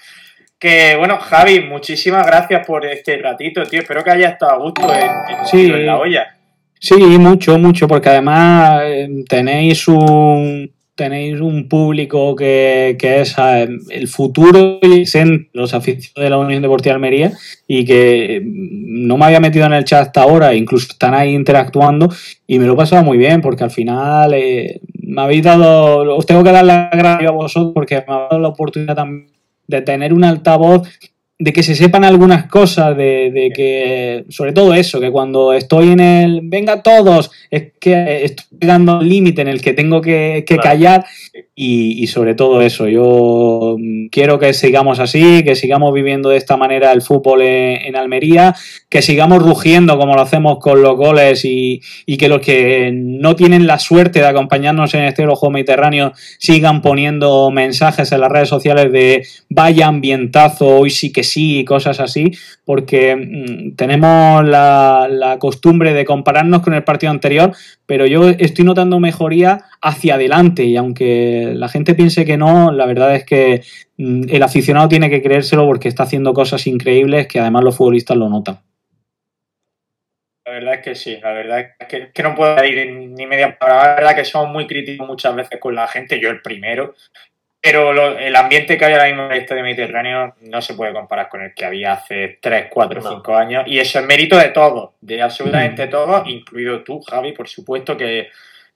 que 0.57 0.95
bueno, 0.95 1.19
Javi, 1.19 1.61
muchísimas 1.61 2.25
gracias 2.25 2.65
por 2.65 2.85
este 2.85 3.17
ratito, 3.17 3.63
tío. 3.63 3.81
Espero 3.81 4.03
que 4.03 4.11
haya 4.11 4.29
estado 4.29 4.53
a 4.53 4.57
gusto 4.57 4.93
en, 4.93 5.01
en, 5.01 5.45
sí. 5.45 5.65
en 5.65 5.85
la 5.85 5.97
olla. 5.97 6.37
Sí, 6.79 6.95
mucho, 6.95 7.57
mucho, 7.57 7.87
porque 7.87 8.09
además 8.09 8.81
eh, 8.83 9.07
tenéis 9.27 9.87
un 9.87 10.69
tenéis 10.95 11.41
un 11.41 11.67
público 11.67 12.35
que, 12.35 12.95
que 12.99 13.21
es 13.21 13.35
el 13.89 14.07
futuro 14.07 14.79
y 14.81 15.05
los 15.53 15.73
aficionados 15.73 16.13
de 16.15 16.29
la 16.29 16.37
Unión 16.37 16.61
Deportiva 16.61 16.95
Almería 16.95 17.31
y 17.67 17.83
que 17.83 18.41
no 18.45 19.17
me 19.17 19.25
había 19.25 19.39
metido 19.39 19.65
en 19.65 19.73
el 19.73 19.85
chat 19.85 20.07
hasta 20.07 20.21
ahora, 20.21 20.53
incluso 20.53 20.87
están 20.91 21.13
ahí 21.13 21.33
interactuando 21.33 22.09
y 22.45 22.59
me 22.59 22.65
lo 22.65 22.73
he 22.73 22.77
pasado 22.77 23.03
muy 23.03 23.17
bien 23.17 23.41
porque 23.41 23.63
al 23.63 23.71
final 23.71 24.33
eh, 24.33 24.81
me 25.01 25.21
habéis 25.21 25.43
dado, 25.43 26.15
os 26.15 26.25
tengo 26.25 26.43
que 26.43 26.51
dar 26.51 26.65
las 26.65 26.91
gracias 26.91 27.29
a 27.29 27.33
vosotros 27.33 27.71
porque 27.73 28.03
me 28.07 28.13
ha 28.13 28.19
dado 28.29 28.39
la 28.39 28.49
oportunidad 28.49 28.95
también 28.95 29.33
de 29.67 29.81
tener 29.81 30.13
un 30.13 30.23
altavoz, 30.23 30.87
de 31.39 31.51
que 31.51 31.63
se 31.63 31.75
sepan 31.75 32.03
algunas 32.03 32.47
cosas, 32.47 32.95
de, 32.95 33.31
de, 33.31 33.51
que, 33.53 34.25
sobre 34.29 34.53
todo 34.53 34.73
eso, 34.73 34.99
que 34.99 35.11
cuando 35.11 35.53
estoy 35.53 35.91
en 35.91 35.99
el, 35.99 36.41
venga 36.43 36.83
todos, 36.83 37.31
es 37.49 37.73
que 37.79 38.25
estoy 38.25 38.45
llegando 38.61 38.99
al 38.99 39.09
límite 39.09 39.41
en 39.41 39.47
el 39.47 39.61
que 39.61 39.73
tengo 39.73 39.99
que, 39.99 40.45
que 40.47 40.55
claro. 40.55 40.69
callar 40.69 41.05
y, 41.55 42.07
sobre 42.07 42.33
todo 42.33 42.61
eso, 42.61 42.87
yo 42.87 43.75
mm, 43.77 44.07
quiero 44.07 44.39
que 44.39 44.53
sigamos 44.53 44.99
así, 44.99 45.43
que 45.43 45.55
sigamos 45.55 45.93
viviendo 45.93 46.29
de 46.29 46.37
esta 46.37 46.57
manera 46.57 46.91
el 46.91 47.01
fútbol 47.01 47.41
en, 47.43 47.95
Almería, 47.95 48.55
que 48.89 49.01
sigamos 49.01 49.41
rugiendo 49.41 49.97
como 49.97 50.15
lo 50.15 50.21
hacemos 50.21 50.57
con 50.59 50.81
los 50.81 50.95
goles 50.95 51.45
y, 51.45 51.81
que 52.17 52.27
los 52.27 52.41
que 52.41 52.91
no 52.93 53.35
tienen 53.35 53.67
la 53.67 53.77
suerte 53.77 54.19
de 54.19 54.27
acompañarnos 54.27 54.93
en 54.93 55.05
este 55.05 55.27
ojo 55.27 55.49
mediterráneo 55.49 56.13
sigan 56.39 56.81
poniendo 56.81 57.51
mensajes 57.51 58.11
en 58.11 58.21
las 58.21 58.31
redes 58.31 58.49
sociales 58.49 58.91
de 58.91 59.25
vaya 59.49 59.87
ambientazo, 59.87 60.67
hoy 60.67 60.89
sí 60.89 61.11
que 61.11 61.22
sí, 61.23 61.59
y 61.59 61.65
cosas 61.65 61.99
así, 61.99 62.31
porque 62.65 63.15
mm, 63.15 63.75
tenemos 63.75 64.45
la, 64.45 65.37
costumbre 65.39 65.93
de 65.93 66.05
compararnos 66.05 66.61
con 66.61 66.73
el 66.73 66.83
partido 66.83 67.11
anterior, 67.11 67.53
pero 67.85 68.05
yo 68.05 68.29
estoy 68.29 68.65
notando 68.65 68.99
mejoría 68.99 69.65
hacia 69.81 70.15
adelante 70.15 70.63
y 70.63 70.77
aunque 70.77 71.53
la 71.55 71.69
gente 71.69 71.95
piense 71.95 72.25
que 72.25 72.37
no, 72.37 72.71
la 72.71 72.85
verdad 72.85 73.15
es 73.15 73.25
que 73.25 73.61
mm, 73.97 74.23
el 74.29 74.43
aficionado 74.43 74.87
tiene 74.87 75.09
que 75.09 75.21
creérselo 75.21 75.65
porque 75.65 75.87
está 75.87 76.03
haciendo 76.03 76.33
cosas 76.33 76.67
increíbles 76.67 77.27
que 77.27 77.39
además 77.39 77.63
los 77.63 77.77
futbolistas 77.77 78.17
lo 78.17 78.29
notan. 78.29 78.59
La 80.45 80.51
verdad 80.51 80.73
es 80.75 80.81
que 80.81 80.95
sí, 80.95 81.17
la 81.21 81.31
verdad 81.31 81.59
es 81.79 82.11
que, 82.13 82.23
no 82.23 82.35
puedo 82.35 82.63
ir 82.65 82.91
ni 82.91 83.25
media 83.25 83.57
palabra. 83.57 83.87
La 83.87 83.95
verdad 83.95 84.15
que 84.15 84.25
somos 84.25 84.51
muy 84.51 84.67
críticos 84.67 85.07
muchas 85.07 85.33
veces 85.35 85.57
con 85.59 85.73
la 85.73 85.87
gente, 85.87 86.19
yo 86.19 86.29
el 86.29 86.41
primero, 86.41 86.95
pero 87.63 87.91
el 88.17 88.35
ambiente 88.35 88.77
que 88.77 88.83
hay 88.83 88.91
ahora 88.91 89.05
mismo 89.05 89.23
en 89.23 89.31
el 89.31 89.37
Estadio 89.39 89.63
Mediterráneo 89.63 90.35
no 90.41 90.61
se 90.61 90.73
puede 90.73 90.91
comparar 90.91 91.29
con 91.29 91.41
el 91.41 91.53
que 91.53 91.63
había 91.63 91.93
hace 91.93 92.37
3, 92.41 92.67
4, 92.69 93.01
5 93.01 93.35
años. 93.35 93.63
Y 93.67 93.79
eso 93.79 93.99
es 93.99 94.05
mérito 94.05 94.37
de 94.37 94.49
todos, 94.49 94.89
de 94.99 95.21
absolutamente 95.21 95.87
mm. 95.87 95.89
todos, 95.89 96.27
incluido 96.27 96.83
tú, 96.83 96.99
Javi, 96.99 97.31
por 97.31 97.47
supuesto, 97.47 97.95
que 97.95 98.27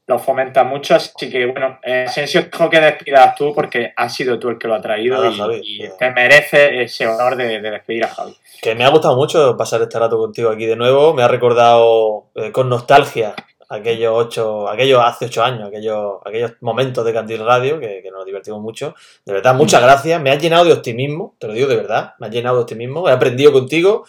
lo 0.07 0.18
fomenta 0.18 0.64
mucho. 0.64 0.95
Así 0.95 1.30
que, 1.30 1.47
bueno, 1.47 1.80
eh, 1.84 2.05
Asensio, 2.07 2.43
dejo 2.43 2.69
que 2.69 2.80
despidas 2.80 3.35
tú 3.35 3.53
porque 3.53 3.91
has 3.93 4.15
sido 4.15 4.39
tú 4.39 4.47
el 4.47 4.57
que 4.57 4.69
lo 4.69 4.76
ha 4.76 4.81
traído 4.81 5.22
y, 5.61 5.84
te 5.99 6.11
merece 6.11 6.84
ese 6.84 7.07
honor 7.07 7.35
de, 7.35 7.59
despedir 7.59 8.05
a 8.05 8.07
Javi. 8.07 8.38
Que 8.61 8.73
me 8.73 8.85
ha 8.85 8.89
gustado 8.89 9.18
mucho 9.18 9.57
pasar 9.57 9.81
este 9.81 9.99
rato 9.99 10.18
contigo 10.18 10.49
aquí 10.49 10.65
de 10.65 10.77
nuevo. 10.77 11.14
Me 11.14 11.23
ha 11.23 11.27
recordado 11.27 12.27
eh, 12.35 12.53
con 12.53 12.69
nostalgia 12.69 13.35
aquellos 13.69 14.14
ocho, 14.15 14.69
aquellos 14.69 15.02
hace 15.03 15.26
ocho 15.26 15.44
años, 15.44 15.68
aquellos, 15.68 16.15
aquellos 16.26 16.53
momentos 16.61 17.03
de 17.06 17.14
Candil 17.14 17.45
Radio 17.45 17.80
que, 17.80 18.03
nos 18.11 18.26
divertimos 18.26 18.61
mucho. 18.61 18.95
De 19.26 19.34
verdad, 19.34 19.56
muchas 19.56 19.81
gracias. 19.81 20.22
Me 20.22 20.31
has 20.31 20.41
llenado 20.41 20.65
de 20.65 20.73
optimismo, 20.73 21.35
te 21.39 21.48
lo 21.48 21.53
digo 21.53 21.68
de 21.68 21.76
verdad, 21.76 22.14
me 22.19 22.27
has 22.27 22.34
llenado 22.34 22.57
de 22.57 22.61
optimismo. 22.64 23.07
He 23.07 23.11
aprendido 23.11 23.52
contigo 23.52 24.06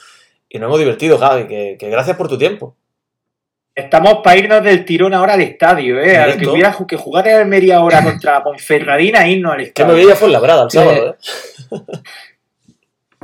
y 0.48 0.58
nos 0.58 0.68
hemos 0.68 0.78
divertido, 0.78 1.18
Javi. 1.18 1.46
Que, 1.46 1.76
gracias 1.80 2.16
por 2.16 2.28
tu 2.28 2.38
tiempo. 2.38 2.76
Estamos 3.74 4.18
para 4.24 4.36
irnos 4.36 4.62
del 4.64 4.84
tirón 4.84 5.14
ahora 5.14 5.34
al 5.34 5.40
estadio, 5.40 6.00
¿eh? 6.00 6.36
Que 6.36 6.48
hubiera 6.48 6.76
que 6.86 6.96
jugar 6.96 7.28
en 7.28 7.36
Almería 7.36 7.76
ahora 7.76 8.02
contra 8.02 8.42
Ponferradina 8.44 9.24
e 9.24 9.32
irnos 9.32 9.52
al 9.52 9.60
estadio. 9.60 9.86
Que 9.86 9.94
me 9.94 10.04
voy 10.04 10.12
a 10.12 10.26
Labrada 10.26 10.64
el 10.64 10.70
sábado, 10.70 11.10
¿eh? 11.10 11.78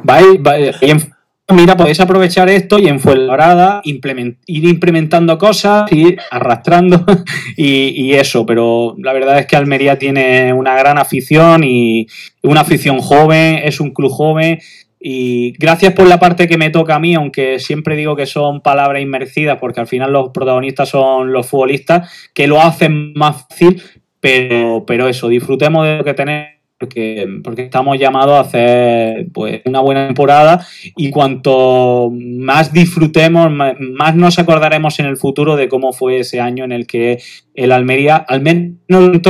Bye, 0.03 0.75
mira, 1.53 1.77
podéis 1.77 2.01
aprovechar 2.01 2.49
esto 2.49 2.79
y 2.79 2.89
en 2.89 3.01
Fuenlabrada 3.01 3.83
ir 3.85 4.65
implementando 4.65 5.37
cosas, 5.37 5.91
ir 5.93 6.19
arrastrando 6.31 7.05
y, 7.57 8.13
eso, 8.15 8.47
pero 8.47 8.95
la 8.99 9.13
verdad 9.13 9.39
es 9.39 9.47
que 9.47 9.57
Almería 9.57 9.99
tiene 9.99 10.53
una 10.53 10.75
gran 10.75 10.97
afición 10.97 11.63
y 11.65 12.07
una 12.43 12.63
afición 12.63 13.01
joven, 13.01 13.61
es 13.63 13.81
un 13.81 13.93
club 13.93 14.11
joven 14.11 14.59
y 14.99 15.53
gracias 15.59 15.93
por 15.93 16.07
la 16.07 16.19
parte 16.19 16.49
que 16.49 16.57
me 16.57 16.71
toca 16.71 16.95
a 16.95 16.99
mí, 16.99 17.15
aunque 17.15 17.59
siempre 17.59 17.95
digo 17.95 18.17
que 18.17 18.25
son 18.25 18.63
palabras 18.63 19.03
inmerecidas 19.03 19.59
porque 19.61 19.81
al 19.81 19.87
final 19.87 20.13
los 20.13 20.31
protagonistas 20.31 20.89
son 20.89 21.31
los 21.31 21.47
futbolistas 21.47 22.11
que 22.33 22.47
lo 22.47 22.63
hacen 22.63 23.13
más 23.13 23.43
fácil, 23.43 23.83
pero, 24.19 24.85
pero 24.87 25.09
eso, 25.09 25.29
disfrutemos 25.29 25.85
de 25.87 25.99
lo 25.99 26.05
que 26.05 26.15
tenemos 26.15 26.54
porque, 26.85 27.27
porque 27.43 27.63
estamos 27.63 27.99
llamados 27.99 28.35
a 28.35 28.41
hacer 28.41 29.27
pues, 29.33 29.63
una 29.65 29.81
buena 29.81 30.07
temporada 30.07 30.67
y 30.97 31.11
cuanto 31.11 32.13
más 32.13 32.73
disfrutemos, 32.73 33.51
más, 33.51 34.15
nos 34.15 34.39
acordaremos 34.39 34.99
en 35.01 35.07
el 35.07 35.17
futuro 35.17 35.57
de 35.57 35.69
cómo 35.69 35.93
fue 35.93 36.21
ese 36.21 36.41
año 36.41 36.65
en 36.65 36.73
el 36.73 36.87
que 36.87 37.23
el 37.55 37.73
Almería, 37.73 38.17
al 38.17 38.43
menos 38.43 38.79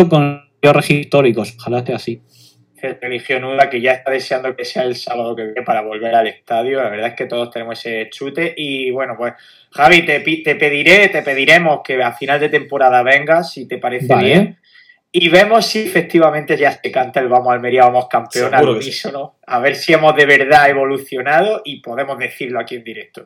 con 0.09 0.43
registros 0.62 0.90
históricos, 0.90 1.55
ojalá 1.59 1.85
sea 1.86 1.97
así. 1.97 2.20
Religión 3.01 3.40
Nuda 3.43 3.70
que 3.70 3.81
ya 3.81 3.93
está 3.93 4.10
deseando 4.10 4.55
que 4.55 4.66
sea 4.66 4.82
el 4.82 4.94
sábado 4.94 5.35
que 5.35 5.44
viene 5.44 5.62
para 5.62 5.81
volver 5.81 6.14
al 6.14 6.26
estadio. 6.26 6.82
La 6.82 6.90
verdad 6.90 7.09
es 7.09 7.14
que 7.14 7.24
todos 7.24 7.51
tenemos 7.51 7.78
ese 7.78 8.10
chute. 8.10 8.52
Y 8.59 8.90
bueno, 8.90 9.14
pues 9.16 9.32
Javi, 9.70 10.05
te, 10.05 10.20
te 10.20 10.55
pediré, 10.56 11.09
te 11.09 11.22
pediremos 11.22 11.81
que 11.82 12.02
a 12.02 12.12
final 12.12 12.40
de 12.40 12.51
temporada 12.51 13.02
vengas, 13.02 13.52
si 13.52 13.66
te 13.66 13.78
parece 13.78 14.14
bien 14.16 14.59
y 15.16 15.28
vemos 15.28 15.65
si 15.65 15.78
efectivamente 15.78 16.57
ya 16.57 16.73
se 16.73 16.91
canta 16.91 17.20
el 17.20 17.28
Vamos 17.28 17.53
Almería, 17.53 17.85
vamos 17.85 18.09
campeón 18.09 18.53
al 18.53 18.69
unísono. 18.69 19.36
A 19.47 19.61
ver 19.61 19.77
si 19.77 19.93
hemos 19.93 20.16
de 20.16 20.27
verdad 20.27 20.69
evolucionado 20.69 21.62
y 21.65 21.81
podemos 21.81 22.19
decirlo 22.19 22.59
aquí 22.59 22.74
en 22.74 22.82
directo. 22.82 23.24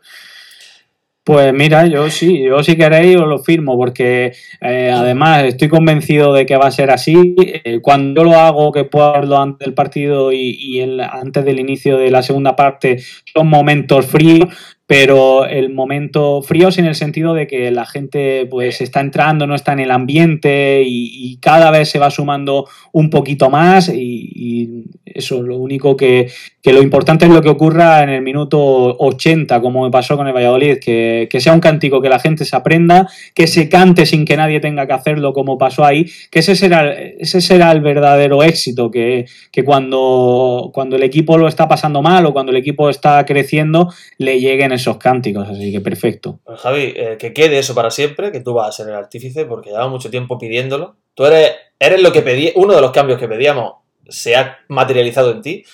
Pues 1.25 1.51
mira, 1.55 1.87
yo 1.87 2.11
sí, 2.11 2.43
yo 2.43 2.63
si 2.63 2.77
queréis 2.77 3.17
os 3.17 3.27
lo 3.27 3.39
firmo, 3.39 3.79
porque 3.79 4.35
eh, 4.61 4.93
además 4.95 5.45
estoy 5.45 5.69
convencido 5.69 6.35
de 6.35 6.45
que 6.45 6.59
va 6.59 6.67
a 6.67 6.71
ser 6.71 6.91
así. 6.91 7.35
Eh, 7.39 7.81
cuando 7.81 8.23
lo 8.23 8.35
hago, 8.35 8.71
que 8.71 8.85
puedo 8.85 9.15
hacerlo 9.15 9.39
antes 9.39 9.65
del 9.65 9.75
partido 9.75 10.31
y, 10.31 10.83
antes 11.11 11.43
del 11.43 11.59
inicio 11.59 11.97
de 11.97 12.11
la 12.11 12.23
segunda 12.23 12.55
parte, 12.55 12.99
son 13.33 13.49
momentos 13.49 14.05
fríos 14.05 14.78
pero 14.89 15.45
el 15.45 15.69
momento 15.69 16.41
fríos 16.41 16.79
en 16.79 16.87
el 16.87 16.95
sentido 16.95 17.35
de 17.35 17.47
que 17.47 17.71
la 17.71 17.85
gente 17.85 18.47
pues 18.51 18.81
está 18.81 19.01
entrando, 19.01 19.47
no 19.47 19.55
está 19.55 19.75
en 19.75 19.81
el 19.81 19.91
ambiente 19.91 20.83
y, 20.83 21.37
cada 21.43 21.71
vez 21.71 21.91
se 21.91 21.99
va 21.99 22.11
sumando 22.11 22.67
un 22.91 23.11
poquito 23.11 23.51
más 23.51 23.91
y, 23.95 24.85
eso, 25.05 25.43
lo 25.43 25.57
único 25.57 25.97
que, 25.97 26.31
que, 26.63 26.73
lo 26.73 26.81
importante 26.81 27.27
es 27.27 27.33
lo 27.33 27.43
que 27.43 27.49
ocurra 27.49 28.03
en 28.03 28.09
el 28.09 28.23
minuto 28.23 28.97
80, 28.99 29.61
como 29.61 29.85
me 29.85 29.91
pasó 29.91 30.17
con 30.17 30.27
el 30.29 30.33
Valladolid, 30.33 30.79
que, 30.79 31.29
que, 31.31 31.41
sea 31.41 31.53
un 31.53 31.61
cántico 31.61 32.01
que 32.01 32.09
la 32.09 32.21
gente 32.21 32.45
se 32.45 32.55
aprenda, 32.55 33.09
que 33.35 33.47
se 33.47 33.69
cante 33.69 34.07
sin 34.07 34.25
que 34.25 34.37
nadie 34.37 34.61
tenga 34.61 34.87
que 34.87 34.93
hacerlo 34.93 35.33
como 35.33 35.59
pasó 35.59 35.85
ahí, 35.85 36.07
que 36.31 36.39
ese 36.39 36.55
será, 36.55 36.93
ese 36.93 37.41
será 37.41 37.73
el 37.73 37.81
verdadero 37.81 38.43
éxito, 38.43 38.91
que, 38.91 39.27
que 39.51 39.65
cuando, 39.65 40.71
cuando 40.73 40.97
el 40.97 41.03
equipo 41.03 41.37
lo 41.37 41.49
está 41.49 41.67
pasando 41.69 42.01
mal 42.01 42.25
o 42.27 42.33
cuando 42.33 42.53
el 42.53 42.59
equipo 42.59 42.89
está 42.89 43.25
creciendo, 43.25 43.93
le 44.19 44.41
lleguen 44.41 44.73
esos 44.79 44.97
cánticos, 44.97 45.49
así 45.49 45.71
que 45.71 45.81
perfecto. 45.81 46.41
Pues, 46.45 46.61
Javi, 46.61 46.93
eh, 46.97 47.17
que 47.19 47.33
quede 47.33 47.59
eso 47.59 47.75
para 47.75 47.91
siempre, 47.91 48.33
que 48.33 48.41
tú 48.41 48.55
vas 48.55 48.69
a 48.69 48.73
ser 48.73 48.89
el 48.89 48.95
artífice, 48.95 49.45
porque 49.45 49.71
llevamos 49.71 49.93
mucho 49.93 50.11
tiempo 50.11 50.39
pidiéndolo. 50.39 50.97
Tú 51.15 51.25
eres, 51.27 51.53
eres 51.79 52.03
lo 52.03 52.13
que 52.13 52.23
pedí, 52.23 52.53
uno 52.57 52.75
de 52.75 52.81
los 52.81 52.93
cambios 52.93 53.19
que 53.19 53.29
pedíamos 53.29 53.75
se 54.09 54.37
ha 54.37 54.59
materializado 54.69 55.33
en 55.33 55.43
ti. 55.43 55.65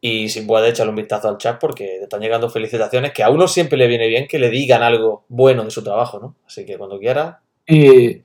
Y 0.00 0.28
si 0.30 0.40
puedes 0.40 0.70
echarle 0.70 0.90
un 0.90 0.96
vistazo 0.96 1.28
al 1.28 1.38
chat 1.38 1.60
porque 1.60 1.84
te 1.84 2.02
están 2.04 2.20
llegando 2.20 2.50
felicitaciones, 2.50 3.12
que 3.12 3.22
a 3.22 3.30
uno 3.30 3.46
siempre 3.46 3.78
le 3.78 3.86
viene 3.86 4.08
bien 4.08 4.26
que 4.26 4.38
le 4.38 4.50
digan 4.50 4.82
algo 4.82 5.24
bueno 5.28 5.62
de 5.62 5.70
su 5.70 5.84
trabajo, 5.84 6.18
¿no? 6.18 6.36
Así 6.44 6.66
que 6.66 6.76
cuando 6.76 6.98
quieras, 6.98 7.36
y 7.66 8.20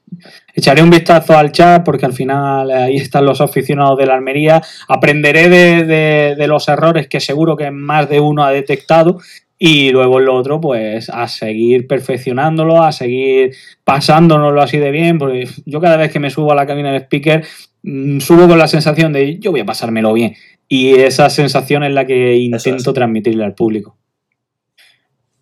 echaré 0.55 0.81
un 0.81 0.89
vistazo 0.89 1.37
al 1.37 1.51
chat 1.51 1.83
porque 1.85 2.05
al 2.05 2.13
final 2.13 2.71
ahí 2.71 2.97
están 2.97 3.25
los 3.25 3.39
aficionados 3.39 3.97
de 3.97 4.05
la 4.07 4.15
Almería. 4.15 4.61
Aprenderé 4.87 5.49
de, 5.49 6.35
de, 6.35 6.47
los 6.47 6.67
errores 6.67 7.07
que 7.07 7.19
seguro 7.19 7.55
que 7.55 7.69
más 7.69 8.09
de 8.09 8.19
uno 8.19 8.43
ha 8.43 8.51
detectado 8.51 9.19
y 9.59 9.91
luego 9.91 10.19
lo 10.19 10.35
otro, 10.35 10.61
pues 10.61 11.09
a 11.09 11.27
seguir 11.27 11.87
perfeccionándolo, 11.87 12.83
a 12.83 12.91
seguir 12.91 13.55
pasándonoslo 13.83 14.61
así 14.61 14.77
de 14.77 14.91
bien, 14.91 15.17
porque 15.17 15.47
yo 15.65 15.81
cada 15.81 15.97
vez 15.97 16.11
que 16.11 16.19
me 16.19 16.29
subo 16.29 16.51
a 16.51 16.55
la 16.55 16.67
cabina 16.67 16.91
de 16.91 16.99
speaker, 16.99 17.43
mm, 17.81 18.19
subo 18.19 18.47
con 18.47 18.59
la 18.59 18.67
sensación 18.67 19.13
de 19.13 19.39
yo 19.39 19.51
voy 19.51 19.61
a 19.61 19.65
pasármelo 19.65 20.13
bien. 20.13 20.35
Y 20.67 20.99
esa 20.99 21.29
sensación 21.29 21.83
es 21.83 21.91
la 21.91 22.05
que 22.05 22.35
intento 22.35 22.93
transmitirle 22.93 23.43
al 23.43 23.55
público. 23.55 23.97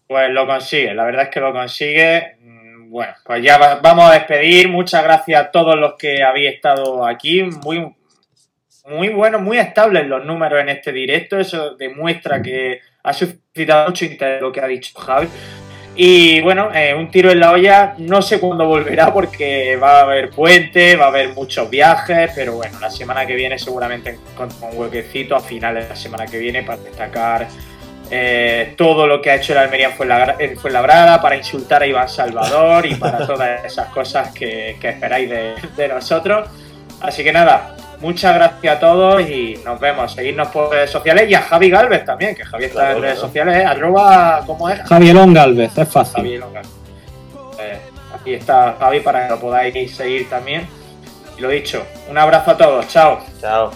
Pues 0.07 0.29
lo 0.29 0.45
consigue, 0.45 0.93
la 0.93 1.03
verdad 1.03 1.23
es 1.23 1.29
que 1.29 1.39
lo 1.41 1.51
consigue. 1.51 2.37
Mm, 2.39 2.91
bueno, 2.91 3.13
pues 3.25 3.43
ya 3.43 3.79
vamos 3.81 4.09
a 4.09 4.13
despedir. 4.13 4.69
Muchas 4.69 5.03
gracias 5.03 5.41
a 5.41 5.51
todos 5.51 5.75
los 5.75 5.95
que 5.95 6.23
habéis 6.23 6.53
estado 6.53 7.05
aquí. 7.05 7.43
Muy, 7.43 7.93
muy 8.87 9.09
bueno, 9.09 9.39
muy 9.39 9.57
estables 9.57 10.07
los 10.07 10.23
números 10.23 10.61
en 10.61 10.69
este 10.69 10.93
directo. 10.93 11.37
Eso 11.37 11.75
demuestra 11.75 12.41
que 12.41 12.79
ha 13.05 13.13
suscitado 13.13 13.87
mucho 13.87 14.05
interés 14.05 14.41
lo 14.41 14.51
que 14.51 14.59
ha 14.59 14.67
dicho 14.67 14.99
Javi. 14.99 15.27
Y 15.95 16.41
bueno, 16.41 16.71
eh, 16.73 16.93
un 16.93 17.09
tiro 17.09 17.31
en 17.31 17.39
la 17.39 17.51
olla, 17.51 17.95
no 17.99 18.21
sé 18.21 18.39
cuándo 18.39 18.65
volverá 18.65 19.13
porque 19.13 19.77
va 19.77 19.99
a 19.99 20.01
haber 20.01 20.29
puente, 20.31 20.97
va 20.97 21.05
a 21.05 21.07
haber 21.07 21.33
muchos 21.33 21.69
viajes, 21.69 22.31
pero 22.35 22.55
bueno, 22.55 22.77
la 22.81 22.89
semana 22.89 23.25
que 23.25 23.35
viene 23.35 23.57
seguramente 23.57 24.19
con 24.35 24.49
un 24.61 24.77
huequecito 24.77 25.37
a 25.37 25.39
finales 25.39 25.83
de 25.83 25.89
la 25.91 25.95
semana 25.95 26.25
que 26.25 26.37
viene 26.37 26.63
para 26.63 26.81
destacar 26.81 27.47
eh, 28.11 28.73
todo 28.75 29.07
lo 29.07 29.21
que 29.21 29.31
ha 29.31 29.35
hecho 29.35 29.53
el 29.53 29.59
Almería 29.59 29.91
en 30.39 30.57
Fuenlabrada, 30.57 31.21
para 31.21 31.37
insultar 31.37 31.83
a 31.83 31.87
Iván 31.87 32.09
Salvador 32.09 32.85
y 32.87 32.95
para 32.95 33.25
todas 33.27 33.63
esas 33.63 33.87
cosas 33.89 34.33
que, 34.33 34.71
esperáis 34.71 35.29
de, 35.29 35.53
de 35.77 35.87
nosotros. 35.87 36.49
Así 36.99 37.23
que 37.23 37.31
nada, 37.31 37.75
Muchas 37.99 38.35
gracias 38.35 38.77
a 38.77 38.79
todos 38.79 39.21
y 39.21 39.59
nos 39.63 39.79
vemos. 39.79 40.13
Seguidnos 40.13 40.47
por 40.49 40.71
redes 40.71 40.89
sociales 40.89 41.29
y 41.29 41.33
a 41.33 41.41
Javi 41.41 41.69
Galvez 41.69 42.05
también, 42.05 42.35
que 42.35 42.45
Javi 42.45 42.65
está 42.65 42.91
en 42.91 43.01
redes 43.01 43.19
sociales, 43.19 43.57
¿eh? 43.57 43.65
arroba, 43.65 44.43
¿cómo 44.45 44.69
es? 44.69 44.81
Javielón 44.81 45.33
Galvez, 45.33 45.77
es 45.77 45.89
fácil. 45.89 46.43
Eh, 47.59 47.79
aquí 48.13 48.33
está 48.33 48.75
Javi 48.79 48.99
para 48.99 49.23
que 49.23 49.33
lo 49.33 49.39
podáis 49.39 49.95
seguir 49.95 50.29
también. 50.29 50.67
Y 51.37 51.41
lo 51.41 51.49
dicho, 51.49 51.85
un 52.09 52.17
abrazo 52.17 52.51
a 52.51 52.57
todos, 52.57 52.87
chao. 52.87 53.19
Chao. 53.41 53.71